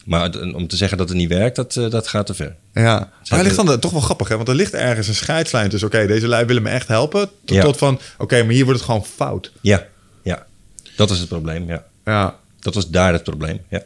maar 0.07 0.35
om 0.53 0.67
te 0.67 0.75
zeggen 0.77 0.97
dat 0.97 1.09
het 1.09 1.17
niet 1.17 1.29
werkt, 1.29 1.55
dat, 1.55 1.75
eh, 1.75 1.89
dat 1.89 2.07
gaat 2.07 2.25
te 2.25 2.33
ver. 2.33 2.55
ja. 2.73 3.11
Maar 3.29 3.39
er 3.39 3.45
ligt 3.45 3.55
dan 3.55 3.79
toch 3.79 3.91
wel 3.91 4.01
grappig, 4.01 4.27
hè? 4.27 4.35
Want 4.35 4.47
er 4.47 4.55
ligt 4.55 4.73
ergens 4.73 5.07
een 5.07 5.15
scheidslijn 5.15 5.69
tussen... 5.69 5.87
oké, 5.87 6.07
deze 6.07 6.27
lui 6.27 6.45
willen 6.45 6.63
me 6.63 6.69
echt 6.69 6.87
helpen... 6.87 7.29
tot, 7.45 7.55
Ja. 7.55 7.61
tot 7.63 7.77
van, 7.77 7.99
oké, 8.17 8.43
maar 8.43 8.53
hier 8.53 8.63
wordt 8.65 8.79
het 8.79 8.89
gewoon 8.89 9.05
fout. 9.05 9.51
Ja, 9.61 9.85
ja. 10.23 10.45
Dat 10.95 11.09
was 11.09 11.19
het 11.19 11.27
probleem, 11.27 11.67
ja. 11.67 11.83
Ja, 12.05 12.35
Dat 12.59 12.73
was 12.75 12.89
daar 12.89 13.13
het 13.13 13.23
probleem, 13.23 13.59
ja. 13.69 13.81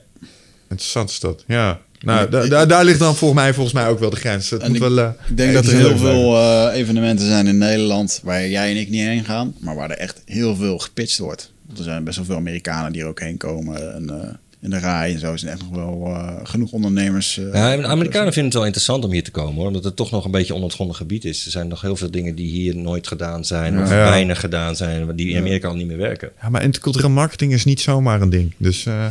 Interessant 0.70 1.10
is 1.10 1.20
dat, 1.20 1.44
ja. 1.48 1.80
Nou, 2.00 2.30
da- 2.30 2.48
da- 2.48 2.66
daar 2.66 2.86
ligt 2.86 3.00
dan 3.00 3.16
volgens 3.16 3.40
mij, 3.42 3.54
volgens 3.54 3.76
mij 3.76 3.88
ook 3.88 4.00
wel 4.00 4.10
de 4.10 4.16
grens. 4.16 4.50
Het 4.50 4.68
moet 4.68 4.76
ik, 4.76 4.82
wel, 4.82 4.98
eh, 5.00 5.10
ik 5.30 5.38
denk 5.38 5.50
eh, 5.50 5.56
dat 5.56 5.66
er 5.66 5.78
heel 5.78 5.98
veel 5.98 6.36
eh, 6.38 6.76
evenementen 6.80 7.26
zijn 7.26 7.48
in 7.48 7.58
Nederland 7.58 8.20
waar 8.24 8.48
jij 8.48 8.70
en 8.72 8.78
ik 8.78 8.90
niet 8.90 9.02
heen 9.06 9.26
gaan, 9.26 9.56
maar 9.60 9.76
waar 9.76 9.90
er 9.90 9.98
echt 9.98 10.22
heel 10.26 10.56
veel 10.56 10.78
gepitcht 10.80 11.18
wordt. 11.18 11.52
Want 11.66 11.78
er 11.78 11.84
zijn 11.84 12.04
best 12.04 12.16
wel 12.18 12.26
veel 12.26 12.36
Amerikanen 12.36 12.92
die 12.92 13.02
er 13.02 13.08
ook 13.08 13.20
heen 13.20 13.38
komen. 13.38 13.94
En, 13.96 14.10
eh, 14.22 14.30
in 14.62 14.70
de 14.70 14.78
rij 14.80 15.14
en 15.14 15.20
zo 15.20 15.38
zijn 15.38 15.52
echt 15.52 15.62
nog 15.62 15.72
wel 15.72 16.06
eh, 16.16 16.36
genoeg 16.44 16.72
ondernemers. 16.72 17.38
eh, 17.38 17.54
Ja, 17.54 17.72
en 17.74 17.82
de 17.82 17.88
Amerikanen 17.88 18.26
vinden 18.34 18.44
het 18.44 18.54
wel 18.54 18.66
interessant 18.66 19.04
om 19.06 19.12
hier 19.12 19.24
te 19.24 19.32
komen 19.32 19.56
hoor. 19.56 19.68
Omdat 19.68 19.84
het 19.84 19.96
toch 19.96 20.12
nog 20.12 20.26
een 20.26 20.32
beetje 20.32 20.56
onontgonnen 20.56 20.96
gebied 20.96 21.26
is. 21.26 21.46
Er 21.46 21.52
zijn 21.52 21.68
nog 21.68 21.82
heel 21.82 21.96
veel 21.96 22.12
dingen 22.12 22.36
die 22.36 22.50
hier 22.52 22.76
nooit 22.76 23.08
gedaan 23.08 23.46
zijn. 23.46 23.82
Of 23.82 23.90
Ja. 23.90 23.96
weinig 23.96 24.40
gedaan 24.40 24.76
zijn. 24.76 25.16
Die 25.16 25.30
in 25.30 25.38
Amerika 25.38 25.68
al 25.68 25.76
niet 25.76 25.88
meer 25.88 25.98
werken. 25.98 26.30
Ja, 26.42 26.50
maar 26.50 26.64
intercultureel 26.64 27.10
marketing 27.10 27.54
is 27.54 27.66
niet 27.66 27.82
zomaar 27.82 28.22
een 28.22 28.30
ding. 28.30 28.54
Dus 28.58 28.86
eh, 28.86 29.06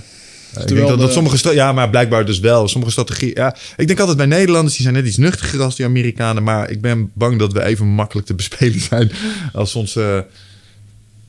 ik 0.60 0.66
denk 0.68 0.98
dat, 0.98 1.12
sommige... 1.12 1.54
Ja, 1.54 1.72
maar 1.72 1.90
blijkbaar 1.90 2.26
dus 2.26 2.38
wel. 2.40 2.68
Sommige 2.68 2.92
strategieën... 2.92 3.32
Ja, 3.34 3.56
ik 3.76 3.86
denk 3.86 3.98
altijd 3.98 4.16
bij 4.16 4.26
Nederlanders, 4.26 4.74
die 4.74 4.82
zijn 4.82 4.94
net 4.94 5.06
iets 5.06 5.16
nuchtiger 5.16 5.62
als 5.62 5.76
die 5.76 5.86
Amerikanen. 5.86 6.42
Maar 6.42 6.70
ik 6.70 6.80
ben 6.80 7.10
bang 7.12 7.38
dat 7.38 7.52
we 7.52 7.62
even 7.64 7.86
makkelijk 7.86 8.26
te 8.26 8.34
bespelen 8.34 8.80
zijn 8.90 9.10
als 9.52 9.74
onze 9.74 10.00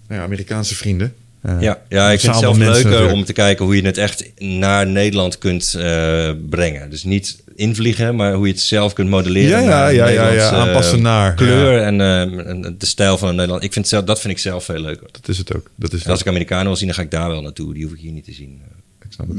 nou 0.07 0.19
ja, 0.21 0.23
Amerikaanse 0.27 0.75
vrienden. 0.75 1.13
Eh, 1.41 1.61
Ja, 1.61 1.81
ja 1.89 2.11
ik 2.11 2.19
vind 2.19 2.31
het 2.31 2.41
zelf 2.41 2.57
leuker 2.57 2.83
natuurlijk. 2.83 3.13
om 3.13 3.25
te 3.25 3.33
kijken 3.33 3.65
hoe 3.65 3.75
je 3.75 3.81
het 3.85 3.97
echt 3.97 4.31
naar 4.37 4.87
Nederland 4.87 5.37
kunt 5.37 5.73
eh, 5.77 6.31
brengen. 6.49 6.89
Dus 6.89 7.03
niet 7.03 7.43
invliegen, 7.55 8.15
maar 8.15 8.33
hoe 8.33 8.47
je 8.47 8.53
het 8.53 8.61
zelf 8.61 8.93
kunt 8.93 9.09
modelleren. 9.09 9.49
Ja, 9.49 9.59
ja, 9.59 9.69
naar 9.69 9.93
ja, 9.93 10.07
ja, 10.07 10.31
ja, 10.31 10.49
eh, 10.51 10.59
aanpassen 10.59 11.01
naar, 11.01 11.33
kleur 11.33 11.81
en, 11.81 12.01
eh, 12.01 12.21
en 12.21 12.75
de 12.77 12.85
stijl 12.85 13.17
van 13.17 13.35
Nederland. 13.35 13.63
Ik 13.63 13.73
vind 13.73 13.87
zelf, 13.87 14.03
dat 14.03 14.19
vind 14.21 14.33
ik 14.33 14.39
zelf 14.39 14.65
veel 14.65 14.79
leuker. 14.79 15.07
Dat 15.11 15.27
is 15.27 15.37
het 15.37 15.55
ook. 15.55 15.69
Dat 15.75 15.93
is 15.93 16.07
als 16.07 16.19
ik 16.19 16.27
Amerikanen 16.27 16.65
wil 16.65 16.75
zien, 16.75 16.87
dan 16.87 16.95
ga 16.95 17.01
ik 17.01 17.11
daar 17.11 17.29
wel 17.29 17.41
naartoe. 17.41 17.73
Die 17.73 17.83
hoef 17.83 17.93
ik 17.93 17.99
hier 17.99 18.11
niet 18.11 18.23
te 18.25 18.33
zien. 18.33 18.61
Ik 19.01 19.07
snap 19.09 19.27
het. 19.27 19.37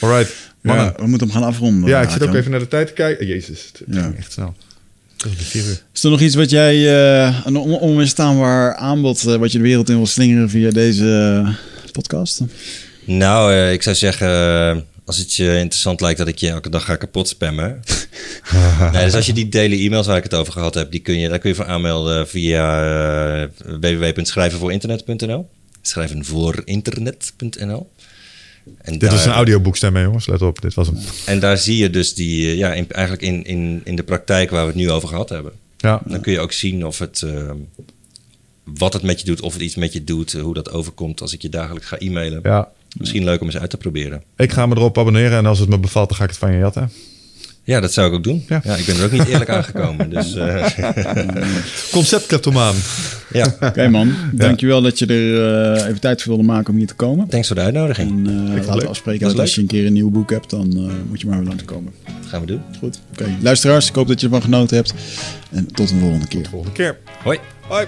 Alright, 0.00 0.32
ja, 0.62 0.74
mannen. 0.74 0.94
we 0.96 1.06
moeten 1.06 1.26
hem 1.28 1.36
gaan 1.36 1.48
afronden. 1.48 1.88
Ja, 1.88 2.00
ik 2.02 2.10
zit 2.10 2.22
ook 2.22 2.34
even 2.34 2.50
naar 2.50 2.60
de 2.60 2.68
tijd 2.68 2.86
te 2.86 2.92
kijken. 2.92 3.26
Jezus, 3.26 3.70
het 3.72 3.82
Ja. 3.96 4.02
ging 4.02 4.16
echt 4.16 4.32
snel. 4.32 4.54
Dat 5.22 5.32
is 5.94 6.04
er 6.04 6.10
nog 6.10 6.20
iets 6.20 6.34
wat 6.34 6.50
jij, 6.50 6.74
eh, 7.26 7.40
een 7.44 7.56
on- 7.56 7.78
onweerstaanbaar 7.78 8.74
aanbod, 8.74 9.26
eh, 9.26 9.34
wat 9.36 9.52
je 9.52 9.58
de 9.58 9.64
wereld 9.64 9.88
in 9.88 9.96
wil 9.96 10.06
slingeren 10.06 10.50
via 10.50 10.70
deze 10.70 11.42
eh, 11.46 11.54
podcast? 11.92 12.40
Nou, 13.04 13.52
eh, 13.52 13.72
ik 13.72 13.82
zou 13.82 13.96
zeggen, 13.96 14.28
als 15.04 15.18
het 15.18 15.34
je 15.34 15.44
interessant 15.58 16.00
lijkt 16.00 16.18
dat 16.18 16.28
ik 16.28 16.38
je 16.38 16.48
elke 16.48 16.70
dag 16.70 16.84
ga 16.84 16.96
kapot 16.96 17.28
spammen. 17.28 17.80
nee, 18.92 19.04
dus 19.04 19.14
als 19.14 19.26
je 19.26 19.32
die 19.32 19.48
daily 19.48 19.84
e-mails 19.86 20.06
waar 20.06 20.16
ik 20.16 20.22
het 20.22 20.34
over 20.34 20.52
gehad 20.52 20.74
heb, 20.74 20.90
die 20.90 21.00
kun 21.00 21.18
je, 21.18 21.28
daar 21.28 21.38
kun 21.38 21.50
je 21.50 21.56
voor 21.56 21.66
aanmelden 21.66 22.28
via 22.28 23.42
uh, 23.42 23.48
www.schrijvenvoorinternet.nl. 23.80 25.48
Schrijven 25.82 26.24
voor 26.24 26.62
internet.nl. 26.64 27.90
En 28.78 28.92
Dit 28.92 29.00
daar, 29.00 29.10
was 29.10 29.24
een 29.24 29.32
audioboekstem, 29.32 29.96
hè, 29.96 30.02
jongens. 30.02 30.26
Let 30.26 30.42
op, 30.42 30.60
dit 30.62 30.74
was 30.74 30.86
hem. 30.86 30.96
En 31.26 31.40
daar 31.40 31.58
zie 31.58 31.76
je 31.76 31.90
dus 31.90 32.14
die, 32.14 32.46
eh, 32.50 32.56
ja, 32.56 32.72
in, 32.74 32.90
eigenlijk 32.90 33.22
in, 33.22 33.44
in, 33.44 33.80
in 33.84 33.96
de 33.96 34.02
praktijk 34.02 34.50
waar 34.50 34.60
we 34.60 34.66
het 34.66 34.76
nu 34.76 34.90
over 34.90 35.08
gehad 35.08 35.28
hebben. 35.28 35.52
Ja, 35.76 36.00
Dan 36.04 36.20
kun 36.20 36.32
je 36.32 36.40
ook 36.40 36.52
zien 36.52 36.86
of 36.86 36.98
het, 36.98 37.22
eh, 37.22 37.50
wat 38.64 38.92
het 38.92 39.02
met 39.02 39.20
je 39.20 39.26
doet, 39.26 39.40
of 39.40 39.52
het 39.52 39.62
iets 39.62 39.74
met 39.74 39.92
je 39.92 40.04
doet, 40.04 40.32
hoe 40.32 40.54
dat 40.54 40.70
overkomt 40.70 41.20
als 41.20 41.32
ik 41.32 41.42
je 41.42 41.48
dagelijks 41.48 41.86
ga 41.88 41.98
e-mailen. 41.98 42.40
ja. 42.42 42.68
Misschien 42.98 43.24
leuk 43.24 43.40
om 43.40 43.46
eens 43.46 43.58
uit 43.58 43.70
te 43.70 43.76
proberen. 43.76 44.22
Ik 44.36 44.52
ga 44.52 44.66
me 44.66 44.74
erop 44.76 44.98
abonneren 44.98 45.38
en 45.38 45.46
als 45.46 45.58
het 45.58 45.68
me 45.68 45.78
bevalt, 45.78 46.08
dan 46.08 46.16
ga 46.18 46.22
ik 46.24 46.30
het 46.30 46.38
van 46.38 46.52
je 46.52 46.58
jatten. 46.58 46.90
Ja, 47.68 47.80
dat 47.80 47.92
zou 47.92 48.08
ik 48.08 48.14
ook 48.14 48.24
doen. 48.24 48.44
Ja. 48.46 48.60
Ja. 48.64 48.74
ik 48.76 48.86
ben 48.86 48.96
er 48.96 49.04
ook 49.04 49.10
niet 49.10 49.28
eerlijk 49.28 49.50
aangekomen. 49.50 50.10
Dus 50.14 50.34
uh, 50.36 50.66
Concept 51.90 52.26
kleptomaan. 52.26 52.74
ja, 53.32 53.56
Oké 53.68 53.88
man, 53.88 54.14
dankjewel 54.32 54.82
dat 54.82 54.98
je 54.98 55.06
er 55.06 55.76
uh, 55.76 55.86
even 55.86 56.00
tijd 56.00 56.22
voor 56.22 56.32
wilde 56.32 56.52
maken 56.52 56.72
om 56.72 56.78
hier 56.78 56.86
te 56.86 56.94
komen. 56.94 57.28
thanks 57.28 57.46
voor 57.46 57.56
de 57.56 57.62
uitnodiging. 57.62 58.10
En 58.10 58.32
uh, 58.32 58.66
laten 58.66 58.82
we 58.82 58.88
afspreken 58.88 59.28
dat 59.28 59.38
als 59.38 59.54
je 59.54 59.60
een 59.60 59.66
keer 59.66 59.86
een 59.86 59.92
nieuw 59.92 60.10
boek 60.10 60.30
hebt, 60.30 60.50
dan 60.50 60.74
uh, 60.76 60.92
moet 61.08 61.20
je 61.20 61.26
maar 61.26 61.38
weer 61.38 61.48
langskomen. 61.48 61.92
Dat 62.04 62.28
gaan 62.28 62.40
we 62.40 62.46
doen. 62.46 62.62
Goed, 62.78 63.00
oké. 63.12 63.36
Luisteraars, 63.40 63.88
ik 63.88 63.94
hoop 63.94 64.08
dat 64.08 64.20
je 64.20 64.26
ervan 64.26 64.42
genoten 64.42 64.76
hebt. 64.76 64.94
En 65.50 65.72
tot 65.72 65.90
een 65.90 66.00
volgende 66.00 66.26
keer. 66.26 66.46
Volgende 66.50 66.74
keer. 66.74 66.96
Hoi. 67.22 67.38
Hoi. 67.60 67.86